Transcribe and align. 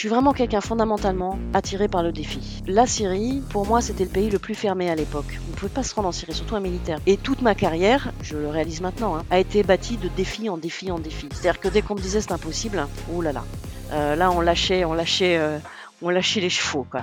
Je 0.00 0.06
suis 0.06 0.14
vraiment 0.14 0.32
quelqu'un 0.32 0.62
fondamentalement 0.62 1.38
attiré 1.52 1.86
par 1.86 2.02
le 2.02 2.10
défi. 2.10 2.62
La 2.66 2.86
Syrie, 2.86 3.42
pour 3.50 3.66
moi, 3.66 3.82
c'était 3.82 4.04
le 4.04 4.08
pays 4.08 4.30
le 4.30 4.38
plus 4.38 4.54
fermé 4.54 4.88
à 4.88 4.94
l'époque. 4.94 5.38
On 5.46 5.50
ne 5.50 5.54
pouvait 5.54 5.68
pas 5.68 5.82
se 5.82 5.94
rendre 5.94 6.08
en 6.08 6.12
Syrie, 6.12 6.32
surtout 6.32 6.56
un 6.56 6.60
militaire. 6.60 7.00
Et 7.04 7.18
toute 7.18 7.42
ma 7.42 7.54
carrière, 7.54 8.10
je 8.22 8.38
le 8.38 8.48
réalise 8.48 8.80
maintenant, 8.80 9.14
hein, 9.14 9.26
a 9.28 9.38
été 9.38 9.62
bâtie 9.62 9.98
de 9.98 10.08
défi 10.08 10.48
en 10.48 10.56
défi 10.56 10.90
en 10.90 10.98
défi. 10.98 11.28
C'est-à-dire 11.30 11.60
que 11.60 11.68
dès 11.68 11.82
qu'on 11.82 11.96
me 11.96 12.00
disait 12.00 12.22
c'est 12.22 12.32
impossible, 12.32 12.86
oh 13.14 13.20
là 13.20 13.32
là, 13.32 13.44
euh, 13.92 14.16
là 14.16 14.30
on 14.30 14.40
lâchait, 14.40 14.86
on 14.86 14.94
lâchait, 14.94 15.36
euh, 15.36 15.58
on 16.00 16.08
lâchait 16.08 16.40
les 16.40 16.48
chevaux 16.48 16.86
quoi. 16.90 17.02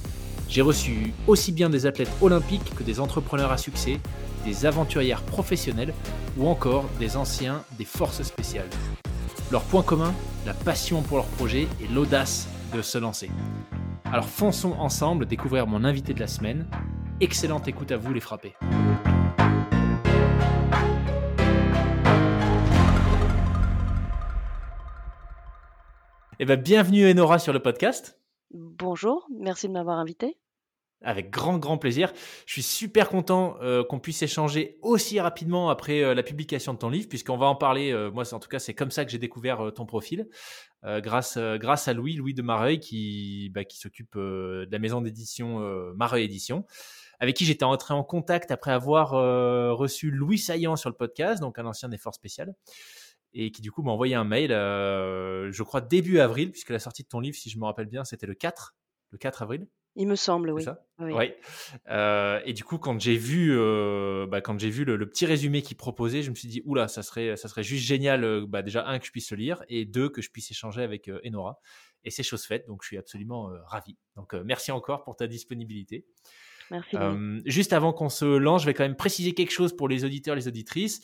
J'ai 0.51 0.61
reçu 0.61 1.13
aussi 1.27 1.53
bien 1.53 1.69
des 1.69 1.85
athlètes 1.85 2.11
olympiques 2.21 2.75
que 2.75 2.83
des 2.83 2.99
entrepreneurs 2.99 3.53
à 3.53 3.57
succès, 3.57 4.01
des 4.43 4.65
aventurières 4.65 5.23
professionnelles 5.23 5.93
ou 6.37 6.45
encore 6.45 6.89
des 6.99 7.15
anciens 7.15 7.63
des 7.77 7.85
forces 7.85 8.21
spéciales. 8.21 8.67
Leur 9.49 9.63
point 9.63 9.81
commun, 9.81 10.13
la 10.45 10.53
passion 10.53 11.03
pour 11.03 11.15
leur 11.15 11.27
projet 11.27 11.69
et 11.81 11.87
l'audace 11.87 12.49
de 12.75 12.81
se 12.81 12.97
lancer. 12.97 13.31
Alors 14.03 14.25
fonçons 14.25 14.73
ensemble 14.73 15.25
découvrir 15.25 15.67
mon 15.67 15.85
invité 15.85 16.13
de 16.13 16.19
la 16.19 16.27
semaine. 16.27 16.67
Excellente 17.21 17.69
écoute 17.69 17.93
à 17.93 17.97
vous 17.97 18.11
les 18.11 18.19
frappés. 18.19 18.55
Eh 26.39 26.45
bien, 26.45 26.57
bienvenue 26.57 27.09
Enora 27.09 27.39
sur 27.39 27.53
le 27.53 27.61
podcast. 27.61 28.17
Bonjour, 28.53 29.29
merci 29.39 29.69
de 29.69 29.73
m'avoir 29.73 29.97
invité. 29.97 30.35
Avec 31.03 31.31
grand, 31.31 31.57
grand 31.57 31.79
plaisir. 31.79 32.13
Je 32.45 32.53
suis 32.53 32.61
super 32.61 33.09
content 33.09 33.57
euh, 33.61 33.83
qu'on 33.83 33.99
puisse 33.99 34.21
échanger 34.21 34.77
aussi 34.83 35.19
rapidement 35.19 35.71
après 35.71 36.03
euh, 36.03 36.13
la 36.13 36.21
publication 36.21 36.75
de 36.75 36.77
ton 36.77 36.91
livre, 36.91 37.09
puisqu'on 37.09 37.37
va 37.37 37.47
en 37.47 37.55
parler. 37.55 37.91
Euh, 37.91 38.11
moi, 38.11 38.31
en 38.35 38.39
tout 38.39 38.49
cas, 38.49 38.59
c'est 38.59 38.75
comme 38.75 38.91
ça 38.91 39.03
que 39.03 39.09
j'ai 39.09 39.17
découvert 39.17 39.71
ton 39.73 39.85
profil, 39.85 40.27
grâce, 40.83 41.37
grâce 41.37 41.87
à 41.87 41.93
Louis, 41.93 42.13
Louis 42.13 42.33
de 42.33 42.41
Mareuil, 42.41 42.79
qui, 42.79 43.49
bah, 43.53 43.65
qui 43.65 43.77
s'occupe 43.77 44.15
de 44.15 44.67
la 44.71 44.79
maison 44.79 45.01
d'édition 45.01 45.59
Mareuil 45.95 46.23
Édition, 46.23 46.65
avec 47.19 47.35
qui 47.35 47.45
j'étais 47.45 47.65
entré 47.65 47.93
en 47.93 48.03
contact 48.03 48.51
après 48.51 48.71
avoir 48.71 49.11
reçu 49.77 50.11
Louis 50.11 50.37
Saillant 50.37 50.75
sur 50.75 50.89
le 50.89 50.95
podcast, 50.95 51.41
donc 51.41 51.59
un 51.59 51.65
ancien 51.65 51.89
des 51.89 51.97
forces 51.97 52.17
spéciales 52.17 52.53
et 53.33 53.51
qui 53.51 53.61
du 53.61 53.71
coup 53.71 53.81
m'a 53.81 53.91
envoyé 53.91 54.15
un 54.15 54.23
mail, 54.23 54.49
je 54.49 55.63
crois 55.63 55.81
début 55.81 56.19
avril, 56.19 56.51
puisque 56.51 56.71
la 56.71 56.79
sortie 56.79 57.03
de 57.03 57.07
ton 57.07 57.19
livre, 57.19 57.37
si 57.37 57.49
je 57.49 57.59
me 57.59 57.65
rappelle 57.65 57.87
bien, 57.87 58.03
c'était 58.03 58.27
le 58.27 58.35
4, 58.35 58.75
le 59.11 59.17
4 59.17 59.43
avril. 59.43 59.67
Il 59.95 60.07
me 60.07 60.15
semble, 60.15 60.51
oui. 60.51 60.63
Ça? 60.63 60.85
Oui. 60.99 61.33
Euh, 61.89 62.39
et 62.45 62.53
du 62.53 62.63
coup, 62.63 62.77
quand 62.77 62.99
j'ai 62.99 63.17
vu, 63.17 63.51
euh, 63.53 64.25
bah, 64.27 64.39
quand 64.39 64.59
j'ai 64.59 64.69
vu 64.69 64.85
le, 64.85 64.97
petit 65.09 65.25
résumé 65.25 65.61
qu'il 65.61 65.75
proposait, 65.75 66.21
je 66.21 66.29
me 66.29 66.35
suis 66.35 66.47
dit, 66.47 66.61
oula, 66.65 66.87
ça 66.87 67.03
serait, 67.03 67.35
ça 67.35 67.47
serait 67.49 67.63
juste 67.63 67.85
génial. 67.85 68.23
Euh, 68.23 68.45
bah, 68.47 68.61
déjà 68.61 68.87
un 68.87 68.99
que 68.99 69.05
je 69.05 69.11
puisse 69.11 69.31
le 69.31 69.37
lire 69.37 69.63
et 69.67 69.85
deux 69.85 70.09
que 70.09 70.21
je 70.21 70.29
puisse 70.29 70.49
échanger 70.51 70.81
avec 70.81 71.09
Enora. 71.25 71.59
Et 72.03 72.11
c'est 72.11 72.23
chose 72.23 72.45
faite, 72.45 72.67
donc 72.67 72.83
je 72.83 72.87
suis 72.87 72.97
absolument 72.97 73.49
ravi. 73.65 73.95
Donc 74.15 74.33
merci 74.33 74.71
encore 74.71 75.03
pour 75.03 75.15
ta 75.15 75.27
disponibilité. 75.27 76.05
Merci. 76.71 76.95
juste 77.45 77.73
avant 77.73 77.91
qu'on 77.93 78.09
se 78.09 78.25
lance, 78.25 78.61
je 78.61 78.65
vais 78.65 78.73
quand 78.73 78.85
même 78.85 78.95
préciser 78.95 79.33
quelque 79.33 79.51
chose 79.51 79.75
pour 79.75 79.87
les 79.87 80.03
auditeurs, 80.05 80.35
les 80.35 80.47
auditrices. 80.47 81.01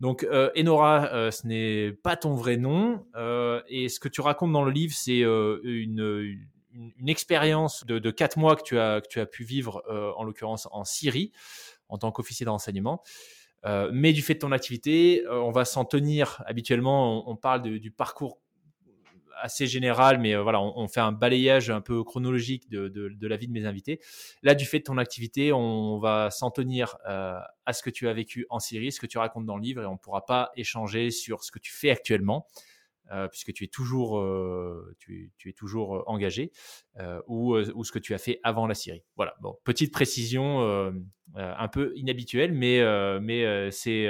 Donc, 0.00 0.26
Enora, 0.54 1.30
ce 1.30 1.46
n'est 1.46 1.92
pas 1.92 2.16
ton 2.16 2.34
vrai 2.34 2.58
nom. 2.58 3.06
et 3.68 3.88
ce 3.88 4.00
que 4.00 4.08
tu 4.08 4.20
racontes 4.20 4.52
dans 4.52 4.64
le 4.64 4.72
livre, 4.72 4.92
c'est 4.94 5.20
une, 5.20 6.36
une, 6.74 7.08
expérience 7.08 7.84
de, 7.86 7.98
de, 7.98 8.10
quatre 8.10 8.38
mois 8.38 8.56
que 8.56 8.62
tu 8.62 8.78
as, 8.78 9.26
pu 9.26 9.44
vivre, 9.44 9.82
euh, 9.88 10.12
en 10.16 10.24
l'occurrence 10.24 10.68
en 10.70 10.84
Syrie, 10.84 11.32
en 11.88 11.98
tant 11.98 12.12
qu'officier 12.12 12.44
d'enseignement. 12.46 13.02
Euh, 13.64 13.90
mais 13.92 14.12
du 14.12 14.22
fait 14.22 14.34
de 14.34 14.40
ton 14.40 14.52
activité, 14.52 15.24
euh, 15.26 15.40
on 15.40 15.50
va 15.50 15.64
s'en 15.64 15.84
tenir 15.84 16.42
habituellement. 16.46 17.28
On, 17.28 17.36
parle 17.36 17.62
du 17.62 17.90
parcours 17.90 18.38
assez 19.40 19.66
général, 19.66 20.18
mais 20.18 20.36
voilà, 20.36 20.60
on, 20.60 20.86
fait 20.88 21.00
un 21.00 21.12
balayage 21.12 21.70
un 21.70 21.80
peu 21.80 22.04
chronologique 22.04 22.68
de, 22.70 22.88
de, 22.88 23.26
la 23.26 23.36
vie 23.36 23.48
de 23.48 23.52
mes 23.52 23.66
invités. 23.66 24.00
Là, 24.42 24.54
du 24.54 24.64
fait 24.64 24.78
de 24.78 24.84
ton 24.84 24.98
activité, 24.98 25.52
on 25.52 25.98
va 25.98 26.30
s'en 26.30 26.50
tenir 26.50 26.96
à 27.04 27.72
ce 27.72 27.82
que 27.82 27.90
tu 27.90 28.08
as 28.08 28.12
vécu 28.12 28.46
en 28.50 28.60
Syrie, 28.60 28.92
ce 28.92 29.00
que 29.00 29.06
tu 29.06 29.18
racontes 29.18 29.46
dans 29.46 29.56
le 29.56 29.62
livre, 29.62 29.82
et 29.82 29.86
on 29.86 29.92
ne 29.92 29.98
pourra 29.98 30.24
pas 30.24 30.52
échanger 30.56 31.10
sur 31.10 31.42
ce 31.42 31.50
que 31.50 31.58
tu 31.58 31.72
fais 31.72 31.90
actuellement. 31.90 32.46
Euh, 33.12 33.28
puisque 33.28 33.52
tu 33.52 33.64
es 33.64 33.68
toujours, 33.68 34.18
euh, 34.18 34.96
tu, 34.98 35.30
es 35.44 35.52
toujours 35.52 35.96
euh, 35.96 36.02
engagé, 36.06 36.52
ou, 37.26 37.54
ou, 37.56 37.84
ce 37.84 37.92
que 37.92 37.98
tu 37.98 38.14
as 38.14 38.18
fait 38.18 38.40
avant 38.42 38.66
la 38.66 38.74
Syrie. 38.74 39.04
Voilà, 39.16 39.34
bon, 39.42 39.58
petite 39.64 39.92
précision 39.92 40.62
un 41.34 41.68
peu 41.68 41.92
inhabituelle, 41.96 42.52
mais, 42.52 42.80
mais 43.20 43.70
c'est 43.70 44.08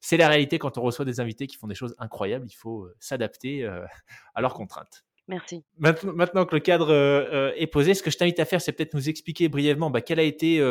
c'est 0.00 0.16
la 0.16 0.28
réalité 0.28 0.58
quand 0.58 0.76
on 0.76 0.82
reçoit 0.82 1.04
des 1.04 1.20
invités 1.20 1.46
qui 1.46 1.56
font 1.56 1.66
des 1.66 1.74
choses 1.74 1.94
incroyables, 1.98 2.46
il 2.48 2.54
faut 2.54 2.88
s'adapter 2.98 3.64
à 4.34 4.40
leurs 4.40 4.54
contraintes. 4.54 5.04
Merci. 5.28 5.64
Maintenant, 5.78 6.46
que 6.46 6.54
le 6.54 6.60
cadre 6.60 7.52
est 7.56 7.66
posé, 7.66 7.94
ce 7.94 8.02
que 8.02 8.10
je 8.10 8.18
t'invite 8.18 8.38
à 8.38 8.44
faire, 8.44 8.60
c'est 8.60 8.72
peut-être 8.72 8.94
nous 8.94 9.08
expliquer 9.08 9.48
brièvement 9.48 9.90
bah, 9.90 10.00
quel 10.00 10.18
a 10.18 10.24
été 10.24 10.62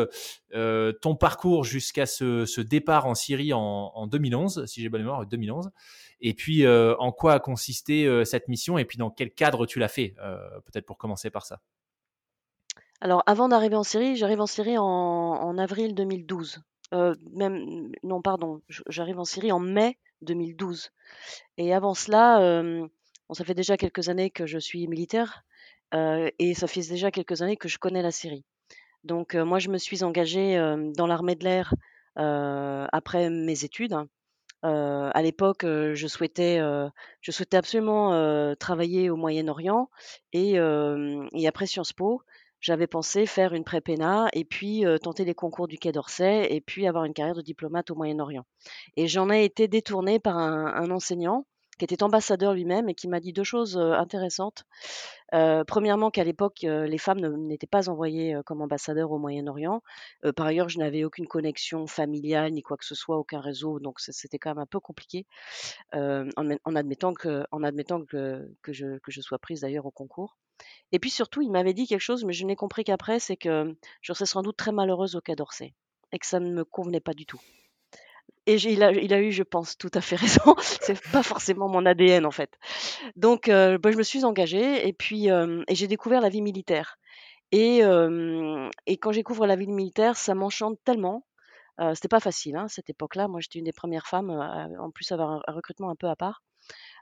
ton 1.02 1.16
parcours 1.16 1.64
jusqu'à 1.64 2.06
ce, 2.06 2.62
départ 2.62 3.08
en 3.08 3.16
Syrie 3.16 3.54
en, 3.54 3.60
en 3.60 4.08
2011, 4.08 4.66
si 4.68 4.82
j'ai 4.82 4.90
bonne 4.90 5.02
mémoire, 5.02 5.26
2011. 5.26 5.72
Et 6.28 6.34
puis, 6.34 6.66
euh, 6.66 6.96
en 6.98 7.12
quoi 7.12 7.34
a 7.34 7.40
consisté 7.40 8.08
euh, 8.08 8.26
cette 8.26 8.48
mission 8.48 8.80
et 8.80 8.86
puis 8.86 8.98
dans 8.98 9.12
quel 9.12 9.32
cadre 9.32 9.68
tu 9.68 9.78
l'as 9.78 9.88
fait 9.88 10.16
euh, 10.24 10.40
Peut-être 10.66 10.88
pour 10.88 10.98
commencer 10.98 11.30
par 11.30 11.46
ça? 11.46 11.62
Alors, 13.00 13.22
avant 13.28 13.48
d'arriver 13.48 13.76
en 13.76 13.84
Syrie, 13.84 14.16
j'arrive 14.16 14.42
en 14.42 14.48
Syrie 14.48 14.80
en, 14.80 15.58
avril 15.60 15.94
2012. 15.94 16.64
même, 16.92 17.92
non, 18.02 18.24
pardon, 18.24 18.64
j'arrive 18.88 19.20
en 19.20 19.24
Syrie 19.24 19.52
en 19.52 19.60
mai 19.60 20.00
2012. 20.24 20.90
Et 21.58 21.76
avant 21.76 21.94
cela, 21.94 22.64
ça 23.32 23.46
fait 23.46 23.54
déjà 23.54 23.78
quelques 23.78 24.10
années 24.10 24.32
que 24.32 24.48
je 24.48 24.58
suis 24.58 24.88
militaire 24.88 25.44
et 25.94 26.54
ça 26.56 26.66
fait 26.66 26.90
déjà 26.90 27.12
quelques 27.12 27.44
années 27.44 27.58
que 27.58 27.68
je 27.68 27.78
connais 27.78 28.02
la 28.02 28.12
Syrie. 28.12 28.46
Donc, 29.04 29.36
moi, 29.36 29.60
je 29.60 29.70
me 29.70 29.78
suis 29.78 30.04
engagée 30.04 30.58
dans 30.96 31.06
l'armée 31.06 31.36
de 31.36 31.44
l'air 31.44 31.76
après 32.16 33.30
mes 33.30 33.64
études 33.64 33.96
à 34.66 35.22
l'époque, 35.22 35.64
je 35.64 36.08
souhaitais, 36.08 36.60
je 37.22 37.32
souhaitais 37.32 37.58
absolument 37.58 38.56
travailler 38.56 39.10
au 39.10 39.16
Moyen-Orient 39.16 39.90
et, 40.34 40.58
après 40.60 41.66
Sciences 41.66 41.94
Po, 41.94 42.22
j'avais 42.60 42.88
pensé 42.88 43.28
faire 43.28 43.54
une 43.54 43.64
prépéna 43.64 44.28
et 44.34 44.44
puis 44.44 44.84
tenter 45.04 45.24
les 45.24 45.36
concours 45.36 45.68
du 45.68 45.78
Quai 45.78 45.92
d'Orsay 45.92 46.48
et 46.50 46.62
puis 46.62 46.88
avoir 46.88 47.06
une 47.06 47.14
carrière 47.14 47.36
de 47.36 47.42
diplomate 47.42 47.92
au 47.92 47.96
Moyen-Orient. 47.96 48.46
Et 48.98 49.08
j'en 49.08 49.30
ai 49.30 49.44
été 49.46 49.68
détournée 49.68 50.20
par 50.20 50.38
un 50.38 50.90
enseignant 50.90 51.46
qui 51.78 51.86
était 51.86 52.04
ambassadeur 52.04 52.54
lui-même 52.54 52.90
et 52.90 52.96
qui 52.96 53.08
m'a 53.08 53.20
dit 53.20 53.34
deux 53.34 53.44
choses 53.44 53.78
intéressantes. 53.78 54.66
premièrement, 55.32 56.12
qu'à 56.12 56.24
l'époque, 56.24 56.60
les 56.62 56.98
femmes 56.98 57.20
n'étaient 57.48 57.68
pas 57.68 57.90
envoyées 57.90 58.38
comme 58.46 58.62
ambassadeurs 58.62 59.12
au 59.12 59.20
Moyen-Orient. 59.20 59.82
par 60.36 60.46
ailleurs, 60.48 60.70
je 60.70 60.80
n'avais 60.80 61.04
aucune 61.04 61.28
connexion 61.28 61.88
familiale 61.88 62.52
ni 62.52 62.62
quoi 62.62 62.78
que 62.78 62.86
ce 62.86 62.96
soit, 62.96 63.18
aucun 63.18 63.40
réseau, 63.40 63.80
donc 63.80 64.00
c'était 64.00 64.40
quand 64.40 64.52
même 64.52 64.60
un 64.60 64.66
peu 64.66 64.80
compliqué 64.80 65.26
en, 65.94 66.76
admettant, 66.76 67.14
que, 67.14 67.46
en 67.52 67.64
admettant 67.64 68.04
que, 68.06 68.50
que, 68.62 68.74
je, 68.74 68.98
que 69.00 69.12
je 69.12 69.22
sois 69.22 69.40
prise 69.40 69.62
d'ailleurs 69.62 69.86
au 69.86 69.92
concours. 69.92 70.38
Et 70.92 71.00
puis 71.00 71.10
surtout, 71.10 71.42
il 71.42 71.52
m'avait 71.52 71.74
dit 71.74 71.88
quelque 71.88 72.00
chose, 72.00 72.24
mais 72.24 72.34
je 72.34 72.46
n'ai 72.46 72.56
compris 72.56 72.84
qu'après, 72.84 73.20
c'est 73.20 73.38
que 73.38 73.76
je 74.02 74.14
serais 74.14 74.26
sans 74.26 74.42
doute 74.42 74.58
très 74.58 74.72
malheureuse 74.72 75.16
au 75.16 75.22
Quai 75.22 75.36
d'Orsay 75.36 75.74
et 76.12 76.20
que 76.20 76.26
ça 76.26 76.40
ne 76.40 76.52
me 76.52 76.64
convenait 76.64 77.02
pas 77.02 77.14
du 77.14 77.26
tout. 77.26 77.42
Et 78.48 78.56
il 78.56 78.84
a, 78.84 79.22
eu, 79.22 79.32
je 79.32 79.44
pense, 79.44 79.78
tout 79.78 79.90
à 79.94 80.02
fait 80.02 80.16
raison. 80.16 80.56
c'est 80.60 81.02
pas 81.12 81.24
forcément 81.24 81.68
mon 81.68 81.86
ADN 81.86 82.26
en 82.26 82.32
fait. 82.32 82.52
Donc, 83.16 83.50
euh, 83.50 83.78
bah, 83.78 83.92
je 83.92 83.98
me 83.98 84.04
suis 84.04 84.24
engagée 84.24 84.88
et 84.88 84.94
puis 84.94 85.32
euh, 85.32 85.64
et 85.68 85.76
j'ai 85.76 85.88
découvert 85.88 86.22
la 86.22 86.30
vie 86.30 86.42
militaire. 86.42 86.98
Et, 87.52 87.84
euh, 87.84 88.70
et 88.86 88.98
quand 88.98 89.12
j'écouvre 89.12 89.48
la 89.48 89.56
vie 89.56 89.68
militaire, 89.68 90.18
ça 90.18 90.36
m'enchante 90.36 90.78
tellement. 90.84 91.26
C'était 91.94 92.08
pas 92.08 92.22
facile, 92.22 92.56
hein, 92.56 92.70
cette 92.70 92.90
époque-là. 92.90 93.28
Moi, 93.28 93.42
j'étais 93.42 93.60
une 93.60 93.66
des 93.66 93.74
premières 93.74 94.08
femmes, 94.08 94.30
en 94.30 94.92
plus 94.92 95.12
avoir 95.12 95.32
un, 95.46 95.54
recrutement 95.54 95.90
un 95.90 95.96
peu 95.96 96.08
à 96.08 96.16
part. 96.16 96.42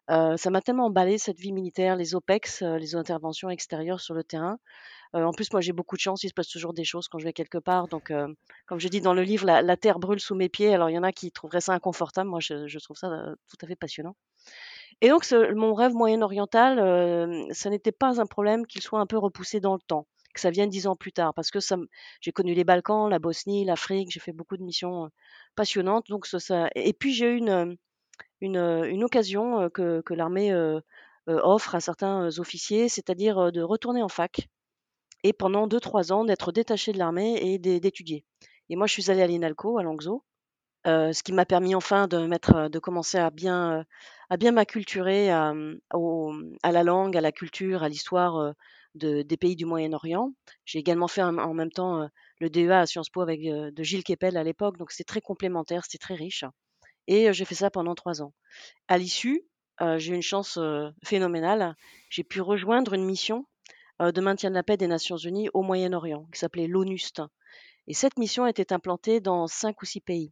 Ça 0.09 0.49
m'a 0.49 0.61
tellement 0.61 0.85
emballé 0.85 1.17
cette 1.17 1.39
vie 1.39 1.51
militaire, 1.51 1.95
les 1.95 2.15
OPEX, 2.15 2.61
les 2.61 2.95
interventions 2.95 3.49
extérieures 3.49 4.01
sur 4.01 4.13
le 4.13 4.23
terrain. 4.23 4.57
en 5.13 5.31
plus, 5.31 5.51
moi, 5.51 5.61
j'ai 5.61 5.73
beaucoup 5.73 5.95
de 5.95 6.01
chance, 6.01 6.23
il 6.23 6.29
se 6.29 6.33
passe 6.33 6.49
toujours 6.49 6.73
des 6.73 6.83
choses 6.83 7.07
quand 7.07 7.19
je 7.19 7.25
vais 7.25 7.33
quelque 7.33 7.57
part. 7.57 7.87
Donc, 7.87 8.11
comme 8.65 8.79
je 8.79 8.87
dis 8.87 9.01
dans 9.01 9.13
le 9.13 9.23
livre, 9.23 9.45
la, 9.45 9.77
terre 9.77 9.99
brûle 9.99 10.19
sous 10.19 10.35
mes 10.35 10.49
pieds. 10.49 10.73
Alors, 10.73 10.89
il 10.89 10.93
y 10.93 10.99
en 10.99 11.03
a 11.03 11.11
qui 11.11 11.31
trouveraient 11.31 11.61
ça 11.61 11.73
inconfortable. 11.73 12.29
Moi, 12.29 12.39
je, 12.41 12.79
trouve 12.79 12.97
ça 12.97 13.09
tout 13.49 13.57
à 13.61 13.67
fait 13.67 13.75
passionnant. 13.75 14.15
Et 15.01 15.09
donc, 15.09 15.29
mon 15.55 15.73
rêve 15.73 15.93
moyen-oriental, 15.93 17.47
ça 17.51 17.69
n'était 17.69 17.91
pas 17.91 18.21
un 18.21 18.25
problème 18.25 18.67
qu'il 18.67 18.81
soit 18.81 18.99
un 18.99 19.05
peu 19.05 19.17
repoussé 19.17 19.59
dans 19.59 19.73
le 19.73 19.81
temps 19.87 20.07
que 20.33 20.39
ça 20.39 20.49
vienne 20.49 20.69
dix 20.69 20.87
ans 20.87 20.95
plus 20.95 21.13
tard, 21.13 21.33
parce 21.33 21.51
que 21.51 21.59
j'ai 22.19 22.31
connu 22.31 22.53
les 22.53 22.63
Balkans, 22.63 23.09
la 23.09 23.19
Bosnie, 23.19 23.65
l'Afrique, 23.65 24.09
j'ai 24.11 24.19
fait 24.19 24.33
beaucoup 24.33 24.57
de 24.57 24.63
missions 24.63 25.09
passionnantes. 25.55 26.07
Donc 26.09 26.25
ça, 26.25 26.69
et 26.75 26.93
puis 26.93 27.13
j'ai 27.13 27.27
eu 27.27 27.37
une, 27.37 27.77
une, 28.43 29.03
occasion 29.03 29.69
que, 29.69 30.13
l'armée 30.13 30.53
offre 31.27 31.75
à 31.75 31.79
certains 31.79 32.37
officiers, 32.39 32.89
c'est-à-dire 32.89 33.51
de 33.51 33.61
retourner 33.61 34.03
en 34.03 34.09
fac 34.09 34.47
et 35.23 35.33
pendant 35.33 35.67
deux 35.67 35.79
trois 35.79 36.11
ans 36.11 36.25
d'être 36.25 36.51
détaché 36.51 36.91
de 36.91 36.97
l'armée 36.97 37.37
et 37.41 37.57
d'étudier. 37.57 38.25
Et 38.69 38.75
moi, 38.75 38.87
je 38.87 38.93
suis 38.93 39.09
allée 39.09 39.21
à 39.21 39.27
l'INALCO 39.27 39.77
à 39.77 39.83
Langso, 39.83 40.23
ce 40.85 41.23
qui 41.23 41.31
m'a 41.31 41.45
permis 41.45 41.75
enfin 41.75 42.07
de 42.07 42.79
commencer 42.79 43.17
à 43.17 43.29
bien, 43.29 43.85
à 44.29 44.51
m'acculturer 44.51 45.31
à, 45.31 45.53
à, 46.63 46.71
la 46.71 46.83
langue, 46.83 47.15
à 47.15 47.21
la 47.21 47.31
culture, 47.31 47.83
à 47.83 47.89
l'histoire 47.89 48.53
des 48.95 49.37
pays 49.37 49.55
du 49.55 49.65
Moyen-Orient. 49.65 50.33
J'ai 50.65 50.79
également 50.79 51.07
fait 51.07 51.23
en, 51.23 51.53
même 51.53 51.71
temps 51.71 52.09
le 52.39 52.49
DEA 52.49 52.81
à 52.81 52.85
Sciences 52.85 53.09
Po 53.09 53.21
avec 53.21 53.41
de 53.41 53.83
Gilles 53.83 54.03
Kepel 54.03 54.35
à 54.35 54.43
l'époque, 54.43 54.77
donc 54.77 54.91
c'est 54.91 55.05
très 55.05 55.21
complémentaire, 55.21 55.83
c'était 55.85 56.03
très 56.03 56.15
riche. 56.15 56.43
Et 57.07 57.33
j'ai 57.33 57.45
fait 57.45 57.55
ça 57.55 57.69
pendant 57.69 57.95
trois 57.95 58.21
ans. 58.21 58.33
À 58.87 58.97
l'issue, 58.97 59.43
j'ai 59.79 60.11
eu 60.11 60.15
une 60.15 60.21
chance 60.21 60.59
phénoménale. 61.03 61.75
J'ai 62.09 62.23
pu 62.23 62.41
rejoindre 62.41 62.93
une 62.93 63.05
mission 63.05 63.45
de 63.99 64.21
maintien 64.21 64.49
de 64.49 64.55
la 64.55 64.63
paix 64.63 64.77
des 64.77 64.87
Nations 64.87 65.17
Unies 65.17 65.49
au 65.53 65.61
Moyen-Orient, 65.61 66.27
qui 66.33 66.39
s'appelait 66.39 66.67
l'ONUST. 66.67 67.21
Et 67.87 67.93
cette 67.93 68.17
mission 68.17 68.47
était 68.47 68.71
implantée 68.71 69.19
dans 69.19 69.47
cinq 69.47 69.81
ou 69.81 69.85
six 69.85 70.01
pays. 70.01 70.31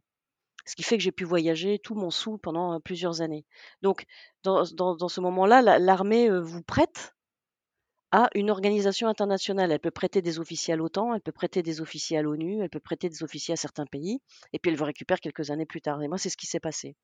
Ce 0.64 0.76
qui 0.76 0.82
fait 0.82 0.96
que 0.96 1.02
j'ai 1.02 1.12
pu 1.12 1.24
voyager 1.24 1.78
tout 1.78 1.94
mon 1.94 2.10
sou 2.10 2.38
pendant 2.38 2.80
plusieurs 2.80 3.20
années. 3.20 3.44
Donc, 3.82 4.06
dans, 4.42 4.64
dans 4.64 5.08
ce 5.08 5.20
moment-là, 5.20 5.78
l'armée 5.78 6.30
vous 6.30 6.62
prête 6.62 7.14
à 8.12 8.28
une 8.34 8.50
organisation 8.50 9.08
internationale. 9.08 9.72
Elle 9.72 9.80
peut 9.80 9.90
prêter 9.90 10.20
des 10.20 10.38
officiers 10.38 10.74
à 10.74 10.76
l'OTAN, 10.76 11.14
elle 11.14 11.22
peut 11.22 11.32
prêter 11.32 11.62
des 11.62 11.80
officiers 11.80 12.18
à 12.18 12.22
l'ONU, 12.22 12.62
elle 12.62 12.68
peut 12.68 12.78
prêter 12.78 13.08
des 13.08 13.22
officiers 13.22 13.54
à 13.54 13.56
certains 13.56 13.86
pays, 13.86 14.20
et 14.52 14.58
puis 14.58 14.70
elle 14.70 14.78
le 14.78 14.84
récupère 14.84 15.18
quelques 15.18 15.50
années 15.50 15.64
plus 15.64 15.80
tard. 15.80 16.02
Et 16.02 16.08
moi, 16.08 16.18
c'est 16.18 16.28
ce 16.28 16.36
qui 16.36 16.46
s'est 16.46 16.60
passé. 16.60 16.94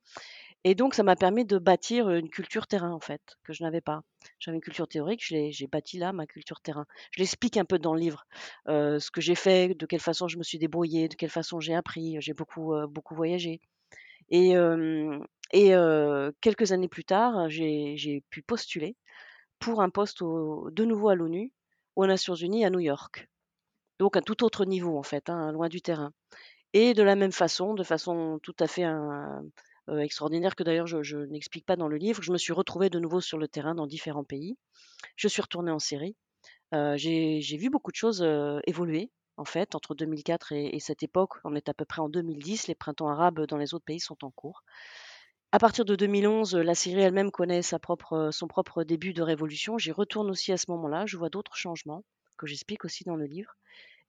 Et 0.65 0.75
donc, 0.75 0.95
ça 0.95 1.03
m'a 1.03 1.17
permis 1.17 1.47
de 1.47 1.57
bâtir 1.59 2.11
une 2.11 2.29
culture 2.29 2.67
terrain, 2.67 2.93
en 2.93 3.01
fait, 3.01 3.23
que 3.43 3.55
je 3.55 3.63
n'avais 3.63 3.81
pas. 3.81 4.03
J'avais 4.39 4.57
une 4.57 4.63
culture 4.63 4.87
théorique, 4.87 5.23
j'ai 5.25 5.67
bâti 5.67 5.99
là 5.99 6.13
ma 6.13 6.27
culture 6.27 6.61
terrain. 6.61 6.85
Je 7.13 7.21
l'explique 7.21 7.57
un 7.57 7.65
peu 7.65 7.79
dans 7.79 7.95
le 7.95 8.01
livre, 8.01 8.27
euh, 8.69 8.99
ce 8.99 9.11
que 9.11 9.23
j'ai 9.23 9.35
fait, 9.35 9.75
de 9.75 9.87
quelle 9.87 10.01
façon 10.01 10.29
je 10.29 10.37
me 10.37 10.43
suis 10.43 10.59
débrouillée, 10.59 11.09
de 11.09 11.15
quelle 11.15 11.31
façon 11.31 11.59
j'ai 11.59 11.75
appris. 11.75 12.17
J'ai 12.21 12.35
beaucoup, 12.35 12.75
euh, 12.75 12.87
voyagé. 13.13 13.61
Et, 14.31 14.53
et 15.53 15.73
quelques 16.43 16.73
années 16.73 16.89
plus 16.89 17.05
tard, 17.05 17.49
j'ai 17.49 18.23
pu 18.29 18.43
postuler 18.43 18.95
pour 19.59 19.83
un 19.83 19.91
poste 19.91 20.23
de 20.23 20.85
nouveau 20.85 21.09
à 21.09 21.15
l'ONU, 21.15 21.53
aux 21.97 22.07
Nations 22.07 22.35
Unies 22.35 22.65
à 22.65 22.71
New 22.71 22.81
York. 22.81 23.29
Donc 23.99 24.17
un 24.17 24.23
tout 24.23 24.45
autre 24.45 24.65
niveau 24.65 24.97
en 24.99 25.03
fait, 25.03 25.29
hein, 25.29 25.53
loin 25.53 25.69
du 25.69 25.81
terrain. 25.81 26.13
Et 26.73 26.95
de 26.95 27.03
la 27.03 27.17
même 27.17 27.33
façon, 27.33 27.75
de 27.75 27.83
façon 27.83 28.39
tout 28.43 28.55
à 28.61 28.67
fait 28.67 28.85
euh, 28.85 29.99
extraordinaire 29.99 30.55
que 30.55 30.63
d'ailleurs 30.63 30.87
je, 30.87 31.17
n'explique 31.27 31.67
pas 31.67 31.77
dans 31.77 31.89
le 31.89 31.97
livre, 31.97 32.23
je 32.23 32.31
me 32.31 32.39
suis 32.39 32.53
retrouvée 32.53 32.91
de 32.91 32.99
nouveau 32.99 33.21
sur 33.21 33.39
le 33.39 33.49
terrain 33.49 33.75
dans 33.75 33.87
différents 33.87 34.25
pays. 34.25 34.57
Je 35.17 35.29
suis 35.29 35.43
retournée 35.43 35.73
en 35.73 35.79
Syrie. 35.79 36.17
Euh, 36.75 36.97
j'ai 36.97 37.57
vu 37.57 37.71
beaucoup 37.71 37.91
de 37.91 37.97
choses 37.97 38.23
euh, 38.23 38.61
évoluer 38.67 39.11
en 39.39 39.45
fait 39.45 39.75
entre 39.75 39.95
2004 39.95 40.53
et, 40.53 40.77
et, 40.77 40.81
cette 40.81 41.03
époque. 41.03 41.33
On 41.45 41.55
est 41.55 41.69
à 41.69 41.75
peu 41.75 41.85
près 41.85 42.03
en 42.03 42.09
2010. 42.09 42.67
Les 42.67 42.75
printemps 42.75 43.09
arabes 43.09 43.47
dans 43.47 43.57
les 43.57 43.75
autres 43.75 43.85
pays 43.85 44.01
sont 44.01 44.25
en 44.25 44.31
cours. 44.31 44.63
À 45.51 45.59
partir 45.59 45.87
de 45.87 45.97
2011, 45.97 46.57
la 46.57 46.75
Syrie 46.75 47.01
elle-même 47.01 47.31
connaît 47.31 47.63
propre, 47.81 48.29
son 48.33 48.49
propre 48.49 48.85
début 48.85 49.15
de 49.15 49.23
révolution. 49.23 49.79
J'y 49.79 49.93
retourne 49.93 50.29
aussi 50.31 50.53
à 50.53 50.59
ce 50.59 50.71
moment-là. 50.71 51.07
Je 51.07 51.17
vois 51.17 51.31
d'autres 51.31 51.57
changements 51.57 52.05
que 52.37 52.47
j'explique 52.47 52.85
aussi 52.85 53.05
dans 53.05 53.17
le 53.17 53.25
livre. 53.25 53.57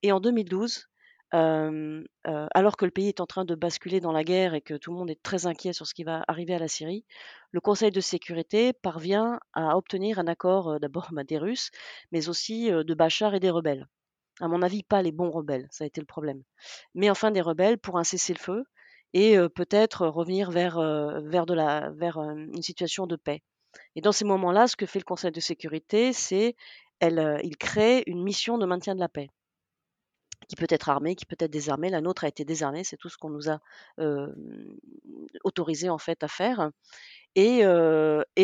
Et 0.04 0.12
en 0.12 0.20
2012, 0.20 0.90
alors 1.32 2.76
que 2.76 2.84
le 2.84 2.92
pays 2.92 3.08
est 3.08 3.22
en 3.22 3.26
train 3.26 3.46
de 3.46 3.56
basculer 3.56 4.02
dans 4.02 4.12
la 4.12 4.26
guerre 4.26 4.54
et 4.54 4.60
que 4.60 4.74
tout 4.74 4.92
le 4.92 4.98
monde 4.98 5.10
est 5.10 5.24
très 5.24 5.46
inquiet 5.46 5.72
sur 5.72 5.88
ce 5.88 5.94
qui 5.94 6.04
va 6.04 6.26
arriver 6.28 6.56
à 6.56 6.60
la 6.60 6.68
Syrie, 6.68 7.06
le 7.52 7.62
Conseil 7.62 7.92
de 7.92 8.02
sécurité 8.02 8.74
parvient 8.74 9.40
à 9.54 9.78
obtenir 9.78 10.20
un 10.20 10.28
accord 10.28 10.78
d'abord 10.82 11.08
bah, 11.14 11.24
des 11.24 11.38
Russes, 11.38 11.72
mais 12.12 12.28
aussi 12.28 12.70
de 12.70 12.94
Bachar 12.94 13.34
et 13.34 13.40
des 13.40 13.50
rebelles. 13.50 13.88
À 14.42 14.50
mon 14.50 14.62
avis, 14.62 14.84
pas 14.84 15.02
les 15.02 15.14
bons 15.14 15.32
rebelles, 15.32 15.70
ça 15.72 15.86
a 15.86 15.88
été 15.88 16.02
le 16.02 16.06
problème. 16.06 16.44
Mais 16.96 17.10
enfin 17.10 17.32
des 17.32 17.42
rebelles 17.42 17.78
pour 17.78 17.98
un 17.98 18.04
cessez-le-feu 18.04 18.66
et 19.14 19.38
peut-être 19.56 20.08
revenir 20.08 20.52
vers, 20.52 20.78
de 20.78 21.54
la, 21.54 21.90
vers 21.92 22.18
une 22.18 22.62
situation 22.62 23.08
de 23.08 23.16
paix. 23.16 23.42
Et 23.96 24.02
dans 24.02 24.12
ces 24.12 24.26
moments-là, 24.26 24.68
ce 24.68 24.76
que 24.76 24.86
fait 24.86 25.00
le 25.00 25.06
Conseil 25.06 25.32
de 25.32 25.40
sécurité, 25.40 26.14
c'est 26.14 26.56
il 27.02 27.58
crée 27.58 28.04
une 28.08 28.24
mission 28.24 28.58
de 28.58 28.66
maintien 28.66 28.96
de 28.96 29.00
la 29.00 29.10
paix 29.10 29.30
qui 30.48 30.56
peut 30.56 30.68
être 30.70 30.90
armée, 30.90 31.16
qui 31.16 31.26
peut 31.26 31.36
être 31.40 31.52
désarmée. 31.52 31.90
La 31.90 32.02
nôtre 32.02 32.24
a 32.24 32.28
été 32.28 32.44
désarmée, 32.44 32.84
c'est 32.84 32.98
tout 32.98 33.10
ce 33.10 33.18
qu'on 33.18 33.30
nous 33.30 33.50
a 33.50 33.60
autorisé 35.44 35.90
en 35.90 35.98
fait 35.98 36.24
à 36.24 36.28
faire. 36.28 36.72
Et, 37.36 37.62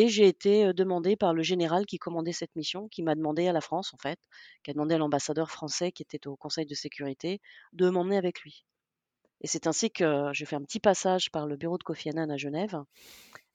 j'ai 0.08 0.28
été 0.28 0.74
demandé 0.74 1.16
par 1.16 1.34
le 1.34 1.44
général 1.44 1.86
qui 1.86 1.98
commandait 1.98 2.34
cette 2.34 2.56
mission, 2.56 2.88
qui 2.90 3.04
m'a 3.04 3.16
demandé 3.16 3.48
à 3.48 3.54
la 3.54 3.62
France 3.62 3.94
en 3.94 3.98
fait, 3.98 4.20
qui 4.64 4.72
a 4.72 4.74
demandé 4.74 4.96
à 4.96 4.98
l'ambassadeur 4.98 5.50
français 5.50 5.92
qui 5.92 6.04
était 6.04 6.28
au 6.28 6.36
Conseil 6.36 6.66
de 6.66 6.76
sécurité, 6.76 7.42
de 7.74 7.90
m'emmener 7.90 8.18
avec 8.18 8.42
lui. 8.42 8.66
Et 9.46 9.48
c'est 9.48 9.68
ainsi 9.68 9.92
que 9.92 10.32
j'ai 10.34 10.44
fait 10.46 10.56
un 10.56 10.64
petit 10.64 10.80
passage 10.80 11.30
par 11.30 11.46
le 11.46 11.56
bureau 11.56 11.78
de 11.78 11.84
Kofi 11.84 12.10
Annan 12.10 12.32
à 12.32 12.36
Genève, 12.36 12.82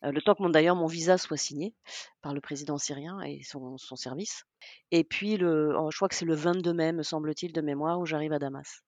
le 0.03 0.21
temps 0.21 0.37
que 0.37 0.49
d'ailleurs 0.49 0.77
mon 0.77 0.87
visa 0.87 1.19
soit 1.19 1.37
signé 1.37 1.75
par 2.23 2.33
le 2.33 2.41
président 2.41 2.79
syrien 2.79 3.21
et 3.23 3.43
son, 3.43 3.77
service. 3.97 4.45
Et 4.93 5.03
puis, 5.03 5.37
le, 5.37 5.75
je 5.91 5.97
crois 5.97 6.09
que 6.09 6.15
c'est 6.15 6.25
le 6.25 6.37
22 6.37 6.73
mai, 6.73 6.93
me 6.93 7.03
semble-t-il, 7.03 7.53
de 7.53 7.61
mémoire, 7.61 7.99
où 7.99 8.07
j'arrive 8.07 8.33
à 8.33 8.39
Damas. 8.39 8.85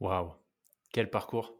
Waouh, 0.00 0.30
quel 0.92 1.08
parcours 1.08 1.54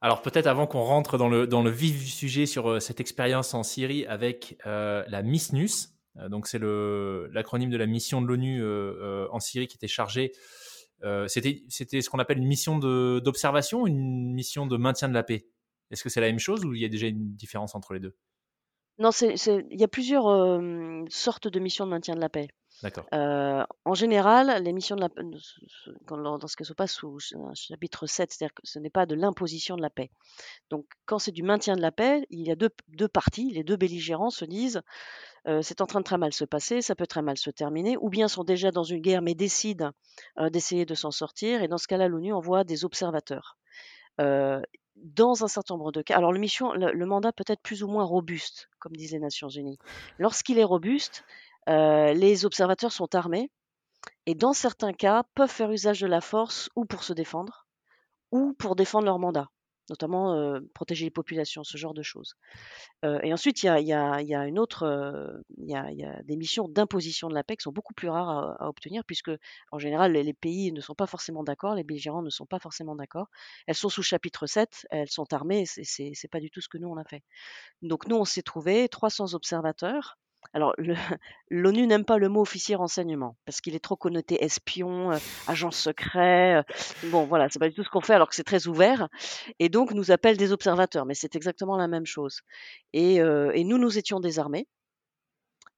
alors 0.00 0.22
peut-être 0.22 0.46
avant 0.46 0.68
qu'on 0.68 0.84
rentre 0.84 1.18
dans 1.18 1.28
le, 1.28 1.48
dans 1.48 1.60
le 1.60 1.70
vif 1.70 1.98
du 1.98 2.06
sujet 2.06 2.46
sur 2.46 2.80
cette 2.80 3.00
expérience 3.00 3.52
en 3.52 3.64
Syrie 3.64 4.06
avec 4.06 4.56
euh, 4.64 5.02
la 5.08 5.24
MISNUS, 5.24 5.88
donc 6.30 6.46
c'est 6.46 6.60
l'acronyme 6.60 7.68
de 7.68 7.76
la 7.76 7.86
mission 7.86 8.22
de 8.22 8.26
l'ONU 8.28 8.64
en 9.32 9.40
Syrie 9.40 9.66
qui 9.66 9.76
était 9.76 9.88
chargée 9.88 10.30
euh, 11.04 11.28
c'était 11.28 12.00
ce 12.00 12.10
qu'on 12.10 12.18
appelle 12.18 12.38
une 12.38 12.46
mission 12.46 12.78
d'observation, 12.78 13.86
une 13.86 14.32
mission 14.32 14.66
de 14.66 14.76
maintien 14.76 15.08
de 15.08 15.14
la 15.14 15.22
paix. 15.22 15.46
Est-ce 15.90 16.02
que 16.02 16.08
c'est 16.08 16.20
la 16.20 16.26
même 16.26 16.38
chose 16.38 16.64
ou 16.64 16.74
il 16.74 16.80
y 16.80 16.84
a 16.84 16.88
déjà 16.88 17.06
une 17.06 17.34
différence 17.34 17.74
entre 17.74 17.94
les 17.94 18.00
deux? 18.00 18.16
Non, 18.98 19.10
il 19.10 19.80
y 19.80 19.84
a 19.84 19.88
plusieurs 19.88 20.26
euh, 20.26 21.04
sortes 21.08 21.46
de 21.46 21.60
missions 21.60 21.86
de 21.86 21.90
maintien 21.90 22.16
de 22.16 22.20
la 22.20 22.28
paix. 22.28 22.48
D'accord. 22.82 23.06
Euh, 23.14 23.64
en 23.84 23.94
général, 23.94 24.62
les 24.62 24.72
missions 24.72 24.96
de 24.96 25.00
la 25.00 25.08
dans 25.08 26.46
ce 26.46 26.64
se 26.64 26.72
passe 26.72 26.92
sous 26.92 27.18
un 27.34 27.54
chapitre 27.54 28.06
7, 28.06 28.32
c'est-à-dire 28.32 28.54
que 28.54 28.62
ce 28.64 28.78
n'est 28.80 28.90
pas 28.90 29.06
de 29.06 29.14
l'imposition 29.14 29.76
de 29.76 29.82
la 29.82 29.90
paix. 29.90 30.10
Donc, 30.70 30.86
quand 31.06 31.18
c'est 31.18 31.32
du 31.32 31.44
maintien 31.44 31.76
de 31.76 31.80
la 31.80 31.92
paix, 31.92 32.26
il 32.30 32.46
y 32.46 32.50
a 32.50 32.56
deux, 32.56 32.70
deux 32.88 33.08
parties. 33.08 33.50
Les 33.50 33.62
deux 33.62 33.76
belligérants 33.76 34.30
se 34.30 34.44
disent 34.44 34.82
c'est 35.62 35.80
en 35.80 35.86
train 35.86 36.00
de 36.00 36.04
très 36.04 36.18
mal 36.18 36.32
se 36.32 36.44
passer, 36.44 36.82
ça 36.82 36.94
peut 36.94 37.06
très 37.06 37.22
mal 37.22 37.38
se 37.38 37.50
terminer, 37.50 37.96
ou 37.98 38.10
bien 38.10 38.28
sont 38.28 38.44
déjà 38.44 38.70
dans 38.70 38.82
une 38.82 39.00
guerre 39.00 39.22
mais 39.22 39.34
décident 39.34 39.92
d'essayer 40.50 40.84
de 40.84 40.94
s'en 40.94 41.10
sortir. 41.10 41.62
Et 41.62 41.68
dans 41.68 41.78
ce 41.78 41.88
cas-là, 41.88 42.08
l'ONU 42.08 42.32
envoie 42.32 42.64
des 42.64 42.84
observateurs. 42.84 43.56
dans 44.18 45.44
un 45.44 45.48
certain 45.48 45.74
nombre 45.74 45.92
de 45.92 46.02
cas, 46.02 46.16
alors 46.16 46.32
le, 46.32 47.06
mandat 47.06 47.32
peut 47.32 47.44
être 47.46 47.62
plus 47.62 47.82
ou 47.82 47.88
moins 47.88 48.04
robuste, 48.04 48.68
comme 48.78 48.96
disent 48.96 49.12
les 49.12 49.20
Nations 49.20 49.48
Unies. 49.48 49.78
Lorsqu'il 50.18 50.58
est 50.58 50.64
robuste, 50.64 51.24
les 51.66 52.44
observateurs 52.44 52.92
sont 52.92 53.14
armés 53.14 53.50
et 54.26 54.34
dans 54.34 54.52
certains 54.52 54.92
cas 54.92 55.24
peuvent 55.34 55.50
faire 55.50 55.70
usage 55.70 56.00
de 56.00 56.06
la 56.06 56.20
force 56.20 56.70
ou 56.76 56.84
pour 56.84 57.02
se 57.02 57.12
défendre 57.12 57.66
ou 58.30 58.52
pour 58.54 58.76
défendre 58.76 59.06
leur 59.06 59.18
mandat 59.18 59.48
notamment 59.90 60.58
protéger 60.74 61.04
les 61.04 61.10
populations, 61.10 61.64
ce 61.64 61.76
genre 61.76 61.94
de 61.94 62.02
choses. 62.02 62.34
et 63.04 63.32
ensuite, 63.32 63.62
il 63.62 63.66
y 63.66 63.92
a, 63.92 64.46
une 64.46 64.58
autre, 64.58 65.42
il 65.56 65.68
y 65.68 65.74
a, 65.74 66.22
des 66.22 66.36
missions 66.36 66.68
d'imposition 66.68 67.28
de 67.28 67.34
la 67.34 67.44
paix 67.44 67.56
qui 67.56 67.62
sont 67.62 67.72
beaucoup 67.72 67.94
plus 67.94 68.08
rares 68.08 68.60
à, 68.60 68.68
obtenir, 68.68 69.04
puisque 69.04 69.30
en 69.72 69.78
général, 69.78 70.12
les, 70.12 70.34
pays 70.34 70.72
ne 70.72 70.80
sont 70.80 70.94
pas 70.94 71.06
forcément 71.06 71.42
d'accord, 71.42 71.74
les 71.74 71.84
belligérants 71.84 72.22
ne 72.22 72.30
sont 72.30 72.46
pas 72.46 72.58
forcément 72.58 72.94
d'accord. 72.94 73.28
Elles 73.66 73.74
sont 73.74 73.88
sous 73.88 74.02
chapitre 74.02 74.46
7, 74.46 74.86
elles 74.90 75.10
sont 75.10 75.32
armées, 75.32 75.64
c'est 75.66 76.30
pas 76.30 76.40
du 76.40 76.50
tout 76.50 76.60
ce 76.60 76.68
que 76.68 76.78
nous 76.78 76.88
on 76.88 76.96
a 76.96 77.04
fait. 77.04 77.22
Donc 77.82 78.06
nous, 78.06 78.16
on 78.16 78.24
s'est 78.24 78.42
trouvé 78.42 78.88
300 78.88 79.34
observateurs 79.34 80.18
alors, 80.52 80.74
l'ONU 81.50 81.86
n'aime 81.86 82.04
pas 82.04 82.18
le 82.18 82.28
mot 82.28 82.40
officier 82.40 82.74
renseignement 82.74 83.36
parce 83.44 83.60
qu'il 83.60 83.74
est 83.74 83.80
trop 83.80 83.96
connoté 83.96 84.42
espion, 84.42 85.12
euh, 85.12 85.18
agent 85.46 85.70
secret. 85.70 86.56
Euh, 86.56 86.62
bon, 87.10 87.24
voilà, 87.24 87.48
c'est 87.48 87.58
pas 87.58 87.68
du 87.68 87.74
tout 87.74 87.84
ce 87.84 87.90
qu'on 87.90 88.00
fait 88.00 88.14
alors 88.14 88.28
que 88.28 88.34
c'est 88.34 88.44
très 88.44 88.66
ouvert. 88.66 89.08
Et 89.58 89.68
donc, 89.68 89.92
nous 89.92 90.10
appelle 90.10 90.36
des 90.36 90.52
observateurs, 90.52 91.06
mais 91.06 91.14
c'est 91.14 91.36
exactement 91.36 91.76
la 91.76 91.88
même 91.88 92.06
chose. 92.06 92.40
Et, 92.92 93.20
euh, 93.20 93.52
nous, 93.64 93.78
nous 93.78 93.98
étions 93.98 94.20
désarmés. 94.20 94.66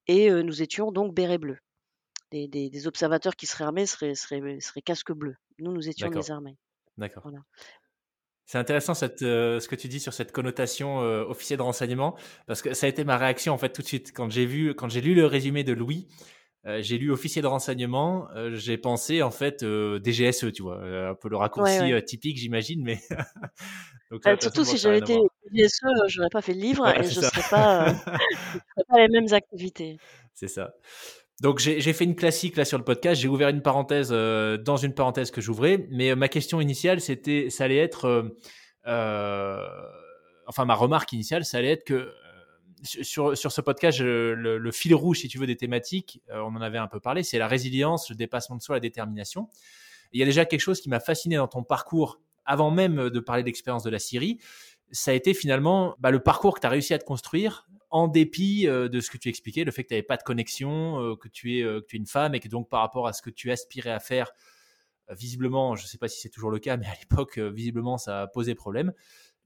et 0.07 0.31
nous 0.31 0.62
étions 0.62 0.93
donc 0.93 1.14
bérets 1.14 1.38
bleus. 1.38 1.59
Des, 2.31 2.47
des, 2.47 2.87
observateurs 2.87 3.35
qui 3.35 3.47
seraient 3.47 3.64
armés 3.64 3.87
seraient, 3.87 4.14
seraient, 4.14 4.61
seraient 4.61 4.83
casques 4.83 5.12
bleus. 5.12 5.37
Nous, 5.59 5.73
nous 5.73 5.88
étions 5.88 6.09
désarmés. 6.11 6.57
D'accord. 6.97 7.29
C'est 8.50 8.59
intéressant 8.59 8.95
cette, 8.95 9.21
ce 9.21 9.69
que 9.69 9.76
tu 9.76 9.87
dis 9.87 10.00
sur 10.00 10.12
cette 10.12 10.33
connotation 10.33 10.99
officier 10.99 11.57
de 11.57 11.62
renseignement, 11.62 12.16
parce 12.49 12.62
que 12.62 12.75
ça 12.75 12.87
a 12.87 12.88
été 12.88 13.04
ma 13.04 13.16
réaction 13.16 13.54
en 13.54 13.59
fait 13.59 13.69
tout 13.69 13.80
de 13.80 13.87
suite 13.87 14.11
quand 14.12 14.28
j'ai 14.28 14.45
vu, 14.45 14.75
quand 14.75 14.88
j'ai 14.88 15.00
lu 15.00 15.14
le 15.14 15.25
résumé 15.25 15.62
de 15.62 15.73
Louis. 15.73 16.09
j'ai 16.80 16.99
lu 16.99 17.12
officier 17.12 17.42
de 17.42 17.47
renseignement, 17.47 18.26
j'ai 18.54 18.76
pensé 18.76 19.23
en 19.23 19.30
fait 19.30 19.64
DGSE, 19.64 20.52
tu 20.52 20.62
vois, 20.62 20.83
un 20.83 21.14
peu 21.14 21.28
le 21.28 21.37
raccourci 21.37 21.92
typique, 22.04 22.38
j'imagine, 22.38 22.83
mais 22.83 22.99
Donc, 24.11 24.25
bah, 24.25 24.35
surtout 24.40 24.64
si 24.64 24.78
j'avais 24.78 24.99
été 24.99 25.16
DGSE, 25.52 26.09
j'aurais 26.09 26.30
pas 26.30 26.42
fait 26.42 26.54
le 26.54 26.61
livre 26.61 26.88
et 26.88 27.04
je 27.04 27.21
ne 27.21 27.25
serais 27.25 27.49
pas, 27.49 27.95
pas 28.88 28.99
les 28.99 29.09
mêmes 29.09 29.33
activités. 29.33 29.99
C'est 30.35 30.49
ça. 30.49 30.73
Donc 31.41 31.59
j'ai 31.59 31.93
fait 31.95 32.05
une 32.05 32.17
classique 32.17 32.57
là 32.57 32.67
sur 32.67 32.77
le 32.77 32.85
podcast. 32.85 33.21
J'ai 33.21 33.29
ouvert 33.29 33.49
une 33.49 33.63
parenthèse 33.63 34.11
dans 34.11 34.77
une 34.77 34.93
parenthèse 34.93 35.31
que 35.31 35.41
j'ouvrais, 35.41 35.87
mais 35.91 36.15
ma 36.15 36.29
question 36.29 36.61
initiale 36.61 37.01
c'était, 37.01 37.49
ça 37.49 37.65
allait 37.65 37.79
être, 37.79 38.37
euh, 38.87 39.67
enfin 40.47 40.67
ma 40.67 40.75
remarque 40.75 41.13
initiale, 41.13 41.47
ça 41.47 41.57
allait 41.57 41.73
être 41.73 41.85
que 41.85 42.13
sur, 42.83 43.37
sur 43.37 43.53
ce 43.53 43.61
podcast, 43.63 44.01
le, 44.01 44.71
fil 44.71 44.95
rouge, 44.95 45.21
si 45.21 45.29
tu 45.29 45.39
veux, 45.39 45.47
des 45.47 45.57
thématiques, 45.57 46.23
on 46.31 46.55
en 46.57 46.61
avait 46.61 46.79
un 46.79 46.89
peu 46.89 47.01
parlé, 47.01 47.23
c'est 47.23 47.39
la 47.39 47.49
résilience, 47.49 48.11
le 48.11 48.17
dépassement 48.17 48.57
de 48.57 48.63
soi, 48.63 48.77
la 48.77 48.81
détermination. 48.81 49.49
il 50.13 50.21
y 50.21 50.23
a 50.23 50.27
déjà 50.27 50.45
quelque 50.45 50.61
chose 50.61 50.81
qui 50.81 50.89
m'a 50.89 51.01
fasciné 51.01 51.37
dans 51.37 51.49
ton 51.49 51.63
parcours, 51.63 52.21
avant 52.45 52.71
même 52.71 53.11
de 53.11 53.21
parler 53.21 53.43
d'expérience 53.43 53.83
de 53.83 53.91
la 53.91 53.99
Syrie, 53.99 54.39
ça 54.93 55.11
a 55.11 55.15
été 55.15 55.35
finalement 55.35 55.95
bah, 56.01 56.11
le 56.11 56.21
parcours 56.21 56.55
que 56.55 56.61
tu 56.61 56.67
as 56.67 56.71
réussi 56.71 56.95
à 56.95 56.99
te 56.99 57.05
construire 57.05 57.67
en 57.91 58.09
dépit 58.09 58.67
euh, 58.69 58.89
de 58.89 59.01
ce 59.01 59.11
que 59.11 59.19
tu 59.19 59.29
expliquais, 59.29 59.65
le 59.65 59.73
fait 59.73 59.83
que 59.83 59.89
tu 59.89 59.95
n'avais 59.95 60.05
pas 60.05 60.17
de 60.17 60.23
connexion, 60.23 61.01
euh, 61.01 61.17
que, 61.17 61.29
tu 61.29 61.59
es, 61.59 61.63
euh, 61.63 61.81
que 61.81 61.87
tu 61.87 61.97
es 61.97 61.99
une 61.99 62.07
femme 62.07 62.35
et 62.35 62.41
que 62.41 62.49
donc 62.49 62.69
par 62.69 62.81
rapport 62.81 63.07
à 63.07 63.13
ce 63.13 63.23
que 63.23 63.31
tu 63.31 63.51
aspirais 63.51 63.91
à 63.91 64.01
faire, 64.01 64.33
visiblement, 65.11 65.75
je 65.75 65.83
ne 65.83 65.89
sais 65.89 65.99
pas 65.99 66.07
si 66.07 66.21
c'est 66.21 66.29
toujours 66.29 66.51
le 66.51 66.61
cas, 66.61 66.77
mais 66.77 66.87
à 66.87 66.95
l'époque, 67.01 67.39
visiblement, 67.39 67.99
ça 67.99 68.23
a 68.23 68.27
posé 68.29 68.55
problème. 68.55 68.93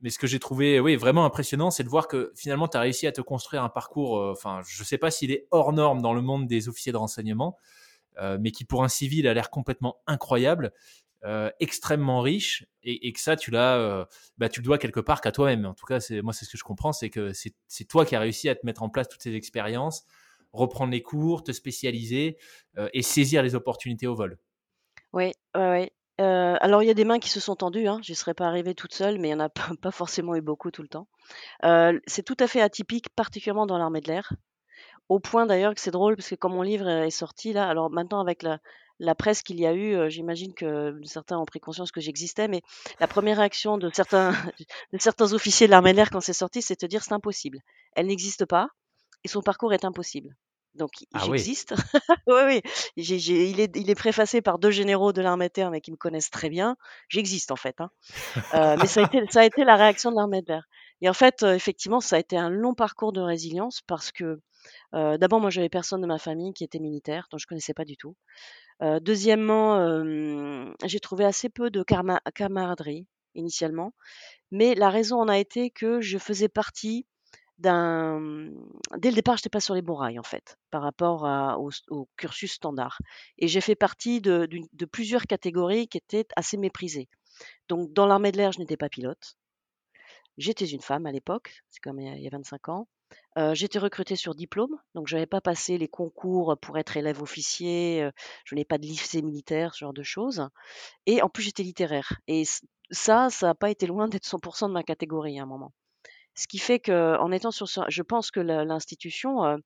Mais 0.00 0.10
ce 0.10 0.18
que 0.18 0.26
j'ai 0.26 0.38
trouvé 0.38 0.80
oui, 0.80 0.96
vraiment 0.96 1.24
impressionnant, 1.24 1.70
c'est 1.70 1.84
de 1.84 1.88
voir 1.88 2.08
que 2.08 2.32
finalement, 2.36 2.68
tu 2.68 2.76
as 2.76 2.80
réussi 2.80 3.06
à 3.06 3.12
te 3.12 3.22
construire 3.22 3.62
un 3.62 3.70
parcours, 3.70 4.18
enfin, 4.18 4.60
je 4.66 4.82
ne 4.82 4.84
sais 4.84 4.98
pas 4.98 5.10
s'il 5.10 5.30
est 5.30 5.46
hors 5.50 5.72
norme 5.72 6.02
dans 6.02 6.12
le 6.12 6.20
monde 6.20 6.46
des 6.46 6.68
officiers 6.68 6.92
de 6.92 6.98
renseignement, 6.98 7.56
mais 8.38 8.50
qui 8.50 8.64
pour 8.66 8.84
un 8.84 8.88
civil 8.88 9.26
a 9.26 9.32
l'air 9.32 9.48
complètement 9.48 10.02
incroyable. 10.06 10.72
Euh, 11.26 11.50
extrêmement 11.58 12.20
riche 12.20 12.66
et, 12.82 13.10
que 13.14 13.18
ça, 13.18 13.34
tu 13.34 13.50
l'as, 13.50 13.78
euh, 13.78 14.04
bah, 14.36 14.50
tu 14.50 14.60
le 14.60 14.64
dois 14.64 14.76
quelque 14.76 15.00
part 15.00 15.22
qu'à 15.22 15.32
toi-même. 15.32 15.64
En 15.64 15.72
tout 15.72 15.86
cas, 15.86 15.98
c'est, 15.98 16.20
moi, 16.20 16.34
c'est 16.34 16.44
ce 16.44 16.50
que 16.50 16.58
je 16.58 16.64
comprends, 16.64 16.92
c'est 16.92 17.08
que 17.08 17.32
c'est, 17.32 17.84
toi 17.88 18.04
qui 18.04 18.14
as 18.14 18.20
réussi 18.20 18.50
à 18.50 18.54
te 18.54 18.66
mettre 18.66 18.82
en 18.82 18.90
place 18.90 19.08
toutes 19.08 19.22
ces 19.22 19.34
expériences, 19.34 20.04
reprendre 20.52 20.92
les 20.92 21.00
cours, 21.00 21.42
te 21.42 21.50
spécialiser 21.50 22.36
euh, 22.76 22.90
et 22.92 23.00
saisir 23.00 23.42
les 23.42 23.54
opportunités 23.54 24.06
au 24.06 24.14
vol. 24.14 24.38
Oui, 25.14 25.32
oui. 25.56 25.88
alors, 26.18 26.82
il 26.82 26.86
y 26.88 26.90
a 26.90 26.94
des 26.94 27.06
mains 27.06 27.18
qui 27.18 27.30
se 27.30 27.40
sont 27.40 27.56
tendues. 27.56 27.88
Hein. 27.88 28.00
Je 28.02 28.12
ne 28.12 28.16
serais 28.16 28.34
pas 28.34 28.46
arrivée 28.46 28.74
toute 28.74 28.92
seule, 28.92 29.18
mais 29.18 29.28
il 29.28 29.34
n'y 29.34 29.40
en 29.40 29.46
a 29.46 29.48
pas, 29.80 29.90
forcément 29.92 30.34
eu 30.34 30.42
beaucoup 30.42 30.70
tout 30.70 30.82
le 30.82 30.88
temps. 30.88 31.08
c'est 32.06 32.22
tout 32.22 32.36
à 32.38 32.46
fait 32.46 32.60
atypique, 32.60 33.08
particulièrement 33.16 33.64
dans 33.64 33.78
l'armée 33.78 34.02
de 34.02 34.08
l'air. 34.08 34.34
Au 35.08 35.20
point 35.20 35.46
d'ailleurs 35.46 35.74
que 35.74 35.80
c'est 35.80 35.90
drôle, 35.90 36.16
parce 36.16 36.28
que 36.28 36.34
comme 36.34 36.52
mon 36.52 36.62
livre 36.62 36.86
est 36.86 37.10
sorti 37.10 37.54
là, 37.54 37.66
alors 37.66 37.90
maintenant 37.90 38.20
avec 38.20 38.42
la, 38.42 38.58
la 38.98 39.14
presse 39.14 39.42
qu'il 39.42 39.58
y 39.58 39.66
a 39.66 39.74
eu, 39.74 40.10
j'imagine 40.10 40.54
que 40.54 40.98
certains 41.04 41.38
ont 41.38 41.44
pris 41.44 41.60
conscience 41.60 41.90
que 41.90 42.00
j'existais, 42.00 42.48
mais 42.48 42.62
la 43.00 43.08
première 43.08 43.38
réaction 43.38 43.78
de 43.78 43.90
certains, 43.92 44.32
de 44.92 44.98
certains 44.98 45.32
officiers 45.32 45.66
de 45.66 45.72
l'armée 45.72 45.92
de 45.92 45.96
l'air 45.96 46.10
quand 46.10 46.20
c'est 46.20 46.32
sorti, 46.32 46.62
c'est 46.62 46.80
de 46.80 46.86
dire 46.86 47.02
c'est 47.02 47.12
impossible. 47.12 47.60
Elle 47.96 48.06
n'existe 48.06 48.44
pas 48.44 48.68
et 49.24 49.28
son 49.28 49.42
parcours 49.42 49.72
est 49.72 49.84
impossible. 49.84 50.36
Donc 50.74 50.90
ah 51.12 51.20
j'existe. 51.24 51.74
oui, 52.26 52.42
oui. 52.46 52.62
il, 52.96 53.60
est, 53.60 53.76
il 53.76 53.90
est 53.90 53.94
préfacé 53.94 54.42
par 54.42 54.58
deux 54.58 54.70
généraux 54.70 55.12
de 55.12 55.22
l'armée 55.22 55.48
de 55.48 55.52
terre, 55.52 55.70
mais 55.70 55.80
qui 55.80 55.92
me 55.92 55.96
connaissent 55.96 56.30
très 56.30 56.48
bien. 56.48 56.76
J'existe 57.08 57.52
en 57.52 57.56
fait. 57.56 57.80
Hein. 57.80 57.90
Euh, 58.54 58.76
mais 58.80 58.86
ça 58.86 59.00
a, 59.00 59.04
été, 59.04 59.24
ça 59.30 59.40
a 59.40 59.44
été 59.44 59.64
la 59.64 59.76
réaction 59.76 60.10
de 60.10 60.16
l'armée 60.16 60.42
de 60.42 60.48
l'air. 60.48 60.66
Et 61.00 61.08
en 61.08 61.12
fait, 61.12 61.42
effectivement, 61.42 62.00
ça 62.00 62.16
a 62.16 62.18
été 62.18 62.36
un 62.36 62.50
long 62.50 62.74
parcours 62.74 63.12
de 63.12 63.20
résilience 63.20 63.82
parce 63.86 64.10
que 64.10 64.40
d'abord, 64.92 65.40
moi, 65.40 65.50
j'avais 65.50 65.68
personne 65.68 66.00
de 66.00 66.06
ma 66.06 66.18
famille 66.18 66.52
qui 66.52 66.64
était 66.64 66.78
militaire, 66.78 67.26
donc 67.30 67.40
je 67.40 67.46
connaissais 67.46 67.74
pas 67.74 67.84
du 67.84 67.96
tout 67.96 68.16
deuxièmement, 69.00 70.04
j'ai 70.84 71.00
trouvé 71.00 71.24
assez 71.24 71.48
peu 71.48 71.70
de 71.70 71.84
camaraderie 72.34 73.06
initialement, 73.34 73.94
mais 74.50 74.74
la 74.74 74.90
raison 74.90 75.20
en 75.20 75.28
a 75.28 75.38
été 75.38 75.70
que 75.70 76.00
je 76.00 76.18
faisais 76.18 76.48
partie 76.48 77.06
d'un 77.58 78.18
mmh, 78.18 78.52
dès 78.98 79.10
le 79.10 79.14
départ, 79.14 79.36
je 79.36 79.40
n'étais 79.40 79.50
pas 79.50 79.60
sur 79.60 79.74
les 79.74 79.82
bons 79.82 79.94
rails 79.94 80.18
en 80.18 80.24
fait, 80.24 80.58
par 80.70 80.82
rapport 80.82 81.24
au 81.88 82.08
cursus 82.16 82.52
standard 82.52 82.98
et 83.38 83.48
j'ai 83.48 83.60
fait 83.60 83.76
partie 83.76 84.20
de 84.20 84.84
plusieurs 84.86 85.26
catégories 85.26 85.88
qui 85.88 85.98
étaient 85.98 86.26
assez 86.36 86.56
méprisées. 86.56 87.08
Donc 87.68 87.92
dans 87.92 88.06
l'armée 88.06 88.32
de 88.32 88.38
l'air, 88.38 88.52
je 88.52 88.58
n'étais 88.58 88.76
pas 88.76 88.88
pilote. 88.88 89.36
J'étais 90.36 90.66
une 90.66 90.80
femme 90.80 91.06
à 91.06 91.12
l'époque, 91.12 91.62
c'est 91.70 91.80
comme 91.80 92.00
il 92.00 92.20
y 92.20 92.26
a 92.26 92.30
25 92.30 92.68
ans. 92.68 92.88
J'étais 93.52 93.78
recrutée 93.78 94.16
sur 94.16 94.34
diplôme, 94.34 94.76
donc 94.94 95.08
je 95.08 95.16
n'avais 95.16 95.26
pas 95.26 95.40
passé 95.40 95.76
les 95.76 95.88
concours 95.88 96.56
pour 96.60 96.78
être 96.78 96.96
élève 96.96 97.20
officier, 97.20 98.08
je 98.44 98.54
n'ai 98.54 98.64
pas 98.64 98.78
de 98.78 98.86
lycée 98.86 99.22
militaire, 99.22 99.74
ce 99.74 99.80
genre 99.80 99.92
de 99.92 100.04
choses 100.04 100.48
et 101.06 101.20
en 101.20 101.28
plus 101.28 101.42
j'étais 101.42 101.64
littéraire 101.64 102.20
et 102.28 102.44
ça, 102.90 103.30
ça 103.30 103.46
n'a 103.46 103.54
pas 103.54 103.70
été 103.70 103.86
loin 103.86 104.06
d'être 104.06 104.26
100% 104.26 104.68
de 104.68 104.72
ma 104.72 104.84
catégorie 104.84 105.38
à 105.40 105.42
un 105.42 105.46
moment. 105.46 105.72
Ce 106.36 106.46
qui 106.46 106.58
fait 106.58 106.78
qu'en 106.78 107.30
étant 107.32 107.50
sur 107.50 107.68
ce 107.68 107.80
je 107.88 108.02
pense 108.02 108.30
que 108.30 108.40
l'institution, 108.40 109.58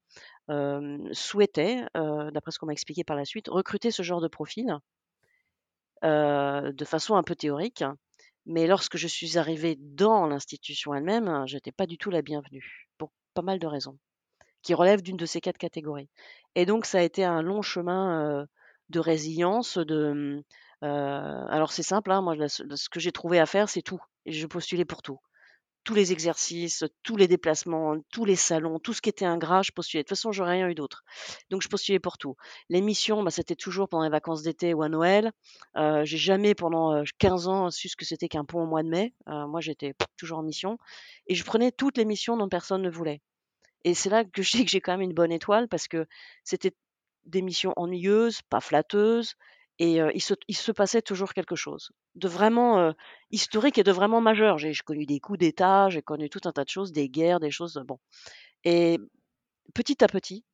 souhaitait, 1.13 1.85
d'après 1.95 2.51
ce 2.51 2.59
qu'on 2.59 2.67
m'a 2.67 2.73
expliqué 2.73 3.05
par 3.05 3.17
la 3.17 3.27
suite, 3.27 3.49
recruter 3.49 3.91
ce 3.91 4.03
genre 4.03 4.21
de 4.21 4.29
profil, 4.29 4.79
de 6.03 6.85
façon 6.87 7.17
un 7.17 7.23
peu 7.23 7.35
théorique. 7.35 7.85
Mais 8.51 8.67
lorsque 8.67 8.97
je 8.97 9.07
suis 9.07 9.37
arrivée 9.37 9.77
dans 9.79 10.27
l'institution 10.27 10.95
elle-même, 10.95 11.45
je 11.47 11.57
n'étais 11.57 11.73
pas 11.73 11.85
du 11.85 11.99
tout 11.99 12.11
la 12.11 12.23
bienvenue 12.23 12.89
pas 13.39 13.43
mal 13.43 13.61
de 13.61 13.69
raisons, 13.69 13.97
qui 14.63 14.75
relèvent 14.75 15.03
d'une 15.03 15.17
de 15.17 15.25
ces 15.25 15.41
quatre 15.41 15.59
catégories. 15.59 16.09
Et 16.57 16.67
donc, 16.67 16.87
ça 16.87 16.99
a 16.99 17.03
été 17.03 17.23
un 17.25 17.41
long 17.41 17.63
chemin 17.63 18.45
de 18.89 18.99
résilience. 18.99 19.79
De, 19.79 20.43
alors, 20.83 21.71
c'est 21.71 21.85
simple, 21.85 22.11
hein, 22.11 22.21
moi, 22.21 22.35
ce 22.49 22.89
que 22.89 22.99
j'ai 22.99 23.13
trouvé 23.13 23.39
à 23.39 23.47
faire, 23.47 23.69
c'est 23.69 23.83
tout. 23.83 24.01
Et 24.27 24.33
je 24.33 24.45
postulais 24.49 24.85
pour 24.85 25.03
tout 25.03 25.21
tous 25.89 25.95
les 25.95 26.13
exercices, 26.13 26.85
tous 27.03 27.17
les 27.17 27.29
déplacements, 27.29 27.97
tous 28.13 28.27
les 28.27 28.37
salons, 28.37 28.79
tout 28.79 28.93
ce 28.93 29.01
qui 29.01 29.09
était 29.09 29.25
ingrat, 29.25 29.63
je 29.63 29.73
postulais. 29.73 30.03
De 30.03 30.05
toute 30.05 30.19
façon, 30.19 30.33
j'aurais 30.33 30.59
rien 30.59 30.69
eu 30.69 30.75
d'autre. 30.75 31.03
Donc, 31.49 31.63
je 31.63 31.69
postulais 31.69 31.99
pour 31.99 32.19
tout. 32.19 32.37
Les 32.69 32.83
missions, 32.83 33.23
bah, 33.23 33.31
c'était 33.31 33.57
toujours 33.57 33.89
pendant 33.89 34.05
les 34.05 34.11
vacances 34.11 34.43
d'été 34.43 34.75
ou 34.75 34.83
à 34.83 34.91
Noël. 34.91 35.33
Euh, 35.79 36.05
j'ai 36.05 36.19
jamais, 36.19 36.55
pendant 36.55 37.03
15 37.17 37.49
ans, 37.49 37.71
su 37.71 37.89
ce 37.89 37.97
que 37.97 38.05
c'était 38.05 38.29
qu'un 38.29 38.45
pont 38.45 38.65
au 38.65 38.67
mois 38.67 38.83
de 38.83 38.91
mai. 38.91 39.15
moi, 39.27 39.63
j'étais 39.63 39.95
toujours 40.19 40.41
en 40.41 40.43
mission. 40.43 40.77
Et 41.27 41.35
je 41.35 41.43
prenais 41.43 41.73
toutes 41.73 41.97
les 41.97 42.05
missions 42.05 42.37
dont 42.37 42.51
personne 42.51 42.83
ne 42.83 42.91
voulait. 42.91 43.23
Et 43.85 43.95
c'est 43.95 44.11
là 44.11 44.27
que 44.27 44.43
je 44.43 44.59
dis 44.59 44.67
que 44.67 44.71
j'ai 44.71 44.83
quand 44.83 44.93
même 44.93 45.01
une 45.01 45.15
bonne 45.15 45.33
étoile 45.33 45.69
parce 45.69 45.89
que 45.89 46.07
c'était 46.45 46.75
des 47.25 47.41
missions 47.41 47.73
ennuyeuses, 47.77 48.43
pas 48.43 48.61
flatteuses, 48.61 49.37
et 49.79 50.01
il, 50.15 50.21
se, 50.21 50.73
passait 50.73 51.03
toujours 51.03 51.33
quelque 51.33 51.55
chose 51.55 51.91
de 52.17 52.29
vraiment 52.29 52.93
historique 53.31 53.79
et 53.79 53.85
de 53.85 53.93
vraiment 53.93 54.21
majeur. 54.21 54.59
J'ai 54.59 54.75
connu 54.85 55.07
des 55.07 55.21
coups 55.21 55.39
d'État, 55.39 55.89
j'ai 55.89 56.03
connu 56.03 56.29
tout 56.29 56.41
un 56.45 56.53
tas 56.53 56.65
de 56.65 56.69
choses, 56.69 56.93
des 56.93 57.09
guerres, 57.09 57.39
des 57.41 57.51
choses. 57.51 57.81
Bon. 57.87 57.99
Et 58.65 58.99
petit 59.75 60.03
à 60.03 60.09
petit, 60.09 60.45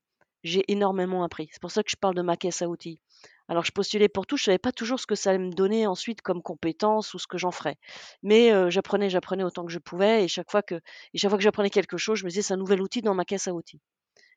j'ai 0.43 0.63
énormément 0.71 1.25
appris. 1.25 1.49
C'est 1.53 1.61
pour 1.61 1.71
ça 1.71 1.83
que 1.83 1.91
je 1.91 1.97
parle 1.97 2.15
de 2.15 2.23
ma 2.23 2.37
caisse 2.37 2.61
à 2.61 2.69
outils. 2.69 3.01
Alors, 3.49 3.65
je 3.65 3.73
postulais 3.73 4.09
pour 4.09 4.27
tout, 4.27 4.37
je 4.37 4.45
savais 4.45 4.59
pas 4.59 4.73
toujours 4.73 5.01
ce 5.01 5.07
que 5.07 5.15
ça 5.15 5.31
allait 5.31 5.39
me 5.39 5.53
donner 5.53 5.87
ensuite 5.87 6.23
comme 6.23 6.43
compétence 6.43 7.15
ou 7.15 7.19
ce 7.19 7.27
que 7.27 7.39
j'en 7.39 7.51
ferais. 7.51 7.77
Mais 8.23 8.71
j'apprenais, 8.71 9.11
j'apprenais 9.11 9.45
autant 9.45 9.65
que 9.65 9.73
je 9.73 9.79
pouvais, 9.79 10.25
et 10.25 10.29
chaque 10.29 10.51
fois 10.51 10.63
que, 10.63 10.77
et 11.13 11.19
chaque 11.19 11.31
fois 11.31 11.39
que 11.39 11.45
j'apprenais 11.45 11.71
quelque 11.71 11.97
chose, 11.97 12.19
je 12.19 12.25
me 12.25 12.31
disais 12.31 12.43
c'est 12.43 12.55
un 12.55 12.59
nouvel 12.59 12.81
outil 12.81 13.03
dans 13.03 13.15
ma 13.15 13.25
caisse 13.25 13.49
à 13.49 13.55
outils. 13.55 13.81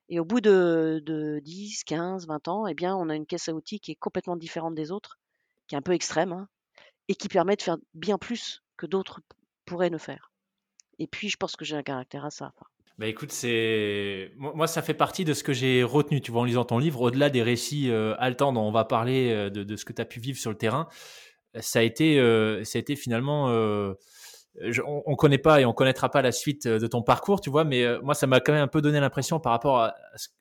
Et 0.09 0.19
au 0.19 0.25
bout 0.25 0.41
de, 0.41 1.01
de 1.05 1.39
10, 1.43 1.83
15, 1.83 2.27
20 2.27 2.47
ans, 2.47 2.67
eh 2.67 2.73
bien, 2.73 2.95
on 2.95 3.09
a 3.09 3.15
une 3.15 3.25
caisse 3.25 3.49
à 3.49 3.53
outils 3.53 3.79
qui 3.79 3.91
est 3.91 3.95
complètement 3.95 4.37
différente 4.37 4.75
des 4.75 4.91
autres, 4.91 5.19
qui 5.67 5.75
est 5.75 5.77
un 5.77 5.81
peu 5.81 5.93
extrême, 5.93 6.31
hein, 6.31 6.47
et 7.07 7.15
qui 7.15 7.27
permet 7.27 7.55
de 7.55 7.61
faire 7.61 7.77
bien 7.93 8.17
plus 8.17 8.63
que 8.77 8.85
d'autres 8.85 9.21
pourraient 9.65 9.89
ne 9.89 9.97
faire. 9.97 10.31
Et 10.99 11.07
puis, 11.07 11.29
je 11.29 11.37
pense 11.37 11.55
que 11.55 11.65
j'ai 11.65 11.75
un 11.75 11.83
caractère 11.83 12.25
à 12.25 12.31
ça. 12.31 12.53
Bah 12.97 13.05
écoute, 13.05 13.31
c'est 13.31 14.31
moi 14.37 14.65
ça 14.65 14.81
fait 14.81 14.95
partie 14.95 15.23
de 15.23 15.33
ce 15.33 15.43
que 15.43 15.53
j'ai 15.53 15.83
retenu, 15.83 16.19
tu 16.19 16.31
vois, 16.31 16.41
en 16.41 16.45
lisant 16.45 16.65
ton 16.65 16.79
livre, 16.79 16.99
au-delà 17.01 17.29
des 17.29 17.43
récits 17.43 17.91
euh, 17.91 18.15
haletants 18.17 18.51
dont 18.53 18.61
on 18.61 18.71
va 18.71 18.85
parler 18.85 19.29
euh, 19.31 19.49
de, 19.51 19.75
ce 19.75 19.85
que 19.85 19.93
tu 19.93 20.01
as 20.01 20.05
pu 20.05 20.19
vivre 20.19 20.39
sur 20.39 20.49
le 20.49 20.57
terrain, 20.57 20.87
ça 21.59 21.79
a 21.79 21.81
été, 21.83 22.19
euh, 22.19 22.63
ça 22.63 22.77
a 22.77 22.79
été 22.79 22.95
finalement 22.95 23.49
on, 24.85 25.03
on, 25.05 25.15
connaît 25.15 25.37
pas 25.37 25.61
et 25.61 25.65
on 25.65 25.73
connaîtra 25.73 26.09
pas 26.09 26.21
la 26.21 26.31
suite 26.31 26.67
de 26.67 26.87
ton 26.87 27.01
parcours, 27.01 27.41
tu 27.41 27.49
vois, 27.49 27.63
mais 27.63 27.85
moi, 28.01 28.13
ça 28.13 28.27
m'a 28.27 28.39
quand 28.39 28.53
même 28.53 28.63
un 28.63 28.67
peu 28.67 28.81
donné 28.81 28.99
l'impression 28.99 29.39
par 29.39 29.51
rapport 29.51 29.79
à 29.79 29.95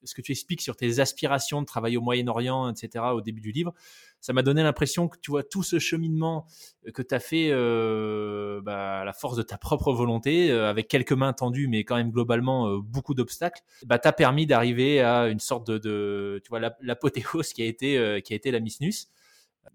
ce 0.05 0.15
que 0.15 0.23
tu 0.23 0.33
expliques 0.33 0.63
sur 0.63 0.77
tes 0.77 1.01
aspirations 1.01 1.61
de 1.61 1.67
travailler 1.67 1.97
au 1.97 2.03
Moyen-Orient, 2.03 2.71
etc., 2.71 3.05
au 3.13 3.21
début 3.21 3.41
du 3.41 3.53
livre 3.53 3.75
ça 4.21 4.33
m'a 4.33 4.43
donné 4.43 4.63
l'impression 4.63 5.09
que 5.09 5.19
tu 5.21 5.31
vois 5.31 5.45
tout 5.45 5.63
ce 5.63 5.79
cheminement 5.79 6.47
que 6.95 7.03
tu 7.03 7.15
as 7.15 7.21
fait 7.21 7.51
euh, 7.51 8.61
bah, 8.61 9.01
à 9.01 9.05
la 9.05 9.13
force 9.13 9.37
de 9.37 9.43
ta 9.43 9.57
propre 9.59 9.93
volonté, 9.93 10.51
euh, 10.51 10.69
avec 10.69 10.89
quelques 10.89 11.13
mains 11.13 11.33
tendues, 11.33 11.69
mais 11.69 11.85
quand 11.85 11.95
même 11.95 12.11
globalement 12.11 12.69
euh, 12.69 12.79
beaucoup 12.81 13.15
d'obstacles, 13.15 13.63
bah, 13.85 14.01
t'a 14.01 14.13
permis 14.13 14.47
d'arriver 14.47 15.01
à 15.01 15.29
une 15.29 15.39
sorte 15.39 15.67
de, 15.71 15.79
de 15.79 16.41
tu 16.43 16.49
vois, 16.49 16.61
l'apothéose 16.81 17.53
qui 17.53 17.63
a 17.63 17.67
été 17.67 18.21
qui 18.25 18.33
a 18.33 18.37
été 18.37 18.51
la 18.51 18.61
Miss 18.61 18.81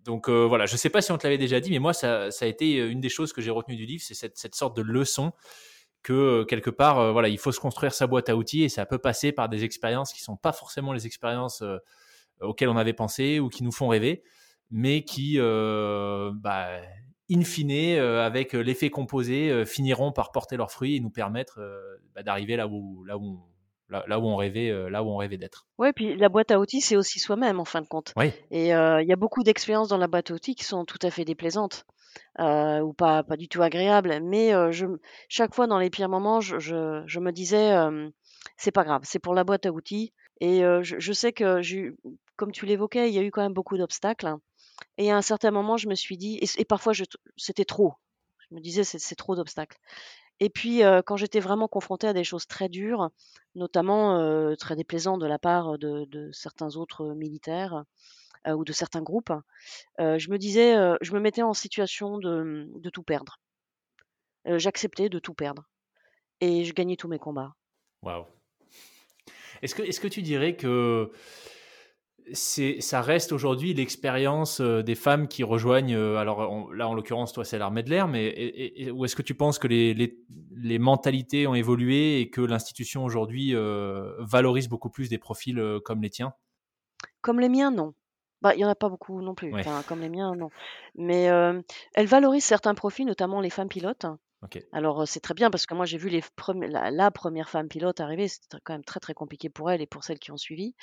Donc 0.03 0.29
voilà, 0.29 0.65
je 0.65 0.75
sais 0.77 0.89
pas 0.89 1.01
si 1.01 1.11
on 1.11 1.17
te 1.17 1.25
l'avait 1.27 1.37
déjà 1.37 1.59
dit, 1.59 1.69
mais 1.69 1.79
moi 1.79 1.93
ça, 1.93 2.29
a 2.39 2.45
été 2.45 2.77
une 2.77 3.01
des 3.01 3.09
choses 3.09 3.33
que 3.33 3.41
j'ai 3.41 3.51
retenues 3.51 3.77
du 3.77 3.85
livre, 3.85 4.03
c'est 4.05 4.13
cette, 4.13 4.55
sorte 4.55 4.75
de 4.75 4.81
leçon 4.81 5.31
que 6.03 6.43
quelque 6.45 6.69
part, 6.69 7.13
voilà, 7.13 7.27
il 7.27 7.37
faut 7.37 7.51
se 7.51 7.59
construire 7.59 7.93
sa 7.93 8.07
boîte 8.07 8.29
à 8.29 8.35
outils 8.35 8.63
et 8.63 8.69
ça 8.69 8.85
peut 8.85 8.97
passer 8.97 9.31
par 9.31 9.49
des 9.49 9.63
expériences 9.63 10.13
qui 10.13 10.21
sont 10.21 10.37
pas 10.37 10.53
forcément 10.53 10.93
les 10.93 11.05
expériences 11.05 11.63
auxquelles 12.39 12.69
on 12.69 12.77
avait 12.77 12.93
pensé 12.93 13.39
ou 13.39 13.49
qui 13.49 13.63
nous 13.63 13.71
font 13.71 13.87
rêver 13.87 14.23
mais 14.71 15.03
qui, 15.03 15.35
euh, 15.37 16.31
bah, 16.33 16.79
in 17.29 17.43
fine, 17.43 17.71
euh, 17.71 18.25
avec 18.25 18.53
l'effet 18.53 18.89
composé, 18.89 19.51
euh, 19.51 19.65
finiront 19.65 20.11
par 20.11 20.31
porter 20.31 20.57
leurs 20.57 20.71
fruits 20.71 20.95
et 20.95 20.99
nous 20.99 21.11
permettre 21.11 21.59
bah, 22.15 22.23
d'arriver 22.23 22.55
là 22.55 22.67
où, 22.67 23.03
là 23.03 23.17
où 23.17 23.43
là, 23.91 24.19
où 24.19 24.27
on 24.27 24.35
rêvait, 24.35 24.71
là 24.89 25.03
où 25.03 25.09
on 25.09 25.17
rêvait 25.17 25.37
d'être. 25.37 25.67
Oui, 25.77 25.91
puis 25.93 26.15
la 26.15 26.29
boîte 26.29 26.51
à 26.51 26.59
outils, 26.59 26.81
c'est 26.81 26.95
aussi 26.95 27.19
soi-même 27.19 27.59
en 27.59 27.65
fin 27.65 27.81
de 27.81 27.87
compte. 27.87 28.13
Oui. 28.17 28.31
Et 28.49 28.69
il 28.69 29.05
y 29.07 29.13
a 29.13 29.15
beaucoup 29.15 29.43
d'expériences 29.43 29.89
dans 29.89 29.97
la 29.97 30.07
boîte 30.07 30.31
à 30.31 30.33
outils 30.33 30.55
qui 30.55 30.63
sont 30.63 30.85
tout 30.85 30.99
à 31.01 31.11
fait 31.11 31.25
déplaisantes. 31.25 31.85
ou 32.39 32.93
pas, 32.93 33.23
pas 33.23 33.37
du 33.37 33.47
tout 33.47 33.61
agréables. 33.61 34.19
Mais 34.23 34.51
je, 34.71 34.85
chaque 35.29 35.53
fois 35.53 35.67
dans 35.67 35.79
les 35.79 35.89
pires 35.89 36.09
moments, 36.09 36.41
je, 36.41 36.59
je, 36.59 37.03
je 37.05 37.19
me 37.19 37.31
disais, 37.31 37.73
c'est 38.57 38.71
pas 38.71 38.83
grave, 38.83 39.01
c'est 39.03 39.19
pour 39.19 39.33
la 39.33 39.43
boîte 39.43 39.65
à 39.65 39.71
outils. 39.71 40.13
Et 40.39 40.61
je, 40.61 40.95
je, 40.97 41.13
sais 41.13 41.33
que, 41.33 41.61
comme 42.35 42.51
tu 42.51 42.65
l'évoquais, 42.65 43.09
il 43.09 43.13
y 43.13 43.19
a 43.19 43.23
eu 43.23 43.31
quand 43.31 43.43
même 43.43 43.53
beaucoup 43.53 43.77
d'obstacles. 43.77 44.35
Et 44.97 45.11
à 45.11 45.17
un 45.17 45.21
certain 45.21 45.51
moment, 45.51 45.77
je 45.77 45.87
me 45.87 45.95
suis 45.95 46.17
dit, 46.17 46.39
et, 46.57 46.65
parfois 46.65 46.93
c'était 47.37 47.65
trop. 47.65 47.93
Je 48.49 48.55
me 48.55 48.61
disais, 48.61 48.83
c'est 48.83 49.15
trop 49.15 49.35
d'obstacles. 49.35 49.77
Et 50.43 50.49
puis, 50.49 50.81
quand 51.05 51.17
j'étais 51.17 51.39
vraiment 51.39 51.67
confrontée 51.67 52.07
à 52.07 52.13
des 52.13 52.23
choses 52.23 52.47
très 52.47 52.67
dures, 52.67 53.11
notamment 53.53 54.55
très 54.55 54.75
déplaisantes 54.75 55.21
de 55.21 55.27
la 55.27 55.37
part 55.37 55.77
de, 55.77 56.29
certains 56.33 56.75
autres 56.77 57.13
militaires 57.13 57.83
ou 58.47 58.65
de 58.65 58.73
certains 58.73 59.03
groupes, 59.03 59.31
je 59.99 60.31
me 60.31 60.37
disais, 60.37 60.73
je 61.01 61.13
me 61.13 61.19
mettais 61.19 61.43
en 61.43 61.53
situation 61.53 62.17
de, 62.17 62.89
tout 62.91 63.03
perdre. 63.03 63.39
J'acceptais 64.45 65.09
de 65.09 65.19
tout 65.19 65.35
perdre. 65.35 65.69
Et 66.39 66.65
je 66.65 66.73
gagnais 66.73 66.95
tous 66.95 67.07
mes 67.07 67.19
combats. 67.19 67.53
Waouh. 68.01 68.25
Est-ce 69.61 69.75
que, 69.75 69.83
est 69.83 70.01
que 70.01 70.07
tu 70.07 70.23
dirais 70.23 70.55
que 70.55 71.11
ça 72.33 73.01
reste 73.01 73.31
aujourd'hui 73.31 73.73
l'expérience 73.73 74.61
euh, 74.61 74.81
des 74.81 74.95
femmes 74.95 75.27
qui 75.27 75.43
rejoignent. 75.43 75.95
Euh, 75.95 76.17
alors 76.17 76.73
là, 76.73 76.87
en 76.87 76.93
l'occurrence, 76.93 77.33
toi, 77.33 77.45
c'est 77.45 77.57
l'armée 77.57 77.83
de 77.83 77.89
l'air, 77.89 78.07
mais 78.07 78.89
ou 78.91 79.05
est-ce 79.05 79.15
que 79.15 79.21
tu 79.21 79.35
penses 79.35 79.59
que 79.59 79.67
les, 79.67 79.93
les, 79.93 80.79
mentalités 80.79 81.47
ont 81.47 81.55
évolué 81.55 82.19
et 82.19 82.29
que 82.29 82.41
l'institution 82.41 83.03
aujourd'hui 83.03 83.55
euh, 83.55 84.13
valorise 84.19 84.69
beaucoup 84.69 84.89
plus 84.89 85.09
des 85.09 85.17
profils 85.17 85.61
comme 85.85 86.01
les 86.01 86.09
tiens? 86.09 86.33
Comme 87.21 87.39
les 87.39 87.49
miens, 87.49 87.71
non. 87.71 87.93
Bah, 88.41 88.55
il 88.55 88.61
y 88.61 88.65
en 88.65 88.69
a 88.69 88.75
pas 88.75 88.89
beaucoup 88.89 89.21
non 89.21 89.35
plus. 89.35 89.53
comme 89.87 90.01
les 90.01 90.09
miens, 90.09 90.33
non. 90.35 90.49
Mais 90.95 91.25
elle 91.93 92.07
valorise 92.07 92.43
certains 92.43 92.73
profils, 92.73 93.05
notamment 93.05 93.41
les 93.41 93.49
femmes 93.49 93.69
pilotes. 93.69 94.05
Alors, 94.71 95.07
c'est 95.07 95.19
très 95.19 95.33
bien 95.33 95.51
parce 95.51 95.65
que 95.65 95.75
moi, 95.75 95.85
j'ai 95.85 95.97
vu 95.97 96.09
les 96.09 96.23
la, 96.67 97.11
première 97.11 97.49
femme 97.49 97.67
pilote 97.67 97.99
arriver. 97.99 98.27
C'était 98.27 98.57
quand 98.63 98.73
même 98.73 98.83
très, 98.83 98.99
très 98.99 99.13
compliqué 99.13 99.49
pour 99.49 99.69
elle 99.69 99.81
et 99.81 99.87
pour 99.87 100.03
celles 100.03 100.19
qui 100.19 100.31
ont 100.31 100.37
suivi. 100.37 100.73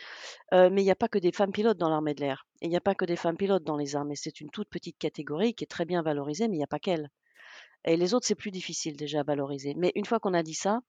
mais 0.53 0.81
il 0.83 0.85
n'y 0.85 0.91
a 0.91 0.97
pas 0.97 1.09
que 1.09 1.19
des 1.19 1.33
femmes 1.33 1.53
pilotes 1.53 1.79
dans 1.79 1.89
l'armée 1.89 2.15
de 2.15 2.21
l'air. 2.21 2.47
Et 2.61 2.67
il 2.67 2.71
n'y 2.71 2.77
a 2.77 2.81
pas 2.81 2.95
que 2.95 3.05
des 3.05 3.17
femmes 3.17 3.37
pilotes 3.37 3.65
dans 3.65 3.77
les 3.77 3.97
armées. 3.97 4.17
C'est 4.17 4.41
une 4.41 4.51
toute 4.51 4.69
petite 4.69 4.99
catégorie 4.99 5.55
qui 5.55 5.65
est 5.65 5.69
très 5.69 5.85
bien 5.85 6.03
valorisée, 6.03 6.49
mais 6.49 6.55
il 6.55 6.59
n'y 6.59 6.65
a 6.65 6.69
pas 6.69 6.79
qu'elle. 6.79 7.11
Et 7.85 7.97
les 7.97 8.15
autres, 8.15 8.27
c'est 8.27 8.35
plus 8.35 8.51
difficile 8.51 8.97
déjà 8.97 9.21
à 9.21 9.23
valoriser. 9.25 9.75
Mais 9.77 9.93
une 9.95 10.05
fois 10.05 10.21
qu'on 10.21 10.35
a 10.35 10.43
dit 10.43 10.55
ça, 10.55 10.81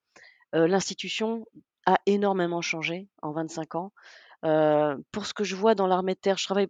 l'institution 0.53 1.45
a 1.85 1.97
énormément 2.05 2.61
changé 2.61 3.07
en 3.21 3.31
25 3.31 3.75
ans. 3.75 3.91
pour 5.11 5.25
ce 5.25 5.33
que 5.33 5.43
je 5.43 5.55
vois 5.55 5.75
dans 5.75 5.87
l'armée 5.87 6.13
de 6.13 6.19
terre, 6.19 6.37
je 6.37 6.45
travaille 6.45 6.69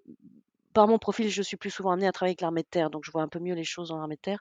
par 0.79 0.87
mon 0.87 0.97
profil, 0.97 1.27
je 1.27 1.41
suis 1.41 1.57
plus 1.57 1.71
souvent 1.71 1.91
amenée 1.91 2.07
à 2.07 2.13
travailler 2.13 2.31
avec 2.31 2.39
l'armée 2.39 2.61
de 2.61 2.67
terre, 2.69 2.89
donc 2.89 3.03
je 3.03 3.11
vois 3.11 3.21
un 3.21 3.27
peu 3.27 3.39
mieux 3.39 3.53
les 3.53 3.65
choses 3.65 3.89
dans 3.89 3.97
l'armée 3.97 4.15
de 4.15 4.21
terre. 4.21 4.39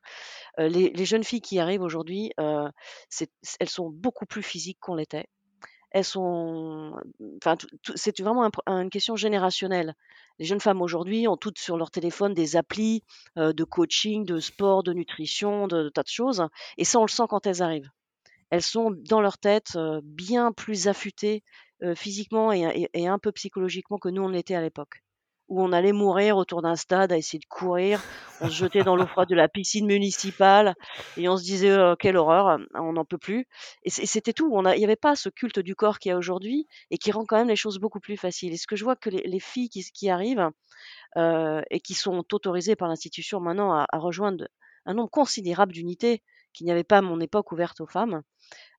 les, 0.56 1.04
jeunes 1.04 1.24
filles 1.24 1.40
qui 1.40 1.58
arrivent 1.58 1.82
aujourd'hui, 1.82 2.30
elles 2.38 3.68
sont 3.68 3.90
beaucoup 3.90 4.24
plus 4.24 4.44
physiques 4.44 4.78
qu'on 4.80 4.94
l'était. 4.94 5.26
Elles 5.90 6.04
sont, 6.04 6.92
enfin, 7.42 7.56
c'est 7.96 8.20
vraiment 8.20 8.48
une 8.68 8.88
question 8.88 9.16
générationnelle. 9.16 9.96
Les 10.38 10.44
jeunes 10.44 10.60
femmes 10.60 10.80
aujourd'hui 10.80 11.26
ont 11.26 11.36
toutes 11.36 11.58
sur 11.58 11.76
leur 11.76 11.90
téléphone 11.90 12.34
des 12.34 12.54
applis 12.54 13.02
de 13.34 13.64
coaching, 13.64 14.24
de 14.24 14.38
sport, 14.38 14.84
de 14.84 14.92
nutrition, 14.92 15.66
de, 15.66 15.88
tas 15.88 16.04
de 16.04 16.08
choses, 16.08 16.46
et 16.76 16.84
ça 16.84 17.00
on 17.00 17.02
le 17.02 17.10
sent 17.10 17.24
quand 17.28 17.48
elles 17.48 17.62
arrivent. 17.62 17.90
Elles 18.50 18.62
sont 18.62 18.92
dans 18.92 19.20
leur 19.20 19.38
tête 19.38 19.76
bien 20.04 20.52
plus 20.52 20.86
affûtées 20.86 21.42
physiquement 21.96 22.52
et, 22.52 23.08
un 23.08 23.18
peu 23.18 23.32
psychologiquement 23.32 23.98
que 23.98 24.08
nous 24.08 24.22
on 24.22 24.28
l'était 24.28 24.54
à 24.54 24.62
l'époque 24.62 25.02
où 25.48 25.62
on 25.62 25.72
allait 25.72 25.92
mourir 25.92 26.36
autour 26.36 26.62
d'un 26.62 26.76
stade 26.76 27.10
à 27.10 27.16
essayer 27.16 27.38
de 27.38 27.46
courir. 27.46 28.02
On 28.40 28.48
se 28.48 28.54
jetait 28.54 28.82
dans 28.82 28.96
l'eau 28.96 29.06
froide 29.06 29.28
de 29.28 29.34
la 29.34 29.48
piscine 29.48 29.86
municipale 29.86 30.74
et 31.16 31.28
on 31.28 31.36
se 31.36 31.42
disait 31.42 31.76
«Oh, 31.76 31.96
quelle 31.98 32.16
horreur, 32.16 32.58
on 32.74 32.92
n'en 32.92 33.04
peut 33.04 33.18
plus. 33.18 33.46
Et 33.82 33.90
c'était 33.90 34.32
tout. 34.32 34.52
Il 34.54 34.78
n'y 34.78 34.84
avait 34.84 34.96
pas 34.96 35.16
ce 35.16 35.28
culte 35.28 35.58
du 35.58 35.74
corps 35.74 35.98
qu'il 35.98 36.10
y 36.10 36.12
a 36.12 36.18
aujourd'hui 36.18 36.66
et 36.90 36.98
qui 36.98 37.12
rend 37.12 37.24
quand 37.24 37.36
même 37.36 37.48
les 37.48 37.56
choses 37.56 37.78
beaucoup 37.78 38.00
plus 38.00 38.16
faciles. 38.16 38.52
Et 38.52 38.56
ce 38.56 38.66
que 38.66 38.76
je 38.76 38.84
vois 38.84 38.96
que 38.96 39.08
les, 39.10 39.40
filles 39.40 39.70
qui, 39.70 40.10
arrivent 40.10 40.50
euh, 41.16 41.62
et 41.70 41.80
qui 41.80 41.94
sont 41.94 42.24
autorisées 42.32 42.76
par 42.76 42.88
l'institution 42.88 43.40
maintenant 43.40 43.72
à, 43.72 43.86
rejoindre 43.98 44.46
un 44.84 44.94
nombre 44.94 45.10
considérable 45.10 45.72
d'unités 45.72 46.22
qu'il 46.52 46.66
n'y 46.66 46.72
avait 46.72 46.84
pas 46.84 46.98
à 46.98 47.02
mon 47.02 47.20
époque 47.20 47.52
ouvertes 47.52 47.80
aux 47.80 47.86
femmes, 47.86 48.22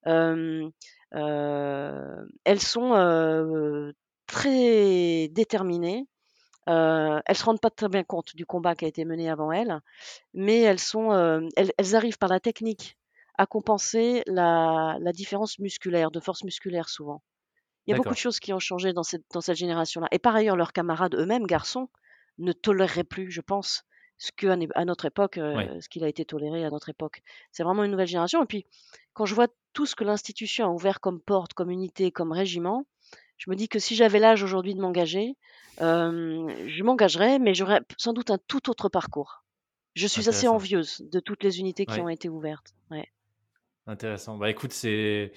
euh, 0.08 0.68
euh, 1.16 2.26
elles 2.44 2.60
sont 2.60 3.94
très 4.28 5.28
déterminées 5.30 6.06
euh, 6.70 7.20
elles 7.26 7.36
se 7.36 7.44
rendent 7.44 7.60
pas 7.60 7.70
très 7.70 7.90
bien 7.90 8.04
compte 8.04 8.36
du 8.36 8.46
combat 8.46 8.76
qui 8.76 8.86
a 8.86 8.88
été 8.88 9.04
mené 9.04 9.30
avant 9.30 9.52
elles, 9.52 9.82
mais 10.34 10.62
elles 10.62 10.80
sont, 10.80 11.12
elles, 11.56 11.96
arrivent 11.96 12.18
par 12.18 12.30
la 12.30 12.40
technique 12.40 12.98
à 13.38 13.46
compenser 13.46 14.24
la, 14.28 14.98
différence 15.14 15.60
musculaire, 15.60 16.12
de 16.12 16.20
force 16.20 16.44
musculaire 16.44 16.90
souvent. 16.90 17.22
Il 17.88 17.92
y 17.92 17.94
a 17.94 17.98
beaucoup 17.98 18.10
de 18.10 18.16
choses 18.16 18.40
qui 18.40 18.54
ont 18.54 18.60
changé 18.60 18.94
dans 18.94 19.04
cette, 19.04 19.24
dans 19.34 19.42
cette 19.42 19.56
génération-là. 19.56 20.08
Et 20.12 20.20
par 20.20 20.36
ailleurs, 20.36 20.56
leurs 20.56 20.74
camarades 20.74 21.16
eux-mêmes, 21.16 21.48
garçons, 21.48 21.90
ne 22.38 22.52
toléreraient 22.52 23.04
plus, 23.04 23.32
je 23.32 23.42
pense, 23.42 23.84
ce 24.20 24.32
qu'à 24.32 24.56
à 24.76 24.86
notre 24.86 25.06
époque, 25.06 25.36
ce 25.36 25.90
qu'il 25.90 26.04
a 26.04 26.08
été 26.08 26.26
toléré 26.26 26.66
à 26.66 26.70
notre 26.70 26.90
époque. 26.90 27.22
C'est 27.52 27.64
vraiment 27.64 27.84
une 27.84 27.92
nouvelle 27.92 28.08
génération. 28.08 28.44
Et 28.44 28.46
puis, 28.46 28.66
quand 29.14 29.26
je 29.26 29.34
vois 29.34 29.48
tout 29.74 29.86
ce 29.86 29.96
que 29.96 30.04
l'institution 30.04 30.66
a 30.66 30.70
ouvert 30.70 31.00
comme 31.00 31.22
porte, 31.22 31.54
comme 31.54 31.72
unité, 31.72 32.12
comme 32.12 32.32
régiment, 32.32 32.86
je 33.40 33.50
me 33.50 33.56
dis 33.56 33.68
que 33.70 33.80
si 33.80 33.96
j'avais 33.96 34.20
l'âge 34.20 34.44
aujourd'hui 34.44 34.76
de 34.76 34.82
m'engager, 34.82 35.36
je 35.80 36.84
m'engagerais, 36.84 37.40
mais 37.40 37.56
j'aurais 37.56 37.82
sans 37.98 38.14
doute 38.14 38.30
un 38.30 38.38
tout 38.48 38.70
autre 38.70 38.90
parcours. 38.90 39.44
Je 39.96 40.06
suis 40.06 40.30
assez 40.30 40.48
envieuse 40.48 41.02
de 41.12 41.20
toutes 41.20 41.44
les 41.44 41.60
unités 41.60 41.86
qui 41.86 42.00
ont 42.00 42.10
été 42.10 42.30
ouvertes. 42.30 42.74
Ouais. 42.92 43.08
Intéressant. 43.88 44.38
Bah 44.38 44.50
écoute, 44.50 44.74
c'est. 44.74 45.32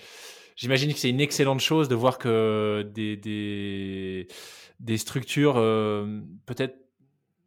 J'imagine 0.57 0.93
que 0.93 0.99
c'est 0.99 1.09
une 1.09 1.21
excellente 1.21 1.61
chose 1.61 1.89
de 1.89 1.95
voir 1.95 2.19
que 2.19 2.87
des, 2.93 3.17
des, 3.17 4.29
des 4.81 4.99
structures, 4.99 5.55
peut-être, 6.45 6.77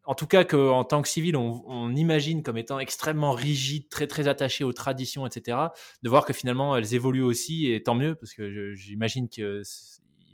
en 0.05 0.15
tout 0.15 0.25
cas 0.25 0.43
qu'en 0.43 0.83
tant 0.83 1.01
que 1.01 1.07
civil, 1.07 1.37
on, 1.37 1.63
on, 1.67 1.95
imagine 1.95 2.41
comme 2.41 2.57
étant 2.57 2.79
extrêmement 2.79 3.33
rigides, 3.33 3.89
très 3.89 4.07
très 4.07 4.27
attachées 4.27 4.63
aux 4.63 4.73
traditions, 4.73 5.27
etc. 5.27 5.57
De 6.01 6.09
voir 6.09 6.25
que 6.25 6.33
finalement 6.33 6.75
elles 6.75 6.95
évoluent 6.95 7.21
aussi, 7.21 7.71
et 7.71 7.83
tant 7.83 7.93
mieux, 7.93 8.15
parce 8.15 8.33
que 8.33 8.73
j'imagine 8.73 9.29
que 9.29 9.61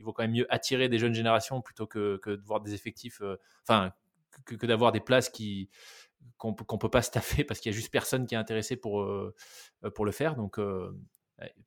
il 0.01 0.03
vaut 0.03 0.13
quand 0.13 0.23
même 0.23 0.31
mieux 0.31 0.47
attirer 0.51 0.89
des 0.89 0.97
jeunes 0.97 1.13
générations 1.13 1.61
plutôt 1.61 1.85
que, 1.85 2.19
de 2.25 2.41
voir 2.43 2.59
des 2.59 2.73
effectifs, 2.73 3.21
euh, 3.21 3.37
enfin, 3.67 3.93
que, 4.45 4.65
d'avoir 4.65 4.91
des 4.91 4.99
places 4.99 5.29
qui 5.29 5.69
qu'on 6.37 6.49
ne 6.51 6.77
peut 6.77 6.89
pas 6.89 7.01
staffer 7.01 7.43
parce 7.43 7.59
qu'il 7.59 7.71
y 7.71 7.75
a 7.75 7.77
juste 7.77 7.91
personne 7.91 8.25
qui 8.25 8.35
est 8.35 8.37
intéressé 8.37 8.75
pour, 8.75 9.01
euh, 9.01 9.33
pour 9.95 10.05
le 10.05 10.11
faire. 10.11 10.35
Donc, 10.35 10.59
euh, 10.59 10.91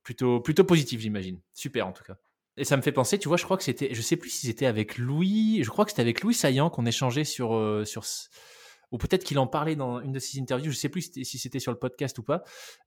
plutôt, 0.03 0.39
plutôt 0.39 0.63
positif, 0.63 1.01
j'imagine. 1.01 1.41
Super, 1.53 1.87
en 1.87 1.91
tout 1.91 2.03
cas. 2.03 2.17
Et 2.57 2.63
ça 2.63 2.77
me 2.77 2.81
fait 2.81 2.93
penser, 2.93 3.19
tu 3.19 3.27
vois, 3.27 3.35
je 3.35 3.43
crois 3.43 3.57
que 3.57 3.63
c'était, 3.63 3.93
je 3.93 4.01
sais 4.01 4.15
plus 4.15 4.29
si 4.29 4.47
c'était 4.47 4.65
avec 4.65 4.97
Louis, 4.97 5.61
je 5.63 5.69
crois 5.69 5.83
que 5.83 5.91
c'était 5.91 6.01
avec 6.01 6.21
Louis 6.21 6.33
Saillant 6.33 6.69
qu'on 6.69 6.85
échangeait 6.85 7.25
sur, 7.25 7.83
sur, 7.85 8.05
ou 8.91 8.97
peut-être 8.97 9.23
qu'il 9.23 9.39
en 9.39 9.47
parlait 9.47 9.75
dans 9.75 9.99
une 10.01 10.11
de 10.11 10.19
ses 10.19 10.39
interviews, 10.39 10.71
je 10.71 10.77
sais 10.77 10.89
plus 10.89 11.11
si 11.11 11.37
c'était 11.37 11.59
sur 11.59 11.71
le 11.71 11.77
podcast 11.77 12.17
ou 12.17 12.23
pas, 12.23 12.43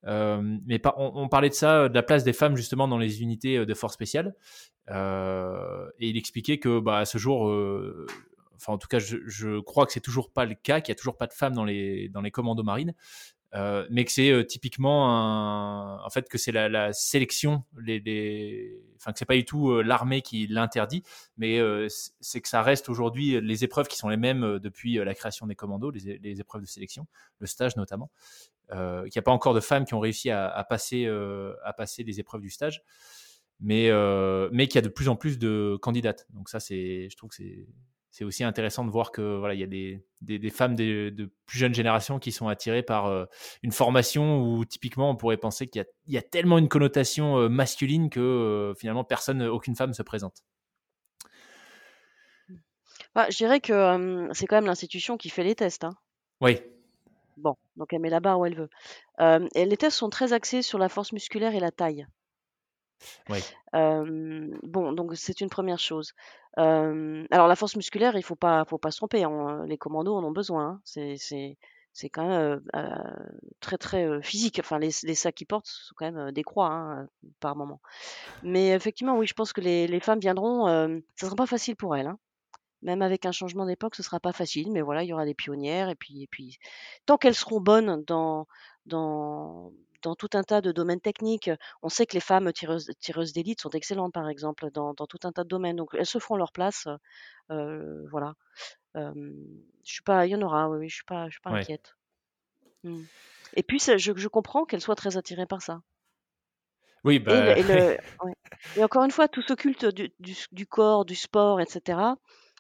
euh, 0.07 0.59
mais 0.67 0.81
on, 0.97 1.29
parlait 1.29 1.49
de 1.49 1.55
ça, 1.55 1.89
de 1.89 1.95
la 1.95 2.03
place 2.03 2.25
des 2.25 2.33
femmes 2.33 2.57
justement 2.57 2.89
dans 2.89 2.99
les 2.99 3.23
unités 3.23 3.59
euh, 3.59 3.67
de 3.67 3.75
force 3.75 3.95
spéciale, 3.95 4.35
euh, 4.91 5.89
et 5.99 6.09
il 6.09 6.17
expliquait 6.17 6.59
que 6.59 6.81
bah, 6.81 6.99
à 6.99 7.05
ce 7.05 7.19
jour, 7.19 7.43
enfin 8.57 8.73
en 8.73 8.79
tout 8.79 8.89
cas 8.89 8.99
je, 8.99 9.61
crois 9.61 9.87
que 9.87 9.93
c'est 9.93 10.01
toujours 10.01 10.31
pas 10.31 10.45
le 10.45 10.55
cas, 10.55 10.81
qu'il 10.81 10.93
y 10.93 10.97
a 10.97 10.99
toujours 10.99 11.17
pas 11.17 11.27
de 11.27 11.33
femmes 11.33 11.55
dans 11.55 11.65
les, 11.65 12.09
dans 12.09 12.21
les 12.21 12.31
commandos 12.31 12.63
marines, 12.63 12.95
Euh, 13.55 13.87
mais 13.91 14.05
que 14.05 14.13
c'est 14.13 14.31
euh, 14.31 14.45
typiquement 14.45 15.09
un, 15.09 16.05
en 16.05 16.11
fait 16.11 16.29
que 16.29 16.37
c'est 16.37 16.53
la, 16.53 16.69
la, 16.69 16.93
sélection, 16.93 17.65
les, 17.81 17.99
les, 17.99 18.79
enfin 18.97 19.13
que 19.13 19.19
c'est 19.19 19.25
pas 19.25 19.37
du 19.37 19.47
tout 19.47 19.71
euh, 19.71 19.83
l'armée 19.83 20.21
qui 20.21 20.47
l'interdit, 20.47 21.03
mais 21.39 21.59
c'est 22.21 22.41
que 22.41 22.49
ça 22.49 22.63
reste 22.63 22.89
aujourd'hui 22.89 23.41
les 23.41 23.65
épreuves 23.65 23.89
qui 23.89 23.97
sont 23.97 24.09
les 24.11 24.19
mêmes 24.19 24.59
depuis 24.59 24.95
la 24.97 25.15
création 25.15 25.47
des 25.47 25.55
commandos, 25.55 25.91
les, 25.91 26.19
les 26.19 26.41
épreuves 26.41 26.61
de 26.63 26.67
sélection, 26.67 27.07
le 27.39 27.47
stage 27.47 27.77
notamment, 27.77 28.11
qu'il 28.71 28.77
n'y 29.15 29.19
a 29.19 29.23
pas 29.23 29.33
encore 29.33 29.55
de 29.55 29.61
femmes 29.61 29.87
qui 29.87 29.95
ont 29.95 30.01
réussi 30.01 30.31
à, 30.31 30.49
à 30.49 30.65
passer 30.65 31.07
à 31.65 31.73
passer 31.73 32.05
les 32.05 32.21
épreuves 32.21 32.43
du 32.43 32.51
stage, 32.51 32.83
mais 33.61 33.91
mais 34.53 34.69
qu'il 34.69 34.77
y 34.77 34.79
a 34.79 34.83
de 34.83 34.89
plus 34.93 35.09
en 35.09 35.17
plus 35.17 35.39
de 35.39 35.79
candidates. 35.81 36.27
Donc 36.35 36.51
ça 36.51 36.61
c'est, 36.61 37.09
je 37.11 37.17
trouve 37.17 37.31
que 37.31 37.37
c'est 37.37 37.67
c'est 38.19 38.25
aussi 38.25 38.43
intéressant 38.43 38.85
de 38.85 38.91
voir 38.91 39.13
que 39.13 39.39
voilà, 39.39 39.55
il 39.55 39.61
y 39.61 39.63
a 39.63 39.69
des, 39.69 40.05
des, 40.23 40.41
des 40.41 40.51
femmes 40.51 40.75
de, 40.75 41.11
de, 41.11 41.31
plus 41.47 41.57
jeunes 41.57 41.73
générations 41.73 42.19
qui 42.19 42.33
sont 42.33 42.49
attirées 42.49 42.83
par 42.83 43.07
euh, 43.07 43.27
une 43.63 43.71
formation 43.71 44.43
où 44.43 44.65
typiquement 44.65 45.09
on 45.09 45.15
pourrait 45.15 45.37
penser 45.37 45.69
qu'il 45.69 45.87
y, 46.09 46.15
y, 46.15 46.19
a 46.19 46.23
tellement 46.23 46.59
une 46.59 46.69
connotation 46.69 47.39
euh, 47.39 47.49
masculine 47.49 48.11
que 48.11 48.19
euh, 48.19 48.75
finalement 48.75 49.05
personne, 49.05 49.41
aucune 49.45 49.77
femme 49.77 49.95
se 49.95 50.03
présente. 50.03 50.43
Bah, 53.15 53.27
je 53.31 53.37
dirais 53.37 53.61
que 53.61 54.29
c'est 54.33 54.47
quand 54.47 54.57
même 54.57 54.67
l'institution 54.67 55.17
qui 55.17 55.29
fait 55.29 55.45
les 55.45 55.55
tests. 55.55 55.85
Hein. 55.85 55.95
Oui. 56.41 56.59
Bon, 57.37 57.55
donc 57.77 57.93
elle 57.93 58.01
met 58.01 58.11
la 58.11 58.19
barre 58.19 58.41
où 58.41 58.47
elle 58.47 58.57
veut. 58.57 58.71
et 59.55 59.65
les 59.65 59.77
tests 59.77 59.97
sont 59.97 60.11
très 60.11 60.33
axés 60.33 60.63
sur 60.63 60.79
la 60.79 60.89
force 60.89 61.13
musculaire 61.13 61.55
et 61.55 61.61
la 61.61 61.71
taille. 61.71 62.05
Bon, 63.73 64.93
donc 64.93 65.13
c'est 65.17 65.41
une 65.41 65.51
première 65.51 65.79
chose. 65.79 66.15
alors 66.57 67.49
la 67.49 67.57
force 67.57 67.77
musculaire, 67.77 68.17
il 68.17 68.23
faut 68.23 68.37
pas, 68.37 68.65
faut 68.65 68.79
pas 68.79 68.91
se 68.91 68.99
tromper. 68.99 69.25
Hein, 69.25 69.65
les 69.67 69.79
commandos 69.79 70.15
en 70.15 70.25
ont 70.25 70.33
besoin. 70.33 70.81
Hein. 70.85 71.17
C'est, 71.95 72.09
quand 72.13 72.29
même 72.29 72.63
très 73.61 73.79
très 73.79 74.23
physique. 74.23 74.59
Enfin, 74.61 74.79
les, 74.79 74.91
les 75.03 75.15
sacs 75.15 75.35
qu'ils 75.35 75.47
portent 75.47 75.67
sont 75.67 75.95
quand 75.97 76.11
même 76.11 76.33
des 76.33 76.45
croix 76.45 76.71
hein, 76.71 77.09
par 77.41 77.57
moment. 77.57 77.81
Mais 78.43 78.71
effectivement, 78.71 79.17
oui, 79.17 79.27
je 79.27 79.35
pense 79.35 79.53
que 79.53 79.61
les, 79.61 79.87
les 79.87 80.01
femmes 80.01 80.21
viendront. 80.21 80.67
ça 81.17 81.27
sera 81.27 81.37
pas 81.37 81.47
facile 81.47 81.77
pour 81.77 81.97
elles. 81.97 82.13
Même 82.83 83.03
avec 83.03 83.27
un 83.27 83.33
changement 83.33 83.67
d'époque, 83.67 83.97
ce 83.97 84.05
sera 84.05 84.21
pas 84.21 84.33
facile. 84.33 84.71
Mais 84.71 84.83
voilà, 84.83 85.03
il 85.03 85.09
y 85.09 85.13
aura 85.13 85.25
des 85.25 85.35
pionnières 85.35 85.89
et 85.89 85.97
puis, 85.97 86.23
et 86.23 86.29
puis 86.29 86.59
tant 87.07 87.19
qu'elles 87.19 87.35
seront 87.35 87.61
bonnes 87.61 88.05
dans 88.07 88.47
dans 88.87 89.73
dans 90.03 90.15
tout 90.15 90.31
un 90.35 90.43
tas 90.43 90.61
de 90.61 90.73
domaines 90.73 91.01
techniques. 91.01 91.51
On 91.83 91.89
sait 91.89 92.07
que 92.07 92.15
les 92.15 92.21
femmes 92.21 92.53
tireuses, 92.53 92.91
tireuses 93.01 93.33
d'élite 93.33 93.61
sont 93.61 93.71
excellentes, 93.71 94.13
par 94.13 94.29
exemple, 94.29 94.71
dans, 94.71 94.95
dans, 94.95 95.07
tout 95.07 95.19
un 95.25 95.33
tas 95.33 95.45
de 95.45 95.49
domaines. 95.49 95.77
Donc, 95.77 95.91
elles 95.95 96.07
se 96.07 96.19
feront 96.19 96.37
leur 96.37 96.53
place. 96.53 96.89
Euh, 97.51 98.07
voilà. 98.11 98.35
Euh, 98.97 99.13
je 99.85 99.93
suis 99.93 100.03
pas, 100.03 100.27
il 100.27 100.31
y 100.31 100.37
en 100.37 100.43
aura. 100.43 100.69
Oui, 100.69 100.89
je 100.89 100.97
suis 100.97 101.05
pas, 101.05 101.27
je 101.27 101.33
suis 101.33 101.41
pas 101.41 101.53
ouais. 101.53 101.61
inquiète. 101.61 101.97
Mmh. 102.85 103.03
Et 103.55 103.63
puis, 103.63 103.79
je, 103.79 104.13
je 104.15 104.29
comprends 104.29 104.65
qu'elles 104.65 104.81
soient 104.81 104.97
très 104.97 105.17
attirées 105.17 105.47
par 105.47 105.63
ça. 105.63 105.81
Oui, 107.05 107.19
bah... 107.19 107.57
et, 107.57 107.61
et, 107.61 107.63
le, 107.63 107.99
ouais. 108.25 108.35
et, 108.77 108.85
encore 108.85 109.05
une 109.05 109.11
fois, 109.11 109.29
tout 109.29 109.43
ce 109.43 109.55
culte 109.55 109.87
du, 109.87 110.13
du, 110.19 110.37
du 110.53 110.67
corps, 110.67 111.05
du 111.05 111.15
sport, 111.15 111.61
etc., 111.61 111.99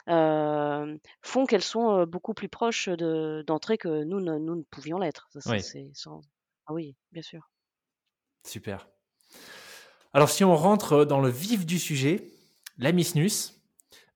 euh, 0.08 0.96
font 1.20 1.44
qu'elles 1.44 1.62
sont 1.62 2.06
beaucoup 2.06 2.32
plus 2.32 2.48
proches 2.48 2.88
d'entrée 2.88 3.76
que 3.76 4.04
nous 4.04 4.20
ne, 4.20 4.38
nous 4.38 4.56
ne 4.56 4.62
pouvions 4.62 4.98
l'être. 4.98 5.28
Oui. 5.46 5.60
Sans... 5.92 6.22
Ah 6.68 6.74
oui, 6.74 6.94
bien 7.12 7.22
sûr. 7.22 7.50
Super. 8.46 8.88
Alors, 10.12 10.28
si 10.28 10.44
on 10.44 10.54
rentre 10.54 11.06
dans 11.06 11.20
le 11.20 11.30
vif 11.30 11.64
du 11.64 11.78
sujet, 11.78 12.26
la 12.76 12.92
Miss 12.92 13.14
Nus. 13.14 13.54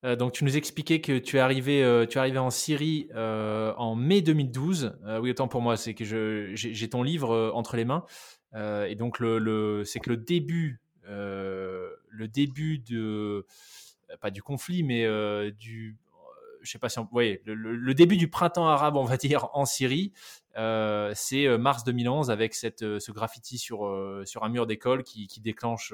Euh, 0.05 0.15
donc, 0.15 0.33
tu 0.33 0.43
nous 0.43 0.55
expliquais 0.55 1.01
que 1.01 1.17
tu 1.17 1.37
es 1.37 1.39
arrivé, 1.39 1.83
euh, 1.83 2.05
en 2.37 2.51
Syrie 2.51 3.09
euh, 3.15 3.73
en 3.77 3.95
mai 3.95 4.21
2012. 4.21 4.99
Euh, 5.03 5.19
oui, 5.19 5.31
autant 5.31 5.47
pour 5.47 5.63
moi, 5.63 5.77
c'est 5.77 5.95
que 5.95 6.05
j'ai 6.53 6.89
ton 6.89 7.01
livre 7.01 7.31
euh, 7.31 7.51
entre 7.55 7.75
les 7.75 7.85
mains. 7.85 8.05
Euh, 8.53 8.85
et 8.85 8.93
donc, 8.93 9.17
c'est 9.17 9.99
que 9.99 10.11
le 10.11 10.17
début, 10.17 10.79
le 11.07 12.27
début 12.27 12.77
de, 12.77 13.47
pas 14.21 14.29
du 14.29 14.43
conflit, 14.43 14.83
mais 14.83 15.07
du, 15.53 15.97
je 16.61 16.71
sais 16.71 16.79
pas 16.79 16.89
si 16.89 16.99
on, 16.99 17.07
le, 17.13 17.93
début 17.93 18.17
du 18.17 18.29
printemps 18.29 18.67
arabe, 18.67 18.95
on 18.95 19.05
va 19.05 19.17
dire, 19.17 19.49
en 19.53 19.65
Syrie, 19.65 20.13
euh, 20.57 21.11
c'est 21.15 21.47
euh, 21.47 21.57
mars 21.57 21.83
2011 21.83 22.29
avec 22.29 22.53
cette, 22.53 22.83
euh, 22.83 22.99
ce 22.99 23.11
graffiti 23.11 23.57
sur, 23.57 23.79
sur 24.25 24.43
un 24.43 24.49
mur 24.49 24.67
d'école 24.67 25.03
qui, 25.03 25.27
déclenche, 25.41 25.93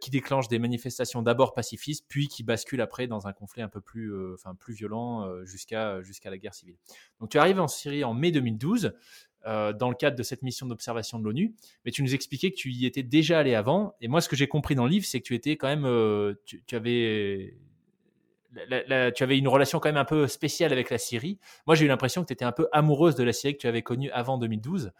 qui 0.00 0.10
déclenche 0.10 0.48
des 0.48 0.58
manifestations 0.58 1.22
d'abord 1.22 1.54
pacifistes, 1.54 2.06
puis 2.08 2.28
qui 2.28 2.42
bascule 2.42 2.80
après 2.80 3.06
dans 3.06 3.26
un 3.26 3.32
conflit 3.32 3.62
un 3.62 3.68
peu 3.68 3.80
plus, 3.80 4.12
enfin, 4.34 4.54
plus 4.54 4.74
violent 4.74 5.44
jusqu'à 5.44 6.00
la 6.24 6.38
guerre 6.38 6.54
civile. 6.54 6.76
Donc 7.20 7.30
tu 7.30 7.38
arrives 7.38 7.60
en 7.60 7.68
Syrie 7.68 8.04
en 8.04 8.14
mai 8.14 8.30
2012. 8.30 8.92
dans 9.44 9.88
le 9.88 9.94
cadre 9.94 10.16
de 10.16 10.22
cette 10.24 10.42
mission 10.42 10.66
d'observation 10.66 11.18
de 11.18 11.24
l'ONU, 11.24 11.54
mais 11.84 11.92
tu 11.92 12.02
nous 12.02 12.14
expliquais 12.14 12.50
que 12.50 12.56
tu 12.56 12.70
y 12.72 12.84
étais 12.84 13.04
déjà 13.04 13.38
allé 13.38 13.54
avant. 13.54 13.94
Et 14.00 14.08
moi, 14.08 14.20
ce 14.20 14.28
que 14.28 14.36
j'ai 14.36 14.48
compris 14.48 14.74
dans 14.74 14.84
le 14.84 14.90
livre, 14.90 15.06
c'est 15.06 15.20
que 15.20 15.26
tu 15.26 15.34
étais 15.34 15.56
quand 15.56 15.68
même, 15.68 16.36
tu 16.44 16.74
avais 16.74 17.56
la, 18.68 18.82
la, 18.86 19.12
tu 19.12 19.22
avais 19.22 19.38
une 19.38 19.48
relation 19.48 19.78
quand 19.78 19.88
même 19.88 19.96
un 19.96 20.04
peu 20.04 20.26
spéciale 20.26 20.72
avec 20.72 20.90
la 20.90 20.98
Syrie. 20.98 21.38
Moi, 21.66 21.76
j'ai 21.76 21.84
eu 21.84 21.88
l'impression 21.88 22.22
que 22.22 22.26
tu 22.26 22.32
étais 22.32 22.44
un 22.44 22.52
peu 22.52 22.68
amoureuse 22.72 23.14
de 23.14 23.24
la 23.24 23.32
Syrie 23.32 23.54
que 23.54 23.60
tu 23.60 23.66
avais 23.68 23.82
connue 23.82 24.10
avant 24.10 24.38
2012. 24.38 24.92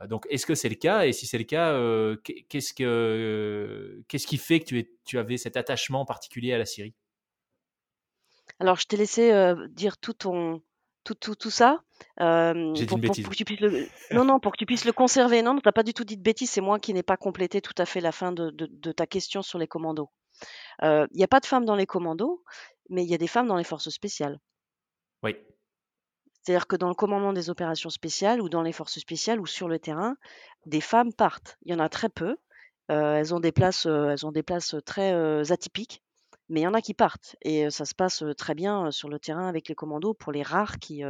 Euh, 0.00 0.06
donc, 0.06 0.26
est-ce 0.30 0.46
que 0.46 0.54
c'est 0.54 0.68
le 0.68 0.74
cas? 0.74 1.06
Et 1.06 1.12
si 1.12 1.26
c'est 1.26 1.38
le 1.38 1.44
cas, 1.44 1.72
euh, 1.72 2.16
qu'est-ce, 2.48 2.74
que, 2.74 2.84
euh, 2.84 4.02
qu'est-ce 4.08 4.26
qui 4.26 4.38
fait 4.38 4.60
que 4.60 4.64
tu, 4.64 4.78
es, 4.78 4.90
tu 5.04 5.18
avais 5.18 5.36
cet 5.36 5.56
attachement 5.56 6.04
particulier 6.04 6.52
à 6.52 6.58
la 6.58 6.66
Syrie? 6.66 6.94
Alors, 8.60 8.76
je 8.76 8.86
t'ai 8.86 8.96
laissé 8.96 9.32
euh, 9.32 9.68
dire 9.68 9.98
tout 9.98 10.12
ton, 10.12 10.62
tout, 11.02 11.14
tout, 11.14 11.34
tout 11.34 11.50
ça. 11.50 11.82
Euh, 12.20 12.74
J'ai 12.74 12.86
pour, 12.86 12.98
dit 12.98 13.04
une 13.04 13.08
bêtise. 13.08 13.24
Pour, 13.24 13.32
que 13.32 13.36
tu 13.36 13.44
puisses 13.44 13.60
le... 13.60 13.88
non, 14.12 14.24
non, 14.24 14.40
pour 14.40 14.52
que 14.52 14.58
tu 14.58 14.66
puisses 14.66 14.84
le 14.84 14.92
conserver. 14.92 15.42
Non, 15.42 15.56
tu 15.56 15.62
n'as 15.64 15.72
pas 15.72 15.82
du 15.82 15.94
tout 15.94 16.04
dit 16.04 16.16
de 16.16 16.22
bêtises. 16.22 16.50
C'est 16.50 16.60
moi 16.60 16.78
qui 16.78 16.92
n'ai 16.94 17.02
pas 17.02 17.16
complété 17.16 17.60
tout 17.60 17.74
à 17.78 17.84
fait 17.84 18.00
la 18.00 18.12
fin 18.12 18.32
de, 18.32 18.50
de, 18.50 18.66
de 18.70 18.92
ta 18.92 19.06
question 19.06 19.42
sur 19.42 19.58
les 19.58 19.66
commandos. 19.66 20.10
Il 20.82 20.86
euh, 20.86 21.06
n'y 21.14 21.24
a 21.24 21.28
pas 21.28 21.40
de 21.40 21.46
femmes 21.46 21.64
dans 21.64 21.76
les 21.76 21.86
commandos, 21.86 22.42
mais 22.90 23.04
il 23.04 23.10
y 23.10 23.14
a 23.14 23.18
des 23.18 23.26
femmes 23.26 23.46
dans 23.46 23.56
les 23.56 23.64
forces 23.64 23.90
spéciales. 23.90 24.38
Oui. 25.22 25.36
C'est-à-dire 26.42 26.66
que 26.66 26.76
dans 26.76 26.88
le 26.88 26.94
commandement 26.94 27.32
des 27.32 27.48
opérations 27.48 27.90
spéciales 27.90 28.42
ou 28.42 28.48
dans 28.48 28.62
les 28.62 28.72
forces 28.72 28.98
spéciales 28.98 29.40
ou 29.40 29.46
sur 29.46 29.68
le 29.68 29.78
terrain, 29.78 30.16
des 30.66 30.82
femmes 30.82 31.12
partent. 31.12 31.56
Il 31.62 31.72
y 31.72 31.74
en 31.74 31.78
a 31.78 31.88
très 31.88 32.10
peu. 32.10 32.36
Euh, 32.90 33.16
elles 33.16 33.34
ont 33.34 33.40
des 33.40 33.52
places, 33.52 33.86
euh, 33.86 34.10
elles 34.10 34.26
ont 34.26 34.32
des 34.32 34.42
places 34.42 34.76
très 34.84 35.14
euh, 35.14 35.42
atypiques, 35.48 36.02
mais 36.50 36.60
il 36.60 36.64
y 36.64 36.66
en 36.66 36.74
a 36.74 36.82
qui 36.82 36.92
partent 36.92 37.34
et 37.40 37.70
ça 37.70 37.86
se 37.86 37.94
passe 37.94 38.22
très 38.36 38.54
bien 38.54 38.90
sur 38.90 39.08
le 39.08 39.18
terrain 39.18 39.48
avec 39.48 39.68
les 39.68 39.74
commandos 39.74 40.12
pour 40.12 40.32
les 40.32 40.42
rares 40.42 40.78
qui 40.78 41.02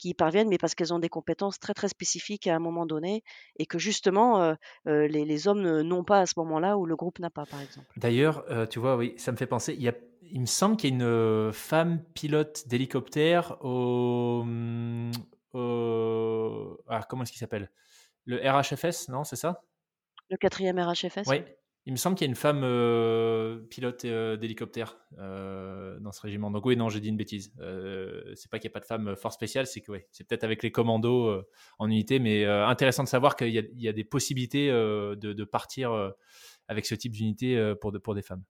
qui 0.00 0.08
y 0.08 0.14
parviennent, 0.14 0.48
mais 0.48 0.58
parce 0.58 0.74
qu'elles 0.74 0.94
ont 0.94 0.98
des 0.98 1.10
compétences 1.10 1.60
très 1.60 1.74
très 1.74 1.88
spécifiques 1.88 2.46
à 2.46 2.56
un 2.56 2.58
moment 2.58 2.86
donné 2.86 3.22
et 3.58 3.66
que 3.66 3.78
justement 3.78 4.40
euh, 4.40 4.54
euh, 4.88 5.06
les, 5.06 5.26
les, 5.26 5.46
hommes 5.46 5.82
n'ont 5.82 6.04
pas 6.04 6.20
à 6.20 6.26
ce 6.26 6.34
moment-là 6.38 6.78
ou 6.78 6.86
le 6.86 6.96
groupe 6.96 7.18
n'a 7.18 7.28
pas, 7.28 7.44
par 7.44 7.60
exemple. 7.60 7.86
D'ailleurs, 7.96 8.44
euh, 8.50 8.66
tu 8.66 8.78
vois, 8.78 8.96
oui, 8.96 9.12
ça 9.18 9.30
me 9.30 9.36
fait 9.36 9.46
penser. 9.46 9.74
Il, 9.74 9.82
y 9.82 9.88
a, 9.88 9.94
il 10.32 10.40
me 10.40 10.46
semble 10.46 10.76
qu'il 10.76 10.90
y 10.90 10.92
a 10.92 10.96
une 10.96 11.52
femme 11.52 12.02
pilote 12.14 12.66
d'hélicoptère 12.68 13.56
au, 13.64 14.44
au, 15.52 16.78
ah, 16.88 17.04
comment 17.08 17.22
est-ce 17.22 17.32
qu'il 17.32 17.40
s'appelle? 17.40 17.70
Le 18.24 18.36
RHFS, 18.36 19.08
non, 19.08 19.24
c'est 19.24 19.36
ça? 19.36 19.62
Le 20.28 20.36
quatrième 20.36 20.78
RHFS. 20.78 21.26
Oui. 21.26 21.42
Il 21.86 21.92
me 21.92 21.96
semble 21.96 22.14
qu'il 22.14 22.26
y 22.26 22.28
a 22.28 22.30
une 22.30 22.36
femme 22.36 22.60
euh, 22.62 23.58
pilote 23.70 24.04
euh, 24.04 24.36
d'hélicoptère 24.36 24.98
euh, 25.18 25.98
dans 26.00 26.12
ce 26.12 26.20
régiment. 26.20 26.50
Donc 26.50 26.66
oui, 26.66 26.76
non, 26.76 26.90
j'ai 26.90 27.00
dit 27.00 27.08
une 27.08 27.16
bêtise. 27.16 27.52
c'est 28.34 28.50
pas 28.50 28.58
qu'il 28.58 28.68
n'y 28.68 28.72
a 28.72 28.74
pas 28.74 28.80
de 28.80 28.84
femme 28.84 29.16
force 29.16 29.34
spéciale, 29.34 29.66
c'est 29.66 29.80
que 29.80 29.90
ouais, 29.92 30.06
c'est 30.12 30.24
peut-être 30.24 30.44
avec 30.44 30.62
les 30.62 30.70
commandos 30.70 31.42
en 31.78 31.88
unité, 31.88 32.18
mais 32.18 32.44
intéressant 32.44 33.02
de 33.02 33.08
savoir 33.08 33.34
qu'il 33.34 33.48
y, 33.48 33.82
y, 33.82 33.88
a 33.88 33.92
des 33.92 34.04
possibilités 34.04 34.68
de, 34.68 35.14
de, 35.14 35.44
partir 35.44 36.12
avec 36.68 36.84
ce 36.84 36.94
type 36.94 37.12
d'unité 37.12 37.74
pour, 37.80 37.92
de, 37.92 37.98
pour 37.98 38.14
des 38.14 38.22
femmes. 38.22 38.44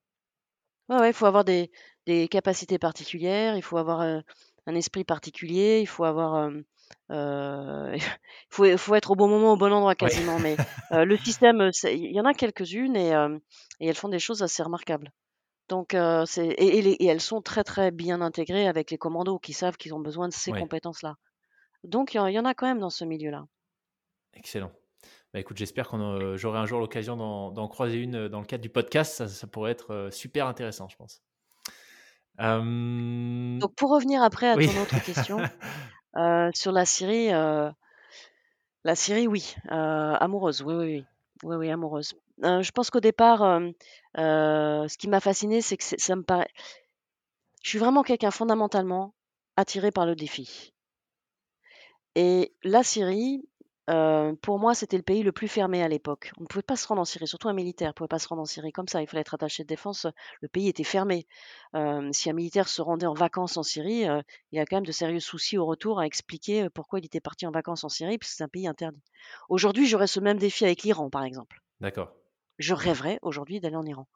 Ouais, 0.91 1.13
faut 1.13 1.27
avoir 1.27 1.45
des, 1.45 1.71
des, 2.07 2.29
capacités 2.29 2.79
particulières, 2.79 3.57
il 3.57 3.63
faut 3.63 3.79
avoir 3.79 4.01
un 4.01 4.75
esprit 4.75 5.05
particulier, 5.05 5.81
il 5.81 5.87
faut 5.87 6.05
avoir 6.05 6.51
euh, 7.11 7.93
il 7.97 8.03
faut, 8.49 8.77
faut, 8.77 8.95
être 8.95 9.11
au 9.11 9.17
bon 9.17 9.29
moment, 9.29 9.53
au 9.53 9.57
bon 9.57 9.73
endroit 9.73 9.95
quasiment. 9.95 10.39
Mais 10.39 10.57
euh, 10.93 11.05
le 11.05 11.17
système, 11.17 11.71
il 11.85 12.13
y 12.13 12.21
en 12.21 12.25
a 12.25 12.35
quelques-unes 12.35 12.97
et, 12.97 13.15
euh, 13.15 13.39
et, 13.81 13.89
elles 13.89 13.97
font 13.97 14.09
des 14.09 14.19
choses 14.19 14.43
assez 14.43 14.63
remarquables. 14.63 15.11
Donc, 15.69 15.97
c'est 16.27 16.47
et, 16.47 16.79
et, 16.79 16.83
les, 16.83 16.93
et, 16.93 17.07
elles 17.07 17.21
sont 17.21 17.41
très 17.43 17.63
très 17.63 17.93
bien 17.93 18.21
intégrées 18.21 18.67
avec 18.67 18.91
les 18.91 18.99
commandos 18.99 19.39
qui 19.39 19.53
savent 19.53 19.77
qu'ils 19.77 19.95
ont 19.95 20.01
besoin 20.01 20.27
de 20.27 20.33
ces 20.33 20.51
ouais. 20.51 20.59
compétences-là. 20.59 21.15
Donc, 21.85 22.15
il 22.15 22.21
y, 22.29 22.33
y, 22.33 22.39
en 22.39 22.45
a 22.45 22.55
quand 22.55 22.67
même 22.67 22.81
dans 22.81 22.91
ce 22.91 23.05
milieu-là. 23.05 23.47
Excellent. 24.35 24.73
Bah, 25.33 25.41
écoute, 25.41 25.57
j'espère 25.57 25.89
que 25.89 26.37
j'aurai 26.37 26.59
un 26.59 26.67
jour 26.67 26.81
l'occasion 26.81 27.17
d'en 27.17 27.69
croiser 27.69 27.99
une 27.99 28.29
dans 28.29 28.41
le 28.41 28.47
cadre 28.47 28.63
du 28.63 28.71
podcast. 28.71 29.15
Ça, 29.15 29.29
ça 29.29 29.47
pourrait 29.47 29.73
être 29.73 30.09
super 30.11 30.47
intéressant, 30.47 30.89
je 30.89 30.97
pense. 30.97 31.23
Donc, 32.39 33.75
pour 33.75 33.91
revenir 33.91 34.23
après 34.23 34.51
à 34.51 34.57
oui. 34.57 34.69
ton 34.69 34.83
autre 34.83 35.05
question, 35.05 35.39
Euh, 36.17 36.51
sur 36.55 36.73
la 36.73 36.85
Syrie, 36.85 37.33
euh, 37.33 37.71
la 38.85 38.95
Syrie, 38.95 39.29
oui, 39.29 39.55
euh, 39.71 40.15
amoureuse, 40.15 40.63
oui, 40.63 40.75
oui, 40.75 40.85
oui, 40.85 41.05
oui, 41.45 41.57
oui 41.57 41.71
amoureuse. 41.71 42.15
je 42.43 42.71
pense 42.73 42.91
qu'au 42.91 43.01
départ, 43.01 43.61
ce 44.17 44.97
qui 44.97 45.09
m'a 45.09 45.21
fasciné, 45.21 45.61
c'est 45.61 45.77
que 45.77 45.85
ça 45.85 46.17
me 46.17 46.23
paraît. 46.23 46.51
Je 47.63 47.69
suis 47.69 47.79
vraiment 47.79 48.03
quelqu'un 48.03 48.31
fondamentalement 48.31 49.15
attiré 49.57 49.91
par 49.91 50.07
le 50.07 50.17
défi. 50.17 50.73
Et 52.17 52.53
la 52.65 52.83
Syrie, 52.83 53.49
Euh, 53.91 54.35
pour 54.41 54.61
moi, 54.61 54.75
c'était 54.75 54.97
le 54.97 55.03
pays 55.03 55.23
le 55.23 55.33
plus 55.33 55.49
fermé 55.49 55.83
à 55.83 55.89
l'époque. 55.89 56.33
On 56.39 56.43
ne 56.43 56.47
pouvait 56.47 56.63
pas 56.63 56.77
se 56.77 56.87
rendre 56.87 57.01
en 57.01 57.05
Syrie, 57.05 57.27
surtout 57.27 57.49
un 57.49 57.55
militaire 57.55 57.89
ne 57.89 57.93
pouvait 57.93 58.09
pas 58.09 58.21
se 58.21 58.29
rendre 58.29 58.43
en 58.43 58.47
Syrie 58.47 58.73
comme 58.73 58.87
ça. 58.87 59.03
Il 59.03 59.09
fallait 59.09 59.23
être 59.23 59.35
attaché 59.35 59.65
de 59.65 59.69
défense. 59.69 60.07
Le 60.41 60.49
pays 60.49 60.69
était 60.69 60.85
fermé. 60.85 61.27
Euh, 61.75 62.09
si 62.13 62.31
un 62.31 62.33
militaire 62.33 62.69
se 62.69 62.83
rendait 62.83 63.07
en 63.07 63.15
vacances 63.15 63.57
en 63.57 63.63
Syrie, 63.63 64.09
euh, 64.09 64.23
il 64.53 64.57
y 64.57 64.61
a 64.61 64.67
quand 64.67 64.77
même 64.77 64.87
de 64.87 64.93
sérieux 64.93 65.21
soucis 65.21 65.59
au 65.59 65.67
retour 65.67 65.99
à 65.99 66.07
expliquer 66.07 66.69
pourquoi 66.71 67.01
il 67.01 67.05
était 67.05 67.21
parti 67.21 67.47
en 67.47 67.51
vacances 67.51 67.83
en 67.83 67.89
Syrie, 67.89 68.19
puisque 68.19 68.37
c'est 68.37 68.45
un 68.45 68.49
pays 68.49 68.69
interdit. 68.69 69.03
Aujourd'hui, 69.49 69.87
j'aurais 69.87 70.07
ce 70.07 70.21
même 70.21 70.39
défi 70.39 70.65
avec 70.65 70.83
l'Iran, 70.83 71.11
par 71.11 71.25
exemple. 71.25 71.61
D'accord. 71.81 72.13
Je 72.59 72.75
rêverais 72.75 73.19
aujourd'hui 73.23 73.59
d'aller 73.59 73.77
en 73.77 73.87
Iran. 73.87 74.07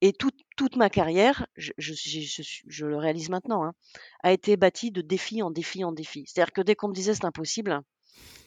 Et 0.00 0.14
toute, 0.14 0.38
toute 0.56 0.76
ma 0.76 0.88
carrière, 0.88 1.46
je, 1.56 1.72
je, 1.76 1.92
je, 1.92 2.42
je 2.66 2.86
le 2.86 2.96
réalise 2.96 3.28
maintenant, 3.28 3.64
hein, 3.64 3.74
a 4.22 4.32
été 4.32 4.56
bâtie 4.56 4.90
de 4.90 5.02
défi 5.02 5.42
en 5.42 5.50
défi 5.50 5.84
en 5.84 5.92
défi. 5.92 6.24
C'est-à-dire 6.26 6.54
que 6.54 6.62
dès 6.62 6.74
qu'on 6.74 6.88
me 6.88 6.94
disait 6.94 7.12
c'est 7.12 7.26
impossible, 7.26 7.82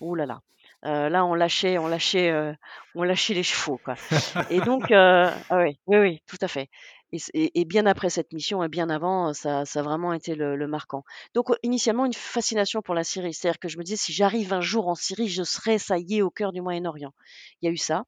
oh 0.01 0.15
là 0.15 0.25
là, 0.25 0.41
euh, 0.85 1.09
là, 1.09 1.25
on 1.25 1.33
lâchait, 1.33 1.77
on 1.79 1.87
lâchait, 1.87 2.29
euh, 2.29 2.53
on 2.93 3.03
lâchait 3.03 3.33
les 3.33 3.43
chevaux, 3.43 3.79
quoi. 3.83 3.95
Et 4.51 4.59
donc, 4.61 4.91
euh, 4.91 5.31
ah 5.49 5.57
oui, 5.57 5.79
oui, 5.87 5.97
oui, 5.97 6.21
tout 6.27 6.37
à 6.41 6.47
fait. 6.47 6.69
Et, 7.11 7.59
et, 7.61 7.65
bien 7.65 7.85
après 7.85 8.09
cette 8.09 8.33
mission 8.33 8.61
et 8.63 8.67
bien 8.67 8.89
avant, 8.89 9.33
ça, 9.33 9.65
ça 9.65 9.79
a 9.79 9.83
vraiment 9.83 10.13
été 10.13 10.35
le, 10.35 10.55
le, 10.55 10.67
marquant. 10.67 11.03
Donc, 11.33 11.47
initialement, 11.63 12.05
une 12.05 12.13
fascination 12.13 12.81
pour 12.81 12.93
la 12.93 13.03
Syrie. 13.03 13.33
C'est-à-dire 13.33 13.59
que 13.59 13.69
je 13.69 13.77
me 13.77 13.83
disais, 13.83 13.95
si 13.95 14.11
j'arrive 14.11 14.53
un 14.53 14.61
jour 14.61 14.87
en 14.87 14.95
Syrie, 14.95 15.29
je 15.29 15.43
serai, 15.43 15.77
ça 15.77 15.97
y 15.97 16.17
est, 16.17 16.21
au 16.21 16.29
cœur 16.29 16.51
du 16.51 16.61
Moyen-Orient. 16.61 17.13
Il 17.61 17.65
y 17.65 17.69
a 17.69 17.71
eu 17.71 17.77
ça. 17.77 18.03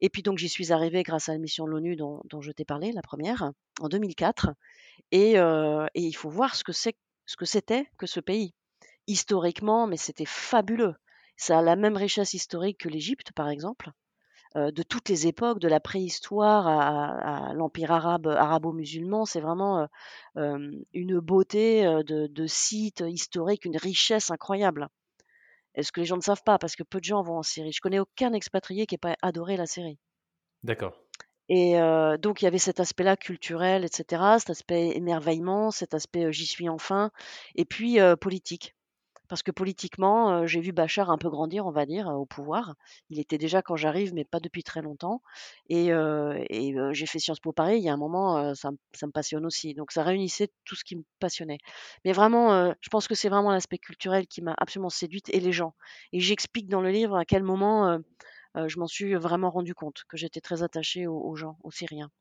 Et 0.00 0.10
puis 0.10 0.22
donc, 0.22 0.38
j'y 0.38 0.48
suis 0.48 0.72
arrivée 0.72 1.02
grâce 1.02 1.28
à 1.28 1.32
la 1.32 1.38
mission 1.38 1.64
de 1.64 1.70
l'ONU 1.70 1.96
dont, 1.96 2.20
dont, 2.28 2.42
je 2.42 2.52
t'ai 2.52 2.64
parlé, 2.64 2.92
la 2.92 3.02
première, 3.02 3.50
en 3.80 3.88
2004. 3.88 4.50
Et, 5.10 5.32
et 5.32 6.00
il 6.00 6.12
faut 6.12 6.28
voir 6.28 6.54
ce 6.54 6.64
que 6.64 6.72
c'est, 6.72 6.96
ce 7.26 7.36
que 7.36 7.46
c'était 7.46 7.86
que 7.98 8.06
ce 8.06 8.20
pays. 8.20 8.52
Historiquement, 9.06 9.86
mais 9.86 9.96
c'était 9.96 10.26
fabuleux. 10.26 10.94
Ça 11.36 11.58
a 11.58 11.62
la 11.62 11.76
même 11.76 11.96
richesse 11.96 12.34
historique 12.34 12.78
que 12.78 12.88
l'Égypte, 12.88 13.32
par 13.32 13.48
exemple, 13.48 13.90
euh, 14.56 14.70
de 14.70 14.84
toutes 14.84 15.08
les 15.08 15.26
époques, 15.26 15.58
de 15.58 15.66
la 15.66 15.80
préhistoire 15.80 16.68
à, 16.68 17.52
l'empire 17.54 17.90
arabe, 17.90 18.28
arabo-musulman. 18.28 19.24
C'est 19.24 19.40
vraiment 19.40 19.80
euh, 19.80 19.86
euh, 20.36 20.70
une 20.92 21.18
beauté 21.18 21.82
de, 21.82 22.28
de 22.28 22.46
sites 22.46 23.02
historiques, 23.04 23.64
une 23.64 23.76
richesse 23.76 24.30
incroyable. 24.30 24.88
Est-ce 25.74 25.90
que 25.90 25.98
les 25.98 26.06
gens 26.06 26.16
ne 26.16 26.22
savent 26.22 26.44
pas? 26.44 26.58
Parce 26.58 26.76
que 26.76 26.84
peu 26.84 27.00
de 27.00 27.04
gens 27.04 27.22
vont 27.22 27.38
en 27.38 27.42
Syrie. 27.42 27.72
Je 27.72 27.80
connais 27.80 27.98
aucun 27.98 28.32
expatrié 28.32 28.86
qui 28.86 28.94
n'ait 28.94 28.98
pas 28.98 29.16
adoré 29.22 29.56
la 29.56 29.66
Syrie. 29.66 29.98
D'accord. 30.62 30.94
Et 31.48 31.74
donc 32.22 32.40
il 32.40 32.46
y 32.46 32.48
avait 32.48 32.56
cet 32.56 32.80
aspect-là 32.80 33.18
culturel, 33.18 33.84
etc., 33.84 34.22
cet 34.38 34.48
aspect 34.48 34.96
émerveillement, 34.96 35.70
cet 35.70 35.92
aspect 35.92 36.32
j'y 36.32 36.46
suis 36.46 36.70
enfin, 36.70 37.10
et 37.54 37.66
puis 37.66 37.98
politique 38.18 38.74
parce 39.34 39.42
que 39.42 39.50
politiquement, 39.50 40.46
j'ai 40.46 40.60
vu 40.60 40.70
Bachar 40.70 41.10
un 41.10 41.18
peu 41.18 41.28
grandir, 41.28 41.66
on 41.66 41.72
va 41.72 41.86
dire, 41.86 42.06
au 42.06 42.24
pouvoir. 42.24 42.76
Il 43.10 43.18
était 43.18 43.36
déjà 43.36 43.62
quand 43.62 43.74
j'arrive, 43.74 44.14
mais 44.14 44.24
pas 44.24 44.38
depuis 44.38 44.62
très 44.62 44.80
longtemps. 44.80 45.22
Et, 45.68 45.90
j'ai 46.92 47.06
fait 47.06 47.18
Sciences 47.18 47.40
Po 47.40 47.50
Paris. 47.50 47.78
Il 47.78 47.82
y 47.82 47.88
a 47.88 47.92
un 47.92 47.96
moment, 47.96 48.54
ça, 48.54 48.70
me 48.70 49.10
passionne 49.10 49.44
aussi. 49.44 49.74
Donc 49.74 49.90
ça 49.90 50.04
réunissait 50.04 50.52
tout 50.64 50.76
ce 50.76 50.84
qui 50.84 50.94
me 50.94 51.02
passionnait. 51.18 51.58
Mais 52.04 52.12
vraiment, 52.12 52.72
je 52.80 52.88
pense 52.90 53.08
que 53.08 53.16
c'est 53.16 53.28
vraiment 53.28 53.50
l'aspect 53.50 53.78
culturel 53.78 54.28
qui 54.28 54.40
m'a 54.40 54.54
absolument 54.56 54.88
séduite 54.88 55.28
et 55.34 55.40
les 55.40 55.50
gens. 55.50 55.74
Et 56.12 56.20
j'explique 56.20 56.68
dans 56.68 56.80
le 56.80 56.90
livre 56.90 57.16
à 57.16 57.24
quel 57.24 57.42
moment 57.42 57.98
je 58.54 58.78
m'en 58.78 58.86
suis 58.86 59.16
vraiment 59.16 59.50
rendu 59.50 59.74
compte, 59.74 60.04
que 60.08 60.16
j'étais 60.16 60.40
très 60.40 60.62
attachée 60.62 61.08
aux 61.08 61.34
gens, 61.34 61.58
aux 61.64 61.72
Syriens 61.72 62.12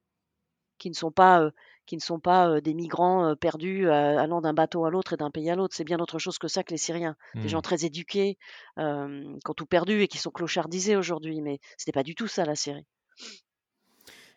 qui 0.83 0.89
ne 0.89 0.95
sont 0.95 1.11
pas, 1.11 1.49
qui 1.85 1.95
ne 1.95 2.01
sont 2.01 2.19
pas 2.19 2.59
des 2.59 2.73
migrants 2.73 3.37
perdus 3.37 3.89
allant 3.89 4.41
d'un 4.41 4.53
bateau 4.53 4.83
à 4.83 4.91
l'autre 4.91 5.13
et 5.13 5.17
d'un 5.17 5.31
pays 5.31 5.49
à 5.49 5.55
l'autre. 5.55 5.73
C'est 5.73 5.85
bien 5.85 5.97
autre 5.99 6.19
chose 6.19 6.37
que 6.37 6.49
ça 6.49 6.61
que 6.61 6.71
les 6.71 6.77
Syriens. 6.77 7.15
Des 7.35 7.47
gens 7.47 7.59
mmh. 7.59 7.61
très 7.61 7.85
éduqués, 7.85 8.37
qui 8.75 8.81
ont 8.81 9.53
tout 9.55 9.65
perdu 9.65 10.01
et 10.01 10.09
qui 10.09 10.17
sont 10.17 10.29
clochardisés 10.29 10.97
aujourd'hui. 10.97 11.39
Mais 11.39 11.61
ce 11.77 11.83
n'était 11.83 11.93
pas 11.97 12.03
du 12.03 12.15
tout 12.15 12.27
ça 12.27 12.43
la 12.43 12.55
Syrie. 12.55 12.85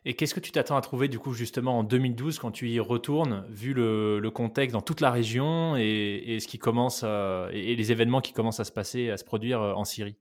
Et 0.05 0.15
qu'est-ce 0.15 0.35
que 0.35 0.41
tu 0.41 0.53
t'attends 0.53 0.77
à 0.77 0.81
trouver 0.83 1.09
du 1.09 1.19
coup 1.19 1.33
justement 1.33 1.81
en 1.81 1.83
2012 1.83 2.39
quand 2.39 2.53
tu 2.53 2.69
y 2.69 2.79
retournes, 2.79 3.45
vu 3.49 3.75
le, 3.75 4.31
contexte 4.33 4.75
dans 4.75 4.83
toute 4.83 5.01
la 5.01 5.11
région 5.11 5.75
et, 5.77 6.39
ce 6.41 6.47
qui 6.47 6.59
commence 6.59 7.03
et 7.03 7.75
les 7.75 7.91
événements 7.91 8.21
qui 8.21 8.33
commencent 8.33 8.61
à 8.61 8.65
se 8.65 8.71
passer, 8.71 9.11
à 9.11 9.17
se 9.17 9.25
produire 9.25 9.61
en 9.61 9.85
Syrie? 9.85 10.17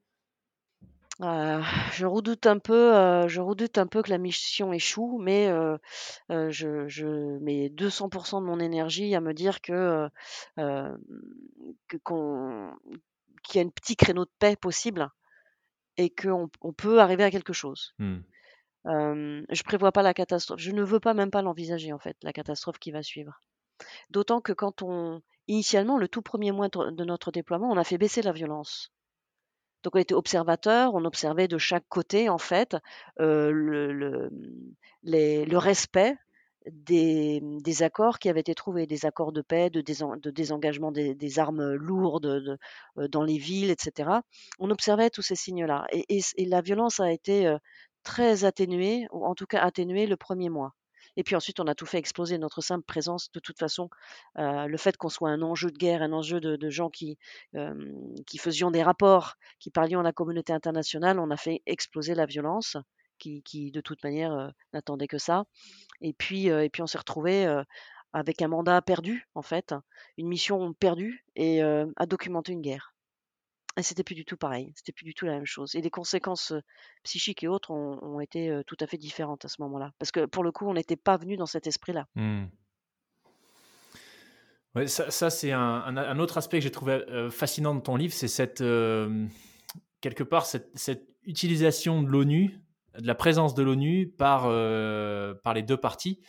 Euh, 1.22 1.62
je 1.94 2.06
redoute 2.06 2.46
un 2.46 2.60
peu, 2.60 2.94
euh, 2.94 3.28
je 3.30 3.40
redoute 3.40 3.78
un 3.78 3.88
peu 3.88 4.02
que 4.02 4.10
la 4.10 4.18
mission 4.18 4.74
échoue, 4.74 5.18
mais 5.18 5.48
euh, 5.48 5.78
je, 6.30 6.88
je 6.88 7.38
mets 7.40 7.70
200 7.70 8.10
de 8.10 8.46
mon 8.46 8.60
énergie 8.60 9.16
à 9.16 9.22
me 9.22 9.34
dire 9.34 9.62
que, 9.62 10.10
que 10.58 11.98
qu'on 12.04 12.72
qu'il 13.44 13.62
y 13.62 13.64
a 13.64 13.68
un 13.68 13.70
petit 13.70 13.96
créneau 13.96 14.26
de 14.26 14.32
paix 14.40 14.56
possible 14.56 15.10
et 15.98 16.10
qu'on 16.10 16.50
on 16.62 16.74
peut 16.74 17.00
arriver 17.00 17.24
à 17.24 17.32
quelque 17.32 17.54
chose. 17.54 17.94
Mmh. 18.00 18.20
je 18.86 19.64
prévois 19.64 19.92
pas 19.92 20.02
la 20.02 20.14
catastrophe. 20.14 20.60
Je 20.60 20.72
ne 20.72 20.84
veux 20.84 21.00
pas 21.00 21.14
même 21.14 21.32
pas 21.32 21.42
l'envisager 21.42 21.94
en 21.94 22.00
fait, 22.00 22.18
la 22.24 22.34
catastrophe 22.34 22.80
qui 22.80 22.92
va 22.92 23.04
suivre. 23.04 23.40
D'autant 24.10 24.42
que 24.42 24.52
quand 24.52 24.82
on 24.82 25.22
initialement, 25.48 25.98
le 25.98 26.08
tout 26.08 26.22
premier 26.22 26.52
mois 26.52 26.68
de 26.70 27.06
notre 27.06 27.32
déploiement, 27.32 27.72
on 27.72 27.78
a 27.78 27.84
fait 27.84 27.98
baisser 27.98 28.22
la 28.22 28.32
violence. 28.32 28.92
Donc 29.86 29.96
on 29.96 30.00
était 30.00 30.16
observateur, 30.16 30.96
on 30.96 31.06
observait 31.06 31.48
de 31.48 31.60
chaque 31.60 31.88
côté 31.90 32.28
en 32.28 32.40
fait 32.40 32.76
euh, 33.20 33.52
le, 33.52 35.58
respect 35.58 36.18
des, 36.66 37.84
accords 37.84 38.18
qui 38.18 38.28
avaient 38.28 38.40
été 38.40 38.56
trouvés, 38.56 38.88
des 38.88 39.06
accords 39.06 39.32
de 39.32 39.44
paix, 39.44 39.70
de, 39.70 39.82
désengagement 40.32 40.92
des, 40.92 41.40
armes 41.40 41.76
lourdes 41.76 42.26
de, 42.26 42.58
euh, 42.98 43.08
dans 43.08 43.22
les 43.22 43.38
villes, 43.38 43.70
etc. 43.70 44.10
On 44.58 44.72
observait 44.72 45.12
tous 45.12 45.22
ces 45.22 45.36
signes-là 45.36 45.86
et, 45.92 46.24
la 46.48 46.62
violence 46.62 47.00
a 47.00 47.12
été 47.12 47.46
euh, 47.46 47.60
très 48.02 48.44
atténuée, 48.44 49.06
ou 49.12 49.24
en 49.24 49.36
tout 49.36 49.46
cas 49.46 49.62
atténuée 49.62 50.08
le 50.08 50.18
premier 50.18 50.50
mois. 50.50 50.74
Et 51.18 51.24
puis 51.24 51.36
ensuite, 51.36 51.60
on 51.60 51.68
a 51.68 51.76
tout 51.76 51.86
fait 51.86 51.98
exploser. 51.98 52.38
Notre 52.38 52.62
simple 52.62 52.86
présence, 52.86 53.32
de 53.32 53.40
toute 53.40 53.58
façon, 53.58 53.90
euh, 54.38 54.68
le 54.68 54.78
fait 54.78 54.98
qu'on 54.98 55.10
soit 55.10 55.30
un 55.30 55.42
enjeu 55.42 55.72
de 55.72 55.78
guerre, 55.78 56.02
un 56.02 56.14
enjeu 56.14 56.40
de, 56.40 56.70
gens 56.70 56.90
qui, 56.90 57.18
euh, 57.56 57.74
qui 58.26 58.38
faisions 58.38 58.72
des 58.72 58.84
rapports, 58.84 59.36
qui 59.60 59.70
parlions 59.70 60.00
à 60.00 60.04
la 60.04 60.14
communauté 60.14 60.54
internationale, 60.54 61.20
on 61.20 61.32
a 61.32 61.38
fait 61.38 61.62
exploser 61.66 62.16
la 62.16 62.26
violence, 62.26 62.78
qui, 63.20 63.44
qui 63.44 63.72
de 63.72 63.82
toute 63.82 64.04
manière 64.04 64.34
euh, 64.34 64.50
n'attendait 64.74 65.08
que 65.08 65.18
ça. 65.18 65.46
Et 66.02 66.14
puis, 66.14 66.48
et 66.48 66.70
puis 66.70 66.82
on 66.82 66.88
s'est 66.88 66.98
retrouvé 66.98 67.46
avec 68.14 68.42
un 68.42 68.48
mandat 68.48 68.82
perdu, 68.82 69.28
en 69.36 69.42
fait, 69.42 69.74
une 70.18 70.28
mission 70.28 70.74
perdue 70.74 71.24
et 71.36 71.62
à 71.62 72.06
documenter 72.06 72.52
une 72.52 72.62
guerre. 72.62 72.95
Et 73.78 73.84
c'était 73.84 74.04
plus 74.04 74.16
du 74.16 74.24
tout 74.24 74.38
pareil, 74.38 74.72
c'était 74.76 74.94
plus 74.94 75.04
du 75.04 75.14
tout 75.14 75.26
la 75.26 75.34
même 75.34 75.46
chose. 75.46 75.76
Et 75.76 75.82
les 75.82 75.90
conséquences 75.90 76.54
psychiques 77.04 77.44
et 77.44 77.48
autres 77.48 77.72
ont, 77.72 78.20
été 78.22 78.62
tout 78.68 78.78
à 78.80 78.88
fait 78.88 78.98
différentes 78.98 79.44
à 79.44 79.50
ce 79.50 79.62
moment-là. 79.64 79.92
Parce 80.00 80.12
que 80.12 80.26
pour 80.26 80.44
le 80.44 80.52
coup, 80.52 80.66
on 80.66 80.74
n'était 80.74 80.96
pas 80.96 81.18
venu 81.18 81.36
dans 81.36 81.46
cet 81.46 81.68
esprit-là. 81.68 82.08
Mmh. 82.16 82.46
Ça, 84.88 85.30
c'est 85.30 85.52
un, 85.52 86.20
autre 86.20 86.38
aspect 86.38 86.60
que 86.60 86.64
j'ai 86.64 86.72
trouvé 86.72 87.02
fascinant 87.32 87.76
dans 87.76 87.82
ton 87.82 87.96
livre, 87.96 88.14
c'est 88.14 88.28
cette, 88.28 88.64
quelque 90.02 90.24
part, 90.24 90.46
cette, 90.46 91.08
utilisation 91.28 92.04
de 92.04 92.08
l'ONU, 92.08 92.62
de 93.00 93.08
la 93.08 93.16
présence 93.16 93.56
de 93.56 93.64
l'ONU 93.64 94.08
par, 94.08 94.44
par 95.42 95.54
les 95.54 95.64
deux 95.64 95.78
parties. 95.78 96.22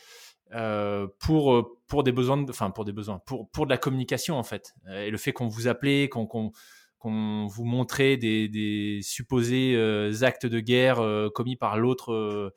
pour, 1.19 1.77
pour 1.87 2.03
des 2.03 2.11
besoins, 2.11 2.43
enfin 2.49 2.71
pour 2.71 2.85
des 2.85 2.93
besoins, 2.93 3.19
pour, 3.19 3.49
pour 3.51 3.65
de 3.65 3.69
la 3.69 3.77
communication 3.77 4.37
en 4.37 4.43
fait. 4.43 4.73
Et 4.89 5.09
le 5.09 5.17
fait 5.17 5.33
qu'on 5.33 5.47
vous 5.47 5.67
appelait, 5.67 6.09
qu'on 6.09 6.51
qu'on 6.99 7.47
vous 7.47 7.65
montrait 7.65 8.17
des, 8.17 8.99
supposés 9.03 9.75
euh, 9.75 10.23
actes 10.23 10.45
de 10.45 10.59
guerre 10.59 10.99
euh, 10.99 11.29
commis 11.29 11.55
par 11.55 11.77
l'autre 11.77 12.13
euh, 12.13 12.53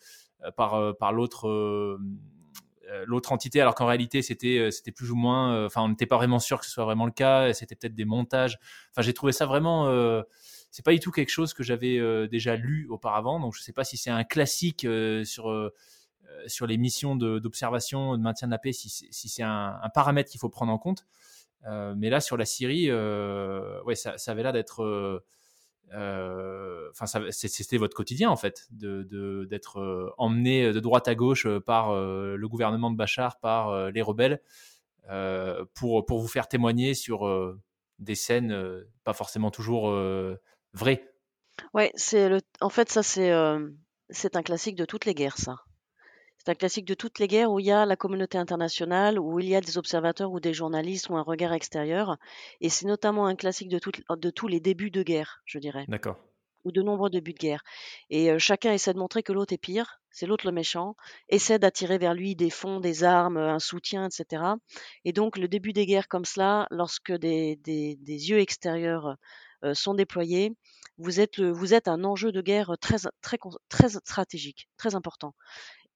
par, 0.57 0.97
par 0.97 1.13
l'autre 1.13 1.99
l'autre 3.05 3.31
entité, 3.31 3.61
alors 3.61 3.77
qu'en 3.77 3.87
réalité 3.87 4.21
c'était 4.21 4.71
c'était 4.73 4.91
plus 4.91 5.11
ou 5.13 5.15
moins, 5.15 5.67
enfin 5.67 5.83
on 5.83 5.91
n'était 5.91 6.07
pas 6.07 6.17
vraiment 6.17 6.41
sûr 6.41 6.59
que 6.59 6.67
ce 6.67 6.73
soit 6.73 6.85
vraiment 6.85 7.05
le 7.07 7.13
cas, 7.13 7.53
c'était 7.53 7.77
peut-être 7.77 7.95
des 7.95 8.07
montages. 8.07 8.59
Enfin 8.91 9.03
j'ai 9.03 9.13
trouvé 9.13 9.33
ça 9.33 9.45
vraiment, 9.45 9.85
c'est 10.71 10.85
pas 10.85 10.93
du 10.93 10.99
tout 10.99 11.13
quelque 11.13 11.29
chose 11.29 11.53
que 11.53 11.63
j'avais 11.63 12.01
déjà 12.29 12.57
lu 12.57 12.89
auparavant, 12.89 13.39
donc 13.39 13.55
je 13.55 13.61
sais 13.61 13.75
pas 13.75 13.85
si 13.85 13.99
c'est 13.99 14.11
un 14.11 14.25
classique 14.25 14.87
sur 15.25 15.71
sur 16.47 16.67
les 16.67 16.79
missions 16.79 17.17
d'observation, 17.17 18.17
de, 18.17 18.23
maintien 18.23 18.49
de 18.49 18.53
la 18.53 18.59
paix, 18.59 18.73
si, 18.73 18.89
c'est 19.13 19.43
un, 19.43 19.79
paramètre 19.95 20.31
qu'il 20.31 20.41
faut 20.41 20.49
prendre 20.49 20.73
en 20.73 20.79
compte. 20.79 21.07
Euh, 21.67 21.95
mais 21.97 22.11
là, 22.11 22.21
sur 22.21 22.37
la 22.37 22.45
Syrie, 22.45 22.87
euh, 22.89 23.83
ouais, 23.83 23.95
ça, 23.95 24.15
avait 24.27 24.43
l'air 24.43 24.53
d'être. 24.53 25.23
Euh, 25.93 26.91
enfin, 26.91 27.07
c'était 27.31 27.77
votre 27.77 27.97
quotidien 27.97 28.31
en 28.31 28.37
fait, 28.37 28.67
de, 28.71 29.47
d'être 29.51 30.15
emmené 30.19 30.73
de 30.73 30.81
droite 30.81 31.09
à 31.09 31.15
gauche 31.15 31.49
par 31.59 31.95
le 31.95 32.47
gouvernement 32.49 32.91
de 32.91 32.97
Bachar, 32.97 33.41
par 33.41 33.91
les 33.91 34.03
rebelles, 34.03 34.41
pour, 35.75 36.07
pour 36.07 36.21
vous 36.21 36.29
faire 36.29 36.49
témoigner 36.49 36.95
sur 36.95 37.29
des 37.99 38.15
scènes 38.15 38.85
pas 39.05 39.13
forcément 39.13 39.51
toujours 39.51 39.91
vraies. 40.73 41.13
Ouais, 41.75 41.93
le. 42.13 42.39
En 42.61 42.71
fait, 42.71 42.89
ça 42.89 43.03
c'est 43.03 43.33
c'est 44.11 44.37
un 44.37 44.43
classique 44.43 44.77
de 44.77 44.85
toutes 44.85 45.07
les 45.07 45.15
guerres, 45.15 45.39
ça. 45.39 45.57
C'est 46.43 46.51
un 46.51 46.55
classique 46.55 46.87
de 46.87 46.95
toutes 46.95 47.19
les 47.19 47.29
guerres 47.29 47.53
où 47.53 47.61
il 47.61 47.67
y 47.67 47.71
a 47.71 47.85
la 47.85 47.97
communauté 47.97 48.39
internationale, 48.39 49.19
où 49.19 49.39
il 49.41 49.49
y 49.49 49.55
a 49.55 49.61
des 49.61 49.77
observateurs 49.77 50.33
ou 50.33 50.41
des 50.41 50.55
journalistes 50.55 51.11
ou 51.11 51.17
un 51.17 51.23
regard 51.23 51.53
extérieur. 51.53 52.17
Et 52.63 52.71
c'est 52.71 52.87
notamment 52.87 53.27
un 53.27 53.37
classique 53.37 53.69
de, 53.69 53.79
de 54.17 54.31
tous 54.31 54.49
les 54.49 54.59
débuts 54.59 54.91
de 54.91 55.03
guerre, 55.03 55.43
je 55.45 55.59
dirais. 55.59 55.85
D'accord. 55.89 56.17
ou 56.65 56.73
de 56.73 56.83
nombreux 56.83 57.11
débuts 57.11 57.35
de 57.35 57.39
guerre. 57.39 57.63
Et 58.09 58.39
chacun 58.39 58.73
essaie 58.73 58.93
de 58.95 58.99
montrer 58.99 59.23
que 59.23 59.33
l'autre 59.33 59.53
est 59.53 59.59
pire, 59.59 60.01
c'est 60.11 60.27
l'autre 60.27 60.47
le 60.47 60.53
méchant, 60.53 60.97
essaie 61.29 61.59
d'attirer 61.59 61.99
vers 61.99 62.15
lui 62.15 62.35
des 62.37 62.51
fonds, 62.51 62.81
des 62.81 63.05
armes, 63.05 63.37
un 63.37 63.59
soutien, 63.59 64.09
etc. 64.09 64.43
Et 65.05 65.13
donc 65.13 65.39
le 65.39 65.47
début 65.49 65.73
des 65.73 65.87
guerres 65.87 66.09
comme 66.09 66.25
cela, 66.25 66.67
lorsque 66.71 67.13
des, 67.13 67.57
des, 67.57 67.97
des 67.97 68.31
yeux 68.31 68.41
extérieurs 68.41 69.17
sont 69.75 69.95
déployés, 69.95 70.55
vous 70.97 71.21
êtes, 71.21 71.41
vous 71.41 71.73
êtes 71.73 71.89
un 71.89 72.05
enjeu 72.05 72.31
de 72.33 72.43
guerre 72.43 72.77
très, 72.81 72.97
très, 73.23 73.39
très 73.69 73.89
stratégique, 73.91 74.69
très 74.77 74.95
important. 74.95 75.35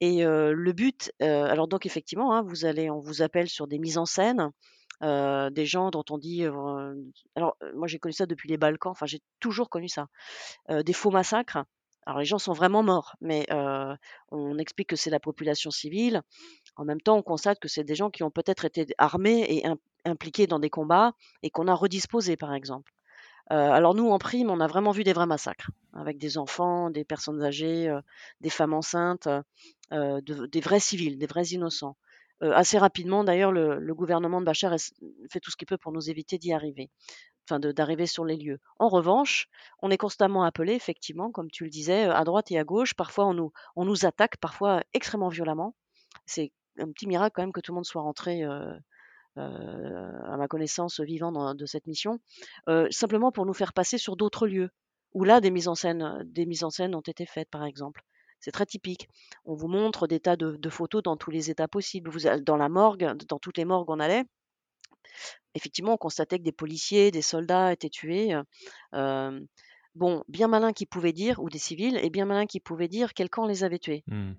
Et 0.01 0.25
le 0.25 0.73
but, 0.73 1.13
alors 1.21 1.69
donc 1.69 1.87
effectivement, 1.87 2.35
hein, 2.35 2.43
vous 2.43 2.65
allez, 2.65 2.91
on 2.91 3.01
vous 3.01 3.23
appelle 3.23 3.49
sur 3.49 3.67
des 3.67 3.79
mises 3.79 3.99
en 3.99 4.07
scène, 4.07 4.51
des 5.01 5.67
gens 5.67 5.91
dont 5.91 6.05
on 6.11 6.19
dit, 6.19 6.45
alors 7.37 7.57
moi 7.75 7.87
j'ai 7.87 7.99
connu 7.99 8.13
ça 8.13 8.27
depuis 8.27 8.49
les 8.49 8.57
Balkans, 8.57 8.93
enfin 8.93 9.07
j'ai 9.07 9.21
toujours 9.41 9.71
connu 9.71 9.89
ça, 9.89 10.07
des 10.69 10.93
faux 10.93 11.11
massacres. 11.11 11.59
Alors 12.07 12.19
les 12.19 12.27
gens 12.27 12.39
sont 12.39 12.53
vraiment 12.53 12.83
morts, 12.83 13.17
mais 13.23 13.47
on 14.31 14.59
explique 14.59 14.91
que 14.91 14.97
c'est 14.97 15.11
la 15.11 15.21
population 15.21 15.71
civile. 15.71 16.21
En 16.77 16.85
même 16.85 17.01
temps, 17.01 17.17
on 17.17 17.23
constate 17.23 17.59
que 17.61 17.69
c'est 17.69 17.85
des 17.85 17.95
gens 17.95 18.11
qui 18.11 18.23
ont 18.23 18.31
peut-être 18.31 18.67
été 18.67 18.87
armés 18.99 19.47
et 19.49 19.65
impliqués 20.05 20.47
dans 20.47 20.59
des 20.59 20.69
combats 20.69 21.13
et 21.43 21.49
qu'on 21.49 21.67
a 21.67 21.75
redisposés, 21.75 22.37
par 22.37 22.53
exemple. 22.53 22.93
Alors 23.51 23.95
nous, 23.95 24.09
en 24.09 24.19
prime, 24.19 24.51
on 24.51 24.61
a 24.61 24.67
vraiment 24.67 24.91
vu 24.91 25.05
des 25.05 25.13
vrais 25.13 25.27
massacres, 25.27 25.71
avec 25.93 26.19
des 26.19 26.39
enfants, 26.39 26.91
des 26.91 27.05
personnes 27.05 27.43
âgées, 27.43 27.95
des 28.41 28.51
femmes 28.51 28.75
enceintes, 28.75 29.29
des 29.91 30.61
vrais 30.61 30.81
civils, 30.81 31.19
des 31.19 31.27
vrais 31.27 31.45
innocents. 31.47 31.97
assez 32.41 32.79
rapidement, 32.79 33.25
d'ailleurs, 33.25 33.53
le, 33.53 33.95
gouvernement 33.95 34.41
de 34.41 34.47
Bachar 34.47 34.75
fait 35.31 35.41
tout 35.41 35.51
ce 35.51 35.57
qu'il 35.57 35.67
peut 35.67 35.79
pour 35.79 35.93
nous 35.93 36.11
éviter 36.11 36.39
d'y 36.39 36.53
arriver, 36.53 36.91
enfin 37.47 37.61
d'arriver 37.61 38.07
sur 38.07 38.25
les 38.25 38.37
lieux. 38.37 38.61
En 38.79 38.89
revanche, 38.89 39.49
on 39.83 39.91
est 39.91 39.99
constamment 39.99 40.45
appelé, 40.45 40.73
effectivement, 40.73 41.31
comme 41.31 41.51
tu 41.51 41.65
le 41.65 41.71
disais, 41.71 42.05
à 42.05 42.25
droite 42.25 42.51
et 42.51 42.59
à 42.59 42.65
gauche. 42.65 42.95
Parfois, 42.95 43.27
on 43.27 43.35
nous, 43.35 43.53
on 43.77 43.85
nous 43.85 44.07
attaque, 44.07 44.39
parfois 44.39 44.83
extrêmement 44.95 45.29
violemment. 45.29 45.75
C'est 46.27 46.53
un 46.79 46.91
petit 46.91 47.07
miracle 47.07 47.35
quand 47.37 47.43
même 47.43 47.53
que 47.53 47.61
tout 47.61 47.73
le 47.73 47.77
monde 47.77 47.85
soit 47.85 48.03
rentré. 48.03 48.43
À 49.37 50.37
ma 50.37 50.49
connaissance, 50.49 51.01
vivant 51.01 51.55
de 51.55 51.67
cette 51.67 51.87
mission, 51.87 52.21
simplement 52.91 53.33
pour 53.33 53.47
nous 53.47 53.55
faire 53.55 53.73
passer 53.73 53.99
sur 53.99 54.17
d'autres 54.17 54.47
lieux, 54.47 54.71
où 55.13 55.25
là, 55.25 55.41
des 55.41 55.51
mises 55.51 55.69
en 55.69 55.75
scène, 55.75 56.23
des 56.25 56.47
mises 56.47 56.65
en 56.65 56.71
scène 56.71 56.95
ont 56.95 57.01
été 57.01 57.25
faites, 57.27 57.49
par 57.51 57.65
exemple. 57.65 58.03
C'est 58.41 58.51
très 58.51 58.67
typique. 58.67 59.09
On 59.47 59.55
vous 59.55 59.69
montre 59.69 60.07
des 60.07 60.21
tas 60.21 60.37
de, 60.37 60.69
photos 60.69 61.03
dans 61.03 61.17
tous 61.17 61.31
les 61.31 61.51
états 61.51 61.69
possibles. 61.69 62.11
Vous, 62.11 62.29
dans 62.43 62.57
la 62.57 62.69
morgue, 62.69 63.15
dans 63.29 63.39
toutes 63.39 63.57
les 63.57 63.65
morgues, 63.65 63.89
on 63.89 64.01
allait. 64.01 64.25
Effectivement, 65.55 65.95
on 65.95 65.97
constatait 65.97 66.39
que 66.39 66.45
des 66.45 66.53
policiers, 66.53 67.11
des 67.11 67.23
soldats 67.23 67.73
étaient 67.73 67.89
tués. 67.89 68.35
bon, 68.93 70.25
bien 70.29 70.49
malin 70.49 70.73
qui 70.73 70.85
pouvait 70.85 71.13
dire, 71.13 71.41
ou 71.41 71.49
des 71.49 71.59
civils, 71.59 71.97
et 71.97 72.11
bien 72.11 72.27
malin 72.27 72.47
qui 72.47 72.61
pouvait 72.61 72.89
dire 72.89 73.15
quel 73.15 73.31
camp 73.31 73.47
les 73.47 73.65
avait 73.65 73.79
tués. 73.79 74.05
Mmh. 74.09 74.33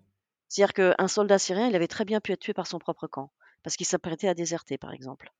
C'est-à-dire 0.49 0.73
qu'un 0.73 1.07
soldat 1.07 1.39
syrien, 1.39 1.67
il 1.67 1.75
avait 1.75 1.87
très 1.87 2.05
bien 2.05 2.19
pu 2.21 2.31
être 2.31 2.39
tué 2.39 2.53
par 2.53 2.67
son 2.67 2.77
propre 2.77 3.07
camp, 3.07 3.31
parce 3.65 3.77
qu'il 3.77 3.87
s'apprêtait 3.87 4.27
à 4.27 4.35
déserter, 4.35 4.77
par 4.77 4.93
exemple. 4.93 5.33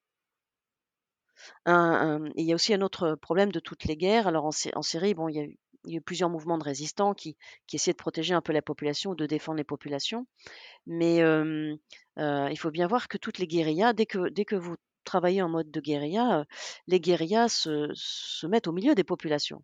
il 1.68 2.32
y 2.38 2.52
a 2.52 2.56
aussi 2.56 2.74
un 2.74 2.82
autre 2.82 3.14
problème 3.14 3.52
de 3.52 3.60
toutes 3.60 3.84
les 3.84 3.96
guerres. 3.96 4.26
Alors 4.26 4.46
en, 4.46 4.82
Syrie, 4.82 5.14
bon, 5.14 5.30
il 5.30 5.36
y 5.36 5.40
a 5.40 5.96
eu 5.96 6.02
plusieurs 6.02 6.32
mouvements 6.32 6.58
de 6.58 6.64
résistants 6.64 7.14
qui, 7.14 7.38
qui 7.68 7.76
essayaient 7.76 7.94
de 7.94 7.98
protéger 7.98 8.34
un 8.34 8.42
peu 8.42 8.52
la 8.52 8.64
population 8.64 9.12
ou 9.12 9.16
de 9.16 9.28
défendre 9.28 9.58
les 9.58 9.64
populations. 9.64 10.26
Mais 10.88 11.18
il 11.18 12.58
faut 12.58 12.72
bien 12.72 12.88
voir 12.88 13.10
que 13.10 13.20
toutes 13.20 13.38
les 13.38 13.46
guérillas, 13.46 13.94
dès 13.94 14.08
que, 14.08 14.56
vous 14.56 14.76
travaillez 15.04 15.44
en 15.44 15.50
mode 15.50 15.70
de 15.70 15.80
guérilla, 15.80 16.46
les 16.88 17.00
guérillas 17.00 17.50
se, 17.50 17.92
se 17.94 18.48
mettent 18.48 18.68
au 18.68 18.72
milieu 18.72 18.96
des 18.96 19.04
populations, 19.04 19.64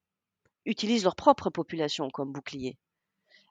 utilisent 0.65 1.05
leur 1.05 1.15
propre 1.15 1.49
population 1.49 2.11
comme 2.11 2.31
bouclier. 2.31 2.77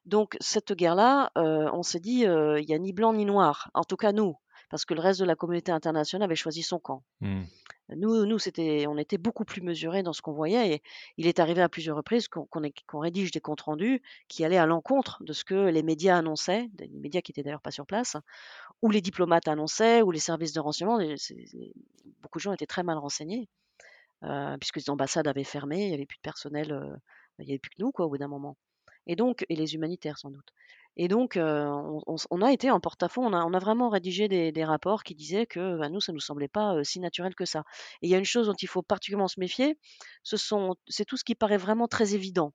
Donc 0.04 0.36
cette 0.38 0.72
guerre-là, 0.72 1.32
on 1.34 1.82
s'est 1.82 1.98
dit, 1.98 2.20
il 2.20 2.64
n'y 2.64 2.74
a 2.74 2.78
ni 2.78 2.92
blanc 2.92 3.12
ni 3.12 3.24
noir, 3.24 3.72
en 3.74 3.82
tout 3.82 3.96
cas 3.96 4.12
nous, 4.12 4.36
parce 4.70 4.84
que 4.84 4.94
le 4.94 5.00
reste 5.00 5.20
de 5.20 5.26
la 5.26 5.36
communauté 5.36 5.72
internationale 5.72 6.24
avait 6.24 6.36
choisi 6.36 6.62
son 6.62 6.78
camp. 6.78 7.02
Mmh. 7.20 7.42
Nous, 7.96 8.24
nous 8.24 8.38
c'était, 8.38 8.86
on 8.88 8.96
était 8.96 9.18
beaucoup 9.18 9.44
plus 9.44 9.60
mesurés 9.60 10.02
dans 10.02 10.12
ce 10.12 10.22
qu'on 10.22 10.32
voyait 10.32 10.74
et 10.74 10.82
il 11.16 11.26
est 11.26 11.40
arrivé 11.40 11.60
à 11.60 11.68
plusieurs 11.68 11.96
reprises 11.96 12.28
qu'on 12.28 12.98
rédige 13.00 13.32
des 13.32 13.40
comptes 13.40 13.62
rendus 13.62 14.00
qui 14.28 14.44
allaient 14.44 14.56
à 14.56 14.66
l'encontre 14.66 15.22
de 15.24 15.32
ce 15.32 15.44
que 15.44 15.68
les 15.68 15.82
médias 15.82 16.16
annonçaient, 16.16 16.68
des 16.74 16.88
médias 16.88 17.20
qui 17.20 17.32
étaient 17.32 17.42
d'ailleurs 17.42 17.60
pas 17.60 17.72
sur 17.72 17.84
place, 17.84 18.16
ou 18.80 18.90
les 18.90 19.00
diplomates 19.00 19.48
annonçaient, 19.48 20.02
ou 20.02 20.12
les 20.12 20.20
services 20.20 20.52
de 20.52 20.60
renseignement. 20.60 20.98
beaucoup 22.22 22.38
de 22.38 22.42
gens 22.42 22.52
étaient 22.52 22.66
très 22.66 22.84
mal 22.84 22.96
renseignés 22.96 23.48
euh, 24.24 24.56
puisque 24.58 24.76
les 24.76 24.90
ambassades 24.90 25.26
avaient 25.26 25.44
fermé, 25.44 25.82
il 25.82 25.88
n'y 25.88 25.94
avait 25.94 26.06
plus 26.06 26.18
de 26.18 26.22
personnel, 26.22 26.72
euh, 26.72 26.96
il 27.38 27.46
n'y 27.46 27.52
avait 27.52 27.58
plus 27.58 27.70
que 27.70 27.82
nous 27.82 27.90
quoi 27.90 28.06
au 28.06 28.10
bout 28.10 28.18
d'un 28.18 28.28
moment. 28.28 28.56
Et 29.06 29.16
donc, 29.16 29.44
et 29.48 29.56
les 29.56 29.74
humanitaires 29.74 30.18
sans 30.18 30.30
doute. 30.30 30.52
Et 30.96 31.08
donc, 31.08 31.36
on, 31.36 32.42
a 32.42 32.52
été 32.52 32.70
en 32.70 32.80
porte-à-faux, 32.80 33.22
on 33.22 33.32
a, 33.32 33.58
vraiment 33.60 33.88
rédigé 33.88 34.28
des, 34.28 34.64
rapports 34.64 35.02
qui 35.02 35.14
disaient 35.14 35.46
que 35.46 35.78
bah, 35.78 35.88
nous, 35.88 36.00
ça 36.00 36.12
ne 36.12 36.16
nous 36.16 36.20
semblait 36.20 36.48
pas 36.48 36.82
si 36.84 37.00
naturel 37.00 37.34
que 37.34 37.44
ça. 37.44 37.64
Et 38.02 38.08
il 38.08 38.10
y 38.10 38.14
a 38.14 38.18
une 38.18 38.24
chose 38.24 38.46
dont 38.46 38.54
il 38.60 38.68
faut 38.68 38.82
particulièrement 38.82 39.28
se 39.28 39.40
méfier, 39.40 39.78
ce 40.22 40.36
sont, 40.36 40.76
c'est 40.88 41.04
tout 41.04 41.16
ce 41.16 41.24
qui 41.24 41.34
paraît 41.34 41.56
vraiment 41.56 41.88
très 41.88 42.14
évident. 42.14 42.52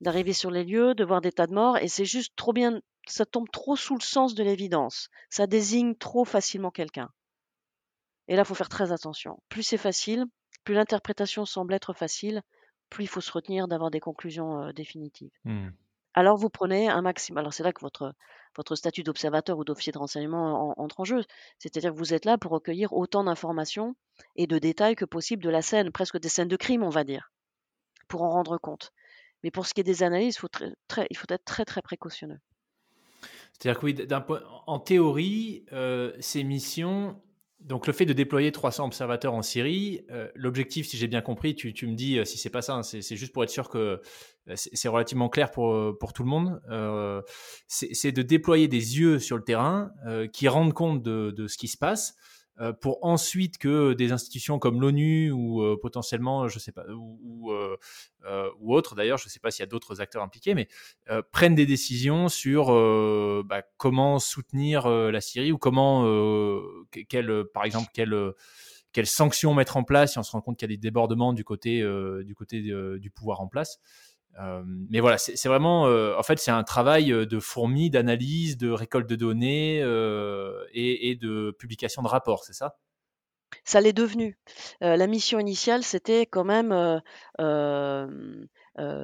D'arriver 0.00 0.32
sur 0.32 0.50
les 0.50 0.64
lieux, 0.64 0.94
de 0.94 1.04
voir 1.04 1.20
des 1.20 1.32
tas 1.32 1.46
de 1.46 1.54
morts, 1.54 1.76
et 1.76 1.88
c'est 1.88 2.06
juste 2.06 2.32
trop 2.34 2.52
bien, 2.52 2.80
ça 3.06 3.26
tombe 3.26 3.50
trop 3.52 3.76
sous 3.76 3.94
le 3.94 4.02
sens 4.02 4.34
de 4.34 4.42
l'évidence. 4.42 5.08
Ça 5.28 5.46
désigne 5.46 5.94
trop 5.94 6.24
facilement 6.24 6.70
quelqu'un. 6.70 7.10
Et 8.28 8.36
là, 8.36 8.42
il 8.42 8.46
faut 8.46 8.54
faire 8.54 8.68
très 8.68 8.92
attention. 8.92 9.42
Plus 9.48 9.62
c'est 9.62 9.76
facile, 9.76 10.24
plus 10.64 10.74
l'interprétation 10.74 11.44
semble 11.44 11.74
être 11.74 11.92
facile, 11.92 12.42
plus 12.90 13.04
il 13.04 13.08
faut 13.08 13.20
se 13.20 13.32
retenir 13.32 13.68
d'avoir 13.68 13.90
des 13.90 14.00
conclusions 14.00 14.70
définitives. 14.72 15.32
Mmh. 15.44 15.68
Alors 16.14 16.36
vous 16.36 16.50
prenez 16.50 16.88
un 16.88 17.02
maximum. 17.02 17.38
Alors 17.38 17.54
c'est 17.54 17.62
là 17.62 17.72
que 17.72 17.80
votre, 17.80 18.14
votre 18.56 18.74
statut 18.74 19.02
d'observateur 19.02 19.58
ou 19.58 19.64
d'officier 19.64 19.92
de 19.92 19.98
renseignement 19.98 20.74
entre 20.78 21.00
en 21.00 21.04
jeu. 21.04 21.22
C'est-à-dire 21.58 21.92
que 21.92 21.98
vous 21.98 22.14
êtes 22.14 22.24
là 22.24 22.36
pour 22.38 22.52
recueillir 22.52 22.92
autant 22.92 23.24
d'informations 23.24 23.94
et 24.36 24.46
de 24.46 24.58
détails 24.58 24.96
que 24.96 25.04
possible 25.04 25.42
de 25.42 25.50
la 25.50 25.62
scène, 25.62 25.92
presque 25.92 26.18
des 26.18 26.28
scènes 26.28 26.48
de 26.48 26.56
crime, 26.56 26.82
on 26.82 26.90
va 26.90 27.04
dire, 27.04 27.32
pour 28.08 28.22
en 28.22 28.30
rendre 28.30 28.58
compte. 28.58 28.92
Mais 29.42 29.50
pour 29.50 29.66
ce 29.66 29.74
qui 29.74 29.80
est 29.80 29.84
des 29.84 30.02
analyses, 30.02 30.34
il 30.36 30.38
faut, 30.38 30.48
très, 30.48 31.06
il 31.10 31.16
faut 31.16 31.26
être 31.28 31.44
très 31.44 31.64
très 31.64 31.80
précautionneux. 31.80 32.40
C'est-à-dire 33.52 33.80
que 33.80 33.86
oui, 33.86 33.96
en 34.66 34.78
théorie, 34.78 35.64
euh, 35.72 36.12
ces 36.20 36.44
missions, 36.44 37.20
donc 37.60 37.86
le 37.86 37.92
fait 37.92 38.06
de 38.06 38.12
déployer 38.12 38.52
300 38.52 38.86
observateurs 38.86 39.34
en 39.34 39.42
Syrie, 39.42 40.04
euh, 40.10 40.28
l'objectif, 40.34 40.88
si 40.88 40.96
j'ai 40.96 41.08
bien 41.08 41.20
compris, 41.20 41.54
tu, 41.54 41.86
me 41.86 41.94
dis 41.94 42.18
euh, 42.18 42.24
si 42.24 42.38
c'est 42.38 42.50
pas 42.50 42.62
ça, 42.62 42.74
hein, 42.74 42.82
c'est 42.82 43.16
juste 43.16 43.32
pour 43.32 43.44
être 43.44 43.50
sûr 43.50 43.68
que 43.68 44.00
euh, 44.48 44.54
c'est 44.54 44.88
relativement 44.88 45.28
clair 45.28 45.50
pour, 45.50 46.12
tout 46.14 46.22
le 46.22 46.28
monde, 46.28 46.60
c'est 47.68 48.12
de 48.12 48.22
déployer 48.22 48.66
des 48.66 48.98
yeux 48.98 49.18
sur 49.18 49.36
le 49.36 49.44
terrain 49.44 49.92
qui 50.32 50.48
rendent 50.48 50.72
compte 50.72 51.02
de, 51.02 51.46
ce 51.46 51.56
qui 51.56 51.68
se 51.68 51.76
passe 51.76 52.16
pour 52.80 53.04
ensuite 53.04 53.56
que 53.58 53.94
des 53.94 54.12
institutions 54.12 54.58
comme 54.58 54.80
l'ONU 54.80 55.30
ou 55.30 55.62
euh, 55.62 55.78
potentiellement, 55.80 56.46
je 56.48 56.58
sais 56.58 56.72
pas, 56.72 56.84
ou, 56.90 57.52
euh, 57.52 57.76
autres 58.60 58.94
d'ailleurs, 58.94 59.18
je 59.18 59.26
ne 59.26 59.30
sais 59.30 59.40
pas 59.40 59.50
s'il 59.50 59.62
y 59.62 59.64
a 59.64 59.66
d'autres 59.66 60.00
acteurs 60.00 60.22
impliqués, 60.22 60.54
mais 60.54 60.68
prennent 61.32 61.54
des 61.54 61.66
décisions 61.66 62.28
sur 62.28 62.66
bah, 63.44 63.62
comment 63.78 64.18
soutenir 64.18 64.88
la 64.88 65.20
Syrie 65.20 65.52
ou 65.52 65.58
comment, 65.58 66.02
par 67.54 67.64
exemple, 67.64 67.88
quelles 67.94 69.06
sanctions 69.06 69.54
mettre 69.54 69.76
en 69.76 69.84
place 69.84 70.12
si 70.12 70.18
on 70.18 70.22
se 70.22 70.32
rend 70.32 70.42
compte 70.42 70.58
qu'il 70.58 70.70
y 70.70 70.72
a 70.72 70.76
des 70.76 70.80
débordements 70.80 71.32
du, 71.32 71.44
côté 71.44 71.82
du 71.82 73.10
pouvoir 73.10 73.40
en 73.40 73.48
place. 73.48 73.80
Euh, 74.38 74.62
mais 74.64 75.00
voilà, 75.00 75.18
c'est 75.18 75.48
vraiment, 75.48 75.86
euh, 75.86 76.14
en 76.16 76.22
fait, 76.22 76.38
c'est 76.38 76.50
un 76.50 76.62
travail 76.62 77.12
euh, 77.12 77.26
de 77.26 77.40
fourmi, 77.40 77.90
d'analyse, 77.90 78.56
de 78.56 78.70
récolte 78.70 79.08
de 79.08 79.16
données 79.16 79.78
et, 80.72 81.16
de 81.20 81.50
publication 81.58 82.02
de 82.02 82.08
rapports, 82.08 82.44
c'est 82.44 82.52
ça? 82.52 82.76
Ça 83.64 83.80
l'est 83.80 83.92
devenu. 83.92 84.38
la 84.80 85.06
mission 85.06 85.38
initiale, 85.40 85.82
c'était 85.82 86.24
quand 86.24 86.44
même 86.44 87.02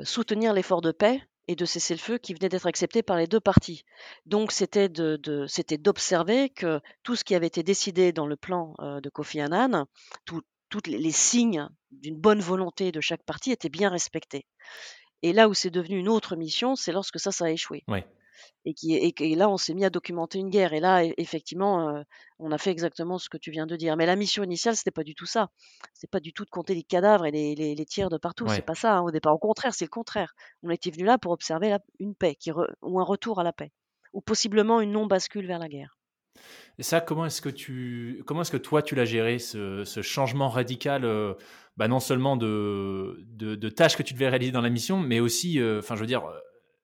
soutenir 0.04 0.52
l'effort 0.52 0.80
de 0.80 0.92
paix 0.92 1.20
et 1.48 1.56
de 1.56 1.64
cesser 1.64 1.94
le 1.94 2.00
feu 2.00 2.18
qui 2.18 2.34
venait 2.34 2.48
d'être 2.48 2.66
accepté 2.66 3.02
par 3.02 3.16
les 3.16 3.26
deux 3.26 3.40
parties. 3.40 3.82
Donc 4.24 4.52
c'était 4.52 4.88
d'observer 4.88 6.50
que 6.50 6.80
tout 7.02 7.16
ce 7.16 7.24
qui 7.24 7.34
avait 7.34 7.48
été 7.48 7.62
décidé 7.62 8.12
dans 8.12 8.26
le 8.26 8.36
plan 8.36 8.74
de 8.78 9.08
Kofi 9.10 9.40
Annan, 9.40 9.86
tous 10.24 10.42
les 10.86 11.12
signes 11.12 11.68
d'une 11.90 12.16
bonne 12.16 12.40
volonté 12.40 12.92
de 12.92 13.00
chaque 13.00 13.24
partie 13.24 13.50
étaient 13.50 13.68
bien 13.68 13.90
respectés. 13.90 14.46
Et 15.22 15.32
là 15.32 15.48
où 15.48 15.54
c'est 15.54 15.70
devenu 15.70 15.98
une 15.98 16.08
autre 16.08 16.36
mission, 16.36 16.76
c'est 16.76 16.92
lorsque 16.92 17.18
ça, 17.18 17.32
ça 17.32 17.46
a 17.46 17.50
échoué. 17.50 17.84
Et, 18.64 18.74
qui, 18.74 18.94
et, 18.94 19.34
là, 19.34 19.48
on 19.48 19.56
s'est 19.56 19.74
mis 19.74 19.84
à 19.84 19.90
documenter 19.90 20.38
une 20.38 20.50
guerre. 20.50 20.72
Et 20.72 20.80
là, 20.80 21.04
e, 21.04 21.12
effectivement, 21.16 21.88
euh, 21.88 22.02
on 22.38 22.50
a 22.52 22.58
fait 22.58 22.70
exactement 22.70 23.16
ce 23.18 23.28
que 23.28 23.38
tu 23.38 23.50
viens 23.50 23.66
de 23.66 23.76
dire. 23.76 23.96
Mais 23.96 24.06
la 24.06 24.16
mission 24.16 24.42
initiale, 24.42 24.76
c'était 24.76 24.90
pas 24.90 25.04
du 25.04 25.14
tout 25.14 25.24
ça. 25.24 25.50
C'est 25.94 26.10
pas 26.10 26.20
du 26.20 26.32
tout 26.32 26.44
de 26.44 26.50
compter 26.50 26.74
les 26.74 26.82
cadavres 26.82 27.26
et 27.26 27.30
les, 27.30 27.54
les, 27.54 27.86
tirs 27.86 28.10
de 28.10 28.18
partout. 28.18 28.46
C'est 28.48 28.62
pas 28.62 28.74
ça 28.74 28.96
hein, 28.96 29.02
au 29.02 29.10
départ. 29.10 29.34
Au 29.34 29.38
contraire, 29.38 29.72
c'est 29.74 29.84
le 29.84 29.90
contraire. 29.90 30.34
On 30.62 30.70
était 30.70 30.90
venu 30.90 31.04
là 31.04 31.16
pour 31.16 31.32
observer 31.32 31.76
une 32.00 32.14
paix 32.14 32.34
qui 32.34 32.50
ou 32.82 33.00
un 33.00 33.04
retour 33.04 33.40
à 33.40 33.44
la 33.44 33.52
paix, 33.52 33.72
ou 34.12 34.20
possiblement 34.20 34.80
une 34.80 34.92
non 34.92 35.06
bascule 35.06 35.46
vers 35.46 35.58
la 35.58 35.68
guerre. 35.68 35.96
Et 36.78 36.82
ça, 36.82 37.00
comment 37.00 37.26
est-ce 37.26 37.40
que 37.40 37.48
tu, 37.48 38.22
comment 38.26 38.42
est-ce 38.42 38.50
que 38.50 38.56
toi 38.56 38.82
tu 38.82 38.94
l'as 38.94 39.04
géré 39.04 39.38
ce, 39.38 39.84
changement 40.02 40.48
radical 40.48 41.04
euh, 41.04 41.34
bah, 41.76 41.88
non 41.88 42.00
seulement 42.00 42.36
de, 42.36 43.24
de, 43.34 43.68
tâches 43.68 43.96
que 43.96 44.02
tu 44.02 44.14
devais 44.14 44.28
réaliser 44.28 44.52
dans 44.52 44.60
la 44.60 44.70
mission, 44.70 44.98
mais 44.98 45.20
aussi, 45.20 45.60
enfin, 45.62 45.94
je 45.94 46.00
veux 46.00 46.06
dire, 46.06 46.22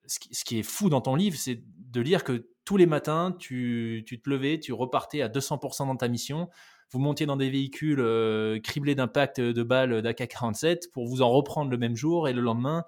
ce 0.07 0.19
qui, 0.19 0.35
ce 0.35 0.45
qui, 0.45 0.59
est 0.59 0.63
fou 0.63 0.89
dans 0.91 1.01
ton 1.01 1.15
livre, 1.15 1.37
c'est 1.37 1.63
de 1.93 2.01
lire 2.01 2.25
que 2.25 2.47
tous 2.65 2.77
les 2.77 2.87
matins, 2.87 3.35
tu, 3.39 4.05
tu, 4.07 4.21
te 4.21 4.29
levais, 4.29 4.61
tu 4.61 4.73
repartais 4.73 5.23
à 5.23 5.29
200% 5.29 5.87
dans 5.87 5.97
ta 5.97 6.09
mission, 6.09 6.49
vous 6.93 6.99
montiez 6.99 7.27
dans 7.27 7.37
des 7.37 7.51
véhicules 7.51 8.01
euh, 8.01 8.61
criblés 8.61 8.95
d'impact 8.95 9.41
de 9.41 9.63
balles 9.63 10.03
d'AK-47 10.03 10.91
pour 10.93 11.07
vous 11.07 11.23
en 11.23 11.31
reprendre 11.31 11.71
le 11.71 11.79
même 11.79 11.97
jour 11.97 12.29
et 12.29 12.33
le 12.33 12.43
lendemain. 12.43 12.85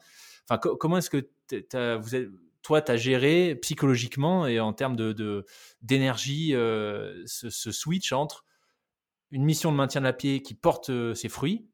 Enfin, 0.48 0.58
comment 0.58 0.98
est-ce 0.98 1.08
que 1.08 1.26
vous 1.50 2.14
êtes, 2.14 2.28
toi, 2.64 2.82
tu 2.82 2.90
as 2.90 2.96
géré 2.96 3.54
psychologiquement 3.62 4.48
et 4.48 4.58
en 4.58 4.72
termes 4.72 4.96
de, 4.96 5.46
d'énergie 5.82 6.54
euh, 6.54 7.22
ce, 7.26 7.70
switch 7.70 8.12
entre 8.12 8.44
une 9.30 9.44
mission 9.44 9.70
de 9.70 9.76
maintien 9.76 10.00
de 10.00 10.06
la 10.06 10.12
pied 10.12 10.42
qui 10.42 10.54
porte 10.54 10.90
euh, 10.90 11.14
ses 11.14 11.28
fruits 11.28 11.68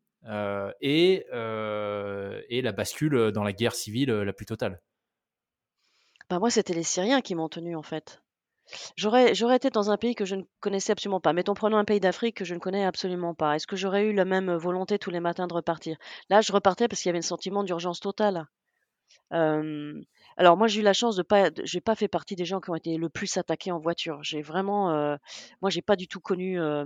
et, 0.83 1.25
et 1.33 2.63
la 2.63 2.73
bascule 2.73 3.33
dans 3.33 3.43
la 3.43 3.55
guerre 3.55 3.75
civile 3.75 4.11
la 4.11 4.35
plus 4.35 4.45
totale 4.45 4.83
bah 6.31 6.39
moi, 6.39 6.49
c'était 6.49 6.75
les 6.75 6.85
Syriens 6.85 7.21
qui 7.21 7.35
m'ont 7.35 7.49
tenu 7.49 7.75
en 7.75 7.83
fait. 7.83 8.23
J'aurais, 8.97 9.35
j'aurais 9.35 9.57
été 9.57 9.69
dans 9.69 9.91
un 9.91 9.97
pays 9.97 10.15
que 10.15 10.25
je 10.25 10.37
ne 10.37 10.45
connaissais 10.61 10.93
absolument 10.93 11.21
pas. 11.21 11.33
Mettons, 11.33 11.55
prenons 11.55 11.77
un 11.77 11.85
pays 11.85 11.99
d'Afrique 11.99 12.37
que 12.37 12.45
je 12.45 12.55
ne 12.55 12.61
connais 12.61 12.85
absolument 12.85 13.35
pas. 13.35 13.57
Est-ce 13.57 13.67
que 13.67 13.75
j'aurais 13.75 14.05
eu 14.05 14.13
la 14.13 14.25
même 14.25 14.55
volonté 14.55 15.01
tous 15.01 15.11
les 15.11 15.19
matins 15.19 15.49
de 15.49 15.55
repartir? 15.55 15.97
Là, 16.29 16.41
je 16.41 16.53
repartais 16.53 16.87
parce 16.87 17.03
qu'il 17.03 17.09
y 17.09 17.11
avait 17.11 17.19
un 17.19 17.23
sentiment 17.23 17.65
d'urgence 17.65 17.99
totale. 17.99 18.47
Alors 20.37 20.57
moi, 20.57 20.67
j'ai 20.69 20.81
eu 20.81 20.85
la 20.85 20.93
chance 20.93 21.17
de 21.17 21.23
pas, 21.23 21.51
j'ai 21.65 21.81
pas 21.81 21.95
fait 21.95 22.09
partie 22.09 22.37
des 22.37 22.45
gens 22.45 22.61
qui 22.61 22.71
ont 22.71 22.75
été 22.75 22.97
le 22.97 23.09
plus 23.09 23.37
attaqués 23.37 23.73
en 23.73 23.79
voiture. 23.79 24.23
J'ai 24.23 24.43
vraiment, 24.43 24.91
euh, 24.91 25.17
moi, 25.63 25.71
j'ai 25.71 25.83
pas 25.83 25.97
du 25.97 26.09
tout 26.09 26.21
connu 26.21 26.61
euh, 26.61 26.85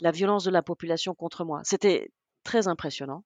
la 0.00 0.10
violence 0.10 0.44
de 0.44 0.50
la 0.50 0.62
population 0.62 1.14
contre 1.14 1.44
moi. 1.44 1.60
C'était 1.64 2.10
très 2.44 2.68
impressionnant. 2.68 3.24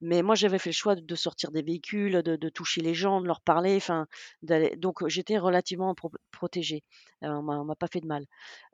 Mais 0.00 0.22
moi, 0.22 0.36
j'avais 0.36 0.58
fait 0.58 0.70
le 0.70 0.74
choix 0.74 0.94
de 0.94 1.14
sortir 1.16 1.50
des 1.50 1.62
véhicules, 1.62 2.22
de, 2.22 2.48
toucher 2.50 2.82
les 2.82 2.94
gens, 2.94 3.20
de 3.20 3.26
leur 3.26 3.40
parler. 3.40 3.76
Enfin, 3.76 4.06
donc 4.42 5.06
j'étais 5.08 5.38
relativement 5.38 5.94
protégée. 6.30 6.84
Euh, 7.24 7.28
on 7.28 7.64
m'a 7.64 7.74
pas 7.74 7.88
fait 7.88 8.00
de 8.00 8.06
mal. 8.06 8.24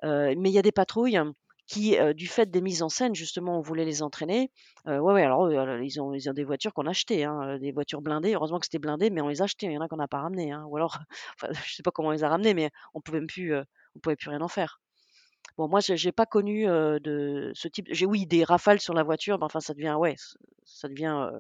Euh, 0.05 0.35
mais 0.37 0.51
il 0.51 0.53
y 0.53 0.59
a 0.59 0.63
des 0.63 0.73
patrouilles 0.73 1.19
qui, 1.67 1.99
euh, 1.99 2.13
du 2.13 2.27
fait 2.27 2.51
des 2.51 2.61
mises 2.61 2.83
en 2.83 2.89
scène, 2.89 3.15
justement, 3.15 3.59
on 3.59 3.61
voulait 3.61 3.85
les 3.85 4.03
entraîner. 4.03 4.51
ouais, 4.87 4.99
ouais, 4.99 5.23
alors 5.23 5.51
ils 5.83 6.01
ont, 6.01 6.13
ils 6.13 6.29
ont 6.29 6.33
des 6.33 6.45
voitures 6.45 6.75
qu'on 6.75 6.87
a 6.87 6.91
achetées, 6.91 7.25
hein, 7.25 7.59
des 7.59 7.73
voitures 7.73 8.03
blindées. 8.03 8.35
Heureusement 8.35 8.59
que 8.59 8.67
c'était 8.67 8.79
blindé, 8.79 9.11
mais 9.11 9.21
on 9.21 9.29
les 9.29 9.41
a 9.41 9.45
achetées. 9.45 9.67
Il 9.67 9.73
y 9.73 9.79
en 9.79 9.81
a 9.81 9.89
qu'on 9.89 9.97
n'a 9.97 10.09
pas 10.09 10.21
ramenées. 10.21 10.53
Hein. 10.53 10.65
Ou 10.69 10.77
alors, 10.77 10.99
enfin, 11.43 11.53
je 11.65 11.75
sais 11.75 11.83
pas 11.83 11.91
comment 11.91 12.09
on 12.09 12.13
les 12.13 12.25
a 12.25 12.29
ramenées, 12.29 12.55
mais 12.55 12.71
on 12.95 13.01
pouvait 13.01 13.21
pouvait 14.03 14.17
plus 14.17 14.31
rien 14.31 14.41
en 14.41 14.49
faire. 14.49 14.81
Bon, 15.57 15.69
moi, 15.69 15.81
j'ai 15.81 16.13
pas 16.13 16.27
connu 16.27 16.67
de 16.67 17.53
ce 17.55 17.69
type. 17.69 17.87
J'ai 17.91 18.07
oui 18.07 18.27
des 18.27 18.45
rafales 18.45 18.81
sur 18.81 18.95
la 18.95 19.03
voiture, 19.05 19.39
mais 19.39 19.45
enfin, 19.45 19.61
ça 19.61 19.75
devient 19.75 19.95
ouais, 19.99 20.17
ça 20.65 20.89
devient 20.89 21.31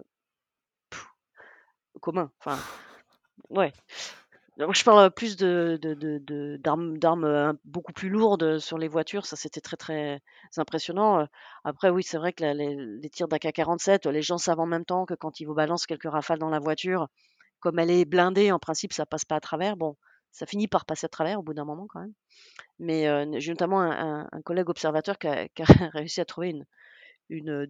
commun. 2.00 2.30
Enfin, 2.38 2.58
ouais. 3.50 3.72
Je 4.58 4.84
parle 4.84 5.10
plus 5.10 5.36
de 5.36 5.78
d'armes 6.58 6.98
d'armes 6.98 7.58
beaucoup 7.64 7.92
plus 7.92 8.08
lourdes 8.08 8.58
sur 8.58 8.78
les 8.78 8.88
voitures. 8.88 9.26
Ça, 9.26 9.36
c'était 9.36 9.60
très 9.60 9.76
très 9.76 10.22
impressionnant. 10.56 11.26
Après, 11.64 11.90
oui, 11.90 12.02
c'est 12.02 12.18
vrai 12.18 12.32
que 12.32 12.44
les, 12.44 13.10
tirs 13.10 13.28
d'AK-47, 13.28 14.08
les 14.08 14.22
gens 14.22 14.38
savent 14.38 14.60
en 14.60 14.66
même 14.66 14.84
temps 14.84 15.06
que 15.06 15.14
quand 15.14 15.40
ils 15.40 15.44
vous 15.44 15.54
balancent 15.54 15.86
quelques 15.86 16.10
rafales 16.10 16.38
dans 16.38 16.50
la 16.50 16.60
voiture, 16.60 17.08
comme 17.60 17.78
elle 17.78 17.90
est 17.90 18.04
blindée, 18.04 18.52
en 18.52 18.58
principe, 18.58 18.92
ça 18.92 19.06
passe 19.06 19.24
pas 19.24 19.36
à 19.36 19.40
travers. 19.40 19.76
Bon, 19.76 19.96
ça 20.30 20.46
finit 20.46 20.68
par 20.68 20.84
passer 20.84 21.06
à 21.06 21.08
travers 21.08 21.38
au 21.38 21.42
bout 21.42 21.54
d'un 21.54 21.64
moment 21.64 21.86
quand 21.88 22.00
même. 22.00 22.14
Mais 22.78 23.40
j'ai 23.40 23.52
notamment 23.52 23.80
un, 23.80 24.42
collègue 24.44 24.68
observateur 24.68 25.18
qui 25.18 25.28
a, 25.28 25.48
réussi 25.94 26.20
à 26.20 26.24
trouver 26.24 26.54
une, 27.30 27.66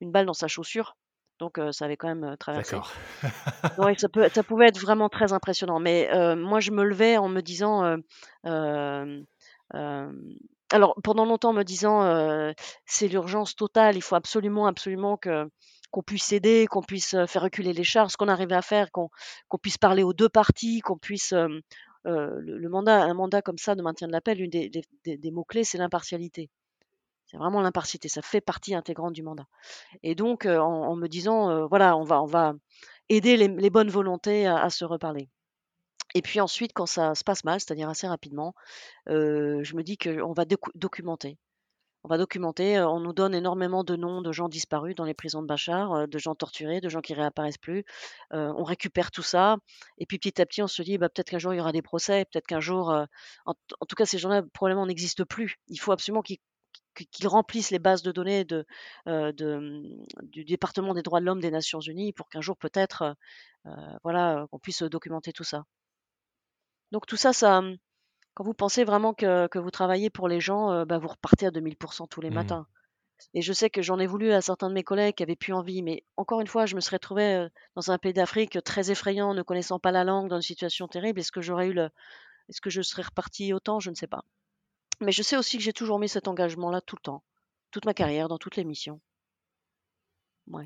balle 0.00 0.26
dans 0.26 0.34
sa 0.34 0.48
chaussure. 0.48 0.96
Donc 1.38 1.60
ça 1.72 1.84
avait 1.84 1.96
quand 1.96 2.08
même 2.14 2.36
traversé. 2.38 2.76
D'accord. 2.76 2.92
ça, 3.98 4.08
peut, 4.08 4.28
ça 4.32 4.42
pouvait 4.42 4.66
être 4.66 4.80
vraiment 4.80 5.08
très 5.08 5.32
impressionnant. 5.32 5.80
Mais 5.80 6.08
moi, 6.36 6.60
je 6.60 6.70
me 6.70 6.84
levais 6.84 7.16
en 7.16 7.28
me 7.28 7.40
disant... 7.40 7.96
alors, 10.70 10.94
pendant 11.02 11.24
longtemps, 11.24 11.50
en 11.50 11.54
me 11.54 11.64
disant, 11.64 12.52
c'est 12.86 13.08
l'urgence 13.08 13.54
totale, 13.56 13.96
il 13.96 14.02
faut 14.02 14.16
absolument, 14.16 14.66
absolument 14.66 15.16
que 15.16 15.48
qu'on 15.90 16.02
puisse 16.02 16.32
aider, 16.32 16.66
qu'on 16.66 16.82
puisse 16.82 17.16
faire 17.26 17.40
reculer 17.40 17.72
les 17.72 17.82
chars, 17.82 18.10
ce 18.10 18.18
qu'on 18.18 18.28
arrivait 18.28 18.54
à 18.54 18.60
faire, 18.60 18.90
qu'on 18.92 19.08
puisse 19.62 19.78
parler 19.78 20.02
aux 20.02 20.12
deux 20.12 20.28
parties, 20.28 20.80
qu'on 20.80 20.98
puisse 20.98 21.32
euh, 22.06 22.40
le, 22.40 22.68
mandat, 22.68 23.02
un 23.02 23.14
mandat 23.14 23.42
comme 23.42 23.58
ça 23.58 23.74
de 23.74 23.82
maintien 23.82 24.06
de 24.06 24.12
l'appel, 24.12 24.40
une 24.40 24.50
des, 24.50 25.30
mots-clés, 25.30 25.64
c'est 25.64 25.78
l'impartialité. 25.78 26.48
C'est 27.30 27.36
vraiment 27.36 27.60
l'impartialité, 27.60 28.08
ça 28.08 28.22
fait 28.22 28.40
partie 28.40 28.74
intégrante 28.74 29.12
du 29.12 29.22
mandat. 29.22 29.46
Et 30.02 30.14
donc, 30.14 30.46
euh, 30.46 30.58
en, 30.58 30.96
me 30.96 31.08
disant, 31.08 31.50
euh, 31.50 31.66
voilà, 31.66 31.94
on 31.96 32.02
va, 32.02 32.22
on 32.22 32.26
va 32.26 32.54
aider 33.10 33.36
les, 33.36 33.70
bonnes 33.70 33.90
volontés 33.90 34.46
à, 34.46 34.70
se 34.70 34.84
reparler. 34.86 35.28
Et 36.14 36.22
puis 36.22 36.40
ensuite, 36.40 36.72
quand 36.74 36.86
ça 36.86 37.14
se 37.14 37.24
passe 37.24 37.44
mal, 37.44 37.60
c'est-à-dire 37.60 37.90
assez 37.90 38.08
rapidement, 38.08 38.54
je 39.06 39.76
me 39.76 39.82
dis 39.82 39.98
qu'on 39.98 40.32
va 40.32 40.44
documenter 40.74 41.38
on 42.04 42.08
va 42.08 42.16
documenter, 42.16 42.78
on 42.80 43.00
nous 43.00 43.12
donne 43.12 43.34
énormément 43.34 43.82
de 43.82 43.96
noms 43.96 44.22
de 44.22 44.30
gens 44.30 44.48
disparus 44.48 44.94
dans 44.94 45.04
les 45.04 45.14
prisons 45.14 45.42
de 45.42 45.48
Bachar, 45.48 46.06
de 46.06 46.18
gens 46.18 46.34
torturés, 46.34 46.80
de 46.80 46.88
gens 46.88 47.00
qui 47.00 47.12
réapparaissent 47.12 47.58
plus. 47.58 47.84
on 48.30 48.62
récupère 48.64 49.10
tout 49.10 49.22
ça 49.22 49.56
et 49.98 50.06
puis 50.06 50.18
petit 50.18 50.40
à 50.40 50.46
petit, 50.46 50.62
on 50.62 50.68
se 50.68 50.80
dit: 50.82 50.96
«Bah, 50.96 51.08
peut-être 51.08 51.30
qu'un 51.30 51.38
jour 51.38 51.52
il 51.52 51.58
y 51.58 51.60
aura 51.60 51.72
des 51.72 51.82
procès, 51.82 52.24
peut-être 52.30 52.46
qu'un 52.46 52.60
jour, 52.60 52.90
en 53.46 53.54
tout 53.86 53.96
cas 53.96 54.06
ces 54.06 54.18
gens-là 54.18 54.42
probablement 54.54 54.86
n'existent 54.86 55.24
plus». 55.24 55.56
Il 55.68 55.78
faut 55.80 55.92
absolument 55.92 56.22
qu'ils 56.22 56.38
remplissent 57.24 57.70
les 57.70 57.78
bases 57.78 58.02
de 58.02 58.12
données 58.12 58.44
de, 58.44 58.66
mmh, 59.06 59.82
du 60.22 60.44
département 60.44 60.94
des 60.94 61.02
droits 61.02 61.20
de 61.20 61.26
l'homme 61.26 61.40
des 61.40 61.50
Nations 61.50 61.80
unies 61.80 62.12
pour 62.12 62.28
qu'un 62.28 62.40
jour 62.40 62.56
peut-être, 62.56 63.16
voilà, 64.04 64.46
qu'on 64.50 64.58
puisse 64.58 64.82
documenter 64.82 65.32
tout 65.32 65.44
ça. 65.44 65.64
Donc 66.90 67.06
tout 67.06 67.16
ça, 67.16 67.32
ça, 67.32 67.60
mmh, 67.60 67.76
quand 68.38 68.44
vous 68.44 68.54
pensez 68.54 68.84
vraiment 68.84 69.14
que, 69.14 69.58
vous 69.58 69.70
travaillez 69.72 70.10
pour 70.10 70.28
les 70.28 70.40
gens, 70.40 70.70
euh, 70.70 70.84
bah, 70.84 70.98
vous 70.98 71.08
repartez 71.08 71.46
à 71.46 71.50
2000% 71.50 72.06
tous 72.08 72.20
les 72.20 72.30
mmh. 72.30 72.34
matins. 72.34 72.66
Et 73.34 73.42
je 73.42 73.52
sais 73.52 73.68
que 73.68 73.82
j'en 73.82 73.98
ai 73.98 74.06
voulu 74.06 74.30
à 74.30 74.40
certains 74.40 74.68
de 74.68 74.74
mes 74.74 74.84
collègues 74.84 75.16
qui 75.16 75.24
avaient 75.24 75.34
plus 75.34 75.52
envie, 75.52 75.82
mais 75.82 76.04
encore 76.16 76.40
une 76.40 76.46
fois, 76.46 76.64
je 76.64 76.76
me 76.76 76.80
serais 76.80 77.00
trouvé 77.00 77.34
euh, 77.34 77.48
dans 77.74 77.90
un 77.90 77.98
pays 77.98 78.12
d'Afrique 78.12 78.62
très 78.62 78.92
effrayant, 78.92 79.34
ne 79.34 79.42
connaissant 79.42 79.80
pas 79.80 79.90
la 79.90 80.04
langue, 80.04 80.28
dans 80.28 80.36
une 80.36 80.42
situation 80.42 80.86
terrible. 80.86 81.18
Est-ce 81.18 81.32
que 81.32 81.40
j'aurais 81.40 81.66
eu 81.66 81.72
le, 81.72 81.90
est-ce 82.48 82.60
que 82.60 82.70
je 82.70 82.80
serais 82.80 83.02
reparti 83.02 83.52
autant? 83.52 83.80
Je 83.80 83.90
ne 83.90 83.96
sais 83.96 84.06
pas. 84.06 84.22
Mais 85.00 85.12
je 85.12 85.22
sais 85.22 85.36
aussi 85.36 85.58
que 85.58 85.62
j'ai 85.62 85.72
toujours 85.72 85.98
mis 85.98 86.08
cet 86.08 86.28
engagement-là 86.28 86.80
tout 86.80 86.96
le 86.96 87.02
temps, 87.02 87.22
toute 87.70 87.84
ma 87.84 87.94
carrière, 87.94 88.28
dans 88.28 88.38
toutes 88.38 88.56
les 88.56 88.64
missions. 88.64 89.00
Ouais. 90.48 90.64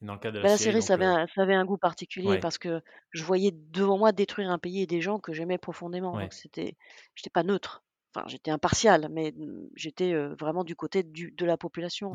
Dans 0.00 0.14
le 0.14 0.18
cas 0.20 0.30
de 0.30 0.38
la, 0.38 0.50
bah, 0.50 0.56
série, 0.56 0.80
ça 0.80 0.94
avait, 0.94 1.06
euh 1.06 1.16
un, 1.16 1.26
ça 1.34 1.42
avait, 1.42 1.54
un, 1.54 1.64
goût 1.64 1.76
particulier 1.76 2.38
parce 2.38 2.56
que 2.56 2.80
je 3.10 3.24
voyais 3.24 3.50
devant 3.52 3.98
moi 3.98 4.12
détruire 4.12 4.50
un 4.50 4.58
pays 4.58 4.82
et 4.82 4.86
des 4.86 5.00
gens 5.00 5.18
que 5.18 5.32
j'aimais 5.32 5.58
profondément. 5.58 6.18
Donc 6.18 6.32
c'était, 6.32 6.76
j'étais 7.14 7.30
pas 7.30 7.42
neutre. 7.42 7.82
Enfin, 8.14 8.26
j'étais 8.28 8.50
impartial, 8.50 9.08
mais 9.10 9.32
mmh, 9.32 9.68
j'étais 9.74 10.14
vraiment 10.14 10.64
du 10.64 10.76
côté 10.76 11.02
du, 11.02 11.32
de 11.32 11.44
la 11.44 11.56
population. 11.56 12.14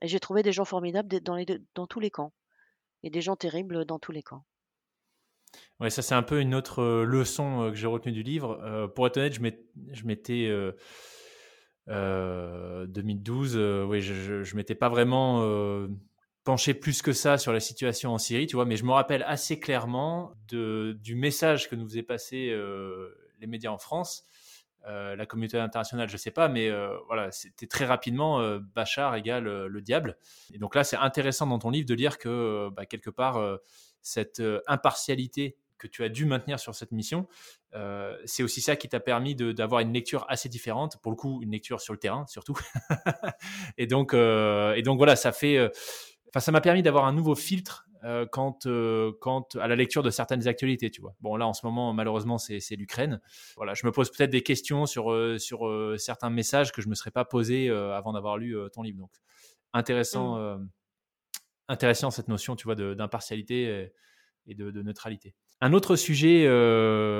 Et 0.00 0.06
j'ai 0.06 0.20
trouvé 0.20 0.42
des 0.42 0.52
gens 0.52 0.64
formidables 0.64 1.20
dans, 1.20 1.34
les 1.34 1.46
dans 1.74 1.86
tous 1.86 2.00
les 2.00 2.10
camps 2.10 2.32
et 3.02 3.10
des 3.10 3.20
gens 3.20 3.36
terribles 3.36 3.84
dans 3.84 3.98
tous 3.98 4.12
les 4.12 4.22
camps. 4.22 4.44
Ouais, 5.80 5.90
ça 5.90 6.02
c'est 6.02 6.14
un 6.14 6.22
peu 6.22 6.40
une 6.40 6.54
autre 6.54 7.02
leçon 7.04 7.70
que 7.70 7.76
j'ai 7.76 7.86
retenue 7.86 8.12
du 8.12 8.22
livre. 8.22 8.90
pour 8.94 9.06
être 9.06 9.16
honnête, 9.16 9.34
je 9.34 10.04
m'étais 10.04 10.50
2012, 11.86 13.56
oui, 13.88 14.00
je, 14.00 14.42
je, 14.42 14.56
m'étais 14.56 14.74
pas 14.74 14.88
vraiment 14.88 15.40
pencher 16.48 16.72
plus 16.72 17.02
que 17.02 17.12
ça 17.12 17.36
sur 17.36 17.52
la 17.52 17.60
situation 17.60 18.14
en 18.14 18.16
Syrie, 18.16 18.46
tu 18.46 18.56
vois, 18.56 18.64
mais 18.64 18.76
je 18.76 18.84
me 18.86 18.92
rappelle 18.92 19.22
assez 19.24 19.60
clairement 19.60 20.32
du 20.50 21.14
message 21.14 21.68
que 21.68 21.76
nous 21.76 21.86
faisaient 21.86 22.02
passer 22.02 22.48
euh, 22.48 23.14
les 23.38 23.46
médias 23.46 23.70
en 23.70 23.76
France, 23.76 24.24
euh, 24.86 25.14
la 25.14 25.26
communauté 25.26 25.58
internationale, 25.58 26.08
je 26.08 26.16
sais 26.16 26.30
pas, 26.30 26.48
mais 26.48 26.70
euh, 26.70 26.96
voilà, 27.06 27.30
c'était 27.32 27.66
très 27.66 27.84
rapidement 27.84 28.40
Bachar 28.74 29.14
égale 29.14 29.44
le 29.44 29.82
diable. 29.82 30.16
Et 30.54 30.56
donc 30.56 30.74
là, 30.74 30.84
c'est 30.84 30.96
intéressant 30.96 31.46
dans 31.46 31.58
ton 31.58 31.68
livre 31.68 31.86
de 31.86 31.94
lire 31.94 32.16
que 32.16 32.70
bah, 32.70 32.86
quelque 32.86 33.10
part 33.10 33.58
cette 34.08 34.42
impartialité 34.66 35.56
que 35.78 35.86
tu 35.86 36.02
as 36.02 36.08
dû 36.08 36.24
maintenir 36.24 36.58
sur 36.58 36.74
cette 36.74 36.90
mission, 36.90 37.28
c'est 38.24 38.42
aussi 38.42 38.60
ça 38.60 38.74
qui 38.74 38.88
t'a 38.88 39.00
permis 39.00 39.36
d'avoir 39.36 39.80
une 39.80 39.92
lecture 39.92 40.26
assez 40.28 40.48
différente, 40.48 41.00
pour 41.02 41.12
le 41.12 41.16
coup 41.16 41.40
une 41.42 41.52
lecture 41.52 41.80
sur 41.80 41.92
le 41.92 42.00
terrain 42.00 42.26
surtout. 42.26 42.58
et 43.78 43.86
donc, 43.86 44.12
et 44.12 44.82
donc 44.82 44.98
voilà, 44.98 45.14
ça 45.14 45.30
fait 45.30 45.70
Enfin, 46.30 46.40
ça 46.40 46.52
m'a 46.52 46.60
permis 46.60 46.82
d'avoir 46.82 47.06
un 47.06 47.12
nouveau 47.12 47.34
filtre 47.34 47.88
euh, 48.04 48.26
quant, 48.26 48.58
euh, 48.66 49.12
à 49.58 49.66
la 49.66 49.76
lecture 49.76 50.02
de 50.02 50.10
certaines 50.10 50.46
actualités, 50.46 50.90
tu 50.90 51.00
vois. 51.00 51.14
Bon, 51.20 51.36
là, 51.36 51.46
en 51.46 51.52
ce 51.52 51.64
moment, 51.64 51.92
malheureusement, 51.92 52.38
c'est, 52.38 52.60
l'Ukraine. 52.76 53.20
Voilà, 53.56 53.74
je 53.74 53.86
me 53.86 53.92
pose 53.92 54.10
peut-être 54.10 54.30
des 54.30 54.42
questions 54.42 54.86
sur, 54.86 55.10
euh, 55.10 55.38
sur 55.38 55.60
certains 55.98 56.30
messages 56.30 56.72
que 56.72 56.82
je 56.82 56.86
ne 56.86 56.90
me 56.90 56.94
serais 56.94 57.10
pas 57.10 57.24
posé 57.24 57.70
avant 57.70 58.12
d'avoir 58.12 58.36
lu 58.36 58.56
ton 58.72 58.82
livre. 58.82 58.98
Donc, 58.98 59.10
intéressant, 59.72 60.38
mmh. 60.38 60.68
Intéressant 61.68 62.10
cette 62.10 62.28
notion, 62.28 62.56
tu 62.56 62.64
vois, 62.64 62.74
d'impartialité 62.74 63.90
et, 64.46 64.54
de, 64.54 64.82
neutralité. 64.82 65.34
Un 65.60 65.72
autre 65.72 65.96
sujet, 65.96 66.44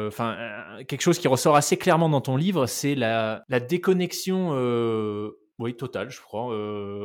enfin, 0.08 0.36
quelque 0.86 1.02
chose 1.02 1.18
qui 1.18 1.28
ressort 1.28 1.56
assez 1.56 1.76
clairement 1.76 2.08
dans 2.08 2.20
ton 2.20 2.36
livre, 2.36 2.66
c'est 2.66 2.94
la, 2.94 3.44
la 3.48 3.60
déconnexion 3.60 4.52
Oui, 5.58 5.76
total, 5.76 6.10
je 6.10 6.20
crois. 6.20 6.44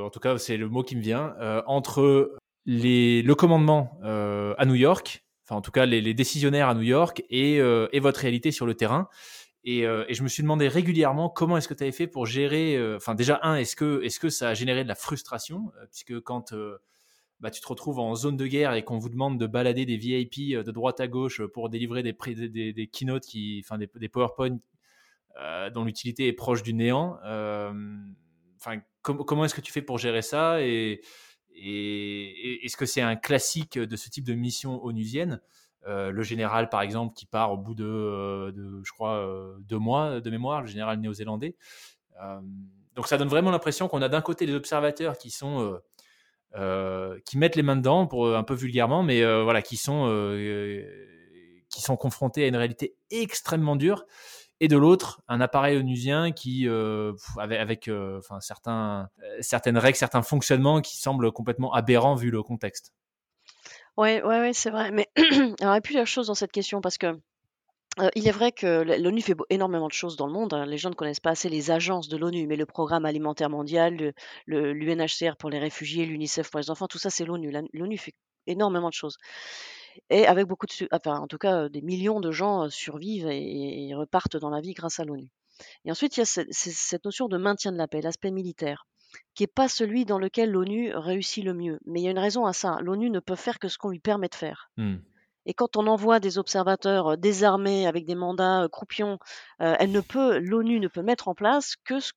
en 0.04 0.10
tout 0.10 0.20
cas, 0.20 0.38
c'est 0.38 0.58
le 0.58 0.70
mot 0.70 0.84
qui 0.84 0.96
me 0.96 1.02
vient. 1.02 1.36
entre 1.68 2.38
les, 2.66 3.22
le 3.22 3.36
commandement 3.36 4.00
à 4.04 4.66
New 4.66 4.76
York, 4.76 5.26
enfin 5.46 5.58
en 5.58 5.62
tout 5.62 5.72
cas 5.72 5.86
les, 5.86 6.14
décisionnaires 6.14 6.70
à 6.70 6.76
New 6.76 6.82
York 6.82 7.24
et, 7.30 7.56
et, 7.58 8.00
votre 8.00 8.22
réalité 8.22 8.52
sur 8.52 8.66
le 8.66 8.76
terrain. 8.76 9.10
Et, 9.66 9.80
et, 9.82 10.14
je 10.14 10.24
me 10.24 10.28
suis 10.28 10.44
demandé 10.44 10.68
régulièrement 10.68 11.30
comment 11.30 11.58
est-ce 11.58 11.68
que 11.68 11.74
tu 11.74 11.84
avais 11.84 11.92
fait 11.92 12.08
pour 12.08 12.26
gérer. 12.26 12.78
Enfin, 12.96 13.16
déjà, 13.16 13.40
un, 13.44 13.56
est-ce 13.56 13.76
que, 13.76 14.02
est 14.04 14.10
-ce 14.10 14.20
que 14.20 14.30
ça 14.30 14.50
a 14.50 14.54
généré 14.54 14.84
de 14.84 14.90
la 14.90 14.96
frustration 14.96 15.72
Puisque 15.90 16.20
quand 16.22 16.54
bah, 17.44 17.52
tu 17.52 17.62
te 17.62 17.68
retrouves 17.68 18.00
en 18.00 18.16
zone 18.16 18.38
de 18.38 18.48
guerre 18.48 18.74
et 18.74 18.84
qu'on 18.84 18.98
vous 18.98 19.10
demande 19.10 19.40
de 19.40 19.46
balader 19.46 19.86
des 19.86 19.98
VIP 19.98 20.56
de 20.56 20.72
droite 20.72 21.00
à 21.00 21.08
gauche 21.08 21.46
pour 21.46 21.70
délivrer 21.70 22.02
des, 22.02 22.14
des, 22.74 22.88
keynotes, 22.88 23.26
qui, 23.26 23.62
enfin 23.64 23.78
des, 23.78 23.88
des 23.96 24.10
PowerPoint 24.10 24.58
dont 25.74 25.84
l'utilité 25.84 26.28
est 26.28 26.34
proche 26.34 26.64
du 26.64 26.74
néant. 26.74 27.18
Enfin, 27.22 28.82
comment 29.02 29.46
est-ce 29.46 29.54
que 29.54 29.62
tu 29.62 29.72
fais 29.72 29.82
pour 29.82 29.98
gérer 29.98 30.22
ça 30.22 30.62
et, 30.62 31.02
est-ce 31.56 32.78
que 32.78 32.86
c'est 32.86 33.02
un 33.02 33.16
classique 33.16 33.78
de 33.78 33.96
ce 33.96 34.10
type 34.10 34.24
de 34.24 34.34
mission 34.34 34.84
onusienne? 34.84 35.40
Euh, 35.86 36.12
le 36.12 36.24
général, 36.24 36.70
par 36.70 36.82
exemple, 36.82 37.14
qui 37.14 37.26
part 37.26 37.52
au 37.52 37.58
bout 37.58 37.76
de, 37.76 37.84
euh, 37.84 38.82
je 38.84 38.92
crois, 38.92 39.18
euh, 39.18 39.58
deux 39.60 39.78
mois 39.78 40.22
de 40.22 40.30
mémoire, 40.30 40.62
le 40.62 40.68
général 40.68 41.00
néo-zélandais. 41.00 41.56
donc 42.96 43.08
ça 43.08 43.18
donne 43.18 43.28
vraiment 43.28 43.52
l'impression 43.52 43.88
qu'on 43.88 44.02
a 44.02 44.10
d'un 44.10 44.22
côté 44.22 44.46
les 44.46 44.54
observateurs 44.54 45.18
qui 45.18 45.32
sont 45.32 45.80
qui 46.54 47.38
mettent 47.38 47.56
les 47.56 47.64
mains 47.64 47.76
dedans, 47.76 48.08
pour 48.08 48.36
un 48.36 48.44
peu 48.44 48.54
vulgairement, 48.54 49.04
mais 49.04 49.24
voilà, 49.44 49.62
qui 49.62 49.78
sont 49.78 50.08
qui 51.70 51.82
sont 51.82 51.98
confrontés 51.98 52.44
à 52.44 52.48
une 52.48 52.56
réalité 52.56 52.96
extrêmement 53.10 53.76
dure 53.76 54.06
et 54.60 54.68
de 54.68 54.78
l'autre 54.78 55.22
un 55.28 55.42
appareil 55.42 55.78
onusien 55.78 56.32
qui 56.32 56.68
avec, 57.38 57.60
avec 57.60 57.90
enfin 57.90 58.40
certains 58.40 59.10
certaines 59.42 59.78
règles 59.78 59.98
certains 59.98 60.22
fonctionnements 60.22 60.82
qui 60.82 60.98
semblent 60.98 61.32
complètement 61.32 61.74
aberrants 61.74 62.16
vu 62.16 62.30
le 62.30 62.44
contexte 62.44 62.94
Ouais, 63.98 64.24
ouais, 64.24 64.40
ouais, 64.40 64.54
c'est 64.54 64.72
vrai. 64.72 64.92
Mais 64.92 65.08
alors, 65.16 65.56
il 65.60 65.62
y 65.62 65.66
a 65.66 65.82
plusieurs 65.82 66.08
choses 66.08 66.28
dans 66.28 66.36
cette 66.36 66.52
question 66.52 66.82
parce 66.82 66.98
que 66.98 67.20
il 68.16 68.28
est 68.28 68.32
vrai 68.32 68.52
que 68.52 68.82
l'ONU 69.00 69.22
fait 69.22 69.36
énormément 69.50 69.88
de 69.88 69.94
choses 69.94 70.16
dans 70.16 70.28
le 70.28 70.34
monde. 70.34 70.54
Hein. 70.54 70.66
Les 70.66 70.78
gens 70.78 70.90
ne 70.90 70.96
connaissent 70.96 71.20
pas 71.20 71.32
assez 71.32 71.50
les 71.50 71.72
agences 71.72 72.08
de 72.08 72.18
l'ONU, 72.18 72.48
mais 72.48 72.56
le 72.56 72.66
Programme 72.66 73.06
alimentaire 73.06 73.50
mondial, 73.50 74.14
l'UNHCR 74.48 75.36
pour 75.38 75.50
les 75.50 75.60
réfugiés, 75.60 76.06
l'UNICEF 76.06 76.50
pour 76.50 76.60
les 76.60 76.70
enfants, 76.70 76.88
tout 76.88 76.98
ça, 76.98 77.10
c'est 77.10 77.26
l'ONU. 77.26 77.54
L'ONU 77.74 77.98
fait 77.98 78.16
énormément 78.48 78.90
de 78.90 78.94
choses. 78.94 79.18
Et 80.10 80.26
avec 80.26 80.48
beaucoup 80.48 80.66
de, 80.66 80.88
enfin, 80.92 81.20
en 81.20 81.28
tout 81.28 81.38
cas, 81.38 81.70
des 81.70 81.82
millions 81.82 82.20
de 82.20 82.32
gens 82.32 82.70
survivent 82.70 83.30
et, 83.30 83.94
repartent 83.94 84.38
dans 84.38 84.50
la 84.50 84.60
vie 84.60 84.74
grâce 84.74 85.00
à 85.00 85.06
l'ONU. 85.06 85.30
Et 85.86 85.92
ensuite, 85.92 86.18
il 86.18 86.22
y 86.22 86.24
a 86.24 86.26
cette 86.26 87.06
notion 87.06 87.28
de 87.28 87.38
maintien 87.38 87.72
de 87.72 87.78
la 87.78 87.88
paix, 87.88 88.02
l'aspect 88.02 88.32
militaire 88.32 88.88
qui 89.36 89.44
n'est 89.44 89.48
pas 89.48 89.68
celui 89.68 90.06
dans 90.06 90.18
lequel 90.18 90.50
l'ONU 90.50 90.92
réussit 90.96 91.44
le 91.44 91.54
mieux. 91.54 91.80
Mais 91.86 92.02
il 92.02 92.04
y 92.04 92.08
a 92.08 92.12
une 92.12 92.18
raison 92.18 92.46
à 92.46 92.54
ça. 92.54 92.78
L'ONU 92.82 93.12
ne 93.12 93.20
peut 93.20 93.36
faire 93.36 93.60
que 93.60 93.68
ce 93.68 93.78
qu'on 93.78 93.90
lui 93.90 94.00
permet 94.00 94.28
de 94.28 94.36
faire. 94.36 94.72
Mmh. 94.78 94.96
Et 95.46 95.54
quand 95.54 95.78
on 95.78 95.88
envoie 95.88 96.20
des 96.20 96.38
observateurs 96.38 97.14
euh, 97.14 97.18
désarmés 97.18 97.88
avec 97.88 98.06
des 98.06 98.16
mandats 98.16 98.64
euh, 98.64 98.70
croupions, 98.70 99.20
euh, 99.62 99.76
l'ONU 100.40 100.80
ne 100.80 100.88
peut 100.88 101.02
mettre 101.02 101.28
en 101.28 101.36
place 101.36 101.76
que 101.86 102.00
ce 102.00 102.12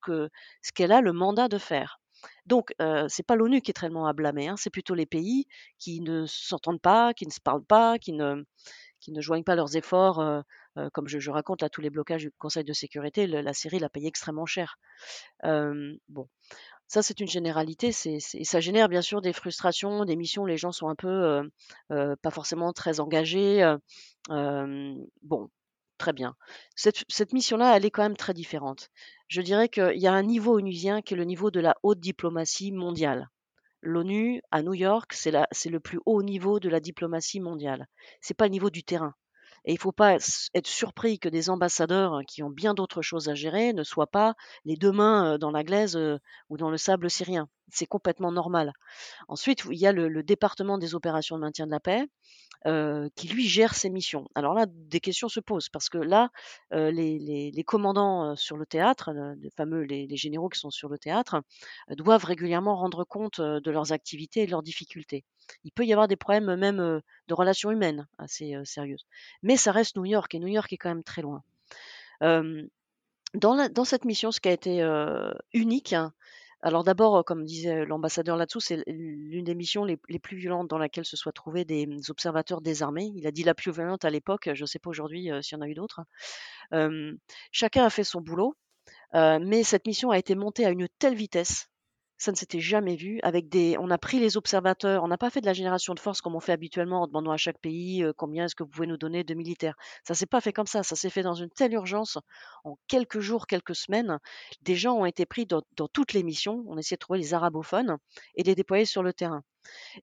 ce 0.62 0.72
qu'elle 0.72 0.92
a 0.92 1.00
le 1.00 1.12
mandat 1.12 1.48
de 1.48 1.58
faire. 1.58 2.00
Donc, 2.46 2.74
euh, 2.80 3.06
c'est 3.08 3.22
pas 3.26 3.36
l'ONU 3.36 3.60
qui 3.60 3.70
est 3.70 3.74
tellement 3.74 4.06
à 4.06 4.12
blâmer, 4.12 4.48
hein, 4.48 4.56
c'est 4.56 4.70
plutôt 4.70 4.94
les 4.94 5.06
pays 5.06 5.46
qui 5.78 6.00
ne 6.00 6.26
s'entendent 6.26 6.80
pas, 6.80 7.12
qui 7.14 7.26
ne 7.26 7.32
se 7.32 7.40
parlent 7.40 7.64
pas, 7.64 7.98
qui 7.98 8.12
ne, 8.12 8.44
qui 9.00 9.12
ne 9.12 9.20
joignent 9.20 9.44
pas 9.44 9.56
leurs 9.56 9.76
efforts. 9.76 10.22
comme 10.92 11.08
je, 11.08 11.30
raconte 11.30 11.62
là 11.62 11.68
tous 11.70 11.80
les 11.80 11.90
blocages 11.90 12.22
du 12.22 12.30
Conseil 12.32 12.64
de 12.64 12.72
sécurité, 12.72 13.26
la 13.26 13.52
Syrie 13.52 13.78
l'a 13.78 13.88
payé 13.88 14.08
extrêmement 14.08 14.46
cher. 14.46 14.78
bon, 15.42 16.28
ça, 16.88 17.02
c'est 17.02 17.20
une 17.20 17.28
généralité. 17.28 17.92
Ça 17.92 18.60
génère 18.60 18.88
bien 18.88 19.02
sûr 19.02 19.20
des 19.20 19.32
frustrations, 19.32 20.04
des 20.04 20.16
missions 20.16 20.42
où 20.42 20.46
les 20.46 20.56
gens 20.56 20.72
sont 20.72 20.88
un 20.88 20.94
peu 20.94 21.42
pas 21.88 22.30
forcément 22.30 22.72
très 22.72 23.00
engagés. 23.00 23.76
bon, 24.28 25.50
très 25.98 26.12
bien. 26.12 26.36
Cette, 26.76 27.32
mission-là, 27.32 27.76
elle 27.76 27.84
est 27.84 27.90
quand 27.90 28.02
même 28.02 28.16
très 28.16 28.34
différente. 28.34 28.90
Je 29.28 29.42
dirais 29.42 29.68
qu'il 29.68 29.98
y 29.98 30.06
a 30.06 30.12
un 30.12 30.22
niveau 30.22 30.56
onusien 30.58 31.02
qui 31.02 31.14
est 31.14 31.16
le 31.16 31.24
niveau 31.24 31.50
de 31.50 31.60
la 31.60 31.74
haute 31.82 32.00
diplomatie 32.00 32.72
mondiale. 32.72 33.28
L'ONU 33.82 34.42
à 34.50 34.62
New 34.62 34.74
York, 34.74 35.12
c'est, 35.12 35.32
c'est 35.52 35.70
le 35.70 35.80
plus 35.80 36.00
haut 36.06 36.22
niveau 36.22 36.60
de 36.60 36.68
la 36.68 36.80
diplomatie 36.80 37.40
mondiale. 37.40 37.86
C'est 38.20 38.34
pas 38.34 38.46
le 38.46 38.50
niveau 38.50 38.70
du 38.70 38.82
terrain. 38.84 39.14
Et 39.66 39.72
il 39.72 39.74
ne 39.74 39.80
faut 39.80 39.92
pas 39.92 40.14
être 40.54 40.66
surpris 40.66 41.18
que 41.18 41.28
des 41.28 41.50
ambassadeurs 41.50 42.14
hein, 42.14 42.24
qui 42.26 42.42
ont 42.42 42.48
bien 42.50 42.72
d'autres 42.74 43.02
choses 43.02 43.28
à 43.28 43.34
gérer 43.34 43.72
ne 43.74 43.82
soient 43.84 44.06
pas 44.06 44.34
les 44.64 44.76
deux 44.76 44.92
mains 44.92 45.36
dans 45.38 45.50
la 45.50 45.62
glaise 45.64 45.98
ou 46.48 46.56
dans 46.56 46.70
le 46.70 46.78
sable 46.78 47.10
syrien. 47.10 47.48
C'est 47.68 47.86
complètement 47.86 48.30
normal. 48.30 48.72
Ensuite, 49.28 49.64
il 49.70 49.78
y 49.78 49.86
a 49.86 49.92
le, 49.92 50.22
département 50.22 50.78
des 50.78 50.94
opérations 50.94 51.36
de 51.36 51.42
maintien 51.42 51.66
de 51.66 51.72
la 51.72 51.80
paix 51.80 52.06
qui, 53.14 53.28
lui, 53.28 53.46
gère 53.46 53.74
ses 53.74 53.90
missions. 53.90 54.28
Alors 54.34 54.52
là, 54.52 54.66
des 54.68 54.98
questions 54.98 55.28
se 55.28 55.38
posent 55.38 55.68
parce 55.68 55.88
que 55.88 55.98
là, 55.98 56.30
les, 56.72 57.64
commandants 57.64 58.34
sur 58.34 58.56
le 58.56 58.66
théâtre, 58.66 59.12
les 59.40 59.50
fameux 59.50 59.82
les, 59.82 60.16
généraux 60.16 60.48
qui 60.48 60.58
sont 60.58 60.70
sur 60.70 60.88
le 60.88 60.98
théâtre, 60.98 61.42
doivent 61.90 62.24
régulièrement 62.24 62.76
rendre 62.76 63.04
compte 63.04 63.40
de 63.40 63.70
leurs 63.70 63.92
activités 63.92 64.42
et 64.42 64.46
de 64.46 64.50
leurs 64.50 64.62
difficultés. 64.62 65.24
Il 65.62 65.70
peut 65.72 65.84
y 65.84 65.92
avoir 65.92 66.08
des 66.08 66.16
problèmes 66.16 66.56
même 66.56 66.78
de 66.78 67.34
relations 67.34 67.70
humaines 67.70 68.06
assez 68.18 68.54
sérieuses. 68.64 69.06
Mais 69.42 69.56
ça 69.56 69.70
reste 69.70 69.96
New 69.96 70.04
York 70.04 70.34
et 70.34 70.40
New 70.40 70.48
York 70.48 70.72
est 70.72 70.76
quand 70.76 70.88
même 70.88 71.04
très 71.04 71.22
loin. 71.22 71.42
dans, 72.20 73.84
cette 73.84 74.04
mission, 74.04 74.32
ce 74.32 74.40
qui 74.40 74.48
a 74.48 74.52
été 74.52 74.82
unique, 75.52 75.92
hein, 75.92 76.12
alors 76.66 76.82
d'abord, 76.82 77.24
comme 77.24 77.44
disait 77.44 77.86
l'ambassadeur 77.86 78.36
là-dessous, 78.36 78.58
c'est 78.58 78.82
l'une 78.88 79.44
des 79.44 79.54
missions 79.54 79.84
les, 79.84 79.96
plus 79.96 80.36
violentes 80.36 80.66
dans 80.66 80.78
laquelle 80.78 81.04
se 81.04 81.16
soient 81.16 81.30
trouvés 81.30 81.64
des 81.64 81.86
mmh, 81.86 82.00
observateurs 82.08 82.60
désarmés. 82.60 83.12
Il 83.14 83.24
a 83.28 83.30
dit 83.30 83.44
la 83.44 83.54
plus 83.54 83.70
violente 83.70 84.04
à 84.04 84.10
l'époque, 84.10 84.50
je 84.52 84.62
ne 84.62 84.66
sais 84.66 84.80
pas 84.80 84.90
aujourd'hui 84.90 85.30
s'il 85.42 85.56
y 85.56 85.60
en 85.60 85.62
a 85.62 85.68
eu 85.68 85.74
d'autres. 85.74 86.00
chacun 87.52 87.84
a 87.84 87.90
fait 87.90 88.02
son 88.02 88.20
boulot, 88.20 88.56
mais 89.14 89.62
cette 89.62 89.86
mission 89.86 90.10
a 90.10 90.18
été 90.18 90.34
montée 90.34 90.66
à 90.66 90.70
une 90.70 90.88
telle 90.98 91.14
vitesse 91.14 91.68
ça 92.18 92.32
ne 92.32 92.36
s'était 92.36 92.60
jamais 92.60 92.96
vu. 92.96 93.20
Avec 93.22 93.48
des, 93.48 93.76
on 93.78 93.90
a 93.90 93.98
pris 93.98 94.18
les 94.18 94.36
observateurs, 94.36 95.04
on 95.04 95.08
n'a 95.08 95.18
pas 95.18 95.30
fait 95.30 95.40
de 95.40 95.46
la 95.46 95.52
génération 95.52 95.94
de 95.94 96.00
force 96.00 96.20
comme 96.20 96.34
on 96.34 96.40
fait 96.40 96.52
habituellement 96.52 97.02
en 97.02 97.06
demandant 97.06 97.32
à 97.32 97.36
chaque 97.36 97.58
pays 97.58 98.02
euh, 98.02 98.12
combien 98.16 98.46
est-ce 98.46 98.54
que 98.54 98.62
vous 98.62 98.70
pouvez 98.70 98.86
nous 98.86 98.96
donner 98.96 99.24
de 99.24 99.34
militaires. 99.34 99.74
Ça 100.04 100.14
s'est 100.14 100.26
pas 100.26 100.40
fait 100.40 100.52
comme 100.52 100.66
ça. 100.66 100.82
Ça 100.82 100.96
s'est 100.96 101.10
fait 101.10 101.22
dans 101.22 101.34
une 101.34 101.50
telle 101.50 101.72
urgence. 101.72 102.18
En 102.64 102.78
quelques 102.88 103.20
jours, 103.20 103.46
quelques 103.46 103.74
semaines, 103.74 104.18
des 104.62 104.76
gens 104.76 104.94
ont 104.94 105.06
été 105.06 105.26
pris 105.26 105.46
dans, 105.46 105.62
toutes 105.92 106.12
les 106.12 106.22
missions. 106.22 106.64
On 106.68 106.78
essayait 106.78 106.96
de 106.96 107.00
trouver 107.00 107.18
les 107.18 107.34
arabophones 107.34 107.98
et 108.34 108.42
les 108.42 108.54
déployer 108.54 108.84
sur 108.84 109.02
le 109.02 109.12
terrain. 109.12 109.42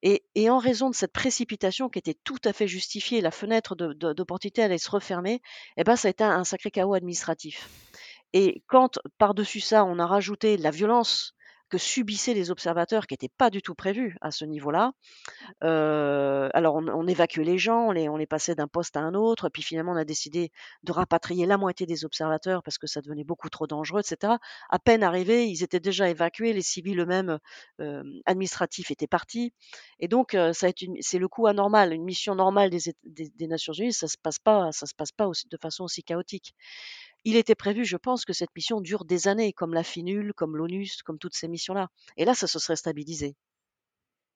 Et, 0.02 0.24
en 0.50 0.58
raison 0.58 0.90
de 0.90 0.96
cette 0.96 1.14
précipitation 1.14 1.90
qui 1.90 2.00
était 2.00 2.18
tout 2.24 2.40
à 2.44 2.54
fait 2.54 2.68
justifiée, 2.68 3.22
la 3.22 3.32
fenêtre 3.32 3.76
d'opportunité 3.76 4.62
allait 4.62 4.78
se 4.78 4.90
refermer, 4.90 5.42
eh 5.78 5.84
ben, 5.84 5.96
ça 5.96 6.10
a 6.10 6.12
été 6.12 6.24
un 6.24 6.44
sacré 6.44 6.70
chaos 6.70 6.94
administratif. 6.94 7.70
Et 8.34 8.64
quand, 8.68 9.00
par-dessus 9.18 9.62
ça, 9.62 9.86
on 9.86 10.00
a 10.00 10.06
rajouté 10.06 10.58
la 10.58 10.72
violence 10.72 11.36
que 11.74 11.80
subissaient 11.80 12.36
les 12.36 12.52
observateurs 12.52 13.08
qui 13.08 13.16
n'étaient 13.16 13.34
pas 13.36 13.50
du 13.50 13.64
tout 13.64 13.74
prévus 13.74 14.16
à 14.22 14.30
ce 14.30 14.46
niveau-là. 14.46 14.92
alors 15.62 16.76
on, 16.76 17.08
évacuait 17.08 17.44
les 17.44 17.58
gens, 17.58 17.88
on 17.88 18.18
les, 18.18 18.28
passait 18.28 18.54
d'un 18.54 18.68
poste 18.68 18.96
à 18.96 19.00
un 19.00 19.16
autre, 19.16 19.50
puis 19.50 19.64
finalement 19.64 19.94
on 19.94 19.96
a 19.96 20.06
décidé 20.06 20.52
de 20.84 20.92
rapatrier 20.92 21.48
la 21.48 21.58
moitié 21.58 21.88
des 21.88 22.06
observateurs 22.06 22.62
parce 22.62 22.78
que 22.78 22.86
ça 22.86 23.02
devenait 23.02 23.24
beaucoup 23.24 23.50
trop 23.50 23.66
dangereux, 23.66 24.02
etc. 24.02 24.34
À 24.70 24.78
peine 24.78 25.02
arrivés, 25.02 25.48
ils 25.48 25.64
étaient 25.64 25.80
déjà 25.80 26.08
évacués, 26.10 26.54
les 26.54 26.62
civils 26.62 27.00
eux-mêmes 27.00 27.40
administratifs 28.28 28.92
étaient 28.92 29.08
partis, 29.08 29.52
et 30.00 30.08
donc 30.08 30.38
c'est 30.54 31.18
le 31.18 31.28
coup 31.28 31.48
anormal, 31.48 31.92
une 31.92 32.04
mission 32.04 32.36
normale 32.36 32.70
des, 32.70 33.48
Nations 33.48 33.74
Unies, 33.74 33.94
ça 33.94 34.08
se 34.08 34.18
ça 34.22 34.86
se 34.86 34.94
passe 34.96 35.12
pas 35.12 35.28
aussi, 35.28 35.48
de 35.48 35.58
façon 35.58 35.86
aussi 35.86 36.04
chaotique. 36.04 36.54
Il 37.26 37.38
était 37.38 37.56
prévu, 37.56 37.86
je 37.86 37.98
pense, 37.98 38.26
que 38.26 38.34
cette 38.34 38.54
mission 38.56 38.82
dure 38.82 39.06
des 39.06 39.28
années, 39.28 39.54
comme 39.54 39.74
la 39.74 39.84
FINUL, 39.84 40.34
comme 40.34 40.58
l'ONUS, 40.58 41.02
comme 41.04 41.18
toutes 41.18 41.36
ces 41.36 41.48
missions-là. 41.48 41.88
Et 42.18 42.26
là, 42.26 42.34
ça 42.34 42.48
se 42.48 42.60
serait 42.60 42.76
stabilisé. 42.76 43.36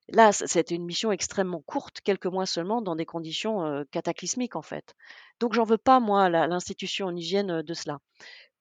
Là, 0.09 0.31
c'était 0.31 0.75
une 0.75 0.85
mission 0.85 1.11
extrêmement 1.11 1.61
courte, 1.61 1.99
quelques 1.99 2.27
mois 2.27 2.45
seulement, 2.45 2.81
dans 2.81 2.95
des 2.95 3.05
conditions 3.05 3.85
cataclysmiques, 3.91 4.55
en 4.55 4.61
fait. 4.61 4.95
Donc, 5.41 5.53
j'en 5.53 5.65
veux 5.65 5.77
pas, 5.77 5.99
moi, 5.99 6.29
l'institution 6.29 7.07
en 7.07 7.15
hygiène 7.15 7.61
de 7.61 7.73
cela. 7.73 7.99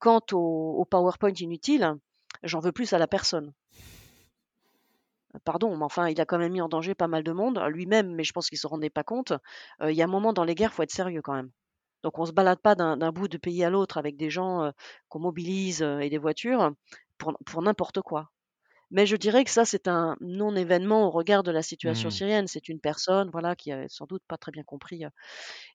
Quant 0.00 0.20
au, 0.32 0.84
PowerPoint 0.90 1.32
inutile, 1.32 1.94
j'en 2.42 2.58
veux 2.58 2.72
plus 2.72 2.92
à 2.92 2.98
la 2.98 3.06
personne. 3.06 3.52
Pardon, 5.44 5.76
mais 5.76 5.84
enfin, 5.84 6.08
il 6.08 6.20
a 6.20 6.24
quand 6.24 6.38
même 6.38 6.52
mis 6.52 6.60
en 6.60 6.68
danger 6.68 6.94
pas 6.96 7.08
mal 7.08 7.22
de 7.22 7.32
monde, 7.32 7.62
lui-même, 7.68 8.12
mais 8.14 8.24
je 8.24 8.32
pense 8.32 8.48
qu'il 8.48 8.56
ne 8.56 8.60
se 8.60 8.66
rendait 8.66 8.90
pas 8.90 9.04
compte. 9.04 9.32
Il 9.82 9.92
y 9.92 10.02
a 10.02 10.04
un 10.04 10.08
moment 10.08 10.32
dans 10.32 10.44
les 10.44 10.56
guerres, 10.56 10.70
il 10.72 10.74
faut 10.74 10.82
être 10.82 10.90
sérieux 10.90 11.22
quand 11.22 11.34
même. 11.34 11.52
Donc 12.06 12.20
on 12.20 12.22
ne 12.22 12.28
se 12.28 12.32
balade 12.32 12.60
pas 12.60 12.76
d'un 12.76 13.10
bout 13.12 13.26
de 13.26 13.36
pays 13.36 13.64
à 13.64 13.70
l'autre 13.70 13.98
avec 13.98 14.16
des 14.16 14.30
gens 14.30 14.70
qu'on 15.08 15.18
mobilise 15.18 15.82
et 15.82 16.08
des 16.08 16.18
voitures 16.18 16.70
pour, 17.18 17.62
n'importe 17.62 18.00
quoi. 18.00 18.30
Mais 18.92 19.06
je 19.06 19.16
dirais 19.16 19.42
que 19.42 19.50
ça, 19.50 19.64
c'est 19.64 19.88
un 19.88 20.16
non-événement 20.20 21.08
au 21.08 21.10
regard 21.10 21.42
de 21.42 21.50
la 21.50 21.62
situation 21.62 22.08
Mmh. 22.08 22.12
syrienne. 22.12 22.46
C'est 22.46 22.68
une 22.68 22.78
personne, 22.80 23.30
voilà, 23.32 23.56
qui 23.56 23.72
avait 23.72 23.88
sans 23.88 24.06
doute 24.06 24.22
pas 24.28 24.36
très 24.38 24.52
bien 24.52 24.62
compris. 24.62 25.02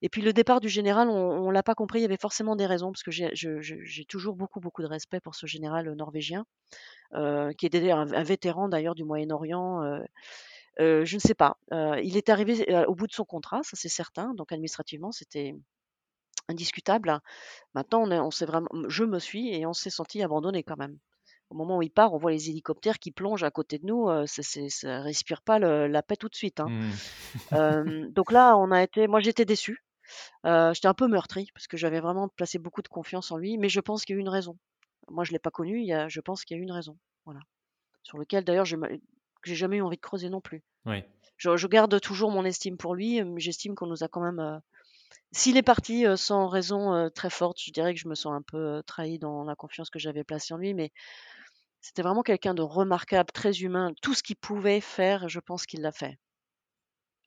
Et 0.01 0.09
puis 0.09 0.21
le 0.21 0.33
départ 0.33 0.61
du 0.61 0.69
général, 0.69 1.09
on, 1.09 1.47
on 1.47 1.51
l'a 1.51 1.63
pas 1.63 1.75
compris. 1.75 1.99
Il 1.99 2.03
y 2.03 2.05
avait 2.05 2.17
forcément 2.17 2.55
des 2.55 2.65
raisons, 2.67 2.91
parce 2.93 3.03
que 3.03 3.11
j'ai 3.11 4.05
toujours 4.07 4.37
beaucoup, 4.37 4.61
beaucoup 4.61 4.83
de 4.83 4.87
respect 4.87 5.19
pour 5.19 5.35
ce 5.35 5.47
général 5.47 5.91
norvégien, 5.95 6.45
euh, 7.15 7.53
qui 7.53 7.65
était 7.67 7.91
un, 7.91 8.11
un 8.13 8.23
vétéran 8.23 8.69
d'ailleurs 8.69 8.95
du 8.95 9.03
Moyen-Orient. 9.05 9.83
euh, 9.83 9.99
euh, 10.79 11.05
je 11.05 11.15
ne 11.15 11.21
sais 11.21 11.35
pas. 11.35 11.57
Il 12.03 12.17
est 12.17 12.29
arrivé 12.29 12.65
au 12.87 12.95
bout 12.95 13.07
de 13.07 13.13
son 13.13 13.25
contrat, 13.25 13.61
ça 13.63 13.75
c'est 13.75 13.89
certain. 13.89 14.33
Donc 14.35 14.51
administrativement, 14.51 15.11
c'était 15.11 15.55
indiscutable. 16.49 17.19
Maintenant, 17.73 18.01
on, 18.03 18.11
est- 18.11 18.19
on 18.19 18.31
s'est 18.31 18.45
vraiment, 18.45 18.69
je 18.87 19.03
me 19.03 19.19
suis 19.19 19.53
et 19.53 19.65
on 19.65 19.73
s'est 19.73 19.89
senti 19.89 20.21
abandonné 20.23 20.63
quand 20.63 20.77
même. 20.77 20.97
Au 21.49 21.55
moment 21.55 21.77
où 21.77 21.81
il 21.81 21.89
part, 21.91 22.13
on 22.13 22.17
voit 22.17 22.31
les 22.31 22.49
hélicoptères 22.49 22.97
qui 22.99 23.11
plongent 23.11 23.43
à 23.43 23.51
côté 23.51 23.77
de 23.77 23.85
nous. 23.85 24.07
euh, 24.09 24.25
c'est, 24.25 24.43
c'est- 24.43 24.69
ça 24.69 25.01
respire 25.01 25.41
pas 25.41 25.59
le- 25.59 25.87
la 25.87 26.01
paix 26.01 26.15
tout 26.15 26.29
de 26.29 26.35
suite. 26.35 26.59
hein. 26.61 26.69
Mmh. 26.69 26.91
Euh, 27.53 28.09
donc 28.09 28.31
là, 28.31 28.55
on 28.57 28.71
a 28.71 28.81
été, 28.83 29.07
moi 29.07 29.19
j'étais 29.19 29.45
déçue. 29.45 29.83
Euh, 30.45 30.73
j'étais 30.73 30.87
un 30.87 30.93
peu 30.93 31.07
meurtrie 31.07 31.49
parce 31.53 31.67
que 31.67 31.77
j'avais 31.77 31.99
vraiment 31.99 32.27
placé 32.29 32.57
beaucoup 32.59 32.81
de 32.81 32.87
confiance 32.87 33.31
en 33.31 33.37
lui, 33.37 33.57
mais 33.57 33.69
je 33.69 33.79
pense 33.79 34.03
qu'il 34.05 34.15
y 34.15 34.17
a 34.17 34.19
eu 34.19 34.21
une 34.21 34.29
raison. 34.29 34.57
Moi, 35.09 35.23
je 35.23 35.31
l'ai 35.31 35.39
pas 35.39 35.51
connu. 35.51 35.79
Il 35.79 35.85
y 35.85 35.93
a, 35.93 36.07
je 36.09 36.19
pense 36.21 36.43
qu'il 36.45 36.55
y 36.55 36.59
a 36.59 36.61
eu 36.61 36.63
une 36.63 36.71
raison. 36.71 36.97
Voilà. 37.25 37.39
Sur 38.03 38.17
lequel 38.17 38.43
d'ailleurs, 38.43 38.65
je 38.65 38.75
que 38.77 39.49
j'ai 39.49 39.55
jamais 39.55 39.77
eu 39.77 39.81
envie 39.81 39.97
de 39.97 40.01
creuser 40.01 40.29
non 40.29 40.39
plus. 40.41 40.63
Ouais. 40.85 41.07
Je, 41.37 41.57
je 41.57 41.67
garde 41.67 41.99
toujours 41.99 42.29
mon 42.31 42.45
estime 42.45 42.77
pour 42.77 42.93
lui. 42.95 43.23
mais 43.23 43.39
J'estime 43.41 43.75
qu'on 43.75 43.87
nous 43.87 44.03
a 44.03 44.07
quand 44.07 44.21
même. 44.21 44.39
euh, 44.39 44.57
S'il 45.33 45.55
est 45.55 45.63
parti 45.63 46.05
sans 46.17 46.47
raison 46.47 47.09
très 47.09 47.29
forte, 47.29 47.57
je 47.61 47.71
dirais 47.71 47.93
que 47.93 47.99
je 47.99 48.09
me 48.09 48.15
sens 48.15 48.33
un 48.33 48.41
peu 48.41 48.57
euh, 48.57 48.81
trahi 48.81 49.17
dans 49.17 49.45
la 49.45 49.55
confiance 49.55 49.89
que 49.89 49.99
j'avais 49.99 50.25
placée 50.25 50.53
en 50.53 50.57
lui, 50.57 50.73
mais 50.73 50.91
c'était 51.79 52.01
vraiment 52.01 52.21
quelqu'un 52.21 52.53
de 52.53 52.61
remarquable, 52.61 53.31
très 53.31 53.61
humain. 53.61 53.93
Tout 54.01 54.13
ce 54.13 54.23
qu'il 54.23 54.35
pouvait 54.35 54.81
faire, 54.81 55.29
je 55.29 55.39
pense 55.39 55.65
qu'il 55.65 55.81
l'a 55.81 55.93
fait. 55.93 56.17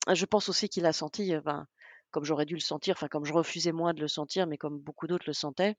Ah, 0.06 0.14
Je 0.14 0.26
pense 0.26 0.50
aussi 0.50 0.68
qu'il 0.68 0.84
a 0.84 0.92
senti, 0.92 1.34
ben, 1.44 1.66
comme 2.10 2.24
j'aurais 2.24 2.44
dû 2.44 2.54
le 2.54 2.60
sentir, 2.60 2.92
enfin 2.92 3.08
comme 3.08 3.24
je 3.24 3.32
refusais 3.32 3.72
moi 3.72 3.94
de 3.94 4.00
le 4.02 4.08
sentir, 4.08 4.46
mais 4.46 4.58
comme 4.58 4.78
beaucoup 4.78 5.06
d'autres 5.06 5.24
le 5.26 5.32
sentaient, 5.32 5.74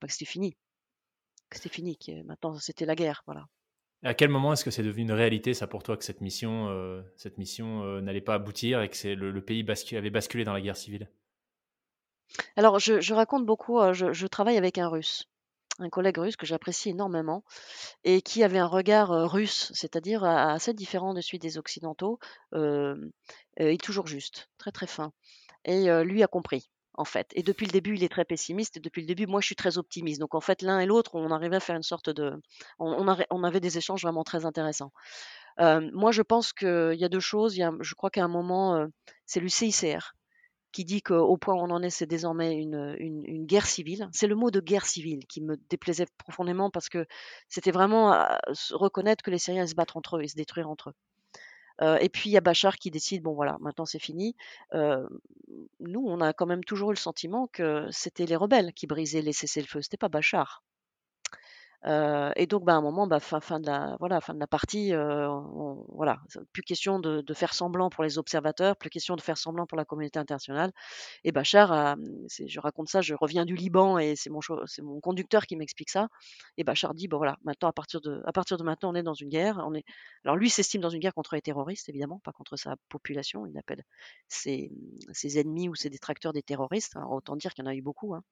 ben, 0.00 0.08
que 0.08 0.12
c'était 0.12 0.24
fini. 0.24 0.56
Que 1.50 1.56
c'était 1.56 1.68
fini, 1.68 1.96
que 1.96 2.22
maintenant 2.24 2.58
c'était 2.58 2.84
la 2.84 2.96
guerre, 2.96 3.22
voilà. 3.26 3.46
À 4.02 4.14
quel 4.14 4.30
moment 4.30 4.54
est-ce 4.54 4.64
que 4.64 4.70
c'est 4.70 4.82
devenu 4.82 5.02
une 5.02 5.12
réalité, 5.12 5.54
ça, 5.54 5.66
pour 5.66 5.82
toi, 5.82 5.96
que 5.96 6.04
cette 6.04 6.20
mission, 6.22 7.04
cette 7.16 7.36
mission 7.36 8.00
n'allait 8.00 8.22
pas 8.22 8.34
aboutir 8.34 8.80
et 8.80 8.88
que 8.88 9.08
le, 9.08 9.44
pays 9.44 9.64
avait 9.92 10.10
basculé 10.10 10.42
dans 10.42 10.54
la 10.54 10.60
guerre 10.62 10.76
civile? 10.76 11.10
Alors, 12.56 12.78
je, 12.78 13.14
raconte 13.14 13.46
beaucoup, 13.46 13.80
euh, 13.80 13.92
je, 13.92 14.26
travaille 14.26 14.56
avec 14.56 14.78
un 14.78 14.88
russe, 14.88 15.28
un 15.78 15.88
collègue 15.88 16.18
russe 16.18 16.36
que 16.36 16.46
j'apprécie 16.46 16.90
énormément, 16.90 17.44
et 18.04 18.22
qui 18.22 18.42
avait 18.44 18.58
un 18.58 18.66
regard 18.66 19.12
euh, 19.12 19.26
russe, 19.26 19.70
c'est-à-dire 19.74 20.24
euh, 20.24 20.28
assez 20.28 20.74
différent 20.74 21.14
de 21.14 21.20
celui 21.20 21.38
des 21.38 21.58
Occidentaux, 21.58 22.18
euh, 22.54 22.96
euh, 23.60 23.70
et 23.70 23.78
toujours 23.78 24.06
juste, 24.06 24.48
très 24.58 24.72
très 24.72 24.86
fin. 24.86 25.12
Et 25.64 25.90
lui 26.04 26.22
a 26.22 26.26
compris, 26.26 26.70
en 26.94 27.04
fait. 27.04 27.28
Et 27.34 27.42
depuis 27.42 27.66
le 27.66 27.72
début, 27.72 27.94
il 27.94 28.02
est 28.02 28.08
très 28.08 28.24
pessimiste, 28.24 28.78
et 28.78 28.80
depuis 28.80 29.02
le 29.02 29.06
début, 29.06 29.26
moi, 29.26 29.42
je 29.42 29.46
suis 29.46 29.56
très 29.56 29.76
optimiste. 29.76 30.20
Donc, 30.20 30.34
en 30.34 30.40
fait, 30.40 30.62
l'un 30.62 30.80
et 30.80 30.86
l'autre, 30.86 31.16
on 31.16 31.30
arrivait 31.30 31.56
à 31.56 31.60
faire 31.60 31.76
une 31.76 31.82
sorte 31.82 32.08
de... 32.08 32.32
On, 32.78 33.44
avait 33.44 33.60
des 33.60 33.76
échanges 33.76 34.02
vraiment 34.02 34.24
très 34.24 34.46
intéressants. 34.46 34.90
Moi, 35.58 36.12
je 36.12 36.22
pense 36.22 36.54
qu'il 36.54 36.96
y 36.96 37.04
a 37.04 37.10
deux 37.10 37.20
choses. 37.20 37.54
Je 37.80 37.94
crois 37.94 38.08
qu'à 38.08 38.24
un 38.24 38.28
moment, 38.28 38.86
c'est 39.26 39.40
le 39.40 39.50
CICR 39.50 40.14
qui 40.72 40.84
dit 40.84 41.02
qu'au 41.02 41.36
point 41.36 41.54
où 41.54 41.58
on 41.58 41.70
en 41.70 41.82
est, 41.82 41.90
c'est 41.90 42.06
désormais 42.06 42.54
une, 42.54 43.46
guerre 43.46 43.66
civile. 43.66 44.08
C'est 44.12 44.26
le 44.26 44.34
mot 44.34 44.50
de 44.50 44.60
guerre 44.60 44.86
civile 44.86 45.26
qui 45.26 45.40
me 45.40 45.56
déplaisait 45.68 46.06
profondément 46.18 46.70
parce 46.70 46.88
que 46.88 47.06
c'était 47.48 47.72
vraiment 47.72 48.12
à 48.12 48.40
reconnaître 48.70 49.22
que 49.24 49.30
les 49.30 49.38
Syriens 49.38 49.66
se 49.66 49.74
battent 49.74 49.96
entre 49.96 50.18
eux 50.18 50.22
et 50.22 50.28
se 50.28 50.36
détruire 50.36 50.68
entre 50.68 50.90
eux. 50.90 50.94
Euh, 51.82 51.96
et 51.98 52.08
puis 52.08 52.28
il 52.28 52.32
y 52.32 52.36
a 52.36 52.42
Bachar 52.42 52.76
qui 52.76 52.90
décide, 52.90 53.22
bon 53.22 53.32
voilà, 53.32 53.56
maintenant 53.60 53.86
c'est 53.86 53.98
fini. 53.98 54.36
Euh, 54.74 55.06
nous, 55.80 56.04
on 56.06 56.20
a 56.20 56.32
quand 56.32 56.46
même 56.46 56.64
toujours 56.64 56.90
eu 56.90 56.94
le 56.94 56.98
sentiment 56.98 57.48
que 57.48 57.86
c'était 57.90 58.26
les 58.26 58.36
rebelles 58.36 58.72
qui 58.74 58.86
brisaient 58.86 59.22
les 59.22 59.32
cessez-le-feu, 59.32 59.80
c'était 59.82 59.96
pas 59.96 60.08
Bachar. 60.08 60.62
Euh, 61.86 62.30
et 62.36 62.46
donc, 62.46 62.64
bah, 62.64 62.74
à 62.74 62.76
un 62.76 62.82
moment, 62.82 63.06
bah, 63.06 63.20
fin, 63.20 63.40
fin 63.40 63.58
de 63.58 63.66
la, 63.66 63.96
voilà, 64.00 64.20
fin 64.20 64.34
de 64.34 64.38
la 64.40 64.46
partie, 64.46 64.92
euh, 64.94 65.28
voilà, 65.88 66.18
plus 66.52 66.62
question 66.62 66.98
de, 66.98 67.22
de 67.22 67.34
faire 67.34 67.54
semblant 67.54 67.88
pour 67.88 68.04
les 68.04 68.18
observateurs, 68.18 68.76
plus 68.76 68.90
question 68.90 69.16
de 69.16 69.22
faire 69.22 69.38
semblant 69.38 69.66
pour 69.66 69.78
la 69.78 69.84
communauté 69.86 70.18
internationale. 70.18 70.72
Et 71.24 71.32
Bachar, 71.32 71.72
a- 71.72 71.96
c'est- 72.28 72.48
je 72.48 72.60
raconte 72.60 72.88
ça, 72.88 73.00
je 73.02 73.14
reviens 73.14 73.44
du 73.46 73.54
Liban 73.56 73.98
et 73.98 74.16
c'est 74.16 74.30
mon, 74.30 74.40
c'est 74.66 74.82
mon 74.82 75.00
conducteur 75.00 75.46
qui 75.46 75.56
m'explique 75.56 75.90
ça. 75.90 76.08
Et 76.56 76.64
Bachar 76.64 76.94
dit, 76.94 77.08
bon 77.08 77.16
voilà, 77.18 77.36
maintenant 77.44 77.68
à 77.68 77.72
partir 77.72 78.00
de, 78.00 78.22
à 78.26 78.32
partir 78.32 78.56
de 78.58 78.62
maintenant, 78.64 78.92
on 78.92 78.94
est 78.94 79.02
dans 79.02 79.14
une 79.14 79.28
guerre. 79.28 79.60
On 79.66 79.74
est, 79.74 79.84
alors 80.24 80.36
lui 80.36 80.50
s'estime 80.50 80.80
dans 80.80 80.90
une 80.90 81.00
guerre 81.00 81.14
contre 81.14 81.34
les 81.34 81.42
terroristes, 81.42 81.88
évidemment, 81.88 82.20
pas 82.24 82.32
contre 82.32 82.56
sa 82.56 82.76
population. 82.88 83.46
Il 83.46 83.56
appelle 83.58 83.82
ses, 84.28 84.70
ses 85.12 85.38
ennemis 85.38 85.68
ou 85.68 85.74
ses 85.74 85.90
détracteurs 85.90 86.32
des 86.32 86.42
terroristes. 86.42 86.96
Alors, 86.96 87.12
autant 87.12 87.36
dire 87.36 87.54
qu'il 87.54 87.64
y 87.64 87.68
en 87.68 87.70
a 87.70 87.74
eu 87.74 87.82
beaucoup. 87.82 88.14
hein. 88.14 88.22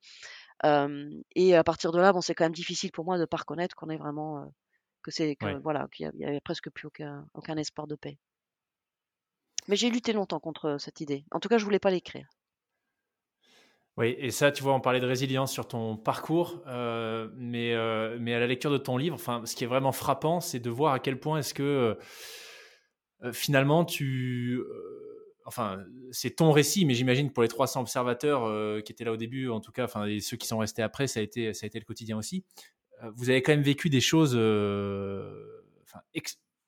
Et 0.65 1.55
à 1.57 1.65
partir 1.65 1.93
de 1.93 1.99
là, 2.01 2.13
bon, 2.13 2.21
c'est 2.21 2.35
quand 2.35 2.45
même 2.45 2.53
difficile 2.53 2.93
pour 2.93 3.05
moi 3.05 3.17
de 3.17 3.23
ne 3.23 3.27
pas 3.27 3.39
reconnaître 3.39 3.75
qu'on 3.77 3.91
est 3.91 3.97
vraiment, 3.97 4.53
que 5.03 5.11
c'est, 5.11 5.37
que, 5.37 5.47
Ouais. 5.47 5.61
voilà, 5.63 5.89
qu'il 5.93 6.07
y 6.07 6.09
a- 6.09 6.13
il 6.15 6.21
y 6.21 6.25
avait 6.27 6.41
presque 6.41 6.71
plus 6.71 6.87
aucun, 6.87 7.27
aucun 7.35 7.57
espoir 7.57 7.87
de 7.87 7.97
paix. 7.97 8.19
Mais 9.69 9.77
j'ai 9.77 9.89
lutté 9.89 10.13
longtemps 10.13 10.41
contre 10.41 10.79
cette 10.81 11.01
idée. 11.01 11.25
En 11.31 11.39
tout 11.39 11.49
cas, 11.49 11.59
je 11.59 11.65
voulais 11.65 11.79
pas 11.79 11.93
l'écrire. 11.93 12.27
Oui, 13.97 14.15
et 14.19 14.31
ça, 14.31 14.53
tu 14.53 14.63
vois, 14.63 14.75
on 14.75 14.81
parlait 14.81 15.01
de 15.01 15.07
résilience 15.07 15.53
sur 15.53 15.67
ton 15.67 15.97
parcours, 15.97 16.63
euh, 16.69 17.29
mais, 17.37 17.75
euh, 17.75 18.17
mais 18.21 18.33
à 18.33 18.39
la 18.39 18.47
lecture 18.47 18.71
de 18.71 18.79
ton 18.79 18.97
livre, 18.97 19.17
enfin, 19.17 19.43
ce 19.45 19.57
qui 19.57 19.65
est 19.65 19.67
vraiment 19.67 19.91
frappant, 19.91 20.41
c'est 20.41 20.61
de 20.61 20.71
voir 20.71 20.93
à 20.95 21.01
quel 21.01 21.19
point 21.19 21.39
est-ce 21.39 21.53
que 21.53 21.99
euh, 23.25 23.33
finalement 23.33 23.85
tu... 23.85 24.61
enfin, 25.49 25.83
c'est 26.13 26.37
ton 26.37 26.53
récit, 26.53 26.85
mais 26.85 26.93
j'imagine 26.93 27.31
que 27.31 27.33
pour 27.33 27.43
les 27.43 27.49
300 27.49 27.81
observateurs 27.81 28.45
euh, 28.45 28.83
qui 28.83 28.93
étaient 28.93 29.05
là 29.05 29.13
au 29.13 29.17
début, 29.17 29.49
en 29.49 29.61
tout 29.61 29.73
cas, 29.73 29.85
enfin, 29.85 30.05
et 30.05 30.21
ceux 30.21 30.37
qui 30.37 30.47
sont 30.47 30.59
restés 30.59 30.83
après, 30.83 31.07
ça 31.07 31.21
a 31.21 31.23
été, 31.23 31.55
ça 31.55 31.65
a 31.65 31.67
été 31.69 31.79
le 31.79 31.87
quotidien 31.87 32.19
aussi. 32.19 32.45
Euh, 33.03 33.11
vous 33.15 33.31
avez 33.31 33.43
quand 33.43 33.53
même 33.53 33.63
vécu 33.63 33.89
des 33.89 34.03
choses... 34.03 34.35
euh, 34.37 35.65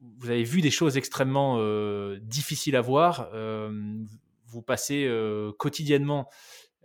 vous 0.01 0.31
avez 0.31 0.45
vu 0.45 0.63
des 0.63 0.71
choses 0.71 0.97
extrêmement 0.97 1.63
difficiles 2.23 2.75
à 2.75 2.81
voir. 2.81 3.31
Vous 4.47 4.63
passez 4.63 5.07
quotidiennement 5.59 6.31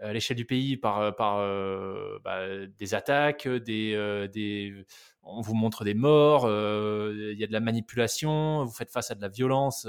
à 0.01 0.11
l'échelle 0.11 0.35
du 0.35 0.43
pays 0.43 0.75
par, 0.75 1.15
bah, 1.15 2.45
des 2.77 2.93
attaques, 2.93 3.47
des, 3.47 4.27
des, 4.33 4.85
on 5.23 5.39
vous 5.39 5.55
montre 5.55 5.85
des 5.85 5.93
morts, 5.93 6.43
il 6.43 7.39
y 7.39 7.43
a 7.45 7.47
de 7.47 7.53
la 7.53 7.61
manipulation, 7.61 8.65
vous 8.65 8.73
faites 8.73 8.91
face 8.91 9.11
à 9.11 9.15
de 9.15 9.21
la 9.21 9.29
violence 9.29 9.87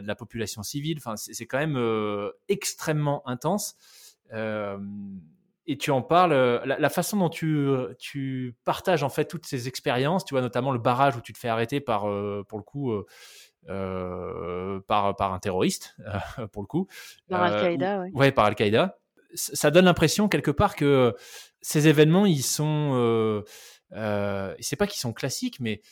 de 0.00 0.06
la 0.06 0.14
population 0.14 0.62
civile. 0.62 0.98
Enfin, 0.98 1.16
c'est 1.16 1.46
quand 1.46 1.58
même 1.58 1.76
euh, 1.76 2.30
extrêmement 2.48 3.26
intense. 3.28 3.76
Euh, 4.32 4.78
et 5.68 5.76
tu 5.76 5.90
en 5.90 6.00
parles, 6.00 6.32
euh, 6.32 6.64
la, 6.64 6.78
la 6.78 6.88
façon 6.88 7.16
dont 7.16 7.28
tu, 7.28 7.68
tu 7.98 8.54
partages 8.64 9.02
en 9.02 9.08
fait 9.08 9.24
toutes 9.24 9.46
ces 9.46 9.66
expériences, 9.66 10.24
tu 10.24 10.34
vois 10.34 10.40
notamment 10.40 10.70
le 10.70 10.78
barrage 10.78 11.16
où 11.16 11.20
tu 11.20 11.32
te 11.32 11.38
fais 11.38 11.48
arrêter 11.48 11.80
par, 11.80 12.08
euh, 12.08 12.44
pour 12.48 12.58
le 12.58 12.64
coup, 12.64 12.92
euh, 12.92 13.04
euh, 13.68 14.80
par, 14.86 15.16
par 15.16 15.32
un 15.32 15.40
terroriste, 15.40 15.96
euh, 16.38 16.46
pour 16.52 16.62
le 16.62 16.66
coup. 16.66 16.86
Par 17.28 17.42
Euh, 17.42 17.46
Al-Qaïda, 17.46 18.00
oui. 18.00 18.10
Ouais, 18.14 18.30
par 18.30 18.44
Al-Qaïda. 18.44 18.98
Ça 19.34 19.70
donne 19.72 19.86
l'impression 19.86 20.28
quelque 20.28 20.52
part 20.52 20.76
que 20.76 21.14
ces 21.60 21.88
événements, 21.88 22.26
ils 22.26 22.44
sont. 22.44 22.92
Euh, 22.94 23.42
euh, 23.92 24.54
c'est 24.60 24.76
pas 24.76 24.86
qu'ils 24.86 25.00
sont 25.00 25.12
classiques, 25.12 25.58
mais. 25.60 25.82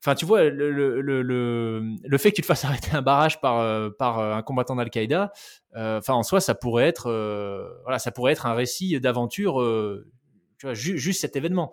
Enfin, 0.00 0.14
tu 0.14 0.26
vois, 0.26 0.44
le, 0.44 0.70
le, 0.70 1.00
le, 1.02 1.22
le, 1.22 2.18
fait 2.18 2.30
que 2.30 2.36
tu 2.36 2.42
te 2.42 2.46
fasses 2.46 2.64
arrêter 2.64 2.90
un 2.92 3.02
barrage 3.02 3.40
par, 3.40 3.58
euh, 3.60 3.90
par 3.90 4.18
euh, 4.20 4.34
un 4.34 4.42
combattant 4.42 4.76
d'Al-Qaïda, 4.76 5.32
euh, 5.76 5.98
enfin, 5.98 6.14
en 6.14 6.22
soi, 6.22 6.40
ça 6.40 6.54
pourrait 6.54 6.86
être, 6.86 7.06
euh, 7.10 7.68
voilà, 7.82 7.98
ça 7.98 8.12
pourrait 8.12 8.32
être 8.32 8.46
un 8.46 8.54
récit 8.54 9.00
d'aventure, 9.00 9.60
euh, 9.60 10.06
tu 10.58 10.66
vois, 10.66 10.74
ju- 10.74 10.98
juste 10.98 11.20
cet 11.20 11.36
événement. 11.36 11.72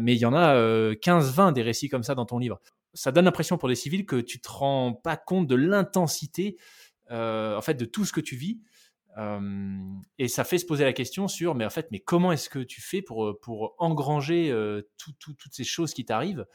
Mais 0.00 0.14
il 0.14 0.18
y 0.18 0.26
en 0.26 0.34
a 0.34 0.54
euh, 0.54 0.94
15-20 0.94 1.52
des 1.52 1.62
récits 1.62 1.88
comme 1.88 2.02
ça 2.02 2.14
dans 2.14 2.26
ton 2.26 2.38
livre. 2.38 2.60
Ça 2.94 3.10
donne 3.10 3.24
l'impression 3.24 3.58
pour 3.58 3.68
des 3.68 3.74
civils 3.74 4.06
que 4.06 4.16
tu 4.16 4.40
te 4.40 4.48
rends 4.50 4.92
pas 4.92 5.16
compte 5.16 5.46
de 5.46 5.54
l'intensité, 5.54 6.56
en 7.10 7.60
fait, 7.62 7.74
de 7.74 7.84
tout 7.84 8.04
ce 8.04 8.12
que 8.12 8.20
tu 8.20 8.36
vis. 8.36 8.60
Et 10.18 10.28
ça 10.28 10.44
fait 10.44 10.58
se 10.58 10.66
poser 10.66 10.84
la 10.84 10.92
question 10.92 11.28
sur, 11.28 11.54
mais 11.54 11.64
en 11.64 11.70
fait, 11.70 11.88
mais 11.90 12.00
comment 12.00 12.32
est-ce 12.32 12.48
que 12.48 12.58
tu 12.58 12.80
fais 12.80 13.02
pour, 13.02 13.38
pour 13.40 13.74
engranger 13.78 14.50
tout- 14.98 15.12
tout- 15.18 15.34
toutes 15.34 15.54
ces 15.54 15.64
choses 15.64 15.92
qui 15.94 16.04
t'arrivent? 16.04 16.46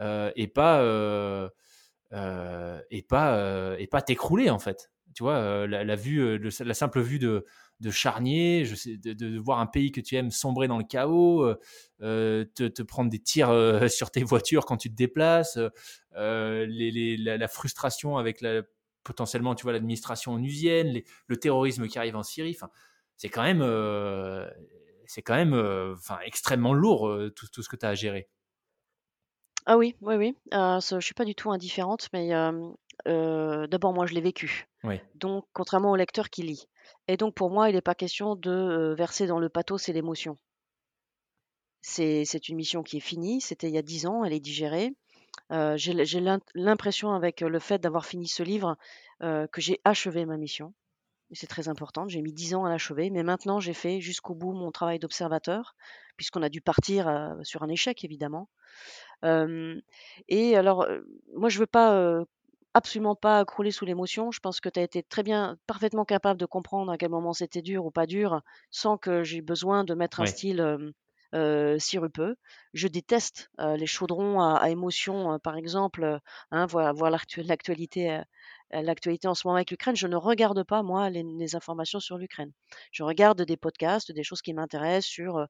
Et 0.00 0.48
pas 0.48 0.80
euh, 0.80 1.48
euh, 2.12 2.80
et 2.90 3.02
pas 3.02 3.36
euh, 3.36 3.76
et 3.78 3.86
pas 3.86 4.02
t'écrouler 4.02 4.50
en 4.50 4.58
fait. 4.58 4.90
Tu 5.14 5.22
vois, 5.24 5.36
euh, 5.36 5.66
la, 5.66 5.96
vue, 5.96 6.20
euh, 6.20 6.50
la 6.60 6.74
simple 6.74 7.00
vue 7.00 7.18
de, 7.18 7.44
de 7.80 7.90
charnier, 7.90 8.64
je 8.64 8.76
sais, 8.76 8.96
de, 8.96 9.38
voir 9.38 9.58
un 9.58 9.66
pays 9.66 9.90
que 9.90 10.00
tu 10.00 10.14
aimes 10.14 10.30
sombrer 10.30 10.68
dans 10.68 10.78
le 10.78 10.84
chaos, 10.84 11.42
euh, 11.42 11.58
euh, 12.00 12.44
te, 12.54 12.82
prendre 12.82 13.10
des 13.10 13.18
tirs 13.18 13.50
euh, 13.50 13.88
sur 13.88 14.12
tes 14.12 14.22
voitures 14.22 14.66
quand 14.66 14.76
tu 14.76 14.88
te 14.88 14.94
déplaces, 14.94 15.58
euh, 16.16 16.66
la, 16.68 17.48
frustration 17.48 18.18
avec 18.18 18.40
la, 18.40 18.62
potentiellement, 19.02 19.54
tu 19.56 19.64
vois, 19.64 19.72
l'administration 19.72 20.34
onusienne, 20.34 21.00
le 21.26 21.36
terrorisme 21.36 21.88
qui 21.88 21.98
arrive 21.98 22.16
en 22.16 22.22
Syrie. 22.22 22.56
C'est 23.16 23.28
quand 23.28 23.42
même, 23.42 23.62
euh, 23.62 24.48
c'est 25.06 25.22
quand 25.22 25.34
même, 25.34 25.54
euh, 25.54 25.94
enfin, 25.94 26.18
extrêmement 26.24 26.72
lourd 26.72 27.08
euh, 27.08 27.30
tout, 27.30 27.48
tout 27.52 27.62
ce 27.62 27.68
que 27.68 27.76
tu 27.76 27.84
as 27.84 27.90
à 27.90 27.94
gérer. 27.94 28.28
Ah 29.66 29.76
oui, 29.76 29.94
oui, 30.00 30.14
oui, 30.16 30.36
heu, 30.54 30.80
ce 30.80 31.00
je 31.00 31.04
suis 31.04 31.14
pas 31.14 31.24
du 31.24 31.34
tout 31.34 31.50
indifférente, 31.50 32.08
mais 32.12 32.28
hem, 32.28 32.74
heu, 33.06 33.66
d'abord 33.68 33.92
moi 33.92 34.06
je 34.06 34.14
l'ai 34.14 34.20
vécu. 34.22 34.66
Oui. 34.82 35.00
Donc 35.14 35.44
contrairement 35.52 35.90
au 35.90 35.96
lecteur 35.96 36.30
qui 36.30 36.42
lit 36.42 36.66
et 37.08 37.16
donc 37.16 37.34
pour 37.34 37.50
moi, 37.50 37.68
il 37.68 37.76
est 37.76 37.80
pas 37.82 37.94
question 37.94 38.36
de, 38.36 38.50
heu, 38.50 38.94
verser 38.94 39.26
dans 39.26 39.38
le 39.38 39.48
pathos 39.50 39.88
et 39.88 39.92
l'émotion. 39.92 40.38
C'est 41.82 42.24
c'est 42.26 42.48
une 42.48 42.56
mission 42.56 42.82
qui 42.82 42.98
est 42.98 43.00
finie, 43.00 43.40
c'était 43.40 43.68
il 43.68 43.74
y 43.74 43.78
a 43.78 43.82
10 43.82 44.06
ans, 44.06 44.22
elle 44.24 44.32
est 44.34 44.40
digérée. 44.40 44.92
Heu, 45.52 45.76
j'ai 45.76 45.92
l 45.92 46.04
j'ai 46.06 46.20
l'int 46.20 46.40
l'impression 46.54 47.12
avec, 47.12 47.40
le 47.42 47.58
fait 47.60 47.78
d'avoir 47.80 48.06
fini 48.06 48.28
ce 48.28 48.42
livre, 48.42 48.76
heu, 49.22 49.48
que 49.52 49.60
j'ai 49.62 49.80
achevé 49.84 50.26
ma 50.26 50.36
mission 50.38 50.74
et 51.30 51.36
c'est 51.36 51.48
très 51.48 51.68
important. 51.68 52.08
J'ai 52.08 52.22
mis 52.22 52.32
10 52.34 52.54
ans 52.54 52.64
à 52.66 52.70
l'achever, 52.70 53.10
mais 53.10 53.22
maintenant 53.24 53.60
j'ai 53.60 53.74
fait 53.74 54.00
jusqu'au 54.00 54.34
bout 54.34 54.52
mon 54.54 54.72
travail 54.72 54.98
d'observateur, 55.00 55.74
puisqu'on 56.16 56.42
a 56.42 56.50
dû 56.50 56.60
partir, 56.62 57.08
heu, 57.08 57.44
sur 57.44 57.62
un 57.64 57.68
échec 57.70 58.04
évidemment. 58.04 58.48
Et 60.28 60.56
alors, 60.56 60.86
moi 61.34 61.48
je 61.48 61.58
veux 61.58 61.66
pas, 61.66 62.24
absolument 62.74 63.14
pas 63.16 63.44
crouler 63.44 63.70
sous 63.72 63.84
l'émotion. 63.84 64.30
Je 64.30 64.40
pense 64.40 64.60
que 64.60 64.68
tu 64.68 64.80
as 64.80 64.82
été 64.82 65.02
très 65.02 65.22
bien 65.22 65.56
parfaitement 65.66 66.04
capable 66.04 66.40
de 66.40 66.46
comprendre 66.46 66.92
à 66.92 66.98
quel 66.98 67.10
moment 67.10 67.32
c'était 67.32 67.62
dur 67.62 67.84
ou 67.86 67.90
pas 67.90 68.06
dur, 68.06 68.42
sans 68.70 68.96
que 68.98 69.22
j'aie 69.24 69.40
besoin 69.42 69.84
de 69.84 69.94
mettre 69.94 70.20
un 70.20 70.26
style, 70.26 70.60
heu, 71.34 71.78
sirupeux. 71.78 72.36
Je 72.74 72.88
déteste, 72.88 73.50
les 73.58 73.86
chaudrons 73.86 74.40
à 74.40 74.56
à 74.58 74.70
émotion, 74.70 75.38
par 75.40 75.56
exemple, 75.56 76.20
hein, 76.50 76.66
voir 76.66 76.94
voir 76.94 77.10
l'actu 77.10 77.42
l'actualité, 77.42 78.20
l'actualité 78.72 79.28
en 79.28 79.34
ce 79.34 79.46
moment 79.46 79.56
avec 79.56 79.70
l'Ukraine. 79.70 79.96
Je 79.96 80.06
ne 80.06 80.16
regarde 80.16 80.62
pas 80.64 80.82
moi 80.82 81.10
les 81.10 81.22
les 81.22 81.56
informations 81.56 82.00
sur 82.00 82.18
l'Ukraine. 82.18 82.52
Je 82.92 83.02
regarde 83.02 83.42
des 83.42 83.56
podcasts, 83.56 84.12
des 84.12 84.22
choses 84.22 84.42
qui 84.42 84.52
m'intéressent 84.54 85.06
sur, 85.10 85.38
heu, 85.38 85.46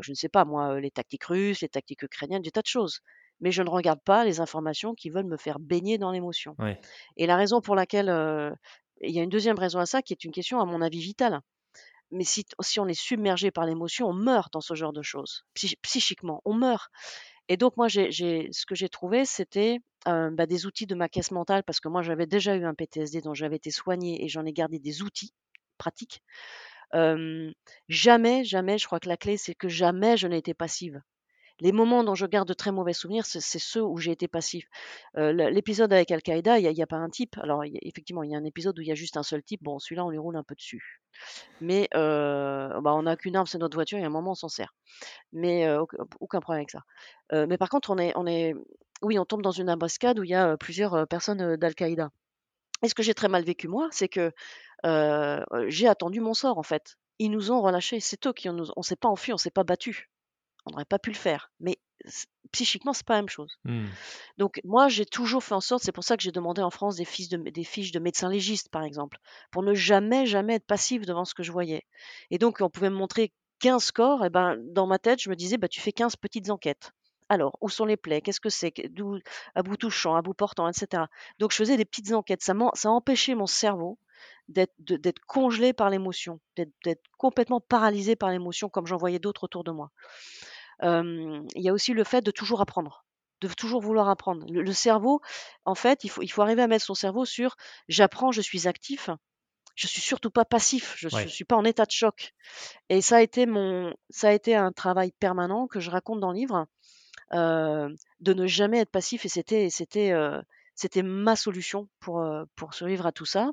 je 0.00 0.10
ne 0.10 0.14
sais 0.14 0.28
pas 0.28 0.44
moi, 0.44 0.80
les 0.80 0.90
tactiques 0.90 1.24
russes, 1.24 1.60
les 1.62 1.68
tactiques 1.68 2.02
ukrainiennes, 2.02 2.42
des 2.42 2.50
tas 2.50 2.62
de 2.62 2.66
choses 2.66 3.00
mais 3.40 3.50
je 3.50 3.62
ne 3.62 3.68
regarde 3.68 4.00
pas 4.00 4.24
les 4.24 4.40
informations 4.40 4.94
qui 4.94 5.10
veulent 5.10 5.26
me 5.26 5.36
faire 5.36 5.58
baigner 5.58 5.98
dans 5.98 6.12
l'émotion. 6.12 6.54
Et 7.16 7.26
la 7.26 7.36
raison 7.36 7.60
pour 7.60 7.74
laquelle, 7.74 8.08
il 9.00 9.10
y 9.10 9.18
a 9.20 9.22
une 9.22 9.30
deuxième 9.30 9.58
raison 9.58 9.78
à 9.78 9.86
ça 9.86 10.02
qui 10.02 10.12
est 10.12 10.24
une 10.24 10.32
question 10.32 10.60
à 10.60 10.64
mon 10.64 10.80
avis 10.80 11.00
vitale. 11.00 11.40
Mais 12.10 12.24
si 12.24 12.44
si 12.60 12.78
on 12.80 12.86
est 12.86 12.94
submergé 12.94 13.50
par 13.50 13.66
l'émotion, 13.66 14.06
on 14.06 14.12
meurt 14.12 14.52
dans 14.52 14.60
ce 14.60 14.74
genre 14.74 14.92
de 14.92 15.02
choses. 15.02 15.44
Psy 15.54 15.76
psychiquement, 15.82 16.42
on 16.44 16.54
meurt. 16.54 16.90
Et 17.48 17.56
donc 17.56 17.76
moi 17.76 17.88
j'ai 17.88 18.10
ce 18.52 18.66
que 18.66 18.74
j'ai 18.74 18.88
trouvé, 18.88 19.24
c'était, 19.24 19.78
heu, 20.08 20.30
bah, 20.32 20.46
des 20.46 20.66
outils 20.66 20.86
de 20.86 20.94
ma 20.94 21.08
caisse 21.08 21.30
mentale 21.30 21.62
parce 21.64 21.80
que 21.80 21.88
moi 21.88 22.02
j'avais 22.02 22.26
déjà 22.26 22.56
eu 22.56 22.64
un 22.64 22.74
PTSD 22.74 23.20
dont 23.22 23.34
j'avais 23.34 23.56
été 23.56 23.70
soignée 23.70 24.24
et 24.24 24.28
j'en 24.28 24.44
ai 24.46 24.52
gardé 24.52 24.78
des 24.78 25.02
outils 25.02 25.32
pratiques. 25.78 26.22
Jamais, 27.88 28.44
jamais, 28.44 28.76
je 28.76 28.84
crois 28.86 29.00
que 29.00 29.08
la 29.08 29.16
clé, 29.16 29.38
c'est 29.38 29.54
que 29.54 29.68
jamais 29.68 30.18
je 30.18 30.26
n'ai 30.28 30.36
été 30.36 30.52
passive. 30.52 31.00
Les 31.60 31.72
moments 31.72 32.02
dont 32.02 32.14
je 32.14 32.26
garde 32.26 32.48
de 32.48 32.54
très 32.54 32.72
mauvais 32.72 32.92
souvenirs, 32.92 33.26
c'est 33.26 33.58
ceux 33.58 33.82
où 33.82 33.96
j'ai 33.98 34.10
été 34.10 34.28
passif. 34.28 34.66
Le 35.14 35.50
l'épisode 35.50 35.92
avec 35.92 36.10
Al-Qaïda, 36.10 36.58
il 36.58 36.76
y 36.76 36.82
a 36.82 36.86
pas 36.86 36.96
un 36.96 37.08
type 37.10 37.38
alors 37.38 37.62
effectivement, 37.64 38.22
il 38.22 38.32
y 38.32 38.34
a 38.34 38.38
un 38.38 38.44
épisode 38.44 38.78
où 38.78 38.82
il 38.82 38.88
y 38.88 38.92
a 38.92 38.96
juste 38.96 39.16
un 39.16 39.22
seul 39.22 39.42
type. 39.42 39.62
Bon, 39.62 39.78
celui-là, 39.78 40.04
on 40.04 40.10
lui 40.10 40.18
roule 40.18 40.36
un 40.36 40.42
peu 40.42 40.54
dessus. 40.54 41.00
Mais 41.60 41.88
heu, 41.94 42.68
bah, 42.82 42.94
on 42.94 43.02
n'a 43.02 43.16
qu'une 43.16 43.36
arme, 43.36 43.46
c'est 43.46 43.58
notre 43.58 43.76
voiture 43.76 43.98
et 43.98 44.02
à 44.02 44.06
un 44.06 44.10
moment, 44.10 44.32
on 44.32 44.34
s'en 44.34 44.48
sert. 44.48 44.74
Mais 45.32 45.70
auc 45.76 45.94
aucun 46.20 46.40
problème 46.40 46.60
avec 46.60 46.70
ça. 46.70 46.82
Mais 47.46 47.58
par 47.58 47.68
contre, 47.68 47.90
on 47.90 48.26
est 48.26 48.54
oui, 49.02 49.18
on 49.18 49.24
tombe 49.24 49.42
dans 49.42 49.50
une 49.50 49.70
embuscade 49.70 50.18
où 50.18 50.24
il 50.24 50.30
y 50.30 50.34
a, 50.34 50.56
plusieurs, 50.56 51.06
personnes, 51.06 51.56
d'Al-Qaïda. 51.56 52.10
Et 52.82 52.88
ce 52.88 52.94
que 52.94 53.02
j'ai 53.02 53.14
très 53.14 53.28
mal 53.28 53.44
vécu 53.44 53.68
moi, 53.68 53.88
c'est 53.92 54.08
que, 54.08 54.32
j'ai 55.68 55.88
attendu 55.88 56.20
mon 56.20 56.34
sort, 56.34 56.58
en 56.58 56.62
fait. 56.62 56.96
Ils 57.20 57.30
nous 57.30 57.52
ont 57.52 57.60
relâchés, 57.62 58.00
c'est 58.00 58.26
eux 58.26 58.32
qui 58.32 58.48
nous 58.48 58.72
on 58.76 58.82
s'est 58.82 58.96
pas 58.96 59.08
enfui, 59.08 59.32
on 59.32 59.36
s'est 59.36 59.50
pas 59.50 59.62
battu. 59.62 60.10
On 60.66 60.70
n'aurait 60.72 60.84
pas 60.84 60.98
pu 60.98 61.10
le 61.10 61.16
faire, 61.16 61.50
mais 61.60 61.78
psychiquement, 62.52 62.92
c'est 62.92 63.06
pas 63.06 63.14
la 63.14 63.22
même 63.22 63.28
chose. 63.28 63.58
Mmh. 63.64 63.86
Donc 64.38 64.60
moi, 64.64 64.88
j'ai 64.88 65.06
toujours 65.06 65.42
fait 65.42 65.54
en 65.54 65.60
sorte 65.60 65.82
c'est 65.82 65.92
pour 65.92 66.04
ça 66.04 66.16
que 66.16 66.22
j'ai 66.22 66.32
demandé 66.32 66.62
en 66.62 66.70
France 66.70 66.96
des 66.96 67.04
fiches 67.04 67.28
de 67.28 67.36
des 67.38 67.64
fiches 67.64 67.92
de 67.92 67.98
médecin 67.98 68.28
légiste, 68.28 68.68
par 68.70 68.82
exemple, 68.84 69.18
pour 69.50 69.62
ne 69.62 69.74
jamais, 69.74 70.26
jamais 70.26 70.54
être 70.54 70.66
passif 70.66 71.04
devant 71.06 71.24
ce 71.24 71.34
que 71.34 71.42
je 71.42 71.52
voyais. 71.52 71.84
Et 72.30 72.38
donc 72.38 72.60
on 72.60 72.70
pouvait 72.70 72.90
me 72.90 72.96
montrer 72.96 73.32
15 73.60 73.90
corps 73.92 74.24
et 74.24 74.30
ben, 74.30 74.56
dans 74.60 74.86
ma 74.86 74.98
tête, 74.98 75.22
je 75.22 75.30
me 75.30 75.36
disais: 75.36 75.56
«Bah, 75.58 75.68
tu 75.68 75.80
fais 75.80 75.92
15 75.92 76.16
petites 76.16 76.50
enquêtes. 76.50 76.92
Alors, 77.30 77.56
où 77.62 77.68
sont 77.70 77.86
les 77.86 77.96
plaies? 77.96 78.20
Qu'est-ce 78.20 78.40
que 78.40 78.50
c'est? 78.50 78.72
D'où 78.90 79.18
à 79.54 79.62
bout 79.62 79.76
touchant, 79.78 80.14
à 80.14 80.22
bout 80.22 80.34
portant?» 80.34 80.68
et 80.68 80.72
cetera. 80.74 81.08
Donc 81.38 81.52
je 81.52 81.56
faisais 81.56 81.76
des 81.76 81.84
petites 81.86 82.12
enquêtes. 82.12 82.42
Ça 82.42 82.54
ça 82.74 82.90
empêchait 82.90 83.34
mon 83.34 83.46
cerveau 83.46 83.98
d'être 84.48 85.20
congelé 85.26 85.72
par 85.72 85.88
l'émotion, 85.90 86.40
d'être 86.56 87.02
complètement 87.18 87.60
paralysé 87.60 88.16
par 88.16 88.30
l'émotion 88.30 88.68
comme 88.68 88.86
j'en 88.86 88.98
voyais 88.98 89.18
d'autres 89.18 89.44
autour 89.44 89.64
de 89.64 89.70
moi. 89.72 89.90
Il 90.82 91.46
y 91.62 91.68
a 91.68 91.72
aussi 91.72 91.92
le 91.94 92.04
fait 92.04 92.22
de 92.22 92.30
toujours 92.30 92.60
apprendre, 92.60 93.04
de 93.40 93.48
toujours 93.48 93.80
vouloir 93.82 94.08
apprendre. 94.08 94.46
Le 94.50 94.62
le 94.62 94.72
cerveau, 94.72 95.20
en 95.64 95.74
fait, 95.74 96.04
il 96.04 96.10
faut 96.10 96.22
il 96.22 96.28
faut 96.30 96.42
arriver 96.42 96.62
à 96.62 96.66
mettre 96.68 96.84
son 96.84 96.94
cerveau 96.94 97.24
sur: 97.24 97.56
«J'apprends, 97.88 98.32
je 98.32 98.40
suis 98.40 98.68
actif, 98.68 99.10
je 99.76 99.86
suis 99.88 100.02
surtout 100.02 100.30
pas 100.30 100.44
passif, 100.46 100.94
je 100.98 101.08
Ouais. 101.10 101.28
suis 101.28 101.44
pas 101.46 101.56
en 101.56 101.64
état 101.64 101.86
de 101.86 101.92
choc» 101.92 102.32
et 102.90 103.00
ça 103.02 103.18
a 103.18 103.22
été 103.22 103.46
mon 103.46 103.94
ça 104.10 104.28
a 104.30 104.32
été 104.32 104.56
un 104.56 104.72
travail 104.72 105.12
permanent 105.20 105.66
que 105.68 105.80
je 105.80 105.90
raconte 105.90 106.20
dans 106.20 106.32
le 106.32 106.38
livre, 106.38 106.66
de 107.32 108.34
ne 108.34 108.46
jamais 108.46 108.78
être 108.80 108.90
passif 108.90 109.24
et 109.24 109.28
c'était 109.28 109.68
c'était, 109.70 110.12
c'était 110.74 111.02
ma 111.02 111.36
solution 111.36 111.88
pour, 112.00 112.24
pour 112.56 112.74
survivre 112.74 113.06
à 113.06 113.12
tout 113.12 113.26
ça 113.26 113.52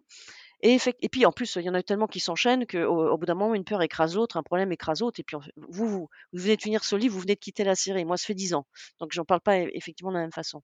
et 0.64 1.10
puis 1.10 1.26
en 1.26 1.32
plus, 1.32 1.56
il 1.56 1.64
y 1.64 1.70
en 1.70 1.74
a 1.74 1.84
tellement 1.84 2.08
qui 2.08 2.20
s'enchaînent 2.20 2.66
qu'au 2.68 2.78
au 3.12 3.18
bout 3.18 3.26
d'un 3.26 3.34
moment, 3.36 3.56
une 3.56 3.64
peur 3.64 3.82
écrase 3.82 4.16
l'autre, 4.16 4.38
un 4.38 4.44
problème 4.44 4.72
écrase 4.72 5.02
l'autre 5.02 5.20
et 5.20 5.24
puis 5.24 5.36
vous 5.58 5.88
vous 5.88 5.88
vous 6.34 6.40
venez 6.40 6.56
de 6.58 6.62
finir 6.62 6.84
ce 6.84 6.96
livre, 6.96 7.14
vous 7.16 7.22
venez 7.22 7.36
de 7.36 7.40
quitter 7.40 7.64
la 7.64 7.76
série. 7.76 8.06
Moi, 8.06 8.18
ça 8.18 8.26
fait 8.28 8.36
10 8.36 8.54
ans, 8.54 8.66
donc 9.00 9.12
j'en 9.12 9.26
parle 9.26 9.42
pas 9.42 9.60
e 9.60 9.70
effectivement 9.74 10.12
de 10.12 10.18
la 10.18 10.22
même 10.24 10.32
façon. 10.32 10.62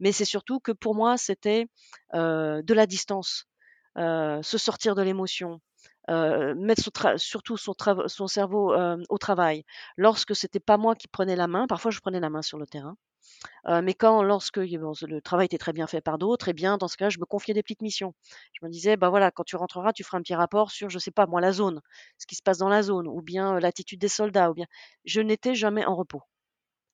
Mais 0.00 0.12
c'est 0.12 0.24
surtout 0.24 0.60
que 0.60 0.72
pour 0.72 0.94
moi, 0.94 1.16
c'était, 1.18 1.66
heu, 2.14 2.62
de 2.64 2.74
la 2.74 2.86
distance, 2.86 3.46
heu, 3.98 4.40
se 4.42 4.58
sortir 4.58 4.94
de 4.96 5.02
l'émotion, 5.02 5.60
heu, 6.08 6.54
mettre 6.54 6.82
surtout 7.18 7.56
son 7.56 8.26
cerveau, 8.26 8.74
hem, 8.74 9.02
au 9.08 9.18
travail. 9.18 9.64
Lorsque 9.96 10.34
c'était 10.36 10.60
pas 10.60 10.76
moi 10.78 10.94
qui 10.94 11.08
prenais 11.08 11.36
la 11.36 11.46
main, 11.48 11.66
parfois 11.66 11.90
je 11.90 12.00
prenais 12.00 12.20
la 12.20 12.30
main 12.30 12.42
sur 12.42 12.58
le 12.58 12.66
terrain, 12.66 12.96
Heu, 13.68 13.80
mais 13.82 13.94
quand 13.94 14.22
lorsque 14.22 14.58
le 14.58 15.20
travail 15.20 15.46
était 15.46 15.58
très 15.58 15.72
bien 15.72 15.86
fait 15.86 16.00
par 16.02 16.18
d'autres 16.18 16.48
et 16.48 16.52
bien, 16.52 16.76
dans 16.78 16.88
ce 16.88 16.96
cas-là, 16.98 17.10
je 17.10 17.18
me 17.18 17.24
confiais 17.26 17.54
des 17.54 17.62
petites 17.62 17.82
missions. 17.82 18.14
Je 18.52 18.64
me 18.66 18.70
disais: 18.70 18.96
«Bah, 18.96 19.08
voilà, 19.10 19.30
quand 19.30 19.44
tu 19.44 19.56
rentreras, 19.56 19.92
tu 19.92 20.04
feras 20.04 20.18
un 20.18 20.22
petit 20.22 20.34
rapport 20.34 20.70
sur, 20.70 20.90
je 20.90 20.98
sais 20.98 21.10
pas 21.10 21.26
moi, 21.26 21.40
la 21.40 21.52
zone, 21.52 21.80
ce 22.18 22.26
qui 22.26 22.34
se 22.36 22.42
passe 22.42 22.58
dans 22.58 22.68
la 22.68 22.82
zone 22.82 23.08
ou 23.08 23.22
bien, 23.22 23.58
l'attitude 23.60 24.00
des 24.00 24.08
soldats 24.08 24.50
ou 24.50 24.54
bien» 24.54 24.66
je 25.04 25.20
n'étais 25.20 25.54
jamais 25.54 25.84
en 25.86 25.96
repos. 25.96 26.22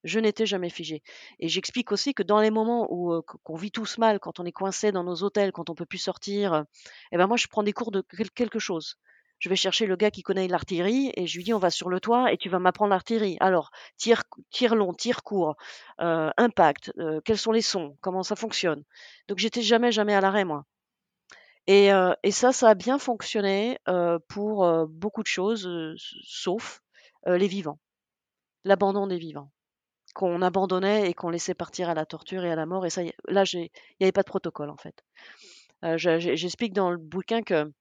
Je 0.06 0.20
n'étais 0.20 0.46
jamais 0.46 0.70
figée 0.70 1.02
et 1.40 1.48
j'explique 1.48 1.92
aussi 1.92 2.14
que 2.14 2.22
dans 2.22 2.40
les 2.40 2.50
moments 2.50 2.86
où, 2.90 3.20
qu 3.22 3.36
qu'on 3.44 3.56
vit 3.56 3.72
tous 3.72 3.98
mal, 3.98 4.20
quand 4.20 4.40
on 4.40 4.44
est 4.46 4.52
coincé 4.52 4.92
dans 4.92 5.04
nos 5.04 5.22
hôtels, 5.24 5.52
quand 5.52 5.68
on 5.70 5.74
peut 5.74 5.86
plus 5.86 5.98
sortir, 5.98 6.54
heu 6.54 6.64
et 7.12 7.18
ben, 7.18 7.26
moi, 7.26 7.36
je 7.36 7.46
prends 7.48 7.64
des 7.64 7.72
cours 7.74 7.90
de 7.92 8.02
quel 8.16 8.30
quelque 8.30 8.58
chose. 8.60 8.96
Je 9.40 9.48
vais 9.50 9.56
chercher 9.56 9.86
le 9.86 9.96
gars 9.96 10.10
qui 10.12 10.22
connaît 10.22 10.48
l'artillerie 10.48 11.12
et 11.16 11.26
je 11.26 11.36
lui 11.36 11.44
dis: 11.44 11.52
«On 11.54 11.58
va 11.58 11.70
sur 11.70 11.90
le 11.90 12.00
toit 12.00 12.32
et 12.32 12.38
tu 12.38 12.48
vas 12.48 12.58
m'apprendre 12.60 12.90
l'artillerie. 12.90 13.36
Alors, 13.40 13.70
tir 13.98 14.22
long, 14.76 14.94
tir 14.94 15.22
court, 15.24 15.56
heu, 16.00 16.30
impact, 16.38 16.92
heu, 16.98 17.20
quels 17.24 17.38
sont 17.38 17.52
les 17.52 17.62
sons? 17.62 17.96
Comment 18.00 18.22
ça 18.22 18.36
fonctionne?» 18.36 18.84
donc 19.28 19.38
j'étais 19.38 19.62
jamais, 19.62 19.92
jamais 19.92 20.14
à 20.14 20.20
l'arrêt, 20.22 20.44
moi 20.44 20.64
et 21.68 21.90
ça, 22.30 22.52
ça 22.52 22.68
a 22.70 22.74
bien 22.74 22.98
fonctionné, 22.98 23.78
pour, 24.28 24.86
beaucoup 24.88 25.22
de 25.22 25.26
choses, 25.28 25.68
sauf, 26.24 26.80
les 27.26 27.48
vivants, 27.48 27.78
l'abandon 28.64 29.06
des 29.08 29.18
vivants 29.18 29.50
qu'on 30.16 30.42
abandonnait 30.42 31.10
et 31.10 31.14
qu'on 31.14 31.30
laissait 31.30 31.54
partir 31.54 31.90
à 31.90 31.94
la 31.94 32.06
torture 32.06 32.44
et 32.44 32.52
à 32.52 32.56
la 32.56 32.66
mort 32.66 32.86
et 32.86 32.90
ça 32.90 33.04
y 33.04 33.12
là 33.28 33.44
il 33.54 33.70
y 34.00 34.04
avait 34.04 34.12
pas 34.12 34.22
de 34.24 34.28
protocole 34.30 34.70
en 34.70 34.78
fait. 34.78 35.04
J'ai 35.96 36.36
j'explique 36.36 36.74
dans 36.74 36.90
le 36.90 36.98
bouquin 36.98 37.42
que, 37.42 37.72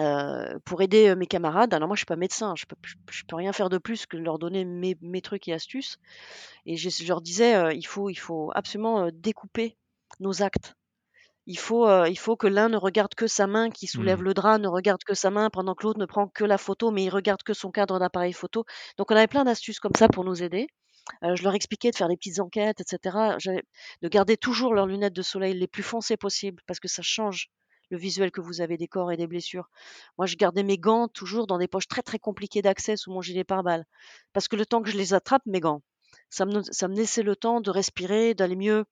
heu, 0.00 0.60
pour 0.66 0.82
aider, 0.82 1.08
heu, 1.10 1.16
mes 1.16 1.26
camarades 1.26 1.74
alors 1.74 1.88
moi 1.88 1.96
je 1.96 2.00
suis 2.00 2.06
pas 2.06 2.16
médecin, 2.16 2.54
je 2.56 2.66
peux 2.66 2.76
je 3.10 3.22
peux 3.28 3.36
rien 3.36 3.52
faire 3.52 3.70
de 3.70 3.78
plus 3.78 4.06
que 4.06 4.16
de 4.18 4.22
leur 4.22 4.38
donner 4.40 4.64
mes 4.66 4.96
mes 5.02 5.22
trucs 5.22 5.48
et 5.48 5.54
astuces 5.54 5.98
et 6.66 6.76
je 6.78 6.90
je 6.90 7.08
leur 7.08 7.22
disais, 7.22 7.76
«Il 7.76 7.86
faut 7.86 8.10
il 8.10 8.16
faut 8.16 8.50
absolument, 8.54 9.10
découper 9.12 9.78
nos 10.20 10.42
actes. 10.42 10.74
Il 11.46 11.58
faut, 11.58 11.88
il 12.06 12.18
faut 12.18 12.36
que 12.36 12.48
l'un 12.48 12.68
ne 12.70 12.76
regarde 12.78 13.14
que 13.16 13.26
sa 13.28 13.46
main 13.46 13.70
qui 13.70 13.86
soulève 13.88 14.20
Mmh. 14.20 14.24
le 14.24 14.34
drap, 14.34 14.58
ne 14.58 14.68
regarde 14.68 15.02
que 15.04 15.14
sa 15.14 15.30
main 15.30 15.50
pendant 15.50 15.74
que 15.76 15.84
l'autre 15.84 16.00
ne 16.00 16.06
prend 16.06 16.28
que 16.28 16.44
la 16.44 16.58
photo, 16.58 16.90
mais 16.92 17.04
il 17.04 17.10
regarde 17.10 17.42
que 17.44 17.54
son 17.54 17.70
cadre 17.72 17.98
d'appareil 18.00 18.32
photo». 18.34 18.64
Donc 18.98 19.10
on 19.12 19.16
avait 19.16 19.28
plein 19.28 19.44
d'astuces 19.44 19.80
comme 19.80 19.94
ça 19.98 20.08
pour 20.08 20.24
nous 20.24 20.42
aider 20.42 20.66
Je 21.22 21.42
leur 21.42 21.54
expliquais 21.54 21.90
de 21.90 21.96
faire 21.96 22.08
des 22.08 22.16
petites 22.16 22.40
enquêtes 22.40 22.80
et 22.80 22.84
cetera. 22.86 23.38
J'avais 23.38 23.62
de 24.02 24.08
garder 24.08 24.36
toujours 24.36 24.74
leurs 24.74 24.86
lunettes 24.86 25.12
de 25.14 25.22
soleil 25.22 25.54
les 25.54 25.66
plus 25.66 25.82
foncées 25.82 26.16
possibles 26.16 26.62
parce 26.66 26.80
que 26.80 26.88
ça 26.88 27.02
change 27.02 27.48
le 27.90 27.98
visuel 27.98 28.30
que 28.30 28.40
vous 28.40 28.60
avez 28.60 28.76
des 28.76 28.88
corps 28.88 29.12
et 29.12 29.16
des 29.16 29.26
blessures. 29.26 29.68
Moi, 30.18 30.26
je 30.26 30.36
gardais 30.36 30.62
mes 30.62 30.78
gants 30.78 31.08
toujours 31.08 31.46
dans 31.46 31.58
des 31.58 31.68
poches 31.68 31.88
très, 31.88 32.02
très 32.02 32.18
compliquées 32.18 32.62
d'accès 32.62 32.96
sous 32.96 33.12
mon 33.12 33.20
gilet 33.20 33.44
pare-balles 33.44 33.84
parce 34.32 34.48
que 34.48 34.56
le 34.56 34.66
temps 34.66 34.82
que 34.82 34.90
je 34.90 34.96
les 34.96 35.14
attrape, 35.14 35.42
mes 35.46 35.60
gants, 35.60 35.82
ça 36.30 36.46
me 36.46 36.62
ça 36.62 36.88
me 36.88 36.94
laissait 36.96 37.22
le 37.22 37.36
temps 37.36 37.60
de 37.60 37.70
respirer, 37.70 38.34
d'aller 38.34 38.56
mieux, 38.56 38.84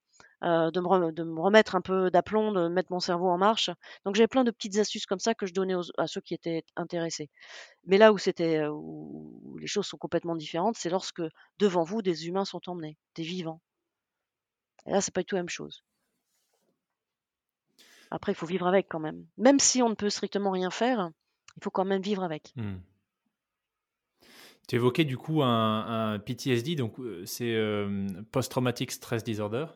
heu, 0.45 0.71
de 0.71 0.81
me 0.81 1.41
remettre 1.41 1.75
un 1.75 1.81
peu 1.81 2.11
d'aplomb, 2.11 2.53
de 2.53 2.69
mettre 2.69 2.93
mon 2.93 3.01
cerveau 3.01 3.29
en 3.29 3.39
marche. 3.39 3.71
Donc 4.05 4.15
j'avais 4.15 4.29
plein 4.29 4.45
de 4.45 4.51
petites 4.51 4.79
astuces 4.79 5.07
comme 5.07 5.19
ça 5.19 5.35
que 5.35 5.47
je 5.47 5.53
donnais 5.53 5.75
à 5.99 6.07
ceux 6.07 6.21
qui 6.21 6.35
étaient 6.35 6.65
intéressés. 6.77 7.29
Mais 7.85 7.99
là 7.99 8.13
où 8.13 8.19
c'était, 8.19 8.59
heu, 8.59 8.71
où 8.71 9.57
les 9.61 9.67
choses 9.67 9.87
sont 9.87 9.99
complètement 9.99 10.37
différentes, 10.37 10.77
c'est 10.77 10.91
lorsque 10.91 11.23
devant 11.59 11.85
vous 11.85 12.03
des 12.03 12.29
humains 12.29 12.45
sont 12.45 12.61
emmenés, 12.69 12.97
des 13.15 13.23
vivants. 13.23 13.61
Et 14.87 14.93
là, 14.93 15.01
c'est 15.01 15.15
pas 15.15 15.21
du 15.21 15.27
tout 15.27 15.37
la 15.37 15.43
même 15.43 15.49
chose. 15.49 15.85
Après, 18.11 18.33
il 18.33 18.35
faut 18.35 18.47
vivre 18.47 18.67
avec 18.67 18.89
quand 18.89 18.99
même. 18.99 19.27
Même 19.37 19.59
si 19.59 19.83
on 19.83 19.89
ne 19.89 19.95
peut 19.95 20.11
strictement 20.11 20.51
rien 20.51 20.71
faire, 20.71 21.11
il 21.57 21.63
faut 21.63 21.71
quand 21.71 21.85
même 21.85 22.03
vivre 22.03 22.25
avec. 22.25 22.53
Hmm. 22.57 22.79
Tu 24.69 24.77
évoquais 24.77 25.05
du 25.05 25.17
coup 25.17 25.43
un, 25.43 26.19
PTSD, 26.25 26.77
donc 26.77 26.99
euh, 27.01 27.25
c'est 27.27 27.55
euh, 27.55 28.07
Post-Traumatic 28.31 28.93
Stress 28.93 29.25
Disorder. 29.25 29.67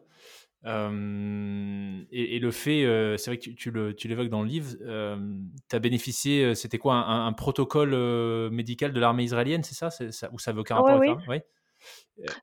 Euh, 0.66 2.02
et, 2.10 2.38
le 2.38 2.50
fait, 2.50 2.84
c'est 3.18 3.30
vrai 3.30 3.38
que 3.38 3.50
tu, 3.50 3.96
tu 3.96 4.08
l'évoques 4.08 4.28
dans 4.28 4.42
le 4.42 4.48
livre, 4.48 4.74
tu 5.68 5.76
as 5.76 5.78
bénéficié, 5.78 6.54
c'était 6.54 6.78
quoi, 6.78 6.94
un, 6.94 7.32
protocole 7.32 8.50
médical 8.50 8.92
de 8.92 9.00
l'armée 9.00 9.24
israélienne, 9.24 9.62
c'est 9.62 9.74
ça, 9.74 9.90
ça, 9.90 10.30
Ou 10.32 10.38
ça 10.38 10.52
veut 10.52 10.60
aucun 10.60 10.76
rapport 10.76 10.90
avec 10.90 11.10
ça 11.10 11.16
oui. 11.28 11.38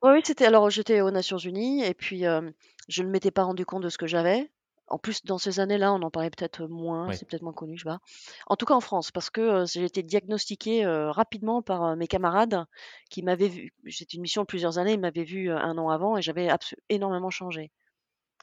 Oui, 0.03 0.21
c'était 0.23 0.45
alors 0.45 0.69
j'étais 0.69 1.01
aux 1.01 1.09
Nations 1.09 1.37
Unies 1.37 1.83
et 1.83 1.93
puis 1.93 2.25
je 2.87 3.03
ne 3.03 3.09
m'étais 3.09 3.31
pas 3.31 3.43
rendu 3.43 3.65
compte 3.65 3.83
de 3.83 3.89
ce 3.89 3.97
que 3.97 4.07
j'avais. 4.07 4.51
En 4.87 4.97
plus, 4.97 5.23
dans 5.23 5.37
ces 5.37 5.61
années-là, 5.61 5.93
on 5.93 6.01
en 6.01 6.11
parlait 6.11 6.29
peut-être 6.29 6.67
moins, 6.67 7.09
c'est 7.13 7.25
peut-être 7.25 7.43
moins 7.43 7.53
connu, 7.53 7.77
je 7.77 7.83
sais 7.83 7.89
pas. 7.89 7.99
En 8.47 8.57
tout 8.57 8.65
cas 8.65 8.73
en 8.73 8.81
France, 8.81 9.09
parce 9.09 9.29
que 9.29 9.63
j'ai 9.65 9.85
été 9.85 10.03
diagnostiquée 10.03 10.85
rapidement 10.85 11.61
par 11.63 11.95
mes 11.95 12.07
camarades 12.07 12.65
qui 13.09 13.23
m'avaient 13.23 13.47
vu. 13.47 13.73
J'étais 13.85 14.17
une 14.17 14.21
mission 14.21 14.43
de 14.43 14.47
plusieurs 14.47 14.77
années, 14.77 14.93
ils 14.93 14.99
m'avaient 14.99 15.23
vu 15.23 15.49
un 15.49 15.77
an 15.77 15.89
avant 15.89 16.17
et 16.17 16.21
j'avais 16.21 16.49
énormément 16.89 17.29
changé. 17.29 17.71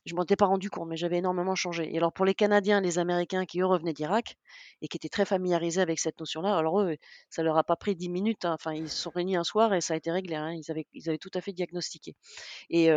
Je 0.04 0.14
m'en 0.14 0.22
étais 0.22 0.36
pas 0.36 0.46
rendu 0.46 0.70
compte, 0.70 0.88
mais 0.88 0.96
j'avais 0.96 1.18
énormément 1.18 1.54
changé. 1.54 1.92
Et 1.92 1.98
alors 1.98 2.12
pour 2.12 2.24
les 2.24 2.34
Canadiens, 2.34 2.80
les 2.80 2.98
Américains 2.98 3.44
qui 3.44 3.60
eux 3.60 3.66
revenaient 3.66 3.92
d'Irak 3.92 4.36
et 4.80 4.88
qui 4.88 4.96
étaient 4.96 5.08
très 5.08 5.24
familiarisés 5.24 5.80
avec 5.80 5.98
cette 5.98 6.18
notion-là, 6.20 6.56
alors 6.56 6.80
eux, 6.80 6.96
ça 7.30 7.42
leur 7.42 7.56
a 7.58 7.64
pas 7.64 7.76
pris 7.76 7.94
dix 7.96 8.08
minutes. 8.08 8.44
Hein. 8.44 8.54
Enfin, 8.54 8.72
ils 8.72 8.88
se 8.88 8.96
sont 8.96 9.10
réunis 9.10 9.36
un 9.36 9.44
soir 9.44 9.74
et 9.74 9.80
ça 9.80 9.94
a 9.94 9.96
été 9.96 10.10
réglé. 10.10 10.36
Hein. 10.36 10.52
Ils 10.52 10.70
avaient, 11.08 11.18
tout 11.18 11.30
à 11.34 11.40
fait 11.40 11.52
diagnostiqué. 11.52 12.14
Et 12.70 12.90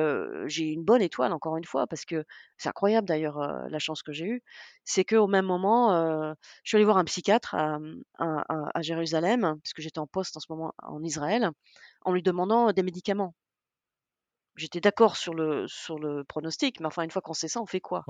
j'ai 0.47 0.65
une 0.65 0.83
bonne 0.83 1.01
étoile 1.01 1.33
encore 1.33 1.57
une 1.57 1.65
fois 1.65 1.87
parce 1.87 2.05
que 2.05 2.23
c'est 2.57 2.69
incroyable 2.69 3.07
d'ailleurs 3.07 3.39
la 3.39 3.79
chance 3.79 4.03
que 4.03 4.11
j'ai 4.13 4.25
eue, 4.25 4.43
c'est 4.85 5.05
qu'au 5.05 5.27
même 5.27 5.45
moment, 5.45 6.35
je 6.63 6.69
suis 6.69 6.77
allée 6.77 6.85
voir 6.85 6.97
un 6.97 7.05
psychiatre 7.05 7.55
à, 7.55 8.81
Jérusalem 8.81 9.41
parce 9.41 9.73
que 9.73 9.81
j'étais 9.81 9.99
en 9.99 10.07
poste 10.07 10.37
en 10.37 10.39
ce 10.39 10.47
moment 10.49 10.73
en 10.83 11.03
Israël, 11.03 11.49
en 12.05 12.13
lui 12.13 12.23
demandant 12.23 12.71
des 12.71 12.83
médicaments 12.83 13.35
j'étais 14.55 14.81
d'accord 14.81 15.15
sur 15.15 15.33
le, 15.33 15.67
sur 15.67 15.99
le 15.99 16.23
pronostic, 16.23 16.79
mais 16.79 16.85
enfin, 16.85 17.03
une 17.03 17.11
fois 17.11 17.21
qu'on 17.21 17.33
sait 17.33 17.47
ça, 17.47 17.61
on 17.61 17.65
fait 17.65 17.81
quoi? 17.81 18.03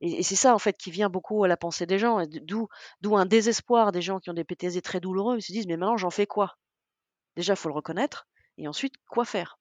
Et, 0.00 0.22
c'est 0.22 0.36
ça, 0.36 0.54
en 0.54 0.58
fait, 0.58 0.76
qui 0.76 0.90
vient 0.90 1.10
beaucoup 1.10 1.44
à 1.44 1.48
la 1.48 1.56
pensée 1.56 1.86
des 1.86 1.98
gens, 1.98 2.22
d'où, 2.26 2.68
d'où 3.02 3.16
un 3.16 3.26
désespoir 3.26 3.92
des 3.92 4.00
gens 4.00 4.18
qui 4.18 4.30
ont 4.30 4.34
des 4.34 4.44
PTSD 4.44 4.80
très 4.80 5.00
douloureux. 5.00 5.36
Ils 5.36 5.42
se 5.42 5.52
disent, 5.52 5.66
mais 5.66 5.76
maintenant, 5.76 5.98
j'en 5.98 6.10
fais 6.10 6.26
quoi? 6.26 6.56
Déjà, 7.36 7.52
il 7.52 7.56
faut 7.56 7.68
le 7.68 7.74
reconnaître, 7.74 8.26
et 8.56 8.66
ensuite, 8.66 8.94
quoi 9.08 9.24
faire? 9.24 9.58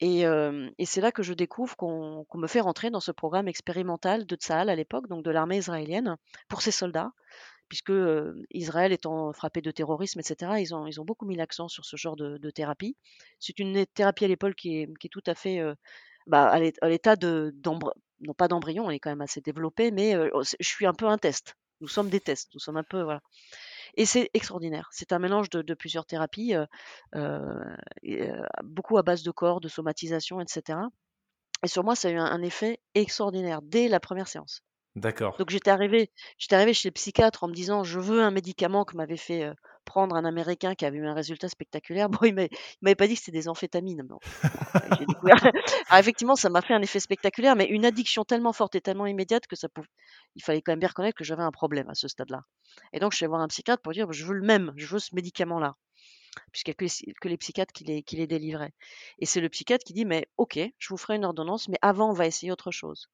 Et, 0.00 0.22
et 0.22 0.84
c'est 0.84 1.00
là 1.00 1.12
que 1.12 1.22
je 1.22 1.32
découvre 1.32 1.76
qu'on, 1.76 2.26
me 2.34 2.46
fait 2.48 2.60
rentrer 2.60 2.90
dans 2.90 3.00
ce 3.00 3.12
programme 3.12 3.46
expérimental 3.46 4.26
de 4.26 4.34
Tsahal 4.34 4.68
à 4.68 4.74
l'époque, 4.74 5.06
donc 5.08 5.24
de 5.24 5.30
l'armée 5.30 5.58
israélienne, 5.58 6.16
pour 6.48 6.60
ses 6.60 6.72
soldats, 6.72 7.12
puisque 7.72 7.92
Israël 8.50 8.92
étant 8.92 9.32
frappé 9.32 9.62
de 9.62 9.70
terrorisme, 9.70 10.20
etc., 10.20 10.52
ils 10.58 10.74
ont, 10.74 11.04
beaucoup 11.06 11.24
mis 11.24 11.36
l'accent 11.36 11.68
sur 11.68 11.86
ce 11.86 11.96
genre 11.96 12.16
de, 12.16 12.50
thérapie. 12.50 12.98
C'est 13.40 13.58
une 13.58 13.86
thérapie 13.86 14.26
à 14.26 14.28
l'époque 14.28 14.56
qui 14.56 14.82
est, 14.82 15.08
tout 15.10 15.22
à 15.26 15.34
fait 15.34 15.58
bah, 16.26 16.48
à 16.48 16.88
l'état 16.90 17.16
non 17.22 18.34
pas 18.36 18.48
d'embryon, 18.48 18.90
elle 18.90 18.96
est 18.96 19.00
quand 19.00 19.08
même 19.08 19.22
assez 19.22 19.40
développée, 19.40 19.90
mais 19.90 20.14
oh, 20.34 20.42
je 20.42 20.68
suis 20.68 20.84
un 20.84 20.92
peu 20.92 21.06
un 21.06 21.16
test. 21.16 21.56
Nous 21.80 21.88
sommes 21.88 22.10
des 22.10 22.20
tests, 22.20 22.50
nous 22.52 22.60
sommes 22.60 22.76
un 22.76 22.82
peu 22.82 23.00
voilà. 23.00 23.22
Et 23.94 24.04
c'est 24.04 24.28
extraordinaire. 24.34 24.90
C'est 24.92 25.12
un 25.12 25.18
mélange 25.18 25.48
de, 25.48 25.72
plusieurs 25.72 26.04
thérapies, 26.04 26.52
beaucoup 28.64 28.98
à 28.98 29.02
base 29.02 29.22
de 29.22 29.30
corps, 29.30 29.62
de 29.62 29.68
somatisation, 29.68 30.42
etc. 30.42 30.78
Et 31.64 31.68
sur 31.68 31.84
moi, 31.84 31.96
ça 31.96 32.08
a 32.08 32.10
eu 32.10 32.18
un 32.18 32.42
effet 32.42 32.80
extraordinaire 32.94 33.62
dès 33.62 33.88
la 33.88 33.98
première 33.98 34.28
séance. 34.28 34.62
D'accord. 34.96 35.38
Donc 35.38 35.50
j'étais 35.50 35.70
arrivée 35.70 36.10
j'étais 36.38 36.54
arrivée 36.56 36.74
chez 36.74 36.88
le 36.88 36.92
psychiatre 36.92 37.44
en 37.44 37.48
me 37.48 37.54
disant: 37.54 37.82
«Je 37.84 37.98
veux 37.98 38.22
un 38.22 38.30
médicament 38.30 38.84
que 38.84 38.96
m'avait 38.96 39.16
fait, 39.16 39.50
prendre 39.86 40.14
un 40.16 40.24
Américain 40.26 40.74
qui 40.74 40.84
avait 40.84 40.98
eu 40.98 41.06
un 41.06 41.14
résultat 41.14 41.48
spectaculaire». 41.48 42.08
Bon, 42.10 42.18
il 42.24 42.34
m'avait 42.34 42.94
pas 42.94 43.06
dit 43.06 43.14
que 43.14 43.20
c'était 43.20 43.38
des 43.38 43.48
amphétamines. 43.48 44.02
Bon, 44.02 44.18
j'ai 44.98 45.06
découvert 45.06 45.36
alors 45.88 46.00
effectivement, 46.00 46.36
ça 46.36 46.50
m'a 46.50 46.62
fait 46.62 46.74
un 46.74 46.82
effet 46.82 47.00
spectaculaire, 47.00 47.56
mais 47.56 47.66
une 47.66 47.84
addiction 47.86 48.24
tellement 48.24 48.52
forte 48.52 48.74
et 48.76 48.80
tellement 48.82 49.06
immédiate 49.06 49.46
que 49.46 49.56
ça 49.56 49.68
pouvait 49.68 49.88
il 50.36 50.42
fallait 50.42 50.62
quand 50.62 50.72
même 50.72 50.80
bien 50.80 50.88
reconnaître 50.88 51.16
que 51.18 51.24
j'avais 51.24 51.42
un 51.44 51.52
problème 51.52 51.88
à 51.90 51.94
ce 51.94 52.08
stade-là. 52.08 52.42
Et 52.92 53.00
donc 53.00 53.12
je 53.12 53.16
suis 53.18 53.24
allée 53.24 53.30
voir 53.30 53.42
un 53.42 53.48
psychiatre 53.48 53.82
pour 53.82 53.92
dire: 53.94 54.12
«Je 54.12 54.24
veux 54.26 54.34
le 54.34 54.46
même, 54.46 54.72
je 54.76 54.86
veux 54.86 54.98
ce 55.00 55.14
médicament-là». 55.14 55.76
Puisqu'il 56.52 56.70
n'y 56.70 56.74
a 56.74 56.76
que 56.76 56.84
les 56.84 57.14
que 57.22 57.28
les 57.28 57.38
psychiatres 57.38 57.72
qui 57.74 57.84
les 57.84 58.02
qui 58.04 58.16
les 58.16 58.26
délivraient. 58.28 58.74
Et 59.20 59.26
c'est 59.26 59.40
le 59.40 59.48
psychiatre 59.50 59.84
qui 59.84 59.94
dit: 59.94 60.04
«Mais 60.06 60.26
OK, 60.38 60.58
je 60.78 60.88
vous 60.90 60.98
ferai 60.98 61.16
une 61.16 61.24
ordonnance, 61.26 61.68
mais 61.68 61.78
avant 61.82 62.10
on 62.10 62.14
va 62.14 62.26
essayer 62.26 62.52
autre 62.52 62.70
chose». 62.72 63.08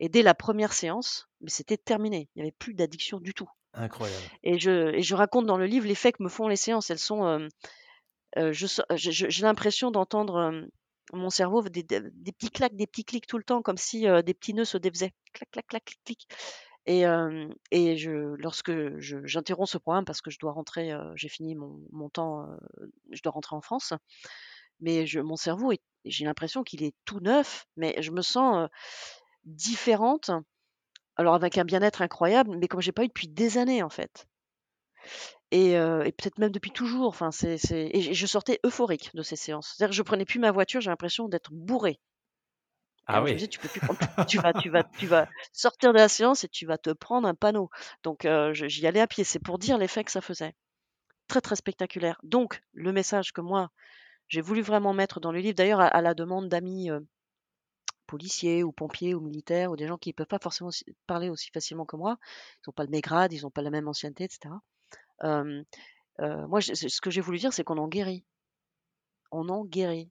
Et 0.00 0.08
dès 0.08 0.22
la 0.22 0.34
première 0.34 0.72
séance, 0.72 1.28
mais 1.42 1.50
c'était 1.50 1.76
terminé. 1.76 2.28
Il 2.34 2.38
n'y 2.38 2.42
avait 2.42 2.56
plus 2.58 2.74
d'addiction 2.74 3.20
du 3.20 3.34
tout. 3.34 3.48
Incroyable. 3.74 4.24
Et 4.42 4.58
je, 4.58 4.94
et 4.94 5.02
je 5.02 5.14
raconte 5.14 5.46
dans 5.46 5.58
le 5.58 5.66
livre 5.66 5.86
l'effet 5.86 6.10
que 6.12 6.22
me 6.22 6.28
font 6.28 6.48
les 6.48 6.56
séances. 6.56 6.90
Elles 6.90 6.98
sont, 6.98 7.24
euh, 7.24 7.46
euh, 8.38 8.52
j'ai 8.52 9.42
l'impression 9.42 9.90
d'entendre 9.90 10.36
euh, 10.36 10.62
mon 11.12 11.28
cerveau 11.28 11.62
des, 11.62 11.82
des, 11.82 12.32
petits 12.32 12.50
claques, 12.50 12.74
des 12.74 12.86
petits 12.86 13.04
clics 13.04 13.26
tout 13.26 13.36
le 13.36 13.44
temps, 13.44 13.60
comme 13.60 13.76
si 13.76 14.06
des 14.24 14.34
petits 14.34 14.54
nœuds 14.54 14.64
se 14.64 14.78
défaisaient. 14.78 15.12
Clac, 15.34 15.50
clac, 15.50 15.66
clac, 15.66 15.84
clic, 15.84 16.00
clic. 16.04 16.28
Et, 16.86 17.02
et 17.72 17.96
je, 17.96 18.34
lorsque 18.38 18.72
j'interromps 18.98 19.70
ce 19.70 19.78
programme 19.78 20.04
parce 20.04 20.22
que 20.22 20.30
je 20.30 20.38
dois 20.38 20.52
rentrer, 20.52 20.92
j'ai 21.16 21.28
fini 21.28 21.56
mon, 21.56 21.80
mon 21.90 22.08
temps, 22.08 22.46
je 23.10 23.20
dois 23.22 23.32
rentrer 23.32 23.56
en 23.56 23.60
France. 23.60 23.92
Mais 24.80 25.04
je, 25.04 25.20
mon 25.20 25.36
cerveau, 25.36 25.72
j'ai 26.04 26.24
l'impression 26.24 26.62
qu'il 26.62 26.84
est 26.84 26.94
tout 27.04 27.20
neuf, 27.20 27.66
mais 27.76 28.00
je 28.00 28.12
me 28.12 28.22
sens 28.22 28.68
différente, 29.44 30.30
alors 31.16 31.34
avec 31.34 31.58
un 31.58 31.64
bien-être 31.64 32.02
incroyable, 32.02 32.56
mais 32.58 32.68
comme 32.68 32.80
j'ai 32.80 32.92
pas 32.92 33.04
eu 33.04 33.08
depuis 33.08 33.28
des 33.28 33.58
années 33.58 33.82
en 33.82 33.90
fait. 33.90 34.26
Et, 35.50 35.72
peut-être 35.72 36.38
même 36.38 36.52
depuis 36.52 36.70
toujours. 36.70 37.08
Enfin, 37.08 37.30
c'est, 37.30 37.58
Et 37.72 38.14
je 38.14 38.26
sortais 38.26 38.60
euphorique 38.64 39.10
de 39.14 39.22
ces 39.22 39.36
séances. 39.36 39.74
C'est-à-dire 39.74 39.90
que 39.90 39.96
je 39.96 40.02
prenais 40.02 40.24
plus 40.24 40.38
ma 40.38 40.52
voiture, 40.52 40.80
j'ai 40.80 40.90
l'impression 40.90 41.28
d'être 41.28 41.50
bourré. 41.52 42.00
Ah 43.06 43.22
oui. 43.22 43.48
tu 43.48 43.58
peux 43.58 43.68
plus 43.68 43.80
tu 44.28 44.38
vas, 44.38 44.52
tu 44.52 44.70
vas, 44.70 44.84
tu 44.84 45.06
vas 45.06 45.28
sortir 45.52 45.92
de 45.92 45.98
la 45.98 46.08
séance 46.08 46.44
et 46.44 46.48
tu 46.48 46.64
vas 46.64 46.78
te 46.78 46.90
prendre 46.90 47.26
un 47.26 47.34
panneau. 47.34 47.68
Donc 48.04 48.26
j'y 48.52 48.86
allais 48.86 49.00
à 49.00 49.06
pied. 49.06 49.24
C'est 49.24 49.40
pour 49.40 49.58
dire 49.58 49.78
l'effet 49.78 50.04
que 50.04 50.12
ça 50.12 50.20
faisait. 50.20 50.54
Très 51.26 51.40
très 51.40 51.56
spectaculaire. 51.56 52.20
Donc 52.22 52.62
le 52.72 52.92
message 52.92 53.32
que 53.32 53.40
moi 53.40 53.70
j'ai 54.28 54.40
voulu 54.40 54.62
vraiment 54.62 54.92
mettre 54.92 55.18
dans 55.18 55.32
le 55.32 55.40
livre, 55.40 55.56
d'ailleurs 55.56 55.80
à, 55.80 56.00
la 56.00 56.14
demande 56.14 56.48
d'amis 56.48 56.88
policiers 58.10 58.64
ou 58.64 58.72
pompiers 58.72 59.14
ou 59.14 59.20
militaires 59.20 59.70
ou 59.70 59.76
des 59.76 59.86
gens 59.86 59.96
qui 59.98 60.10
ne 60.10 60.14
peuvent 60.14 60.26
pas 60.26 60.40
forcément 60.42 60.70
parler 61.06 61.30
aussi 61.30 61.50
facilement 61.52 61.86
que 61.86 61.96
moi. 61.96 62.18
Ils 62.56 62.68
n'ont 62.68 62.72
pas 62.72 62.84
le 62.84 62.90
même 62.90 63.00
grade, 63.00 63.32
ils 63.32 63.42
n'ont 63.42 63.50
pas 63.50 63.62
la 63.62 63.70
même 63.70 63.88
ancienneté, 63.88 64.24
etc. 64.24 64.54
moi, 66.18 66.60
ce 66.60 67.00
que 67.00 67.10
j'ai 67.10 67.20
voulu 67.20 67.38
dire, 67.38 67.52
c'est 67.52 67.64
qu'on 67.64 67.78
en 67.78 67.88
guérit. 67.88 68.24
On 69.30 69.48
en 69.48 69.64
guérit. 69.64 70.10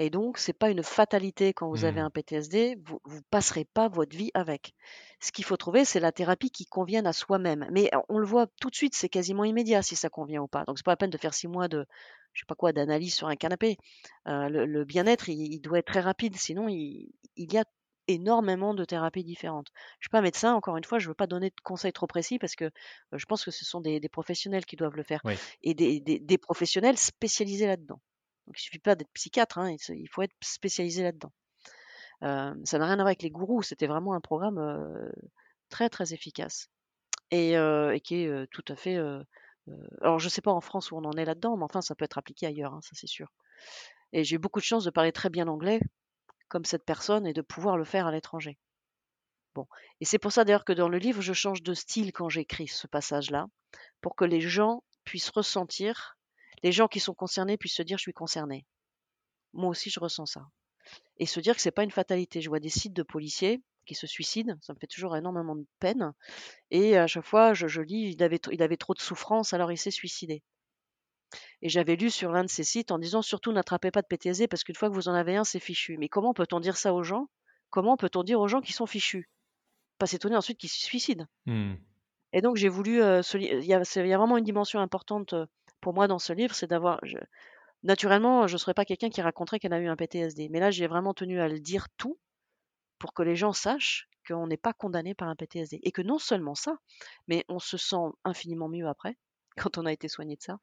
Et 0.00 0.10
donc, 0.10 0.38
c'est 0.38 0.52
pas 0.52 0.70
une 0.70 0.84
fatalité 0.84 1.52
quand 1.52 1.68
vous 1.68 1.84
avez 1.84 2.00
mmh. 2.00 2.04
un 2.04 2.10
PTSD, 2.10 2.78
vous 2.84 3.00
ne 3.06 3.20
passerez 3.30 3.64
pas 3.64 3.88
votre 3.88 4.16
vie 4.16 4.30
avec. 4.32 4.74
Ce 5.20 5.32
qu'il 5.32 5.44
faut 5.44 5.56
trouver, 5.56 5.84
c'est 5.84 5.98
la 5.98 6.12
thérapie 6.12 6.50
qui 6.50 6.66
convienne 6.66 7.06
à 7.06 7.12
soi-même. 7.12 7.66
Mais 7.72 7.90
on 8.08 8.18
le 8.18 8.26
voit 8.26 8.46
tout 8.60 8.70
de 8.70 8.76
suite, 8.76 8.94
c'est 8.94 9.08
quasiment 9.08 9.42
immédiat 9.42 9.82
si 9.82 9.96
ça 9.96 10.08
convient 10.08 10.40
ou 10.40 10.46
pas. 10.46 10.64
Donc, 10.64 10.78
c'est 10.78 10.84
pas 10.84 10.92
la 10.92 10.96
peine 10.96 11.10
de 11.10 11.18
faire 11.18 11.34
six 11.34 11.48
mois 11.48 11.66
de, 11.66 11.84
je 12.32 12.40
sais 12.40 12.46
pas 12.46 12.54
quoi, 12.54 12.72
d'analyse 12.72 13.14
sur 13.14 13.26
un 13.26 13.34
canapé. 13.34 13.76
le, 14.26 14.84
bien-être, 14.84 15.28
il, 15.28 15.60
doit 15.60 15.78
être 15.80 15.86
très 15.86 16.00
rapide, 16.00 16.36
sinon 16.36 16.68
il, 16.68 17.10
y 17.36 17.58
a 17.58 17.64
énormément 18.06 18.74
de 18.74 18.84
thérapies 18.84 19.24
différentes. 19.24 19.68
Je 19.98 20.04
suis 20.04 20.10
pas 20.10 20.22
médecin, 20.22 20.54
encore 20.54 20.76
une 20.76 20.84
fois, 20.84 21.00
je 21.00 21.08
veux 21.08 21.14
pas 21.14 21.26
donner 21.26 21.50
de 21.50 21.60
conseils 21.64 21.92
trop 21.92 22.06
précis 22.06 22.38
parce 22.38 22.54
que 22.54 22.70
je 23.12 23.24
pense 23.26 23.44
que 23.44 23.50
ce 23.50 23.64
sont 23.64 23.80
des, 23.80 24.00
professionnels 24.08 24.64
qui 24.64 24.76
doivent 24.76 24.96
le 24.96 25.02
faire 25.02 25.22
et 25.62 25.74
des 25.74 26.38
professionnels 26.38 26.98
spécialisés 26.98 27.66
là-dedans. 27.66 28.00
Donc 28.48 28.58
il 28.58 28.62
suffit 28.62 28.78
pas 28.78 28.94
d'être 28.94 29.12
psychiatre, 29.12 29.58
hein, 29.58 29.76
il 29.90 30.08
faut 30.08 30.22
être 30.22 30.34
spécialisé 30.40 31.02
là-dedans. 31.02 31.32
ça 32.22 32.78
n'a 32.78 32.86
rien 32.86 32.94
à 32.94 32.96
voir 32.96 33.08
avec 33.08 33.22
les 33.22 33.30
gourous, 33.30 33.62
c'était 33.62 33.86
vraiment 33.86 34.14
un 34.14 34.22
programme 34.22 35.12
très 35.68 35.90
très 35.90 36.14
efficace 36.14 36.70
et, 37.30 37.54
qui 38.02 38.22
est 38.22 38.46
tout 38.50 38.64
à 38.68 38.74
fait. 38.74 38.96
alors 40.00 40.18
je 40.18 40.24
ne 40.24 40.30
sais 40.30 40.40
pas 40.40 40.50
en 40.50 40.62
France 40.62 40.90
où 40.90 40.96
on 40.96 41.04
en 41.04 41.12
est 41.12 41.26
là-dedans, 41.26 41.58
mais 41.58 41.64
enfin 41.64 41.82
ça 41.82 41.94
peut 41.94 42.06
être 42.06 42.16
appliqué 42.16 42.46
ailleurs, 42.46 42.72
hein, 42.72 42.80
ça 42.82 42.92
c'est 42.94 43.06
sûr. 43.06 43.28
Et 44.14 44.24
j'ai 44.24 44.36
eu 44.36 44.38
beaucoup 44.38 44.60
de 44.60 44.64
chance 44.64 44.84
de 44.84 44.90
parler 44.90 45.12
très 45.12 45.28
bien 45.28 45.46
anglais, 45.46 45.80
comme 46.48 46.64
cette 46.64 46.86
personne, 46.86 47.26
et 47.26 47.34
de 47.34 47.42
pouvoir 47.42 47.76
le 47.76 47.84
faire 47.84 48.06
à 48.06 48.12
l'étranger. 48.12 48.58
Bon, 49.54 49.66
et 50.00 50.06
c'est 50.06 50.18
pour 50.18 50.32
ça 50.32 50.44
d'ailleurs 50.44 50.64
que 50.64 50.72
dans 50.72 50.88
le 50.88 50.96
livre 50.96 51.20
je 51.20 51.34
change 51.34 51.62
de 51.62 51.74
style 51.74 52.12
quand 52.12 52.30
j'écris 52.30 52.68
ce 52.68 52.86
passage-là, 52.86 53.48
pour 54.00 54.16
que 54.16 54.24
les 54.24 54.40
gens 54.40 54.82
puissent 55.04 55.28
ressentir 55.28 56.17
les 56.62 56.72
gens 56.72 56.88
qui 56.88 57.00
sont 57.00 57.14
concernés 57.14 57.56
puissent 57.56 57.76
se 57.76 57.82
dire 57.82 57.98
je 57.98 58.02
suis 58.02 58.12
concerné. 58.12 58.66
Moi 59.52 59.70
aussi 59.70 59.90
je 59.90 60.00
ressens 60.00 60.26
ça. 60.26 60.42
Et 61.18 61.26
se 61.26 61.40
dire 61.40 61.54
que 61.54 61.60
c'est 61.60 61.70
pas 61.70 61.84
une 61.84 61.90
fatalité. 61.90 62.40
Je 62.40 62.48
vois 62.48 62.60
des 62.60 62.68
sites 62.68 62.94
de 62.94 63.02
policiers 63.02 63.62
qui 63.86 63.94
se 63.94 64.06
suicident, 64.06 64.54
ça 64.60 64.74
me 64.74 64.78
fait 64.78 64.86
toujours 64.86 65.16
énormément 65.16 65.56
de 65.56 65.66
peine. 65.80 66.12
Et 66.70 66.96
à 66.98 67.06
chaque 67.06 67.24
fois, 67.24 67.54
je, 67.54 67.80
lis, 67.80 68.12
il 68.12 68.22
avait, 68.22 68.40
il 68.52 68.62
avait 68.62 68.76
trop 68.76 68.92
de 68.94 69.00
souffrance, 69.00 69.54
alors 69.54 69.72
il 69.72 69.78
s'est 69.78 69.90
suicidé. 69.90 70.42
Et 71.62 71.68
j'avais 71.68 71.96
lu 71.96 72.10
sur 72.10 72.30
l'un 72.32 72.44
de 72.44 72.48
ces 72.50 72.64
sites 72.64 72.90
en 72.90 72.98
disant 72.98 73.22
surtout 73.22 73.52
n'attrapez 73.52 73.90
pas 73.90 74.02
de 74.02 74.06
PTSD 74.06 74.48
parce 74.48 74.64
qu'une 74.64 74.74
fois 74.74 74.88
que 74.88 74.94
vous 74.94 75.08
en 75.08 75.14
avez 75.14 75.36
un, 75.36 75.44
c'est 75.44 75.60
fichu. 75.60 75.96
Mais 75.98 76.08
comment 76.08 76.34
peut-on 76.34 76.60
dire 76.60 76.76
ça 76.76 76.94
aux 76.94 77.02
gens? 77.02 77.28
Comment 77.70 77.96
peut-on 77.96 78.22
dire 78.22 78.40
aux 78.40 78.48
gens 78.48 78.60
qui 78.60 78.72
sont 78.72 78.86
fichus? 78.86 79.28
Pas 79.98 80.06
s'étonner 80.06 80.36
ensuite 80.36 80.58
qu'ils 80.58 80.70
se 80.70 80.84
suicident. 80.84 81.26
Mmh. 81.46 81.74
Et 82.32 82.40
donc 82.42 82.56
j'ai 82.56 82.68
voulu, 82.68 83.02
euh, 83.02 83.22
ce 83.22 83.36
li- 83.36 83.48
il 83.50 83.64
y 83.64 83.74
a, 83.74 83.84
c'est- 83.84 84.00
il 84.00 84.08
y 84.08 84.12
a 84.12 84.18
vraiment 84.18 84.36
une 84.36 84.44
dimension 84.44 84.80
importante 84.80 85.32
euh, 85.32 85.46
pour 85.80 85.94
moi 85.94 86.08
dans 86.08 86.18
ce 86.18 86.32
livre, 86.32 86.54
c'est 86.54 86.66
d'avoir, 86.68 87.00
je- 87.04 87.18
naturellement, 87.82 88.46
je 88.46 88.54
ne 88.54 88.58
serais 88.58 88.74
pas 88.74 88.84
quelqu'un 88.84 89.10
qui 89.10 89.22
raconterait 89.22 89.58
qu'elle 89.60 89.72
a 89.74 89.80
eu 89.80 89.88
un 89.88 89.96
PTSD, 89.96 90.48
mais 90.50 90.60
là 90.60 90.70
j'ai 90.70 90.86
vraiment 90.86 91.14
tenu 91.14 91.40
à 91.40 91.48
le 91.48 91.60
dire 91.60 91.88
tout 91.98 92.18
pour 92.98 93.14
que 93.14 93.22
les 93.22 93.36
gens 93.36 93.52
sachent 93.52 94.08
qu'on 94.26 94.46
n'est 94.46 94.56
pas 94.56 94.72
condamné 94.72 95.14
par 95.14 95.28
un 95.28 95.36
PTSD. 95.36 95.80
Et 95.82 95.92
que 95.92 96.02
non 96.02 96.18
seulement 96.18 96.54
ça, 96.54 96.76
mais 97.28 97.44
on 97.48 97.58
se 97.58 97.76
sent 97.76 97.96
infiniment 98.24 98.68
mieux 98.68 98.86
après, 98.88 99.16
quand 99.56 99.78
on 99.78 99.86
a 99.86 99.92
été 99.92 100.08
soigné 100.08 100.36
de 100.36 100.42
ça. 100.42 100.58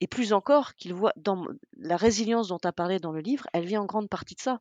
Et 0.00 0.06
plus 0.08 0.32
encore, 0.32 0.72
dans 1.16 1.46
m- 1.46 1.58
la 1.78 1.96
résilience 1.96 2.48
dont 2.48 2.58
tu 2.58 2.68
as 2.68 2.72
parlé 2.72 2.98
dans 3.00 3.12
le 3.12 3.20
livre, 3.20 3.46
elle 3.52 3.66
vient 3.66 3.82
en 3.82 3.86
grande 3.86 4.08
partie 4.10 4.34
de 4.36 4.40
ça. 4.40 4.60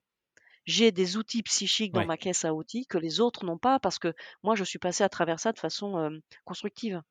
J'ai 0.66 0.92
des 0.92 1.18
outils 1.18 1.44
psychiques 1.44 1.94
dans 1.94 2.02
Ouais. 2.02 2.06
ma 2.06 2.18
caisse 2.18 2.46
à 2.46 2.54
outils 2.54 2.86
que 2.88 2.98
les 3.00 3.20
autres 3.22 3.46
n'ont 3.46 3.58
pas 3.58 3.80
parce 3.80 4.00
que 4.00 4.14
moi, 4.44 4.56
je 4.56 4.64
suis 4.64 4.80
passée 4.80 5.04
à 5.04 5.10
travers 5.10 5.40
ça 5.40 5.52
de 5.54 5.60
façon 5.60 5.98
euh, 5.98 6.12
constructive. 6.46 7.02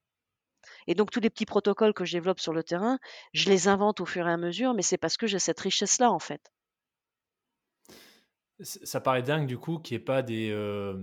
Et 0.86 0.94
donc, 0.94 1.10
tous 1.10 1.20
les 1.20 1.30
petits 1.30 1.46
protocoles 1.46 1.94
que 1.94 2.04
je 2.04 2.12
développe 2.12 2.40
sur 2.40 2.52
le 2.52 2.62
terrain, 2.62 2.98
je 3.32 3.48
les 3.48 3.68
invente 3.68 4.00
au 4.00 4.06
fur 4.06 4.26
et 4.28 4.32
à 4.32 4.36
mesure, 4.36 4.74
mais 4.74 4.82
c'est 4.82 4.98
parce 4.98 5.16
que 5.16 5.26
j'ai 5.26 5.38
cette 5.38 5.60
richesse-là, 5.60 6.10
en 6.10 6.18
fait. 6.18 6.52
Ça 8.62 9.00
paraît 9.00 9.22
dingue 9.22 9.46
du 9.46 9.58
coup 9.58 9.78
qu'il 9.78 9.96
n'y 9.96 10.02
ait 10.02 10.04
pas 10.04 10.22
des, 10.22 10.48
euh, 10.50 10.96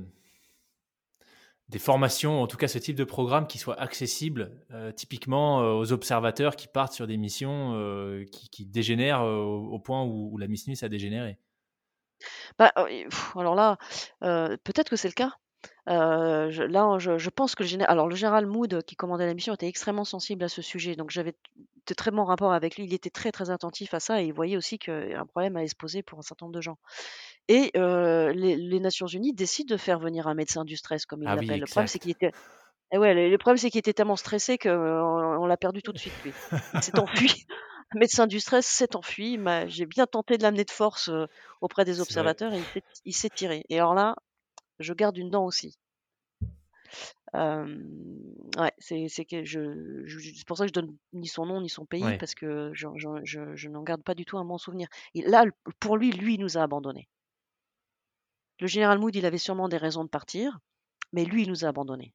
des 1.70 1.78
formations, 1.78 2.42
en 2.42 2.48
tout 2.48 2.58
cas 2.58 2.68
ce 2.68 2.80
type 2.80 2.96
de 2.96 3.04
programme 3.04 3.46
qui 3.46 3.60
soit 3.60 3.80
accessible 3.80 4.60
euh, 4.72 4.92
typiquement 4.92 5.62
euh, 5.62 5.74
aux 5.74 5.92
observateurs 5.92 6.56
qui 6.56 6.68
partent 6.68 6.94
sur 6.94 7.06
des 7.06 7.18
missions 7.18 7.74
qui, 8.32 8.50
qui 8.50 8.66
dégénèrent 8.66 9.22
au, 9.22 9.78
point 9.78 10.04
où, 10.04 10.32
où 10.34 10.38
la 10.40 10.48
Miss 10.48 10.68
Nuit 10.68 10.84
a 10.84 10.90
dégénéré. 10.90 11.38
Bah, 12.58 12.74
alors 13.36 13.54
là, 13.54 13.78
peut-être 14.22 14.90
que 14.90 14.96
c'est 14.96 15.10
le 15.10 15.14
cas. 15.14 15.38
Euh, 15.90 16.50
je- 16.52 16.64
là, 16.64 16.98
je, 17.00 17.18
je 17.18 17.30
pense 17.30 17.56
que 17.56 17.64
le 17.64 17.68
général, 17.70 17.92
alors 17.92 18.08
le 18.08 18.16
général 18.16 18.46
Mood 18.46 18.84
qui 18.84 18.96
commandait 18.96 19.26
la 19.26 19.34
mission 19.34 19.54
était 19.54 19.68
extrêmement 19.68 20.06
sensible 20.06 20.44
à 20.44 20.50
ce 20.50 20.62
sujet, 20.62 20.96
donc 20.96 21.12
j'avais 21.12 21.36
de 21.88 21.94
très 21.94 22.12
bons 22.12 22.24
rapports 22.26 22.54
avec 22.54 22.78
lui. 22.78 22.86
Il 22.86 22.94
était 22.94 23.10
très 23.10 23.32
très 23.32 23.50
attentif 23.50 23.94
à 23.94 24.00
ça 24.00 24.22
et 24.22 24.26
il 24.28 24.34
voyait 24.34 24.58
aussi 24.58 24.80
qu'un 24.80 25.26
problème 25.26 25.58
allait 25.58 25.68
se 25.68 25.76
poser 25.76 26.02
pour 26.04 26.20
un 26.20 26.22
certain 26.22 26.46
nombre 26.46 26.56
de 26.56 26.62
gens. 26.62 26.78
Et 27.48 27.72
euh, 27.78 28.32
les, 28.34 28.56
les 28.56 28.80
Nations 28.80 29.08
Unies 29.08 29.34
décident 29.34 29.74
de 29.74 29.78
faire 29.78 30.00
venir 30.00 30.28
un 30.28 30.34
médecin 30.34 30.66
du 30.66 30.78
stress, 30.78 31.06
comme 31.06 31.24
ils 31.24 31.32
Ah 31.32 31.36
oui, 31.38 31.54
l'appellent. 31.54 31.60
Le 31.60 31.68
problème, 31.68 31.88
c'est 31.88 32.00
exact. 32.00 32.02
qu'il 32.02 32.12
était, 32.12 32.32
eh 32.94 32.98
ouais, 32.98 33.14
le, 33.14 33.30
le 33.30 33.38
problème, 33.38 33.58
c'est 33.58 33.70
qu'il 33.72 33.80
était 33.80 33.94
tellement 33.94 34.16
stressé 34.18 34.58
qu'on 34.58 34.70
on 34.72 35.46
l'a 35.46 35.58
perdu 35.58 35.82
tout 35.84 35.94
de 35.94 36.00
suite, 36.00 36.16
lui. 36.24 36.36
Il 36.74 36.84
s'est 36.84 37.00
enfui. 37.00 37.32
Le 37.92 38.00
médecin 38.00 38.28
du 38.28 38.40
stress 38.40 38.66
s'est 38.68 38.96
enfui. 38.96 39.38
m'a- 39.38 39.68
J'ai 39.68 39.86
bien 39.86 40.08
tenté 40.08 40.38
de 40.38 40.44
l'amener 40.44 40.66
de 40.66 40.72
force 40.72 41.10
euh, 41.10 41.28
auprès 41.62 41.86
des 41.86 42.02
C'est 42.02 42.14
vrai. 42.14 42.36
observateurs 42.36 42.54
et 42.54 42.60
il 42.62 42.68
s'est- 42.74 42.84
il 43.06 43.14
s'est 43.16 43.30
tiré. 43.30 43.66
Et 43.70 43.78
alors 43.80 43.94
là, 43.96 44.16
je 44.84 44.94
garde 44.94 45.18
une 45.18 45.30
dent 45.32 45.46
aussi. 45.46 45.78
Euh, 47.36 47.66
ouais, 48.60 48.72
c'est 48.78 49.08
c'est 49.10 49.26
que 49.26 49.44
je, 49.44 50.04
je- 50.06 50.20
c'est 50.36 50.46
pour 50.46 50.56
ça 50.58 50.66
que 50.66 50.68
je 50.68 50.74
donne 50.74 50.96
ni 51.14 51.26
son 51.28 51.48
nom 51.48 51.62
ni 51.62 51.70
son 51.70 51.84
pays 51.86 52.04
Ouais. 52.04 52.18
parce 52.20 52.36
que 52.36 52.70
je, 52.76 52.88
je, 53.24 53.68
n'en 53.70 53.82
garde 53.82 54.04
pas 54.04 54.14
du 54.14 54.24
tout 54.24 54.38
un 54.38 54.46
bon 54.46 54.60
souvenir. 54.60 54.88
Et 55.16 55.24
là, 55.24 55.46
pour 55.80 55.98
lui, 55.98 56.12
lui, 56.12 56.36
il 56.36 56.40
nous 56.42 56.60
a 56.60 56.62
abandonnés. 56.62 57.10
Le 58.60 58.68
général 58.68 59.00
Mood, 59.00 59.16
il 59.16 59.26
avait 59.26 59.40
sûrement 59.40 59.68
des 59.68 59.78
raisons 59.78 60.04
de 60.04 60.10
partir, 60.10 60.60
mais 61.12 61.26
lui, 61.26 61.42
il 61.44 61.50
nous 61.50 61.66
a 61.66 61.70
abandonnés. 61.70 62.14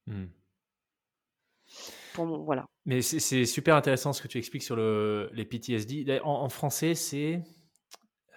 Pour, 2.15 2.27
mon- 2.27 2.45
voilà. 2.45 2.67
Mais 2.87 3.03
c'est- 3.03 3.19
c'est 3.21 3.45
super 3.45 3.75
intéressant 3.75 4.13
ce 4.13 4.23
que 4.23 4.29
tu 4.29 4.39
expliques 4.39 4.63
sur 4.63 4.77
le, 4.77 5.31
les 5.33 5.45
PTSD. 5.45 6.21
En 6.23 6.49
français, 6.49 6.95
c'est. 6.95 7.43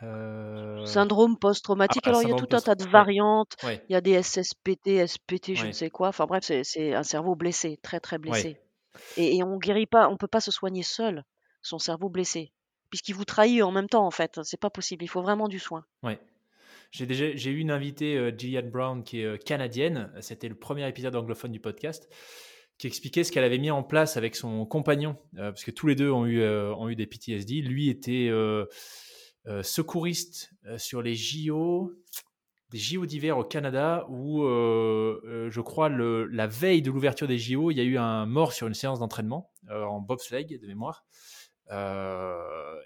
Euh, 0.03 0.85
Syndrome 0.85 1.37
post-traumatique. 1.37 2.03
ah, 2.05 2.09
Alors, 2.09 2.23
il 2.23 2.29
y 2.29 2.33
a 2.33 2.35
tout 2.35 2.55
un 2.55 2.59
tas 2.61 2.75
de 2.75 2.83
ouais. 2.83 2.89
variantes. 2.89 3.55
Ouais, 3.63 3.83
Il 3.89 3.93
y 3.93 3.95
a 3.95 4.01
des 4.01 4.21
SSPT, 4.21 5.05
SPT, 5.07 5.55
je 5.55 5.67
ne 5.67 5.71
sais 5.71 5.89
quoi. 5.89 6.09
Enfin 6.09 6.25
bref, 6.25 6.43
c'est 6.63 6.93
un 6.93 7.03
cerveau 7.03 7.35
blessé, 7.35 7.79
très 7.81 7.99
très 7.99 8.17
blessé. 8.17 8.57
Et, 9.17 9.37
et 9.37 9.43
on 9.43 9.57
guérit 9.57 9.85
pas, 9.85 10.09
on 10.09 10.17
peut 10.17 10.27
pas 10.27 10.41
se 10.41 10.51
soigner 10.51 10.83
seul 10.83 11.23
son 11.61 11.79
cerveau 11.79 12.09
blessé, 12.09 12.51
puisqu'il 12.89 13.13
vous 13.13 13.25
trahit 13.25 13.61
en 13.61 13.71
même 13.71 13.87
temps 13.87 14.05
en 14.05 14.11
fait. 14.11 14.39
C'est 14.43 14.59
pas 14.59 14.69
possible. 14.69 15.03
Il 15.03 15.07
faut 15.07 15.21
vraiment 15.21 15.47
du 15.47 15.59
soin. 15.59 15.85
Ouais. 16.03 16.19
J'ai 16.91 17.05
déjà 17.05 17.33
j'ai 17.35 17.51
eu 17.51 17.59
une 17.59 17.71
invitée, 17.71 18.17
euh, 18.17 18.31
Gillian 18.37 18.67
Brown, 18.69 19.03
qui 19.03 19.21
est 19.21 19.25
euh, 19.25 19.37
canadienne. 19.37 20.11
C'était 20.19 20.49
le 20.49 20.55
premier 20.55 20.87
épisode 20.89 21.15
anglophone 21.15 21.51
du 21.53 21.61
podcast, 21.61 22.09
qui 22.77 22.87
expliquait 22.87 23.23
ce 23.23 23.31
qu'elle 23.31 23.45
avait 23.45 23.59
mis 23.59 23.71
en 23.71 23.83
place 23.83 24.17
avec 24.17 24.35
son 24.35 24.65
compagnon, 24.65 25.15
euh, 25.37 25.51
parce 25.51 25.63
que 25.63 25.71
tous 25.71 25.87
les 25.87 25.95
deux 25.95 26.11
ont 26.11 26.25
eu, 26.25 26.41
euh, 26.41 26.73
ont 26.75 26.89
eu 26.89 26.95
des 26.97 27.05
PTSD. 27.07 27.61
Lui 27.61 27.89
était 27.89 28.27
euh, 28.29 28.65
euh, 29.47 29.63
secouriste 29.63 30.51
euh, 30.67 30.77
sur 30.77 31.01
les 31.01 31.15
JO, 31.15 31.91
des 32.69 32.77
JO 32.77 33.07
d'hiver 33.07 33.39
au 33.39 33.43
Canada, 33.43 34.05
où 34.07 34.43
euh, 34.43 35.49
je 35.49 35.61
crois 35.61 35.89
la 35.89 36.45
veille 36.45 36.83
de 36.83 36.91
l'ouverture 36.91 37.27
des 37.27 37.39
JO, 37.39 37.71
il 37.71 37.77
y 37.77 37.81
a 37.81 37.83
eu 37.83 37.97
un 37.97 38.27
mort 38.27 38.53
sur 38.53 38.67
une 38.67 38.75
séance 38.75 38.99
d'entraînement 38.99 39.51
en 39.69 39.99
bobsleigh 39.99 40.45
de 40.45 40.67
mémoire. 40.67 41.03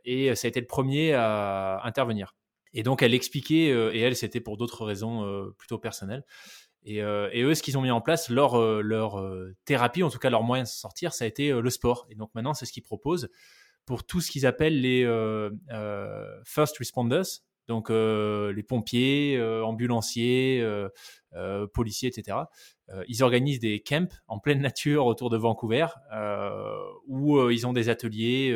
Et 0.05 0.33
ça 0.35 0.47
a 0.47 0.49
été 0.49 0.61
le 0.61 0.67
premier 0.67 1.13
à 1.13 1.81
intervenir. 1.83 2.35
Et 2.73 2.83
donc, 2.83 3.03
elle 3.03 3.13
expliquait, 3.13 3.67
et 3.67 3.99
elle, 3.99 4.15
c'était 4.15 4.41
pour 4.41 4.57
d'autres 4.57 4.85
raisons 4.85 5.51
plutôt 5.57 5.77
personnelles. 5.77 6.23
Et, 6.83 7.01
eux, 7.01 7.53
ce 7.53 7.61
qu'ils 7.61 7.77
ont 7.77 7.81
mis 7.81 7.91
en 7.91 8.01
place, 8.01 8.29
leur, 8.29 8.59
leur 8.81 9.23
thérapie, 9.65 10.03
en 10.03 10.09
tout 10.09 10.19
cas 10.19 10.31
leur 10.31 10.43
moyen 10.43 10.63
de 10.63 10.67
sortir, 10.67 11.13
ça 11.13 11.25
a 11.25 11.27
été 11.27 11.51
le 11.51 11.69
sport. 11.69 12.07
Et 12.09 12.15
donc 12.15 12.31
maintenant, 12.33 12.55
c'est 12.55 12.65
ce 12.65 12.73
qu'ils 12.73 12.83
proposent 12.83 13.29
pour 13.85 14.05
tout 14.05 14.21
ce 14.21 14.31
qu'ils 14.31 14.45
appellent 14.45 14.81
les 14.81 15.03
euh, 15.03 15.49
first 16.43 16.77
responders, 16.77 17.41
donc 17.67 17.89
euh, 17.89 18.53
les 18.53 18.63
pompiers, 18.63 19.37
euh, 19.37 19.63
ambulanciers, 19.63 20.61
euh, 20.61 21.67
policiers, 21.73 22.09
etc. 22.09 22.37
ils 23.07 23.23
organisent 23.23 23.59
des 23.59 23.81
camps 23.81 24.07
en 24.27 24.39
pleine 24.39 24.61
nature 24.61 25.05
autour 25.05 25.29
de 25.29 25.37
Vancouver 25.37 25.87
où 27.07 27.37
euh, 27.37 27.53
ils 27.53 27.67
ont 27.67 27.73
des 27.73 27.89
ateliers 27.89 28.55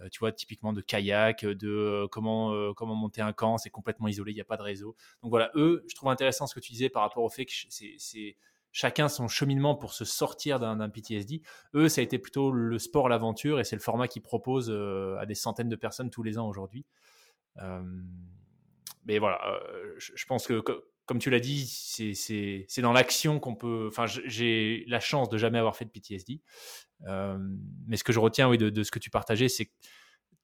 euh, 0.00 0.08
tu 0.10 0.18
vois, 0.18 0.32
typiquement 0.32 0.72
de 0.72 0.80
kayak, 0.80 1.44
de 1.44 1.68
euh, 1.68 2.08
comment, 2.08 2.52
euh, 2.52 2.72
comment 2.74 2.94
monter 2.94 3.20
un 3.20 3.32
camp, 3.32 3.58
c'est 3.58 3.70
complètement 3.70 4.08
isolé, 4.08 4.32
il 4.32 4.34
n'y 4.34 4.40
a 4.40 4.44
pas 4.44 4.56
de 4.56 4.62
réseau. 4.62 4.96
Donc 5.22 5.30
voilà, 5.30 5.50
eux, 5.54 5.84
je 5.88 5.94
trouve 5.94 6.10
intéressant 6.10 6.46
ce 6.46 6.54
que 6.54 6.60
tu 6.60 6.72
disais 6.72 6.88
par 6.88 7.02
rapport 7.02 7.22
au 7.22 7.28
fait 7.28 7.44
que 7.44 7.52
c'est 7.68 8.36
chacun 8.74 9.08
son 9.08 9.28
cheminement 9.28 9.76
pour 9.76 9.94
se 9.94 10.04
sortir 10.04 10.58
d'un 10.58 10.88
PTSD. 10.90 11.42
Eux, 11.74 11.88
ça 11.88 12.00
a 12.00 12.04
été 12.04 12.18
plutôt 12.18 12.50
le 12.50 12.78
sport, 12.80 13.08
l'aventure, 13.08 13.60
et 13.60 13.64
c'est 13.64 13.76
le 13.76 13.80
format 13.80 14.08
qu'ils 14.08 14.22
proposent 14.22 14.68
euh, 14.68 15.16
à 15.20 15.26
des 15.26 15.36
centaines 15.36 15.68
de 15.68 15.76
personnes 15.76 16.10
tous 16.10 16.24
les 16.24 16.38
ans 16.38 16.48
aujourd'hui. 16.48 16.84
Euh, 17.58 17.80
mais 19.06 19.20
voilà, 19.20 19.40
euh, 19.46 19.94
je, 19.96 20.26
pense 20.26 20.48
que, 20.48 20.60
comme 21.06 21.20
tu 21.20 21.30
l'as 21.30 21.38
dit, 21.38 21.66
c'est 21.68 22.80
dans 22.82 22.92
l'action 22.92 23.38
qu'on 23.38 23.54
peut. 23.54 23.86
Enfin, 23.88 24.06
j'ai 24.06 24.84
la 24.88 24.98
chance 24.98 25.28
de 25.28 25.38
jamais 25.38 25.58
avoir 25.58 25.76
fait 25.76 25.84
de 25.84 25.90
PTSD. 25.90 26.42
Mais 27.06 27.96
ce 27.96 28.02
que 28.02 28.12
je 28.12 28.18
retiens 28.18 28.48
oui, 28.48 28.58
de 28.58 28.82
ce 28.82 28.90
que 28.90 28.98
tu 28.98 29.08
partageais, 29.08 29.48
c'est 29.48 29.66
que 29.66 29.72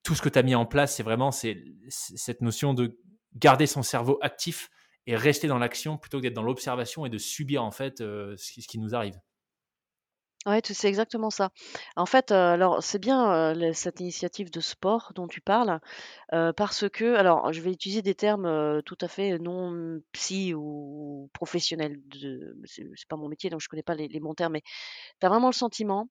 tout 0.04 0.14
ce 0.14 0.22
que 0.22 0.28
tu 0.28 0.38
as 0.38 0.44
mis 0.44 0.54
en 0.54 0.66
place, 0.66 0.94
c'est 0.94 1.02
vraiment 1.02 1.32
cette 1.32 2.42
notion 2.42 2.74
de 2.74 2.96
garder 3.34 3.66
son 3.66 3.82
cerveau 3.82 4.18
actif 4.22 4.70
et 5.07 5.16
rester 5.16 5.48
dans 5.48 5.59
l'action 5.59 5.96
plutôt 5.96 6.18
que 6.18 6.22
d'être 6.22 6.34
dans 6.34 6.42
l'observation 6.42 7.07
et 7.07 7.11
de 7.11 7.18
subir 7.18 7.64
en 7.64 7.70
fait 7.70 8.01
euh, 8.01 8.34
ce, 8.36 8.53
qui, 8.53 8.78
nous 8.78 8.94
arrive. 8.94 9.18
Ouais, 10.46 10.61
c'est 10.64 10.88
exactement 10.88 11.28
ça. 11.28 11.51
En 11.96 12.07
fait, 12.07 12.32
euh, 12.32 12.55
alors 12.55 12.82
c'est 12.82 12.98
bien 12.98 13.55
euh, 13.55 13.72
cette 13.74 14.01
initiative 14.01 14.51
de 14.51 14.61
sport 14.61 15.12
dont 15.14 15.28
tu 15.28 15.42
parles, 15.42 15.80
parce 16.57 16.88
que, 16.88 17.14
alors 17.14 17.53
je 17.53 17.61
vais 17.61 17.72
utiliser 17.72 18.01
des 18.01 18.14
termes 18.14 18.82
tout 18.84 18.96
à 19.03 19.09
fait 19.09 19.38
non 19.38 20.01
psy 20.12 20.55
ou 20.55 21.28
professionnels. 21.34 22.01
De, 22.07 22.57
c'est 22.64 23.09
pas 23.09 23.16
mon 23.16 23.28
métier, 23.28 23.51
donc 23.51 23.61
je 23.61 23.68
connais 23.68 23.82
pas 23.82 23.94
les, 23.94 24.09
les 24.09 24.20
bons 24.20 24.34
termes, 24.34 24.55
mais 24.55 24.62
tu 25.20 25.26
as 25.26 25.28
vraiment 25.28 25.48
le 25.48 25.55
sentiment 25.55 26.09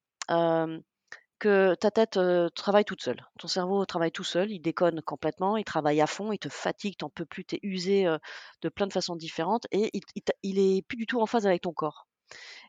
que 1.39 1.75
ta 1.75 1.91
tête 1.91 2.17
euh, 2.17 2.49
travaille 2.49 2.85
toute 2.85 3.01
seule. 3.01 3.25
Ton 3.39 3.47
cerveau 3.47 3.85
travaille 3.85 4.11
tout 4.11 4.23
seul, 4.23 4.51
il 4.51 4.59
déconne 4.59 5.01
complètement, 5.01 5.57
il 5.57 5.63
travaille 5.63 6.01
à 6.01 6.07
fond, 6.07 6.31
il 6.31 6.39
te 6.39 6.49
fatigue, 6.49 6.97
t'en 6.97 7.09
peux 7.09 7.25
plus, 7.25 7.45
t'es 7.45 7.59
usé 7.63 8.05
euh, 8.05 8.17
de 8.61 8.69
plein 8.69 8.87
de 8.87 8.93
façons 8.93 9.15
différentes 9.15 9.65
et 9.71 9.89
il, 9.93 10.01
il, 10.15 10.23
il 10.43 10.59
est 10.59 10.81
plus 10.83 10.97
du 10.97 11.07
tout 11.07 11.21
en 11.21 11.25
phase 11.25 11.47
avec 11.47 11.61
ton 11.63 11.73
corps. 11.73 12.07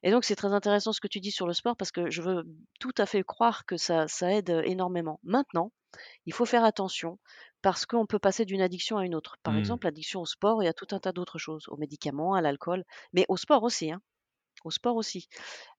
Et 0.02 0.10
donc, 0.10 0.24
c'est 0.24 0.36
très 0.36 0.52
intéressant 0.52 0.92
ce 0.92 1.00
que 1.00 1.08
tu 1.08 1.20
dis 1.20 1.30
sur 1.30 1.46
le 1.46 1.52
sport 1.52 1.76
parce 1.76 1.92
que 1.92 2.10
je 2.10 2.22
veux 2.22 2.44
tout 2.78 2.94
à 2.96 3.06
fait 3.06 3.22
croire 3.22 3.66
que 3.66 3.76
ça, 3.76 4.08
ça 4.08 4.32
aide 4.32 4.62
énormément. 4.64 5.20
Maintenant, 5.22 5.72
il 6.24 6.32
faut 6.32 6.46
faire 6.46 6.64
attention 6.64 7.18
parce 7.62 7.84
qu'on 7.84 8.06
peut 8.06 8.18
passer 8.18 8.44
d'une 8.44 8.62
addiction 8.62 8.96
à 8.96 9.04
une 9.04 9.14
autre. 9.14 9.36
Par 9.42 9.54
mmh. 9.54 9.58
exemple, 9.58 9.86
l'addiction 9.86 10.20
au 10.20 10.26
sport, 10.26 10.62
il 10.62 10.66
y 10.66 10.68
a 10.68 10.72
tout 10.72 10.86
un 10.92 10.98
tas 10.98 11.12
d'autres 11.12 11.38
choses, 11.38 11.66
aux 11.68 11.76
médicaments, 11.76 12.34
à 12.34 12.40
l'alcool, 12.40 12.84
mais 13.12 13.26
au 13.28 13.36
sport 13.36 13.62
aussi. 13.62 13.92
Hein. 13.92 14.00
Au 14.64 14.70
sport 14.70 14.96
aussi. 14.96 15.28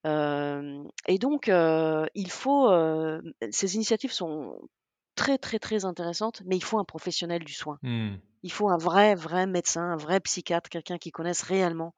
Euh, 0.08 0.84
et 1.08 1.18
donc, 1.20 1.50
euh, 1.50 2.06
il 2.16 2.32
faut. 2.32 2.70
Euh, 2.72 3.22
ces 3.52 3.76
initiatives 3.76 4.12
sont 4.12 4.58
très, 5.16 5.38
très, 5.38 5.60
très 5.60 5.86
intéressantes, 5.86 6.42
mais 6.46 6.58
il 6.58 6.64
faut 6.64 6.80
un 6.80 6.84
professionnel 6.86 7.44
du 7.44 7.54
soin. 7.54 7.78
Mmh. 7.84 8.16
Il 8.44 8.52
faut 8.52 8.70
un 8.70 8.78
vrai, 8.78 9.14
vrai 9.14 9.46
médecin, 9.46 9.84
un 9.84 9.98
vrai 9.98 10.20
psychiatre, 10.20 10.70
quelqu'un 10.70 10.98
qui 10.98 11.12
connaisse 11.12 11.44
réellement, 11.44 11.94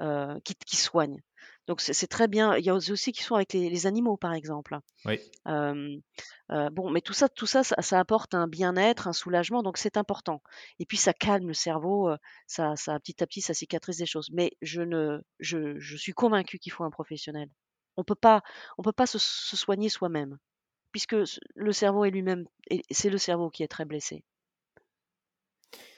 euh, 0.00 0.38
qui, 0.44 0.54
qui 0.54 0.76
soigne. 0.76 1.20
Donc 1.68 1.80
c'est 1.80 2.06
très 2.08 2.26
bien. 2.28 2.56
Il 2.56 2.64
y 2.64 2.70
a 2.70 2.74
aussi 2.74 3.12
qui 3.12 3.22
sont 3.22 3.36
avec 3.36 3.52
les, 3.52 3.70
les 3.70 3.86
animaux, 3.86 4.16
par 4.16 4.32
exemple. 4.32 4.78
Oui. 5.04 5.20
Euh, 5.46 5.96
euh, 6.50 6.70
bon, 6.70 6.90
mais 6.90 7.02
tout 7.02 7.12
ça, 7.12 7.28
tout 7.28 7.46
ça, 7.46 7.62
ça, 7.62 7.80
ça 7.80 8.00
apporte 8.00 8.34
un 8.34 8.48
bien-être, 8.48 9.06
un 9.06 9.12
soulagement, 9.12 9.62
donc 9.62 9.76
c'est 9.76 9.96
important. 9.98 10.42
Et 10.78 10.86
puis 10.86 10.96
ça 10.96 11.12
calme 11.12 11.46
le 11.46 11.54
cerveau, 11.54 12.10
ça, 12.46 12.74
ça 12.74 12.98
petit 12.98 13.22
à 13.22 13.26
petit, 13.26 13.42
ça 13.42 13.54
cicatrise 13.54 13.98
des 13.98 14.06
choses. 14.06 14.30
Mais 14.32 14.52
je 14.62 14.80
ne, 14.80 15.20
je, 15.40 15.78
je 15.78 15.96
suis 15.96 16.12
convaincue 16.12 16.58
qu'il 16.58 16.72
faut 16.72 16.84
un 16.84 16.90
professionnel. 16.90 17.48
On 17.98 18.04
peut 18.04 18.14
pas, 18.14 18.42
on 18.78 18.82
peut 18.82 18.92
pas 18.92 19.06
se, 19.06 19.18
se 19.18 19.56
soigner 19.56 19.90
soi-même, 19.90 20.38
puisque 20.92 21.16
le 21.54 21.72
cerveau 21.72 22.04
est 22.04 22.10
lui-même, 22.10 22.46
c'est 22.90 23.10
le 23.10 23.18
cerveau 23.18 23.50
qui 23.50 23.62
est 23.62 23.68
très 23.68 23.84
blessé. 23.84 24.24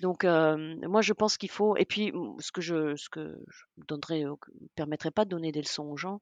Donc, 0.00 0.24
euh, 0.24 0.76
moi, 0.88 1.02
je 1.02 1.12
pense 1.12 1.36
qu'il 1.36 1.50
faut. 1.50 1.76
Et 1.76 1.84
puis, 1.84 2.12
ce 2.38 2.52
que 2.52 2.60
je, 2.60 2.96
ce 2.96 3.08
que 3.08 3.20
euh, 3.20 4.36
permettrait 4.74 5.10
pas 5.10 5.24
de 5.24 5.30
donner 5.30 5.52
des 5.52 5.62
leçons 5.62 5.84
aux 5.84 5.96
gens, 5.96 6.20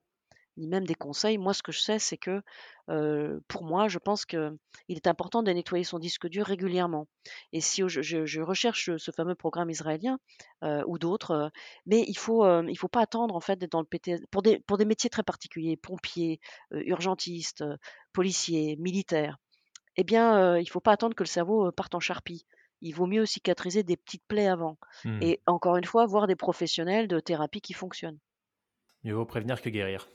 ni 0.56 0.66
même 0.66 0.86
des 0.86 0.94
conseils. 0.94 1.38
Moi, 1.38 1.54
ce 1.54 1.62
que 1.62 1.72
je 1.72 1.78
sais, 1.78 1.98
c'est 1.98 2.16
que 2.16 2.42
euh, 2.90 3.38
pour 3.48 3.64
moi, 3.64 3.88
je 3.88 3.98
pense 3.98 4.26
qu'il 4.26 4.58
est 4.88 5.06
important 5.06 5.42
de 5.42 5.52
nettoyer 5.52 5.84
son 5.84 5.98
disque 5.98 6.28
dur 6.28 6.46
régulièrement. 6.46 7.06
Et 7.52 7.60
si 7.60 7.82
je, 7.86 8.40
recherche 8.40 8.96
ce 8.96 9.10
fameux 9.12 9.36
programme 9.36 9.70
israélien 9.70 10.18
euh, 10.64 10.82
ou 10.86 10.98
d'autres, 10.98 11.52
mais 11.86 12.04
il 12.08 12.18
faut, 12.18 12.44
il 12.62 12.76
faut 12.76 12.88
pas 12.88 13.02
attendre 13.02 13.36
en 13.36 13.40
fait 13.40 13.56
d'être 13.56 13.72
dans 13.72 13.80
le 13.80 13.86
PTS 13.86 14.26
pour 14.30 14.42
des, 14.42 14.58
pour 14.60 14.78
des 14.78 14.84
métiers 14.84 15.10
très 15.10 15.22
particuliers, 15.22 15.76
pompiers, 15.76 16.40
urgentistes, 16.72 17.64
policiers, 18.12 18.76
militaires. 18.78 19.38
Eh 19.96 20.04
bien, 20.04 20.58
il 20.58 20.68
faut 20.68 20.80
pas 20.80 20.92
attendre 20.92 21.14
que 21.14 21.22
le 21.22 21.28
cerveau 21.28 21.70
parte 21.72 21.94
en 21.94 22.00
charpie. 22.00 22.46
Il 22.80 22.92
vaut 22.92 23.06
mieux 23.06 23.26
cicatriser 23.26 23.82
des 23.82 23.96
petites 23.96 24.24
plaies 24.28 24.48
avant. 24.48 24.78
Hmm. 25.04 25.18
Et 25.22 25.40
encore 25.46 25.76
une 25.76 25.84
fois, 25.84 26.06
voir 26.06 26.26
des 26.26 26.36
professionnels 26.36 27.08
de 27.08 27.20
thérapie 27.20 27.60
qui 27.60 27.72
fonctionnent. 27.72 28.18
Mieux 29.04 29.14
vaut 29.14 29.26
prévenir 29.26 29.60
que 29.62 29.68
guérir. 29.70 30.08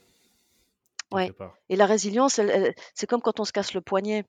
Ouais. 1.12 1.30
Et 1.68 1.76
la 1.76 1.86
résilience, 1.86 2.40
c'est 2.94 3.06
comme 3.06 3.20
quand 3.22 3.38
on 3.38 3.44
se 3.44 3.52
casse 3.52 3.74
le 3.74 3.80
poignet. 3.80 4.24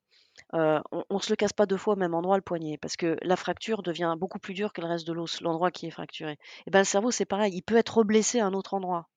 Euh, 0.53 0.81
on, 0.91 1.03
on 1.09 1.19
se 1.19 1.29
le 1.31 1.37
casse 1.37 1.53
pas 1.53 1.65
deux 1.65 1.77
fois 1.77 1.93
au 1.93 1.97
même 1.97 2.13
endroit 2.13 2.35
le 2.35 2.41
poignet 2.41 2.77
parce 2.77 2.97
que 2.97 3.17
la 3.21 3.37
fracture 3.37 3.81
devient 3.83 4.15
beaucoup 4.19 4.37
plus 4.37 4.53
dure 4.53 4.73
que 4.73 4.81
le 4.81 4.87
reste 4.87 5.07
de 5.07 5.13
l'os, 5.13 5.39
l'endroit 5.41 5.71
qui 5.71 5.87
est 5.87 5.91
fracturé. 5.91 6.37
Et 6.67 6.71
ben 6.71 6.79
le 6.79 6.85
cerveau 6.85 7.09
c'est 7.09 7.25
pareil, 7.25 7.53
il 7.55 7.61
peut 7.61 7.77
être 7.77 8.03
blessé 8.03 8.41
à 8.41 8.45
un 8.45 8.53
autre 8.53 8.73
endroit, 8.73 9.07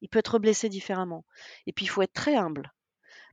il 0.00 0.08
peut 0.08 0.18
être 0.18 0.40
blessé 0.40 0.68
différemment. 0.68 1.24
Et 1.66 1.72
puis 1.72 1.84
il 1.84 1.88
faut 1.88 2.02
être 2.02 2.12
très 2.12 2.34
humble 2.34 2.74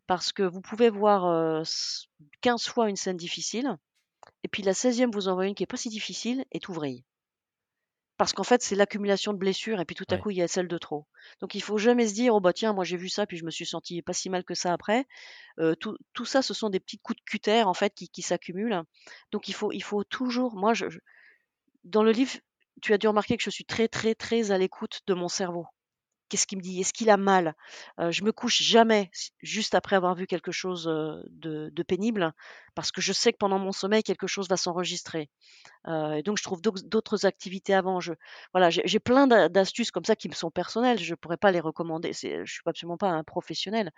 parce 0.08 0.34
que 0.34 0.44
vous 0.44 0.62
pouvez 0.62 0.89
voir 0.92 1.26
euh, 1.26 1.62
s- 1.62 2.06
15 2.42 2.68
fois 2.68 2.89
une 2.89 2.96
scène 2.96 3.18
difficile 3.18 3.78
et 4.44 4.48
puis 4.50 4.64
la 4.64 4.74
16e 4.74 5.12
vous 5.12 5.28
en 5.30 5.36
voyez 5.36 5.50
une 5.50 5.56
qui 5.56 5.64
est 5.64 5.68
pas 5.68 5.78
si 5.78 5.90
difficile 5.90 6.46
et 6.52 6.60
tout 6.60 6.74
vrille. 6.74 7.06
Parce 8.18 8.32
qu'en 8.34 8.44
fait, 8.46 8.62
c'est 8.62 8.76
l'accumulation 8.76 9.34
de 9.34 9.38
blessures 9.38 9.80
et 9.82 9.86
puis 9.86 9.96
tout 9.98 10.06
à 10.12 10.18
Ouais. 10.18 10.20
coup, 10.20 10.30
il 10.30 10.38
y 10.38 10.42
a 10.44 10.48
celle 10.48 10.68
de 10.70 10.78
trop. 10.78 11.08
Donc 11.42 11.56
il 11.56 11.62
faut 11.62 11.78
jamais 11.78 12.08
se 12.08 12.14
dire: 12.14 12.34
«Oh 12.36 12.40
bah 12.40 12.54
tiens, 12.54 12.72
moi 12.74 12.84
j'ai 12.86 12.96
vu 12.96 13.10
ça, 13.10 13.26
puis 13.28 13.36
je 13.38 13.44
me 13.46 13.50
suis 13.52 13.66
senti 13.66 14.02
pas 14.02 14.14
si 14.14 14.30
mal 14.30 14.44
que 14.46 14.54
ça 14.54 14.72
après». 14.74 15.06
Heu, 15.62 15.76
tout 15.78 15.98
tout 16.14 16.26
ça, 16.26 16.42
ce 16.44 16.54
sont 16.54 16.70
des 16.70 16.82
petits 16.82 17.00
coups 17.00 17.18
de 17.20 17.24
cutter 17.32 17.64
en 17.64 17.74
fait 17.76 17.94
qui 17.96 18.10
qui 18.10 18.22
s'accumulent. 18.24 18.84
Donc 19.32 19.48
il 19.48 19.54
faut 19.56 19.72
il 19.72 19.84
faut 19.84 20.04
toujours 20.04 20.56
moi 20.58 20.74
je 20.76 20.90
je 20.90 21.00
dans 21.86 22.04
le 22.04 22.12
livre, 22.14 22.34
tu 22.82 22.94
as 22.94 23.00
dû 23.00 23.08
remarquer 23.10 23.38
que 23.38 23.44
je 23.44 23.50
suis 23.52 23.66
très, 23.66 23.88
très, 23.90 24.16
très 24.16 24.52
à 24.52 24.58
l'écoute 24.60 25.02
de 25.08 25.14
mon 25.16 25.30
cerveau. 25.30 25.66
Qu'est-ce 26.32 26.48
qu'il 26.48 26.60
me 26.60 26.64
dit? 26.64 26.80
Est-ce 26.80 26.94
qu'il 26.94 27.10
a 27.10 27.18
mal? 27.18 27.56
Je 28.00 28.24
me 28.24 28.32
couche 28.32 28.64
jamais 28.64 29.12
juste 29.42 29.76
après 29.76 29.98
avoir 29.98 30.16
vu 30.16 30.28
quelque 30.28 30.54
chose, 30.54 30.86
de 30.86 31.84
pénible, 31.84 32.32
parce 32.74 32.90
que 32.94 33.02
je 33.02 33.12
sais 33.12 33.34
que 33.34 33.38
pendant 33.38 33.60
mon 33.60 33.74
sommeil, 33.74 34.02
quelque 34.02 34.28
chose 34.28 34.48
va 34.48 34.56
s'enregistrer. 34.56 35.30
Et 35.88 36.24
donc 36.24 36.38
je 36.38 36.44
trouve 36.44 36.62
d'autres 36.62 37.26
activités 37.26 37.74
avant. 37.74 38.00
Voilà, 38.54 38.70
j'ai 38.70 39.00
plein 39.00 39.28
d'a 39.28 39.50
d'astuces 39.50 39.92
comme 39.92 40.06
ça 40.06 40.16
qui 40.16 40.30
me 40.30 40.34
sont 40.34 40.52
personnelles. 40.52 41.00
Je 41.00 41.16
pourrais 41.16 41.36
pas 41.36 41.52
les 41.52 41.60
recommander. 41.60 42.14
Je 42.14 42.46
suis 42.46 42.62
absolument 42.66 42.98
pas 42.98 43.10
un 43.10 43.26
professionnel, 43.26 43.92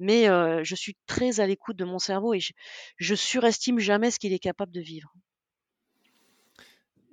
mais 0.00 0.24
je 0.64 0.74
suis 0.74 0.96
très 1.06 1.38
à 1.38 1.46
l'écoute 1.46 1.76
de 1.76 1.84
mon 1.84 2.00
cerveau 2.00 2.34
et 2.34 2.40
je 2.98 3.14
surestime 3.14 3.78
jamais 3.78 4.10
ce 4.10 4.18
qu'il 4.18 4.32
est 4.32 4.40
capable 4.40 4.72
de 4.72 4.80
vivre. 4.80 5.14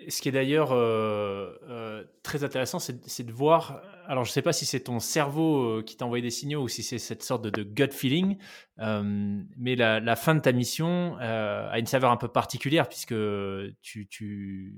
Ce 0.09 0.21
qui 0.21 0.29
est 0.29 0.31
d'ailleurs 0.31 0.71
euh, 0.71 1.51
euh, 1.69 2.03
très 2.23 2.43
intéressant, 2.43 2.79
c'est 2.79 3.23
de 3.23 3.31
voir. 3.31 3.81
Alors, 4.07 4.23
je 4.25 4.29
ne 4.29 4.33
sais 4.33 4.41
pas 4.41 4.53
si 4.53 4.65
c'est 4.65 4.81
ton 4.81 4.99
cerveau 4.99 5.79
euh, 5.79 5.83
qui 5.83 5.95
t'a 5.97 6.05
envoyé 6.05 6.21
des 6.21 6.29
signaux 6.29 6.61
ou 6.63 6.67
si 6.67 6.83
c'est 6.83 6.99
cette 6.99 7.23
sorte 7.23 7.43
de, 7.43 7.49
de 7.49 7.63
gut 7.63 7.91
feeling, 7.91 8.37
euh, 8.79 9.41
mais 9.57 9.75
la, 9.75 9.99
la 9.99 10.15
fin 10.15 10.35
de 10.35 10.41
ta 10.41 10.51
mission 10.51 11.15
a 11.19 11.77
une 11.79 11.85
saveur 11.85 12.11
un 12.11 12.17
peu 12.17 12.27
particulière 12.27 12.87
puisque 12.87 13.15
tu, 13.81 14.07
tu, 14.07 14.75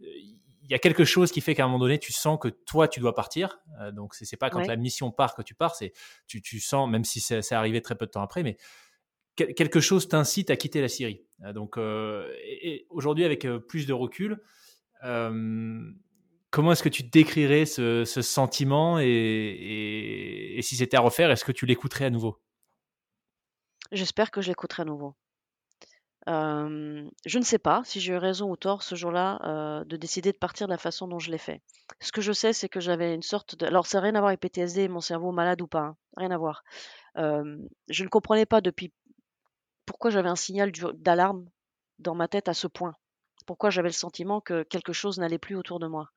il 0.00 0.70
y 0.70 0.74
a 0.74 0.78
quelque 0.78 1.04
chose 1.04 1.32
qui 1.32 1.40
fait 1.40 1.54
qu'à 1.54 1.64
un 1.64 1.68
moment 1.68 1.78
donné, 1.78 1.98
tu 1.98 2.12
sens 2.12 2.38
que 2.40 2.48
toi, 2.48 2.88
tu 2.88 3.00
dois 3.00 3.14
partir. 3.14 3.58
Donc, 3.92 4.14
c'est 4.14 4.36
pas 4.36 4.50
quand 4.50 4.60
Ouais. 4.60 4.66
la 4.66 4.76
mission 4.76 5.10
part 5.10 5.34
que 5.34 5.42
tu 5.42 5.54
pars, 5.54 5.74
c'est 5.74 5.92
tu, 6.26 6.42
tu 6.42 6.60
sens, 6.60 6.88
même 6.90 7.04
si 7.04 7.20
c'est 7.20 7.52
arrivé 7.54 7.80
très 7.82 7.94
peu 7.96 8.06
de 8.06 8.10
temps 8.10 8.22
après, 8.22 8.42
mais 8.42 8.56
quelque 9.46 9.80
chose 9.80 10.08
t'incite 10.08 10.50
à 10.50 10.56
quitter 10.56 10.80
la 10.80 10.88
Syrie. 10.88 11.22
Euh, 11.44 11.52
Donc, 11.52 11.78
euh, 11.78 12.28
aujourd'hui, 12.90 13.24
avec 13.24 13.44
euh, 13.44 13.58
plus 13.58 13.86
de 13.86 13.92
recul, 13.92 14.42
comment 16.50 16.72
est-ce 16.72 16.82
que 16.82 16.88
tu 16.88 17.04
décrirais 17.04 17.66
ce, 17.66 18.04
sentiment 18.04 18.98
et, 18.98 20.58
si 20.62 20.76
c'était 20.76 20.96
à 20.96 21.00
refaire, 21.00 21.30
est-ce 21.30 21.44
que 21.44 21.52
tu 21.52 21.66
l'écouterais 21.66 22.06
à 22.06 22.10
nouveau? 22.10 22.40
J'espère 23.92 24.30
que 24.30 24.40
je 24.40 24.48
l'écouterai 24.48 24.82
à 24.82 24.86
nouveau. 24.86 25.14
Je 26.26 27.38
ne 27.38 27.44
sais 27.44 27.58
pas 27.58 27.82
si 27.84 28.00
j'ai 28.00 28.12
eu 28.12 28.16
raison 28.16 28.50
ou 28.50 28.56
tort 28.56 28.82
ce 28.82 28.96
jour-là, 28.96 29.84
de 29.86 29.96
décider 29.96 30.32
de 30.32 30.36
partir 30.36 30.66
de 30.66 30.72
la 30.72 30.78
façon 30.78 31.06
dont 31.06 31.20
je 31.20 31.30
l'ai 31.30 31.38
fait. 31.38 31.62
Ce 32.00 32.10
que 32.10 32.20
je 32.20 32.32
sais, 32.32 32.52
c'est 32.52 32.68
que 32.68 32.80
j'avais 32.80 33.14
une 33.14 33.22
sorte 33.22 33.56
de 33.56 33.64
alors 33.64 33.86
ça 33.86 33.98
a 33.98 34.00
rien 34.02 34.14
à 34.14 34.20
voir 34.20 34.28
avec 34.28 34.40
PTSD 34.40 34.88
mon 34.88 35.00
cerveau 35.00 35.30
malade 35.30 35.62
ou 35.62 35.68
pas, 35.68 35.80
hein, 35.80 35.96
rien 36.16 36.32
à 36.32 36.38
voir. 36.38 36.64
Je 37.14 38.04
ne 38.04 38.08
comprenais 38.08 38.46
pas 38.46 38.60
depuis 38.60 38.92
pourquoi 39.88 40.10
j'avais 40.10 40.28
un 40.28 40.36
signal 40.36 40.70
d'alarme 40.94 41.46
dans 41.98 42.14
ma 42.14 42.28
tête 42.28 42.48
à 42.48 42.54
ce 42.54 42.66
point? 42.66 42.94
Pourquoi 43.46 43.70
j'avais 43.70 43.88
le 43.88 43.94
sentiment 43.94 44.40
que 44.42 44.62
quelque 44.62 44.92
chose 44.92 45.18
n'allait 45.18 45.38
plus 45.38 45.56
autour 45.56 45.80
de 45.80 45.86
moi, 45.86 46.10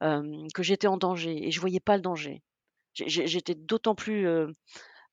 que 0.00 0.62
j'étais 0.62 0.88
en 0.88 0.96
danger 0.96 1.46
et 1.46 1.50
je 1.52 1.60
voyais 1.60 1.80
pas 1.80 1.96
le 1.96 2.02
danger. 2.02 2.42
J'étais 2.94 3.54
d'autant 3.54 3.94
plus, 3.94 4.26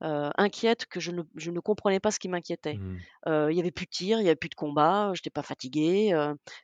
inquiète 0.01 0.85
que 0.87 0.99
je 0.99 1.11
ne 1.11 1.21
je 1.35 1.51
ne 1.51 1.59
comprenais 1.59 1.99
pas 1.99 2.11
ce 2.11 2.19
qui 2.19 2.29
m'inquiétait. 2.29 2.81
Heu, 3.27 3.51
il 3.51 3.57
y 3.57 3.59
avait 3.61 3.71
plus 3.71 3.85
de 3.85 3.91
tirs, 3.91 4.19
il 4.19 4.23
y 4.25 4.27
avait 4.27 4.35
plus 4.35 4.49
de 4.49 4.55
combats, 4.55 5.11
j'étais 5.13 5.29
pas 5.29 5.43
fatiguée, 5.43 6.11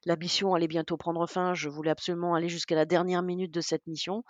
la 0.05 0.15
mission 0.17 0.55
allait 0.55 0.67
bientôt 0.67 0.97
prendre 0.97 1.25
fin, 1.27 1.53
je 1.53 1.69
voulais 1.69 1.91
absolument 1.91 2.36
aller 2.36 2.49
jusqu'à 2.49 2.75
la 2.75 2.86
dernière 2.86 3.21
minute 3.23 3.51
de 3.53 3.61
cette 3.61 3.86
mission 3.88 4.23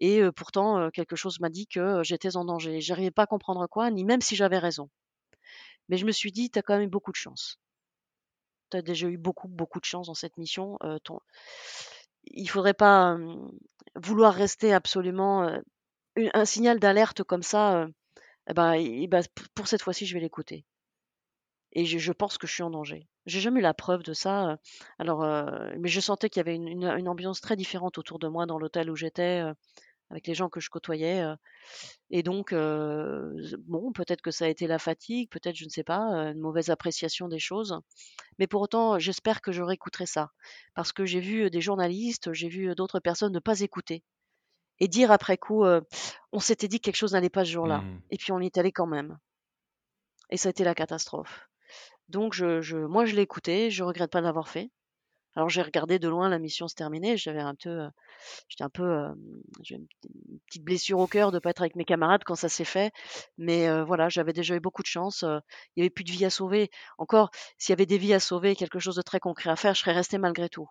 et 0.00 0.22
pourtant, 0.36 0.90
quelque 0.92 1.16
chose 1.16 1.40
m'a 1.40 1.50
dit 1.50 1.66
que, 1.66 2.02
j'étais 2.04 2.36
en 2.36 2.44
danger. 2.44 2.80
J'arrivais 2.80 3.10
pas 3.10 3.24
à 3.24 3.26
comprendre 3.26 3.66
quoi, 3.68 3.90
ni 3.90 4.04
même 4.04 4.20
si 4.22 4.36
j'avais 4.36 4.58
raison. 4.58 4.88
Mais 5.88 5.96
je 5.98 6.06
me 6.06 6.12
suis 6.12 6.32
dit: 6.32 6.50
«Tu 6.50 6.58
as 6.58 6.62
quand 6.62 6.78
même 6.78 6.88
beaucoup 6.90 7.12
de 7.12 7.16
chance. 7.16 7.56
Tu 8.72 8.76
as 8.78 8.82
déjà 8.82 9.08
eu 9.08 9.18
beaucoup, 9.18 9.48
beaucoup 9.48 9.80
de 9.80 9.84
chance 9.84 10.06
dans 10.06 10.14
cette 10.14 10.36
mission, 10.38 10.78
heu, 10.82 10.98
ton 11.00 11.18
il 12.26 12.48
faudrait 12.48 12.74
pas, 12.74 13.16
vouloir 13.96 14.34
rester 14.34 14.72
absolument, 14.72 15.48
un 16.16 16.44
signal 16.44 16.80
d'alerte 16.80 17.22
comme 17.24 17.42
ça, 17.42 17.86
bah 18.54 18.78
et 18.78 19.08
bah, 19.08 19.22
p 19.22 19.44
pour 19.54 19.68
cette 19.68 19.82
fois-ci, 19.82 20.06
je 20.06 20.14
vais 20.14 20.20
l'écouter». 20.20 20.64
Et 21.72 21.86
je 21.86 22.12
pense 22.12 22.38
que 22.38 22.46
je 22.46 22.52
suis 22.52 22.62
en 22.62 22.70
danger. 22.70 23.08
J'ai 23.26 23.40
jamais 23.40 23.60
eu 23.60 23.62
la 23.62 23.74
preuve 23.74 24.02
de 24.02 24.12
ça, 24.12 24.58
alors, 24.98 25.24
mais 25.78 25.88
je 25.88 26.00
sentais 26.00 26.28
qu'il 26.30 26.40
y 26.40 26.42
avait 26.42 26.56
une 26.56 27.08
ambiance 27.08 27.40
très 27.40 27.56
différente 27.56 27.98
autour 27.98 28.18
de 28.18 28.28
moi 28.28 28.46
dans 28.46 28.58
l'hôtel 28.58 28.90
où 28.90 28.96
j'étais, 28.96 29.42
avec 30.10 30.26
les 30.26 30.34
gens 30.34 30.48
que 30.48 30.60
je 30.60 30.70
côtoyais, 30.70 31.24
et 32.10 32.22
donc, 32.22 32.52
bon, 32.52 33.92
peut-être 33.92 34.22
que 34.22 34.30
ça 34.30 34.44
a 34.46 34.48
été 34.48 34.66
la 34.66 34.78
fatigue, 34.78 35.30
peut-être, 35.30 35.56
je 35.56 35.64
ne 35.64 35.70
sais 35.70 35.84
pas, 35.84 36.00
une 36.00 36.40
mauvaise 36.40 36.70
appréciation 36.70 37.28
des 37.28 37.38
choses, 37.38 37.78
mais 38.38 38.46
pour 38.46 38.62
autant, 38.62 38.98
j'espère 38.98 39.40
que 39.40 39.52
je 39.52 39.62
réécouterai 39.62 40.06
ça. 40.06 40.30
Parce 40.74 40.92
que 40.92 41.04
j'ai 41.06 41.20
vu, 41.20 41.50
des 41.50 41.60
journalistes, 41.60 42.32
j'ai 42.32 42.48
vu, 42.48 42.74
d'autres 42.74 43.00
personnes 43.00 43.32
ne 43.32 43.40
pas 43.40 43.60
écouter 43.60 44.04
et 44.80 44.88
dire 44.88 45.12
après 45.12 45.38
coup, 45.38 45.64
«On 46.32 46.40
s'était 46.40 46.68
dit 46.68 46.80
que 46.80 46.84
quelque 46.86 46.96
chose 46.96 47.12
n'allait 47.12 47.30
pas 47.30 47.44
ce 47.44 47.50
jour-là 47.50 47.78
Hmm. 47.78 48.00
et 48.10 48.16
puis 48.16 48.32
on 48.32 48.40
y 48.40 48.46
est 48.46 48.58
allé 48.58 48.72
quand 48.72 48.86
même» 48.86 49.18
et 50.30 50.36
ça 50.36 50.48
a 50.48 50.50
été 50.50 50.64
la 50.64 50.74
catastrophe. 50.74 51.48
Donc 52.08 52.34
je 52.34 52.60
je 52.60 52.76
moi 52.76 53.04
je 53.06 53.14
l'ai 53.14 53.22
écouté, 53.22 53.70
je 53.70 53.84
regrette 53.84 54.10
pas 54.10 54.20
de 54.20 54.26
l'avoir 54.26 54.48
fait. 54.48 54.70
Alors 55.36 55.48
j'ai 55.48 55.62
regardé 55.62 55.98
de 55.98 56.08
loin 56.08 56.28
la 56.28 56.38
mission 56.38 56.68
se 56.68 56.74
terminer, 56.74 57.16
j'avais 57.16 57.40
un 57.40 57.54
peu, 57.54 57.70
heu, 57.70 57.88
j'étais 58.48 58.64
un 58.64 58.70
peu, 58.70 58.84
hem, 59.06 59.16
j'ai 59.62 59.76
une 59.76 59.86
petite 60.46 60.64
blessure 60.64 60.98
au 61.00 61.06
cœur 61.08 61.32
de 61.32 61.38
pas 61.40 61.50
être 61.50 61.62
avec 61.62 61.76
mes 61.76 61.84
camarades 61.84 62.24
quand 62.24 62.34
ça 62.36 62.48
s'est 62.48 62.64
fait, 62.64 62.92
mais 63.38 63.68
heu, 63.68 63.82
voilà, 63.84 64.08
j'avais 64.08 64.32
déjà 64.32 64.54
eu 64.56 64.60
beaucoup 64.60 64.82
de 64.82 64.86
chance, 64.88 65.24
il 65.24 65.80
y 65.80 65.82
avait 65.82 65.90
plus 65.90 66.04
de 66.04 66.12
vies 66.12 66.24
à 66.26 66.30
sauver. 66.30 66.70
Encore, 66.98 67.30
s'il 67.58 67.72
y 67.72 67.74
avait 67.74 67.86
des 67.86 67.98
vies 67.98 68.14
à 68.14 68.20
sauver, 68.20 68.56
quelque 68.56 68.78
chose 68.78 68.96
de 68.96 69.02
très 69.02 69.20
concret 69.20 69.50
à 69.50 69.56
faire, 69.56 69.74
je 69.74 69.80
serais 69.80 69.92
restée 69.92 70.18
malgré 70.18 70.48
tout. 70.48 70.68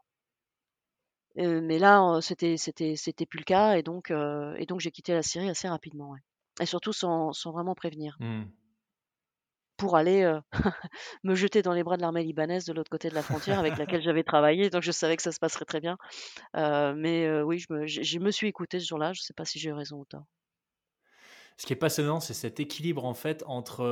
Mais 1.36 1.80
là, 1.80 2.20
c'était 2.22 2.58
c'était 2.58 2.96
c'était 2.96 3.26
plus 3.26 3.40
le 3.40 3.44
cas 3.46 3.76
et 3.78 3.84
donc 3.84 4.12
et 4.12 4.66
donc 4.68 4.80
j'ai 4.80 4.92
quitté 4.92 5.14
la 5.14 5.22
Syrie 5.24 5.50
assez 5.50 5.68
rapidement, 5.68 6.16
et 6.60 6.66
surtout 6.66 6.94
sans 6.94 7.32
vraiment 7.52 7.76
prévenir. 7.76 8.18
Hmm. 8.20 8.44
Pour 9.78 9.96
aller 9.96 10.32
me 11.24 11.36
jeter 11.36 11.62
dans 11.62 11.74
les 11.74 11.84
bras 11.84 11.98
de 11.98 12.02
l'armée 12.02 12.24
libanaise 12.24 12.66
de 12.66 12.74
l'autre 12.74 12.90
côté 12.90 13.10
de 13.10 13.16
la 13.16 13.24
frontière 13.24 13.60
avec 13.60 13.78
laquelle 13.78 14.02
j'avais 14.02 14.24
travaillé. 14.24 14.70
Donc 14.70 14.84
je 14.84 14.92
savais 14.92 15.16
que 15.16 15.24
ça 15.24 15.32
se 15.32 15.40
passerait 15.40 15.66
très 15.66 15.82
bien. 15.82 15.98
mais 16.54 17.42
oui, 17.42 17.60
je 17.60 17.74
me, 17.74 17.88
je, 17.88 18.20
me 18.20 18.32
suis 18.32 18.48
écoutée 18.48 18.80
ce 18.80 18.88
jour-là. 18.88 19.14
Je 19.14 19.22
ne 19.22 19.24
sais 19.24 19.34
pas 19.34 19.46
si 19.46 19.60
j'ai 19.60 19.72
raison 19.72 19.98
ou 19.98 20.06
tort. 20.06 20.26
Ce 21.58 21.66
qui 21.66 21.74
est 21.74 21.78
passionnant, 21.78 22.20
c'est 22.20 22.34
cet 22.34 22.60
équilibre 22.60 23.06
en 23.06 23.14
fait 23.14 23.44
entre 23.46 23.84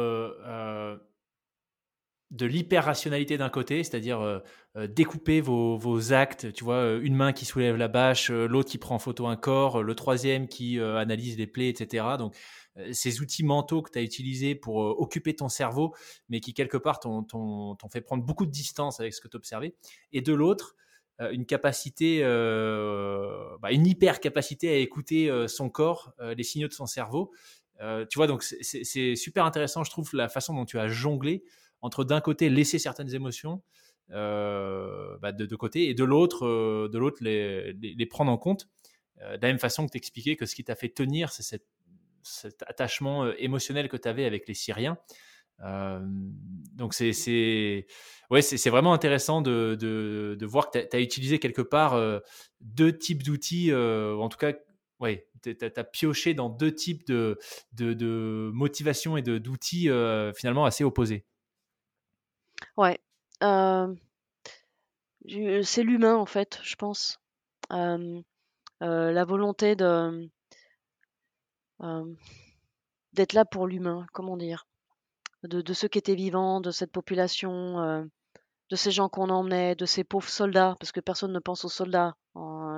de 2.31 2.45
l'hyper-rationalité 2.45 3.37
d'un 3.37 3.49
côté, 3.49 3.83
c'est-à-dire 3.83 4.21
euh, 4.21 4.39
euh, 4.77 4.87
découper 4.87 5.41
vos, 5.41 6.13
actes, 6.13 6.53
tu 6.53 6.63
vois, 6.63 6.75
euh, 6.75 7.01
une 7.03 7.13
main 7.13 7.33
qui 7.33 7.43
soulève 7.43 7.75
la 7.75 7.89
bâche, 7.89 8.31
l'autre 8.31 8.69
qui 8.69 8.77
prend 8.77 8.95
en 8.95 8.99
photo 8.99 9.27
un 9.27 9.35
corps, 9.35 9.83
le 9.83 9.95
troisième 9.95 10.47
qui 10.47 10.79
analyse 10.79 11.37
les 11.37 11.47
plaies, 11.47 11.69
etc. 11.69 12.05
Donc, 12.17 12.35
ces 12.93 13.19
outils 13.19 13.43
mentaux 13.43 13.81
que 13.81 13.91
tu 13.91 13.99
as 13.99 14.01
utilisés 14.01 14.55
pour 14.55 14.77
occuper 14.77 15.35
ton 15.35 15.49
cerveau, 15.49 15.93
mais 16.29 16.39
qui 16.39 16.53
quelque 16.53 16.77
part 16.77 16.99
t'ont 17.01 17.75
fait 17.91 18.01
prendre 18.01 18.23
beaucoup 18.23 18.45
de 18.45 18.51
distance 18.51 19.01
avec 19.01 19.13
ce 19.13 19.19
que 19.19 19.27
tu 19.27 19.35
observais. 19.35 19.75
Et 20.13 20.21
de 20.21 20.33
l'autre, 20.33 20.75
une 21.19 21.45
capacité, 21.45 22.21
bah, 22.23 23.71
une 23.71 23.85
hyper-capacité 23.85 24.69
à 24.69 24.77
écouter 24.77 25.29
son 25.47 25.69
corps, 25.69 26.13
les 26.21 26.43
signaux 26.43 26.69
de 26.69 26.73
son 26.73 26.85
cerveau. 26.85 27.33
tu 28.09 28.17
vois, 28.17 28.27
donc 28.27 28.43
c'est 28.43 29.15
super 29.15 29.43
intéressant, 29.43 29.83
je 29.83 29.91
trouve, 29.91 30.09
la 30.13 30.29
façon 30.29 30.53
dont 30.53 30.65
tu 30.65 30.79
as 30.79 30.87
jonglé 30.87 31.43
entre 31.81 32.03
d'un 32.03 32.21
côté 32.21 32.49
laisser 32.49 32.79
certaines 32.79 33.13
émotions 33.13 33.61
euh, 34.13 35.17
bah, 35.21 35.31
de, 35.31 35.55
côté 35.55 35.89
et 35.89 35.93
de 35.93 36.03
l'autre 36.03 36.45
euh, 36.45 36.89
de 36.91 36.97
l'autre 36.97 37.23
les, 37.23 38.05
prendre 38.07 38.29
en 38.29 38.37
compte 38.37 38.67
euh, 39.21 39.37
de 39.37 39.41
la 39.41 39.47
même 39.47 39.59
façon 39.59 39.85
que 39.85 39.91
t'expliquais 39.91 40.35
que 40.35 40.45
ce 40.45 40.53
qui 40.53 40.65
t'a 40.65 40.75
fait 40.75 40.89
tenir 40.89 41.31
c'est 41.31 41.43
cet, 41.43 41.63
cet, 42.21 42.61
attachement 42.63 43.31
émotionnel 43.35 43.87
que 43.87 43.95
tu 43.95 44.09
avais 44.09 44.25
avec 44.25 44.49
les 44.49 44.53
Syriens 44.53 44.97
donc 46.73 46.93
c'est 46.93 47.13
c'est 47.13 47.85
ouais 48.31 48.41
c'est 48.41 48.69
vraiment 48.69 48.93
intéressant 48.93 49.41
de, 49.41 49.77
de, 49.79 50.35
de 50.37 50.45
voir 50.45 50.71
que 50.71 50.79
tu 50.79 50.95
as, 50.97 50.99
utilisé 50.99 51.39
quelque 51.39 51.61
part 51.61 52.01
deux 52.59 52.97
types 52.97 53.23
d'outils 53.23 53.71
en 53.73 54.27
tout 54.27 54.39
cas 54.39 54.53
ouais, 54.99 55.27
tu 55.43 55.55
as, 55.61 55.83
pioché 55.83 56.33
dans 56.33 56.49
deux 56.49 56.73
types 56.73 57.05
de, 57.07 57.37
de, 57.73 57.93
de 57.93 58.49
motivation 58.53 59.17
et 59.17 59.21
d'outils 59.21 59.89
finalement 60.35 60.65
assez 60.65 60.83
opposés. 60.83 61.25
Ouais, 62.77 62.99
c'est 65.61 65.83
l'humain 65.83 66.15
en 66.15 66.25
fait, 66.25 66.59
je 66.63 66.75
pense. 66.75 67.19
la 68.79 69.25
volonté 69.25 69.75
de, 69.75 70.29
d'être 73.13 73.33
là 73.33 73.45
pour 73.45 73.67
l'humain, 73.67 74.05
comment 74.13 74.37
dire? 74.37 74.67
De 75.43 75.61
de 75.61 75.73
ceux 75.73 75.87
qui 75.87 75.97
étaient 75.99 76.15
vivants, 76.15 76.61
de 76.61 76.71
cette 76.71 76.91
population, 76.91 78.09
de 78.69 78.75
ces 78.75 78.91
gens 78.91 79.09
qu'on 79.09 79.29
emmenait, 79.29 79.75
de 79.75 79.85
ces 79.85 80.03
pauvres 80.03 80.29
soldats, 80.29 80.75
parce 80.79 80.91
que 80.91 80.99
personne 81.01 81.33
ne 81.33 81.39
pense 81.39 81.65
aux 81.65 81.69
soldats, 81.69 82.15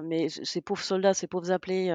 mais 0.04 0.30
ces 0.30 0.62
pauvres 0.62 0.84
soldats, 0.84 1.14
ces 1.14 1.28
pauvres 1.28 1.52
appelés, 1.52 1.90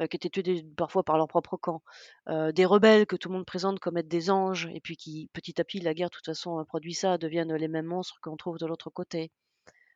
euh, 0.00 0.06
qui 0.06 0.16
étaient 0.16 0.30
tués 0.30 0.64
parfois 0.76 1.02
par 1.02 1.16
leur 1.16 1.28
propre 1.28 1.56
camp, 1.56 1.82
euh, 2.28 2.52
des 2.52 2.64
rebelles 2.64 3.06
que 3.06 3.16
tout 3.16 3.28
le 3.28 3.34
monde 3.34 3.46
présente 3.46 3.80
comme 3.80 3.96
être 3.96 4.08
des 4.08 4.30
anges, 4.30 4.68
et 4.72 4.80
puis 4.80 4.96
qui, 4.96 5.28
petit 5.32 5.60
à 5.60 5.64
petit, 5.64 5.80
la 5.80 5.94
guerre, 5.94 6.08
de 6.10 6.14
toute 6.14 6.26
façon, 6.26 6.64
produit 6.64 6.94
ça, 6.94 7.18
deviennent 7.18 7.54
les 7.54 7.68
mêmes 7.68 7.86
monstres 7.86 8.18
qu'on 8.22 8.36
trouve 8.36 8.58
de 8.58 8.66
l'autre 8.66 8.90
côté. 8.90 9.30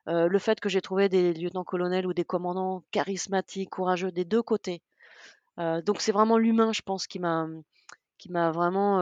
Euh, 0.08 0.28
le 0.28 0.38
fait 0.38 0.60
que 0.60 0.68
j'ai 0.68 0.82
trouvé 0.82 1.08
des 1.08 1.32
lieutenants-colonels 1.32 2.06
ou 2.06 2.12
des 2.14 2.24
commandants 2.24 2.84
charismatiques, 2.90 3.70
courageux 3.70 4.12
des 4.12 4.24
deux 4.24 4.42
côtés. 4.42 4.82
donc 5.58 6.00
c'est 6.00 6.12
vraiment 6.12 6.38
l'humain, 6.38 6.72
je 6.72 6.82
pense, 6.82 7.06
qui 7.06 7.18
m'a 7.20 7.46
qui 8.18 8.30
m'a 8.30 8.50
vraiment 8.50 9.00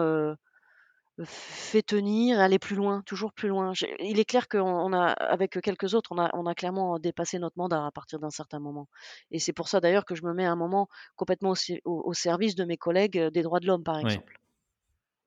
fait 1.27 1.83
tenir, 1.83 2.41
aller 2.41 2.59
plus 2.59 2.77
loin, 2.77 3.03
toujours 3.07 3.33
plus 3.33 3.49
loin. 3.49 3.73
il 3.99 4.19
est 4.19 4.25
clair 4.25 4.49
qu'on 4.49 4.93
a, 4.93 5.07
avec 5.07 5.61
quelques 5.61 5.95
autres, 5.95 6.13
on 6.13 6.19
a, 6.19 6.31
on 6.35 6.47
a 6.47 6.55
clairement 6.55 6.99
dépassé 6.99 7.39
notre 7.39 7.59
mandat 7.59 7.85
à 7.85 7.91
partir 7.91 8.19
d'un 8.19 8.31
certain 8.31 8.59
moment. 8.59 8.89
Et 9.31 9.39
c'est 9.39 9.53
pour 9.53 9.69
ça 9.69 9.81
d'ailleurs 9.81 10.05
que 10.05 10.15
je 10.15 10.23
me 10.23 10.33
mets 10.33 10.47
à 10.47 10.53
un 10.53 10.57
moment 10.57 10.89
complètement 11.17 11.55
au, 11.85 12.15
service 12.15 12.55
de 12.55 12.65
mes 12.65 12.77
collègues 12.77 13.19
euh, 13.19 13.31
des 13.31 13.43
droits 13.43 13.61
de 13.61 13.67
l'homme, 13.67 13.85
par 13.85 13.99
exemple. 13.99 14.39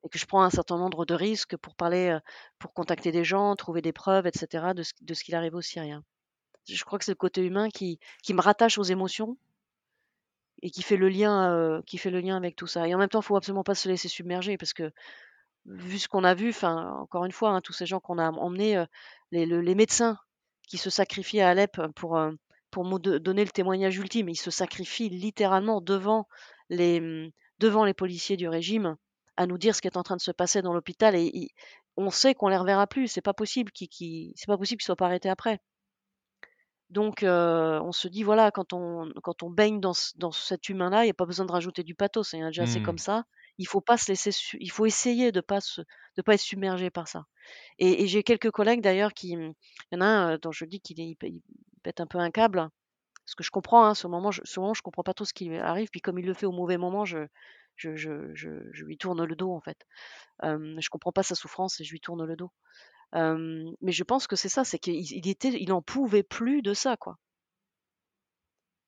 Et 0.03 0.09
que 0.09 0.19
je 0.19 0.25
prends 0.25 0.43
un 0.43 0.51
certain 0.51 0.77
nombre 0.77 1.05
de 1.05 1.15
risques 1.15 1.57
pour 1.57 1.75
parler, 1.75 2.09
euh, 2.09 2.19
pour 2.59 2.73
contacter 2.73 3.11
des 3.11 3.23
gens, 3.23 3.55
trouver 3.55 3.81
des 3.81 3.93
preuves, 3.93 4.27
etc., 4.27 4.73
de 4.75 4.83
ce, 4.83 4.93
de 5.01 5.13
ce 5.13 5.23
qu'il 5.23 5.35
arrive 5.35 5.55
aux 5.55 5.61
Syriens. 5.61 6.03
Je 6.67 6.83
crois 6.83 6.99
que 6.99 7.05
c'est 7.05 7.11
le 7.11 7.15
côté 7.15 7.41
humain 7.41 7.69
qui, 7.69 7.99
qui 8.23 8.33
me 8.33 8.41
rattache 8.41 8.77
aux 8.77 8.83
émotions 8.83 9.37
et 10.61 10.71
qui 10.71 10.81
fait 10.81 10.97
le 10.97 11.09
lien, 11.09 11.51
euh, 11.51 11.81
qui 11.85 11.97
fait 11.97 12.09
le 12.09 12.19
lien 12.19 12.37
avec 12.37 12.55
tout 12.55 12.67
ça. 12.67 12.87
Et 12.87 12.95
en 12.95 12.97
même 12.97 13.09
temps, 13.09 13.21
il 13.21 13.25
faut 13.25 13.35
absolument 13.35 13.63
pas 13.63 13.75
se 13.75 13.89
laisser 13.89 14.07
submerger 14.07 14.57
parce 14.57 14.73
que 14.73 14.91
vu 15.65 15.99
ce 15.99 16.07
qu'on 16.07 16.23
a 16.23 16.33
vu, 16.33 16.49
enfin, 16.49 16.95
encore 16.99 17.25
une 17.25 17.31
fois, 17.31 17.51
hein, 17.51 17.61
tous 17.61 17.73
ces 17.73 17.85
gens 17.85 17.99
qu'on 17.99 18.17
a 18.17 18.29
emmenés, 18.31 18.77
euh, 18.77 18.85
les, 19.31 19.45
les, 19.45 19.75
médecins 19.75 20.17
qui 20.67 20.77
se 20.77 20.89
sacrifient 20.89 21.41
à 21.41 21.49
Alep 21.49 21.81
pour, 21.95 22.17
euh, 22.17 22.31
donner 22.73 23.43
le 23.43 23.51
témoignage 23.51 23.97
ultime, 23.97 24.29
ils 24.29 24.35
se 24.35 24.51
sacrifient 24.51 25.09
littéralement 25.09 25.81
devant 25.81 26.27
les, 26.69 26.99
mmh, 26.99 27.31
devant 27.59 27.85
les 27.85 27.93
policiers 27.93 28.37
du 28.37 28.47
régime 28.47 28.97
à 29.37 29.47
nous 29.47 29.57
dire 29.57 29.75
ce 29.75 29.81
qui 29.81 29.87
est 29.87 29.97
en 29.97 30.03
train 30.03 30.15
de 30.15 30.21
se 30.21 30.31
passer 30.31 30.61
dans 30.61 30.73
l'hôpital 30.73 31.15
et, 31.15 31.49
on 31.97 32.09
sait 32.09 32.35
qu'on 32.35 32.49
les 32.49 32.57
reverra 32.57 32.87
plus, 32.87 33.07
c'est 33.07 33.21
pas 33.21 33.33
possible 33.33 33.71
qu'ils 33.71 34.33
c'est 34.35 34.47
pas 34.47 34.57
possible 34.57 34.81
qu'ils 34.81 34.85
soient 34.85 34.97
pas 34.97 35.05
arrêtés 35.05 35.29
après. 35.29 35.61
Donc 36.89 37.23
euh, 37.23 37.79
on 37.79 37.93
se 37.93 38.09
dit 38.09 38.23
voilà 38.23 38.51
quand 38.51 38.73
on 38.73 39.09
quand 39.23 39.43
on 39.43 39.49
baigne 39.49 39.79
dans, 39.79 39.93
dans 40.17 40.33
cet 40.33 40.67
humain-là, 40.67 41.03
il 41.03 41.07
n'y 41.07 41.11
a 41.11 41.13
pas 41.13 41.25
besoin 41.25 41.45
de 41.45 41.53
rajouter 41.53 41.83
du 41.83 41.95
pathos, 41.95 42.27
c'est 42.27 42.41
déjà 42.41 42.63
assez 42.63 42.81
comme 42.81 42.95
mmh. 42.95 42.97
ça 42.97 43.23
il 43.57 43.67
faut 43.67 43.81
pas 43.81 43.97
se 43.97 44.11
laisser, 44.11 44.31
il 44.59 44.71
faut 44.71 44.85
essayer 44.85 45.31
de 45.31 45.41
pas 45.41 45.59
de 46.17 46.21
pas 46.21 46.33
être 46.33 46.41
submergé 46.41 46.89
par 46.89 47.07
ça. 47.07 47.25
Et, 47.79 48.07
j'ai 48.07 48.23
quelques 48.23 48.51
collègues 48.51 48.81
d'ailleurs 48.81 49.13
qui, 49.13 49.35
mmh, 49.35 49.53
il 49.91 49.95
y 49.95 49.97
en 49.97 50.01
a 50.01 50.05
un 50.05 50.37
dont 50.37 50.51
je 50.51 50.65
dis 50.65 50.81
qu'il 50.81 50.99
il 50.99 51.17
pète 51.83 52.01
un 52.01 52.07
peu 52.07 52.17
un 52.17 52.31
câble, 52.31 52.69
parce 53.25 53.35
que 53.35 53.43
je 53.43 53.51
comprends, 53.51 53.85
hein, 53.85 53.95
ce 53.95 54.07
moment, 54.07 54.31
je, 54.31 54.41
ce 54.43 54.59
je 54.75 54.81
comprends 54.81 55.03
pas 55.03 55.13
trop 55.13 55.25
ce 55.25 55.33
qui 55.33 55.53
arrive, 55.55 55.89
puis 55.89 56.01
comme 56.01 56.19
il 56.19 56.25
le 56.25 56.33
fait 56.33 56.45
au 56.45 56.51
mauvais 56.51 56.77
moment, 56.77 57.05
je, 57.05 57.19
je, 57.75 57.95
je, 57.95 58.33
je, 58.33 58.83
lui 58.83 58.97
tourne 58.97 59.23
le 59.23 59.35
dos 59.35 59.51
en 59.51 59.61
fait. 59.61 59.77
Euh, 60.43 60.75
je 60.79 60.89
comprends 60.89 61.11
pas 61.11 61.23
sa 61.23 61.35
souffrance 61.35 61.79
et 61.79 61.83
je 61.83 61.91
lui 61.91 61.99
tourne 61.99 62.25
le 62.25 62.35
dos. 62.35 62.51
mais 63.13 63.91
je 63.91 64.03
pense 64.03 64.27
que 64.27 64.35
c'est 64.35 64.49
ça, 64.49 64.63
c'est 64.63 64.79
qu'il 64.79 64.95
il 64.95 65.27
était, 65.27 65.49
il 65.49 65.73
en 65.73 65.81
pouvait 65.81 66.23
plus 66.23 66.61
de 66.61 66.73
ça, 66.73 66.97
quoi. 66.97 67.17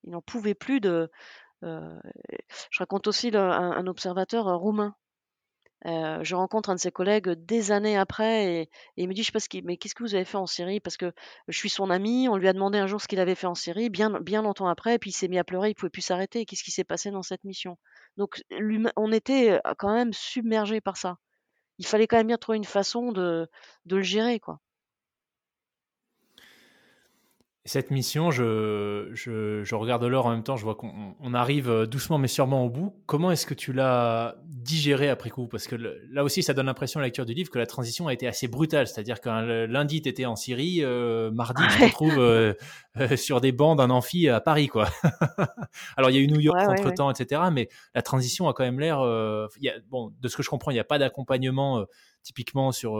Il 0.03 0.11
n'en 0.11 0.21
pouvait 0.21 0.55
plus 0.55 0.79
de, 0.79 1.09
je 1.61 2.79
raconte 2.79 3.07
aussi 3.07 3.31
un, 3.35 3.87
observateur 3.87 4.45
roumain. 4.57 4.95
je 5.85 6.35
rencontre 6.35 6.69
un 6.69 6.75
de 6.75 6.79
ses 6.79 6.91
collègues 6.91 7.29
des 7.29 7.71
années 7.71 7.97
après 7.97 8.53
et, 8.53 8.69
il 8.97 9.07
me 9.07 9.13
dit 9.13 9.21
je 9.23 9.27
sais 9.27 9.31
pas 9.31 9.39
ce 9.39 9.47
mais 9.63 9.77
qu'est-ce 9.77 9.95
que 9.95 10.03
vous 10.03 10.15
avez 10.15 10.25
fait 10.25 10.37
en 10.37 10.45
Syrie? 10.45 10.79
Parce 10.79 10.97
que 10.97 11.11
je 11.47 11.57
suis 11.57 11.69
son 11.69 11.89
ami 11.89 12.27
on 12.29 12.37
lui 12.37 12.47
a 12.47 12.53
demandé 12.53 12.77
un 12.77 12.87
jour 12.87 13.01
ce 13.01 13.07
qu'il 13.07 13.19
avait 13.19 13.35
fait 13.35 13.47
en 13.47 13.55
Syrie 13.55 13.89
bien 13.89 14.19
bien 14.19 14.41
longtemps 14.41 14.67
après 14.67 14.95
et 14.95 14.99
puis 14.99 15.11
il 15.11 15.13
s'est 15.13 15.27
mis 15.27 15.39
à 15.39 15.43
pleurer 15.43 15.69
il 15.69 15.75
pouvait 15.75 15.89
plus 15.89 16.01
s'arrêter. 16.01 16.45
Qu'est-ce 16.45 16.63
qui 16.63 16.71
s'est 16.71 16.83
passé 16.83 17.11
dans 17.11 17.23
cette 17.23 17.43
mission? 17.43 17.77
Donc 18.17 18.41
on 18.95 19.11
était 19.11 19.59
quand 19.77 19.93
même 19.93 20.13
submergé 20.13 20.81
par 20.81 20.97
ça. 20.97 21.17
Il 21.79 21.85
fallait 21.85 22.07
quand 22.07 22.17
même 22.17 22.27
bien 22.27 22.37
trouver 22.37 22.57
une 22.57 22.65
façon 22.65 23.11
de, 23.11 23.47
de 23.85 23.95
le 23.97 24.03
gérer 24.03 24.39
quoi 24.39 24.59
cette 27.67 27.91
mission, 27.91 28.31
je, 28.31 29.09
je, 29.13 29.75
regarde 29.75 30.03
l'heure 30.05 30.25
en 30.25 30.31
même 30.31 30.43
temps, 30.43 30.55
je 30.55 30.63
vois 30.63 30.75
qu'on 30.75 31.33
arrive 31.33 31.69
euh, 31.69 31.85
doucement 31.85 32.17
mais 32.17 32.29
sûrement 32.29 32.63
au 32.63 32.69
bout. 32.69 32.95
Comment 33.05 33.29
est-ce 33.29 33.45
que 33.45 33.53
tu 33.53 33.73
l'as 33.73 34.35
digéré 34.45 35.09
après 35.09 35.29
coup? 35.29 35.47
Parce 35.47 35.67
que 35.67 35.75
là 35.75 36.23
aussi, 36.23 36.43
ça 36.43 36.53
donne 36.53 36.67
l'impression 36.67 36.99
à 36.99 37.01
la 37.01 37.07
lecture 37.07 37.25
du 37.25 37.33
livre 37.33 37.49
que 37.49 37.59
la 37.59 37.65
transition 37.65 38.07
a 38.07 38.13
été 38.13 38.25
assez 38.25 38.47
brutale. 38.47 38.87
C'est-à-dire 38.87 39.19
qu'un 39.19 39.41
lundi, 39.67 40.01
tu 40.01 40.07
étais 40.07 40.25
en 40.25 40.37
Syrie, 40.37 40.79
euh, 40.81 41.29
mardi, 41.31 41.61
tu 41.69 41.77
te 41.77 41.83
retrouves 41.83 42.19
euh, 42.19 42.53
sur 43.17 43.41
des 43.41 43.51
bancs 43.51 43.77
d'un 43.77 43.89
amphi 43.89 44.29
à 44.29 44.39
Paris. 44.39 44.69
quoi. 44.69 44.87
Alors, 45.97 46.09
il 46.09 46.15
y 46.15 46.19
a 46.19 46.21
eu 46.21 46.27
New 46.27 46.39
York 46.39 46.57
entre-temps, 46.59 47.11
etc. 47.11 47.41
Mais 47.51 47.67
la 47.93 48.01
transition 48.01 48.47
a 48.47 48.53
quand 48.53 48.63
même 48.63 48.79
l'air... 48.79 48.99
bon, 49.89 50.13
de 50.21 50.27
ce 50.29 50.37
que 50.37 50.43
je 50.43 50.49
comprends, 50.49 50.71
il 50.71 50.75
n'y 50.75 50.79
a 50.79 50.85
pas 50.85 50.99
d'accompagnement 50.99 51.85
typiquement 52.23 52.71
sur 52.71 52.97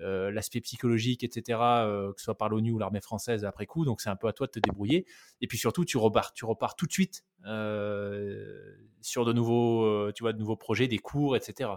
euh, 0.00 0.30
l'aspect 0.30 0.60
psychologique, 0.60 1.24
etc., 1.24 1.58
euh, 1.60 2.12
que 2.12 2.20
ce 2.20 2.26
soit 2.26 2.38
par 2.38 2.48
l'ONU 2.48 2.70
ou 2.70 2.78
l'armée 2.78 3.00
française 3.00 3.44
après 3.44 3.66
coup. 3.66 3.84
Donc 3.84 4.00
c'est 4.00 4.10
un 4.10 4.16
peu 4.16 4.28
à 4.28 4.32
toi 4.32 4.46
de 4.46 4.52
te 4.52 4.60
débrouiller. 4.60 5.06
Et 5.40 5.48
puis 5.48 5.58
surtout, 5.58 5.84
tu 5.84 5.96
repars, 5.96 6.32
tu 6.32 6.44
repars 6.44 6.76
tout 6.76 6.86
de 6.86 6.92
suite 6.92 7.24
euh, 7.46 8.76
sur 9.00 9.24
de 9.24 9.32
nouveaux, 9.32 10.12
tu 10.12 10.22
vois, 10.22 10.32
de 10.32 10.38
nouveaux 10.38 10.56
projets, 10.56 10.86
des 10.86 10.98
cours, 10.98 11.36
etc. 11.36 11.70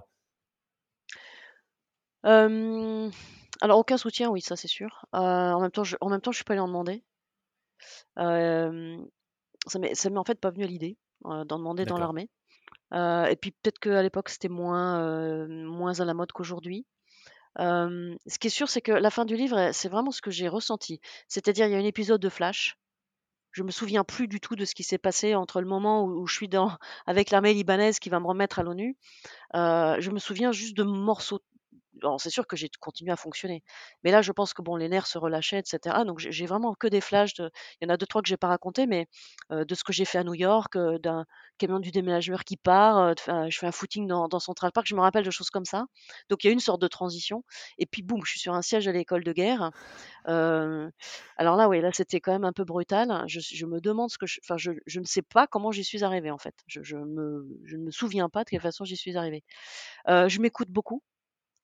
alors 2.23 3.79
aucun 3.79 3.97
soutien, 3.97 4.29
oui, 4.29 4.41
ça 4.41 4.55
c'est 4.55 4.67
sûr. 4.67 5.05
en 5.11 5.59
même 5.59 5.71
temps, 5.71 5.83
je, 5.83 5.95
en 6.01 6.09
même 6.09 6.21
temps, 6.21 6.31
je 6.31 6.37
suis 6.37 6.45
pas 6.45 6.53
allée 6.53 6.61
en 6.61 6.67
demander. 6.67 7.03
ça 8.15 8.69
m'est, 9.79 10.05
m'est 10.09 10.17
en 10.17 10.23
fait 10.23 10.39
pas 10.39 10.51
venu 10.51 10.63
à 10.63 10.67
l'idée 10.67 10.97
d'en 11.23 11.45
demander 11.45 11.85
dans 11.85 11.97
l'armée. 11.97 12.29
et 12.93 13.35
puis 13.41 13.51
peut-être 13.51 13.79
qu'à 13.79 14.03
l'époque 14.03 14.29
c'était 14.29 14.49
moins, 14.49 15.47
moins 15.47 15.99
à 15.99 16.05
la 16.05 16.13
mode 16.13 16.31
qu'aujourd'hui 16.31 16.85
ce 17.57 18.39
qui 18.39 18.47
est 18.47 18.51
sûr, 18.51 18.69
c'est 18.69 18.81
que 18.81 18.91
la 18.91 19.09
fin 19.09 19.25
du 19.25 19.35
livre, 19.35 19.71
c'est 19.73 19.89
vraiment 19.89 20.11
ce 20.11 20.21
que 20.21 20.31
j'ai 20.31 20.47
ressenti. 20.47 20.99
C'est-à-dire, 21.27 21.67
il 21.67 21.71
y 21.71 21.75
a 21.75 21.79
un 21.79 21.85
épisode 21.85 22.21
de 22.21 22.29
Flash. 22.29 22.77
Je 23.51 23.63
me 23.63 23.71
souviens 23.71 24.05
plus 24.05 24.27
du 24.27 24.39
tout 24.39 24.55
de 24.55 24.63
ce 24.63 24.73
qui 24.73 24.83
s'est 24.83 24.97
passé 24.97 25.35
entre 25.35 25.59
le 25.59 25.67
moment 25.67 26.05
où, 26.05 26.25
je 26.25 26.33
suis 26.33 26.47
dans, 26.47 26.71
avec 27.05 27.31
l'armée 27.31 27.53
libanaise 27.53 27.99
qui 27.99 28.09
va 28.09 28.19
me 28.19 28.27
remettre 28.27 28.59
à 28.59 28.63
l'ONU. 28.63 28.95
je 29.53 30.09
me 30.09 30.19
souviens 30.19 30.51
juste 30.51 30.77
de 30.77 30.83
morceaux 30.83 31.41
c'est 32.17 32.29
sûr 32.29 32.47
que 32.47 32.55
j'ai 32.55 32.69
continué 32.79 33.11
à 33.11 33.15
fonctionner. 33.15 33.63
Mais 34.03 34.11
là, 34.11 34.21
je 34.21 34.31
pense 34.31 34.53
que 34.53 34.61
bon, 34.61 34.75
les 34.75 34.89
nerfs 34.89 35.07
se 35.07 35.17
relâchaient, 35.17 35.59
etc. 35.59 36.03
Donc 36.05 36.19
j'ai 36.19 36.45
vraiment 36.45 36.73
que 36.73 36.87
des 36.87 37.01
flashs. 37.01 37.33
Il 37.37 37.49
y 37.81 37.85
en 37.85 37.89
a 37.89 37.97
deux 37.97 38.05
trois 38.05 38.21
que 38.21 38.27
j'ai 38.27 38.37
pas 38.37 38.47
raconté, 38.47 38.87
mais 38.87 39.07
de 39.51 39.75
ce 39.75 39.83
que 39.83 39.93
j'ai 39.93 40.05
fait 40.05 40.17
à 40.17 40.23
New 40.23 40.33
York, 40.33 40.77
d'un 40.77 41.25
camion 41.57 41.79
du 41.79 41.91
déménageur 41.91 42.43
qui 42.43 42.57
part. 42.57 43.13
je 43.27 43.57
fais 43.57 43.67
un 43.67 43.71
footing 43.71 44.07
dans, 44.07 44.39
Central 44.39 44.71
Park. 44.71 44.87
Je 44.87 44.95
me 44.95 45.01
rappelle 45.01 45.25
de 45.25 45.31
choses 45.31 45.49
comme 45.49 45.65
ça. 45.65 45.85
Donc 46.29 46.43
il 46.43 46.47
y 46.47 46.49
a 46.49 46.53
une 46.53 46.59
sorte 46.59 46.81
de 46.81 46.87
transition. 46.87 47.43
Et 47.77 47.85
puis 47.85 48.01
boum, 48.01 48.21
je 48.25 48.31
suis 48.31 48.39
sur 48.39 48.53
un 48.53 48.61
siège 48.61 48.87
à 48.87 48.91
l'école 48.91 49.23
de 49.23 49.33
guerre. 49.33 49.71
alors 50.25 51.55
là, 51.57 51.69
oui, 51.69 51.81
là 51.81 51.91
c'était 51.93 52.19
quand 52.19 52.31
même 52.31 52.45
un 52.45 52.53
peu 52.53 52.63
brutal. 52.65 53.23
Je, 53.27 53.65
me 53.65 53.79
demande 53.79 54.09
ce 54.09 54.17
que, 54.17 54.25
je, 54.25 54.39
je, 54.57 54.71
je, 54.85 54.99
ne 54.99 55.05
sais 55.05 55.21
pas 55.21 55.47
comment 55.47 55.71
j'y 55.71 55.83
suis 55.83 56.03
arrivée 56.03 56.31
en 56.31 56.37
fait. 56.37 56.55
Je, 56.67 56.81
je, 56.83 56.97
me, 56.97 57.47
je 57.65 57.77
ne 57.77 57.83
me 57.83 57.91
souviens 57.91 58.29
pas 58.29 58.43
de 58.43 58.49
quelle 58.49 58.61
façon 58.61 58.85
j'y 58.85 58.97
suis 58.97 59.17
arrivée. 59.17 59.43
je 60.07 60.39
m'écoute 60.39 60.69
beaucoup. 60.69 61.03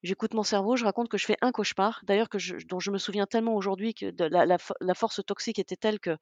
J'écoute 0.03 0.33
mon 0.33 0.43
cerveau, 0.43 0.75
je 0.75 0.85
raconte 0.85 1.09
que 1.09 1.17
je 1.17 1.25
fais 1.25 1.37
un 1.41 1.51
cauchemar, 1.51 2.01
d'ailleurs 2.03 2.27
dont 2.69 2.79
je 2.79 2.91
me 2.91 2.97
souviens 2.97 3.25
tellement 3.25 3.55
aujourd'hui 3.55 3.93
que 3.93 4.13
la, 4.19 4.93
force 4.93 5.21
toxique 5.25 5.59
était 5.59 5.75
telle 5.75 5.99
que 5.99 6.15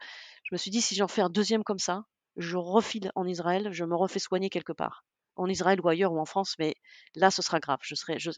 je 0.44 0.54
me 0.54 0.58
suis 0.58 0.72
dit 0.72 0.82
si 0.82 0.96
j'en 0.96 1.08
fais 1.08 1.22
un 1.22 1.30
deuxième 1.30 1.64
comme 1.64 1.80
ça, 1.80 2.06
je 2.38 2.58
refile 2.58 3.12
en 3.16 3.28
Israël, 3.28 3.70
je 3.72 3.84
me 3.84 3.96
refais 3.96 4.20
soigner 4.20 4.50
quelque 4.50 4.74
part 4.74 5.04
en 5.38 5.48
Israël 5.48 5.82
ou 5.82 5.90
ailleurs 5.90 6.14
ou 6.14 6.20
en 6.20 6.26
France, 6.26 6.56
mais 6.60 6.76
là, 7.16 7.32
ce 7.32 7.42
sera 7.42 7.60
grave. 7.60 7.80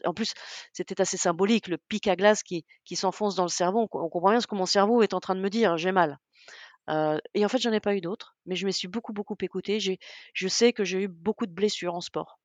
En 0.04 0.14
plus, 0.14 0.34
c'était 0.72 1.00
assez 1.00 1.16
symbolique, 1.16 1.68
le 1.68 1.78
pic 1.78 2.08
à 2.08 2.16
glace 2.16 2.42
qui, 2.42 2.64
qui 2.84 2.96
s'enfonce 2.96 3.34
dans 3.36 3.44
le 3.44 3.48
cerveau. 3.48 3.82
On, 3.92 4.08
comprend 4.08 4.30
bien 4.30 4.40
ce 4.40 4.46
que 4.46 4.56
mon 4.56 4.66
cerveau 4.66 5.02
est 5.02 5.14
en 5.14 5.20
train 5.20 5.34
de 5.34 5.40
me 5.40 5.50
dire, 5.50 5.76
j'ai 5.76 5.92
mal. 5.92 6.18
Euh, 6.90 7.18
et 7.34 7.44
en 7.44 7.48
fait, 7.48 7.58
j'en 7.58 7.72
ai 7.72 7.80
pas 7.80 7.94
eu 7.94 8.00
d'autres, 8.00 8.36
mais 8.46 8.56
je 8.56 8.66
me 8.66 8.70
suis 8.70 8.88
beaucoup, 8.88 9.12
beaucoup 9.12 9.36
écoutée. 9.40 9.78
Je 9.80 10.48
sais 10.48 10.72
que 10.72 10.84
j'ai 10.84 11.02
eu 11.02 11.08
beaucoup 11.08 11.46
de 11.46 11.52
blessures 11.52 11.94
en 11.94 12.00
sport. 12.00 12.40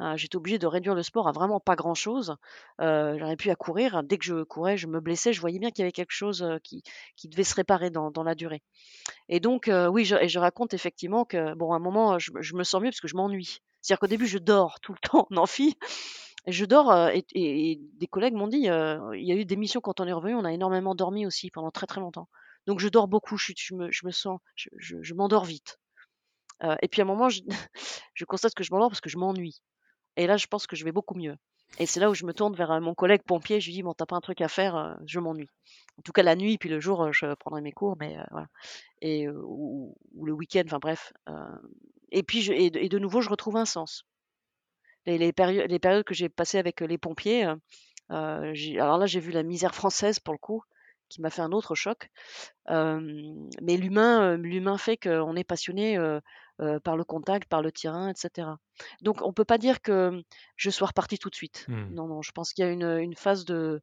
Euh, 0.00 0.16
j'étais 0.16 0.36
obligée 0.36 0.58
de 0.58 0.66
réduire 0.66 0.94
le 0.94 1.02
sport 1.02 1.28
à 1.28 1.32
vraiment 1.32 1.60
pas 1.60 1.74
grand-chose. 1.74 2.36
Euh, 2.80 3.16
j'aurais 3.18 3.36
pu 3.36 3.50
à 3.50 3.56
courir. 3.56 4.02
Dès 4.02 4.18
que 4.18 4.24
je 4.24 4.42
courais, 4.42 4.76
je 4.76 4.86
me 4.86 5.00
blessais. 5.00 5.32
Je 5.32 5.40
voyais 5.40 5.58
bien 5.58 5.70
qu'il 5.70 5.80
y 5.80 5.84
avait 5.84 5.92
quelque 5.92 6.12
chose 6.12 6.42
euh, 6.42 6.58
qui, 6.62 6.82
devait 7.24 7.44
se 7.44 7.54
réparer 7.54 7.90
dans, 7.90 8.12
la 8.22 8.34
durée. 8.34 8.62
Et 9.28 9.40
donc, 9.40 9.70
oui, 9.90 10.04
je, 10.04 10.16
et 10.16 10.28
je 10.28 10.38
raconte 10.38 10.74
effectivement 10.74 11.24
que, 11.24 11.54
bon, 11.54 11.72
à 11.72 11.76
un 11.76 11.80
moment, 11.80 12.18
je, 12.18 12.54
me 12.54 12.64
sens 12.64 12.80
mieux 12.80 12.90
parce 12.90 13.00
que 13.00 13.08
je 13.08 13.16
m'ennuie. 13.16 13.58
C'est-à-dire 13.80 14.00
qu'au 14.00 14.06
début, 14.06 14.26
je 14.26 14.38
dors 14.38 14.80
tout 14.80 14.92
le 14.92 14.98
temps 15.08 15.26
en 15.30 15.36
amphi. 15.36 15.76
Je 16.46 16.64
dors, 16.64 16.92
et, 17.08 17.80
des 17.94 18.06
collègues 18.06 18.34
m'ont 18.34 18.48
dit, 18.48 18.58
il 18.58 19.26
y 19.26 19.32
a 19.32 19.34
eu 19.34 19.44
des 19.44 19.56
missions 19.56 19.80
quand 19.80 20.00
on 20.00 20.06
est 20.06 20.12
revenu, 20.12 20.34
on 20.34 20.44
a 20.44 20.52
énormément 20.52 20.94
dormi 20.94 21.26
aussi 21.26 21.50
pendant 21.50 21.70
très 21.70 21.86
très 21.86 22.00
longtemps. 22.00 22.28
Donc 22.66 22.80
je 22.80 22.88
dors 22.88 23.08
beaucoup, 23.08 23.36
je, 23.36 23.74
me, 23.74 24.10
sens, 24.10 24.40
je, 24.56 25.14
m'endors 25.14 25.44
vite. 25.44 25.78
et 26.82 26.88
puis 26.88 27.00
à 27.00 27.04
un 27.04 27.08
moment, 27.08 27.28
je 28.14 28.24
constate 28.24 28.54
que 28.54 28.62
je 28.62 28.72
m'endors 28.72 28.90
parce 28.90 29.00
que 29.00 29.10
je 29.10 29.18
m'ennuie. 29.18 29.60
Et 30.16 30.26
là, 30.26 30.36
je 30.36 30.46
pense 30.46 30.66
que 30.66 30.76
je 30.76 30.84
vais 30.84 30.92
beaucoup 30.92 31.14
mieux. 31.14 31.36
Et 31.78 31.86
c'est 31.86 32.00
là 32.00 32.10
où 32.10 32.14
je 32.14 32.24
me 32.24 32.32
tourne 32.32 32.54
vers 32.54 32.80
mon 32.80 32.94
collègue 32.94 33.22
pompier. 33.22 33.60
Je 33.60 33.66
lui 33.66 33.74
dis 33.74 33.82
Bon, 33.82 33.92
t'as 33.92 34.06
pas 34.06 34.16
un 34.16 34.20
truc 34.20 34.40
à 34.40 34.48
faire 34.48 34.98
Je 35.06 35.20
m'ennuie. 35.20 35.48
En 35.98 36.02
tout 36.02 36.12
cas, 36.12 36.22
la 36.22 36.36
nuit, 36.36 36.58
puis 36.58 36.68
le 36.68 36.80
jour, 36.80 37.12
je 37.12 37.34
prendrai 37.34 37.60
mes 37.60 37.72
cours, 37.72 37.96
mais 37.98 38.16
voilà. 38.30 38.48
Et, 39.02 39.28
ou, 39.28 39.96
le 40.22 40.32
week-end, 40.32 40.62
enfin 40.66 40.78
bref. 40.78 41.12
et 42.12 42.22
puis, 42.22 42.42
je, 42.42 42.52
et, 42.52 42.70
de 42.70 42.98
nouveau, 42.98 43.20
je 43.20 43.28
retrouve 43.28 43.56
un 43.56 43.64
sens. 43.64 44.04
Les, 45.06 45.18
les, 45.18 45.32
périodes, 45.32 45.70
les 45.70 45.78
périodes 45.78 46.04
que 46.04 46.14
j'ai 46.14 46.28
passées 46.28 46.58
avec 46.58 46.80
les 46.80 46.98
pompiers, 46.98 47.46
alors 48.08 48.98
là, 48.98 49.06
j'ai 49.06 49.20
vu 49.20 49.32
la 49.32 49.42
misère 49.42 49.74
française 49.74 50.18
pour 50.20 50.34
le 50.34 50.38
coup, 50.38 50.62
qui 51.08 51.20
m'a 51.20 51.30
fait 51.30 51.42
un 51.42 51.52
autre 51.52 51.74
choc. 51.74 52.10
mais 52.68 53.76
l'humain, 53.76 54.36
l'humain 54.36 54.78
fait 54.78 54.96
qu'on 54.96 55.36
est 55.36 55.44
passionné 55.44 55.98
par 56.84 56.96
le 56.96 57.04
contact, 57.04 57.48
par 57.48 57.62
le 57.62 57.70
terrain, 57.70 58.08
etc. 58.08 58.48
Donc 59.02 59.20
on 59.22 59.32
peut 59.32 59.44
pas 59.44 59.58
dire 59.58 59.82
que 59.82 60.22
je 60.56 60.70
sois 60.70 60.88
reparti 60.88 61.18
tout 61.18 61.30
de 61.30 61.34
suite. 61.34 61.66
Mmh. 61.68 61.94
Non, 61.94 62.06
non, 62.06 62.22
je 62.22 62.32
pense 62.32 62.52
qu'il 62.52 62.64
y 62.64 62.68
a 62.68 62.70
une, 62.70 62.98
une 62.98 63.14
phase 63.14 63.44
de, 63.44 63.82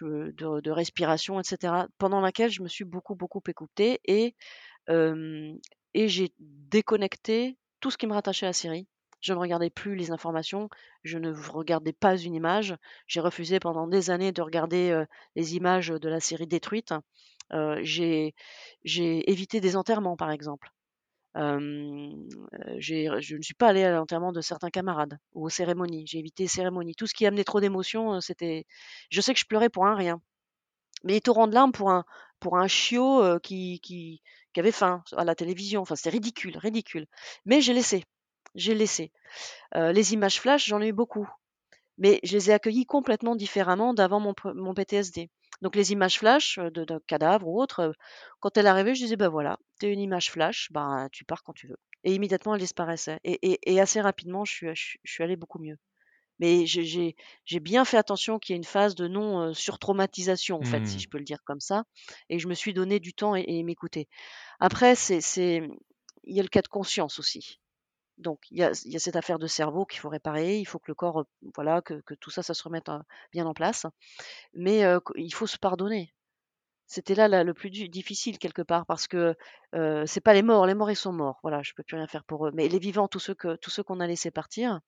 de, 0.00 0.60
de, 0.60 0.70
respiration, 0.70 1.40
etc. 1.40 1.86
Pendant 1.98 2.20
laquelle 2.20 2.50
je 2.50 2.62
me 2.62 2.68
suis 2.68 2.84
beaucoup, 2.84 3.14
beaucoup 3.14 3.42
écoutée 3.48 4.00
et, 4.04 4.34
et 4.88 6.08
j'ai 6.08 6.32
déconnecté 6.38 7.56
tout 7.80 7.90
ce 7.90 7.98
qui 7.98 8.06
me 8.06 8.14
rattachait 8.14 8.46
à 8.46 8.50
la 8.50 8.54
Syrie. 8.54 8.86
Je 9.20 9.32
ne 9.32 9.38
regardais 9.38 9.70
plus 9.70 9.94
les 9.94 10.10
informations, 10.10 10.68
je 11.04 11.16
ne 11.16 11.32
regardais 11.32 11.92
pas 11.92 12.16
une 12.16 12.34
image. 12.34 12.74
J'ai 13.06 13.20
refusé 13.20 13.60
pendant 13.60 13.86
des 13.86 14.10
années 14.10 14.32
de 14.32 14.42
regarder 14.42 15.04
les 15.36 15.54
images 15.54 15.88
de 15.88 16.08
la 16.08 16.18
série 16.18 16.48
détruite. 16.48 16.92
j'ai 17.82 18.34
évité 19.30 19.60
des 19.60 19.76
enterrements, 19.76 20.16
par 20.16 20.32
exemple. 20.32 20.72
Je 21.34 23.36
ne 23.36 23.42
suis 23.42 23.54
pas 23.54 23.68
allée 23.68 23.84
à 23.84 23.92
l'enterrement 23.92 24.32
de 24.32 24.40
certains 24.40 24.70
camarades 24.70 25.18
ou 25.34 25.46
aux 25.46 25.50
cérémonies. 25.50 26.06
J'ai 26.06 26.18
évité 26.18 26.44
les 26.44 26.48
cérémonies. 26.48 26.94
Tout 26.94 27.06
ce 27.06 27.14
qui 27.14 27.26
amenait 27.26 27.44
trop 27.44 27.60
d'émotions, 27.60 28.20
c'était. 28.20 28.66
Je 29.10 29.20
sais 29.20 29.34
que 29.34 29.40
je 29.40 29.46
pleurais 29.46 29.70
pour 29.70 29.86
un 29.86 29.94
rien. 29.94 30.20
Mais 31.04 31.14
les 31.14 31.20
torrents 31.20 31.48
de 31.48 31.54
larmes 31.54 31.72
pour 31.72 31.90
un, 31.90 32.04
pour 32.38 32.58
un 32.58 32.68
chiot 32.68 33.38
qui, 33.40 33.80
qui, 33.80 34.22
qui 34.52 34.60
avait 34.60 34.72
faim 34.72 35.02
à 35.16 35.24
la 35.24 35.34
télévision. 35.34 35.82
Enfin, 35.82 35.96
c'était 35.96 36.10
ridicule, 36.10 36.56
ridicule. 36.58 37.06
Mais 37.44 37.60
j'ai 37.60 37.72
laissé 37.72 38.04
j'ai 38.54 38.74
laissé. 38.74 39.12
les 39.74 40.12
images 40.12 40.40
flash, 40.40 40.66
j'en 40.66 40.82
ai 40.82 40.88
eu 40.88 40.92
beaucoup, 40.92 41.28
mais 41.98 42.20
je 42.22 42.36
les 42.36 42.50
ai 42.50 42.52
accueillies 42.52 42.86
complètement 42.86 43.36
différemment 43.36 43.94
d'avant 43.94 44.20
mon, 44.20 44.34
mon, 44.54 44.74
PTSD. 44.74 45.30
Donc 45.62 45.76
les 45.76 45.92
images 45.92 46.18
flash 46.18 46.58
de, 46.58 46.98
cadavres 47.06 47.48
ou 47.48 47.60
autres, 47.60 47.94
quand 48.40 48.56
elle 48.58 48.66
arrivait, 48.66 48.94
je 48.94 49.04
disais 49.04 49.16
ben 49.16 49.28
voilà, 49.28 49.58
t'es 49.78 49.90
une 49.90 50.00
image 50.00 50.30
flash, 50.30 50.68
ben 50.72 51.08
tu 51.12 51.24
pars 51.24 51.42
quand 51.42 51.54
tu 51.54 51.68
veux. 51.68 51.78
Et 52.04 52.12
immédiatement 52.14 52.54
elle 52.54 52.60
disparaissait. 52.60 53.20
Et, 53.24 53.80
assez 53.80 54.00
rapidement, 54.00 54.44
je 54.44 54.52
suis, 54.52 54.66
je, 54.74 54.96
suis 55.04 55.22
allée 55.22 55.36
beaucoup 55.36 55.60
mieux. 55.60 55.78
Mais 56.40 56.66
j'ai 56.66 57.14
bien 57.60 57.84
fait 57.84 57.96
attention 57.96 58.40
qu'il 58.40 58.52
y 58.52 58.54
ait 58.54 58.58
une 58.58 58.64
phase 58.64 58.96
de 58.96 59.06
non 59.06 59.54
surtraumatisation, 59.54 60.58
en 60.58 60.64
fait, 60.64 60.84
si 60.84 60.96
mmh. 60.96 61.00
je 61.00 61.08
peux 61.08 61.18
le 61.18 61.24
dire 61.24 61.44
comme 61.44 61.60
ça. 61.60 61.84
Et 62.28 62.40
je 62.40 62.48
me 62.48 62.54
suis 62.54 62.74
donné 62.74 62.98
du 62.98 63.14
temps 63.14 63.36
et, 63.36 63.44
et 63.46 63.62
m'écouter. 63.62 64.08
Après, 64.58 64.96
c'est 64.96 65.20
il 66.24 66.36
y 66.36 66.40
a 66.40 66.42
le 66.42 66.48
cas 66.48 66.62
de 66.62 66.68
conscience 66.68 67.18
aussi. 67.18 67.60
Donc 68.18 68.40
il 68.50 68.58
y 68.58 68.62
a, 68.62 68.74
cette 68.74 69.16
affaire 69.16 69.38
de 69.38 69.46
cerveau 69.46 69.86
qu'il 69.86 70.00
faut 70.00 70.08
réparer, 70.08 70.58
il 70.58 70.64
faut 70.64 70.78
que 70.78 70.90
le 70.90 70.94
corps, 70.94 71.24
voilà, 71.54 71.82
que, 71.82 72.14
tout 72.20 72.30
ça, 72.30 72.42
ça 72.42 72.54
se 72.54 72.62
remette 72.62 72.90
bien 73.32 73.46
en 73.46 73.54
place. 73.54 73.86
Mais 74.54 74.82
il 75.16 75.34
faut 75.34 75.46
se 75.46 75.58
pardonner. 75.58 76.12
C'était 76.86 77.14
là, 77.14 77.42
le 77.42 77.54
plus 77.54 77.70
difficile 77.70 78.38
quelque 78.38 78.60
part 78.60 78.84
parce 78.84 79.08
que 79.08 79.34
euh, 79.74 80.04
c'est 80.06 80.20
pas 80.20 80.34
les 80.34 80.42
morts, 80.42 80.66
les 80.66 80.74
morts 80.74 80.90
ils 80.90 80.96
sont 80.96 81.12
morts. 81.12 81.38
Voilà, 81.42 81.62
je 81.62 81.72
peux 81.72 81.82
plus 81.82 81.96
rien 81.96 82.06
faire 82.06 82.22
pour 82.22 82.46
eux. 82.46 82.50
Mais 82.52 82.68
les 82.68 82.78
vivants, 82.78 83.08
tous 83.08 83.18
ceux 83.18 83.82
qu'on 83.82 84.00
a 84.00 84.06
laissés 84.06 84.30
partir, 84.30 84.80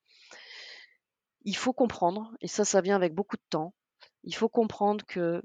il 1.44 1.56
faut 1.56 1.72
comprendre 1.72 2.30
et 2.42 2.46
ça, 2.46 2.66
ça 2.66 2.82
vient 2.82 2.96
avec 2.96 3.14
beaucoup 3.14 3.36
de 3.36 3.42
temps. 3.48 3.72
Il 4.22 4.34
faut 4.34 4.50
comprendre 4.50 5.04
que 5.06 5.42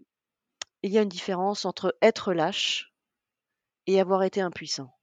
il 0.84 0.92
y 0.92 0.98
a 0.98 1.02
une 1.02 1.08
différence 1.08 1.64
entre 1.64 1.96
être 2.02 2.34
lâche 2.34 2.94
et 3.88 4.02
avoir 4.02 4.24
été 4.24 4.42
impuissant. 4.42 4.94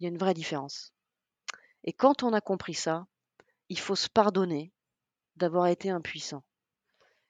Il 0.00 0.04
y 0.04 0.06
a 0.06 0.10
une 0.10 0.18
vraie 0.18 0.34
différence. 0.34 0.94
Et 1.84 1.92
quand 1.92 2.22
on 2.22 2.32
a 2.32 2.40
compris 2.40 2.74
ça, 2.74 3.06
il 3.68 3.78
faut 3.78 3.96
se 3.96 4.08
pardonner 4.08 4.72
d'avoir 5.36 5.66
été 5.66 5.90
impuissant. 5.90 6.42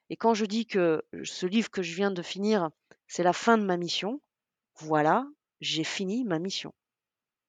Et 0.09 0.15
quand 0.15 0.33
je 0.33 0.45
dis 0.45 0.65
que 0.65 1.03
ce 1.23 1.45
livre 1.45 1.69
que 1.69 1.81
je 1.83 1.95
viens 1.95 2.11
de 2.11 2.21
finir, 2.21 2.69
c'est 3.07 3.23
la 3.23 3.33
fin 3.33 3.57
de 3.57 3.63
ma 3.63 3.77
mission, 3.77 4.21
voilà, 4.75 5.27
j'ai 5.59 5.83
fini 5.83 6.23
ma 6.23 6.39
mission. 6.39 6.73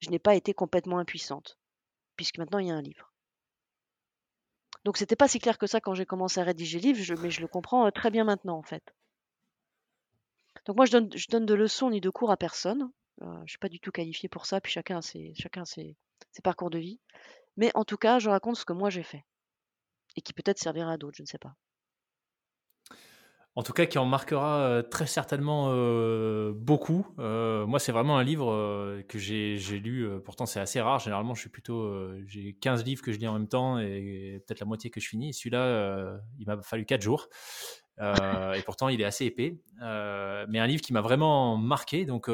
Je 0.00 0.10
n'ai 0.10 0.18
pas 0.18 0.34
été 0.34 0.54
complètement 0.54 0.98
impuissante, 0.98 1.56
puisque 2.16 2.38
maintenant 2.38 2.58
il 2.58 2.68
y 2.68 2.70
a 2.70 2.74
un 2.74 2.82
livre. 2.82 3.12
Donc 4.84 4.96
c'était 4.96 5.16
pas 5.16 5.28
si 5.28 5.38
clair 5.38 5.58
que 5.58 5.68
ça 5.68 5.80
quand 5.80 5.94
j'ai 5.94 6.06
commencé 6.06 6.40
à 6.40 6.44
rédiger 6.44 6.80
le 6.80 6.92
livre, 6.92 7.22
mais 7.22 7.30
je 7.30 7.40
le 7.40 7.46
comprends 7.48 7.86
euh, 7.86 7.90
très 7.90 8.10
bien 8.10 8.24
maintenant 8.24 8.58
en 8.58 8.62
fait. 8.62 8.92
Donc 10.66 10.76
moi 10.76 10.86
je 10.86 10.98
je 11.14 11.28
donne 11.28 11.46
de 11.46 11.54
leçons 11.54 11.90
ni 11.90 12.00
de 12.00 12.10
cours 12.10 12.32
à 12.32 12.36
personne. 12.36 12.90
Euh, 13.20 13.26
je 13.38 13.42
ne 13.42 13.46
suis 13.46 13.58
pas 13.58 13.68
du 13.68 13.80
tout 13.80 13.92
qualifiée 13.92 14.28
pour 14.28 14.46
ça, 14.46 14.60
puis 14.60 14.72
chacun 14.72 14.98
a 14.98 15.02
ses, 15.02 15.32
chacun 15.34 15.64
ses, 15.64 15.96
parcours 16.42 16.70
de 16.70 16.78
vie. 16.78 17.00
Mais 17.56 17.70
en 17.74 17.84
tout 17.84 17.98
cas, 17.98 18.18
je 18.18 18.30
raconte 18.30 18.56
ce 18.56 18.64
que 18.64 18.72
moi 18.72 18.90
j'ai 18.90 19.02
fait. 19.02 19.24
Et 20.16 20.22
qui 20.22 20.32
peut-être 20.32 20.58
servira 20.58 20.92
à 20.92 20.96
d'autres, 20.96 21.16
je 21.16 21.22
ne 21.22 21.26
sais 21.26 21.38
pas. 21.38 21.54
En 23.54 23.62
tout 23.62 23.74
cas, 23.74 23.84
qui 23.84 23.98
en 23.98 24.06
marquera 24.06 24.60
euh, 24.60 24.82
très 24.82 25.06
certainement 25.06 25.66
euh, 25.68 26.54
beaucoup. 26.54 27.06
moi, 27.18 27.78
c'est 27.78 27.92
vraiment 27.92 28.16
un 28.16 28.24
livre 28.24 29.02
que 29.08 29.18
j'ai 29.18 29.58
lu. 29.78 30.08
pourtant, 30.24 30.46
c'est 30.46 30.60
assez 30.60 30.80
rare. 30.80 30.98
Généralement, 30.98 31.34
je 31.34 31.40
suis 31.40 31.50
plutôt. 31.50 32.10
j'ai 32.26 32.54
15 32.54 32.84
livres 32.84 33.02
que 33.02 33.12
je 33.12 33.18
lis 33.18 33.28
en 33.28 33.34
même 33.34 33.48
temps 33.48 33.78
et, 33.78 34.42
peut-être 34.46 34.60
la 34.60 34.66
moitié 34.66 34.90
que 34.90 35.00
je 35.00 35.08
finis. 35.08 35.34
Celui-là, 35.34 36.18
il 36.38 36.46
m'a 36.46 36.62
fallu 36.62 36.86
4 36.86 37.02
jours. 37.02 37.28
Et 38.00 38.62
pourtant, 38.64 38.88
il 38.88 39.00
est 39.00 39.04
assez 39.04 39.26
épais. 39.26 39.56
mais 39.80 40.58
un 40.58 40.66
livre 40.66 40.82
qui 40.82 40.92
m'a 40.92 41.00
vraiment 41.00 41.56
marqué. 41.56 42.04
Donc, 42.04 42.28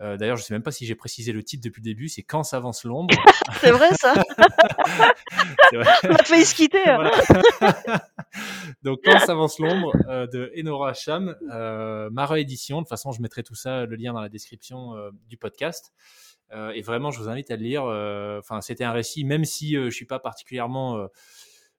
euh, 0.00 0.16
d'ailleurs, 0.16 0.36
je 0.36 0.42
ne 0.42 0.46
sais 0.46 0.54
même 0.54 0.62
pas 0.62 0.72
si 0.72 0.86
j'ai 0.86 0.94
précisé 0.94 1.32
le 1.32 1.42
titre 1.42 1.62
depuis 1.62 1.80
le 1.80 1.84
début, 1.84 2.08
c'est 2.08 2.22
Quand 2.22 2.42
s'avance 2.42 2.84
l'ombre. 2.84 3.14
c'est 3.60 3.70
vrai 3.70 3.90
ça? 3.94 4.14
On 6.04 6.08
m'a 6.08 6.24
fait 6.24 6.54
quitter. 6.54 6.88
Hein. 6.88 7.10
Donc 8.82 9.00
Quand 9.04 9.18
s'avance 9.20 9.58
l'ombre 9.58 9.92
euh, 10.08 10.26
de 10.26 10.52
Enora 10.58 10.94
Cham, 10.94 11.36
euh, 11.52 12.10
Mara 12.10 12.40
Édition. 12.40 12.78
De 12.78 12.82
toute 12.82 12.88
façon, 12.88 13.12
je 13.12 13.20
mettrai 13.20 13.42
tout 13.42 13.54
ça, 13.54 13.86
le 13.86 13.96
lien 13.96 14.12
dans 14.12 14.20
la 14.20 14.28
description 14.28 14.96
euh, 14.96 15.10
du 15.28 15.36
podcast. 15.36 15.92
et 16.74 16.82
vraiment, 16.82 17.10
je 17.10 17.18
vous 17.18 17.28
invite 17.28 17.50
à 17.50 17.56
le 17.56 17.62
lire. 17.62 17.84
Enfin, 18.38 18.60
c'était 18.60 18.84
un 18.84 18.92
récit, 18.92 19.24
même 19.24 19.44
si 19.44 19.74
je 19.74 19.90
suis 19.90 20.04
pas 20.04 20.18
particulièrement 20.18 21.06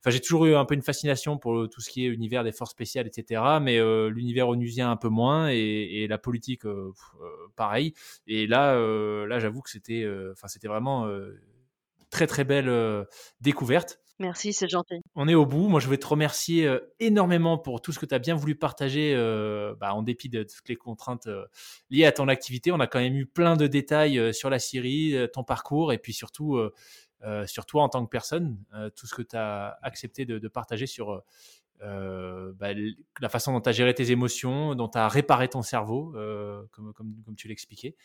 enfin, 0.04 0.12
j'ai 0.12 0.20
toujours 0.20 0.46
eu 0.46 0.56
un 0.56 0.66
peu 0.66 0.76
une 0.76 0.82
fascination 0.82 1.38
pour 1.38 1.70
tout 1.70 1.82
ce 1.82 1.90
qui 1.90 2.06
est 2.06 2.08
univers 2.08 2.44
des 2.44 2.52
forces 2.52 2.72
spéciales, 2.72 3.08
etc. 3.08 3.42
Mais 3.62 3.80
l'univers 4.10 4.50
onusien 4.50 4.92
un 4.92 4.98
peu 4.98 5.10
moins 5.10 5.50
et, 5.50 6.08
la 6.10 6.18
politique, 6.18 6.64
pareil. 7.56 7.94
Et 8.28 8.48
là, 8.48 8.76
là, 9.26 9.40
j'avoue 9.40 9.62
que 9.62 9.70
c'était, 9.70 10.06
enfin, 10.32 10.48
c'était 10.48 10.68
vraiment 10.68 11.08
très 12.10 12.28
très 12.28 12.44
belle 12.44 13.06
découverte. 13.42 14.00
Merci, 14.20 14.54
c'est 14.54 14.70
gentil. 14.70 15.02
On 15.16 15.28
est 15.28 15.34
au 15.34 15.46
bout. 15.46 15.68
Moi, 15.68 15.80
je 15.80 15.90
vais 15.90 15.98
te 15.98 16.06
remercier 16.06 16.68
euh, 16.68 16.80
énormément 17.00 17.58
pour 17.58 17.82
tout 17.82 17.92
ce 17.92 17.98
que 17.98 18.06
tu 18.06 18.14
as 18.14 18.20
bien 18.20 18.36
voulu 18.36 18.56
partager, 18.56 19.14
euh, 19.16 19.74
bah, 19.80 19.94
en 19.96 20.04
dépit 20.04 20.30
de 20.30 20.44
toutes 20.44 20.70
les 20.70 20.76
contraintes 20.76 21.26
euh, 21.26 21.46
liées 21.90 22.06
à 22.06 22.12
ton 22.12 22.28
activité. 22.28 22.72
On 22.72 22.80
a 22.80 22.86
quand 22.86 23.00
même 23.00 23.16
eu 23.16 23.26
plein 23.26 23.58
de 23.58 23.66
détails 23.66 24.34
sur 24.34 24.52
la 24.52 24.60
Syrie, 24.60 25.16
ton 25.34 25.44
parcours, 25.44 25.94
et 25.94 25.98
puis 25.98 26.14
surtout 26.14 26.60
sur 27.46 27.66
toi 27.66 27.84
en 27.84 27.90
tant 27.90 28.04
que 28.06 28.10
personne, 28.10 28.58
tout 28.96 29.08
ce 29.08 29.16
que 29.16 29.22
tu 29.22 29.36
as 29.36 29.78
accepté 29.82 30.26
de, 30.26 30.48
partager 30.48 30.88
sur 30.88 31.24
bah, 31.80 32.70
la 33.20 33.30
façon 33.30 33.54
dont 33.54 33.62
tu 33.62 33.70
as 33.70 33.74
géré 33.74 33.94
tes 33.94 34.12
émotions, 34.12 34.76
dont 34.76 34.88
tu 34.88 34.98
as 34.98 35.08
réparé 35.08 35.48
ton 35.48 35.62
cerveau, 35.62 36.14
comme, 36.72 36.94
comme, 36.94 37.16
comme, 37.26 37.36
tu 37.36 37.48
l'expliquais. 37.48 37.96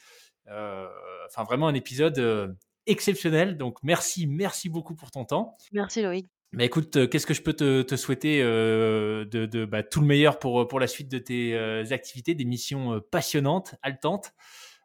Enfin, 0.47 1.45
vraiment 1.45 1.69
un 1.69 1.75
épisode 1.75 2.57
exceptionnel. 2.89 3.57
Donc 3.57 3.79
merci, 3.83 4.27
merci 4.27 4.69
beaucoup 4.69 4.95
pour 4.95 5.11
ton 5.11 5.25
temps. 5.25 5.57
Merci 5.73 6.03
Loïc. 6.03 6.27
Mais 6.53 6.65
écoute, 6.65 6.97
euh, 6.97 7.07
qu'est-ce 7.07 7.27
que 7.27 7.35
je 7.35 7.43
peux 7.43 7.53
te, 7.53 7.97
souhaiter 7.97 8.41
euh, 8.43 9.27
de, 9.27 9.65
bah, 9.67 9.83
tout 9.83 10.01
le 10.01 10.07
meilleur 10.07 10.39
pour, 10.39 10.67
pour 10.67 10.81
la 10.81 10.87
suite 10.87 11.09
de 11.09 11.19
tes 11.19 11.55
euh, 11.55 11.85
activités, 11.91 12.35
des 12.35 12.47
missions 12.47 13.01
passionnantes, 13.11 13.75
haletantes, 13.83 14.33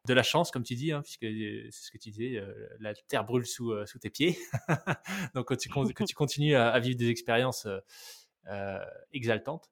de 0.08 0.14
la 0.14 0.24
chance, 0.24 0.52
comme 0.52 0.64
tu 0.64 0.76
dis, 0.76 0.92
hein, 0.92 1.02
puisque 1.02 1.22
c'est 1.22 1.86
ce 1.86 1.92
que 1.92 1.98
tu 1.98 2.10
disais, 2.10 2.44
la 2.80 2.94
terre 3.08 3.24
brûle 3.24 3.46
sous, 3.46 3.74
sous 3.86 4.00
tes 4.00 4.10
pieds. 4.10 4.38
Donc 5.36 5.48
que 5.48 5.54
tu, 5.54 5.70
que 5.70 6.04
tu 6.04 6.16
continues 6.16 6.56
à, 6.56 6.78
vivre 6.80 6.98
des 6.98 7.10
expériences 7.10 7.68
exaltantes. 9.14 9.70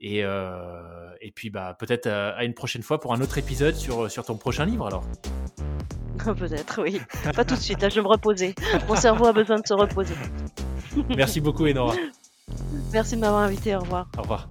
Et, 0.00 0.20
et 0.20 1.32
puis 1.34 1.50
bah, 1.50 1.76
peut-être 1.78 2.06
à 2.06 2.44
une 2.44 2.54
prochaine 2.54 2.82
fois 2.82 3.00
pour 3.00 3.12
un 3.12 3.20
autre 3.20 3.38
épisode 3.38 3.74
sur, 3.74 4.10
sur 4.10 4.24
ton 4.24 4.36
prochain 4.36 4.64
livre 4.64 4.86
alors. 4.86 5.04
Peut-être, 6.38 6.82
oui. 6.82 7.00
Pas 7.34 7.44
tout 7.44 7.54
de 7.54 7.60
suite, 7.60 7.80
là 7.80 7.88
je 7.88 7.96
vais 7.96 8.02
me 8.02 8.08
reposer. 8.08 8.54
Mon 8.88 8.96
cerveau 8.96 9.26
a 9.26 9.32
besoin 9.32 9.58
de 9.58 9.66
se 9.66 9.74
reposer. 9.74 10.14
Merci 11.16 11.40
beaucoup, 11.40 11.66
Enora. 11.66 11.94
Merci 12.92 13.16
de 13.16 13.20
m'avoir 13.20 13.42
invité, 13.42 13.74
au 13.74 13.80
revoir. 13.80 14.08
Au 14.18 14.22
revoir. 14.22 14.48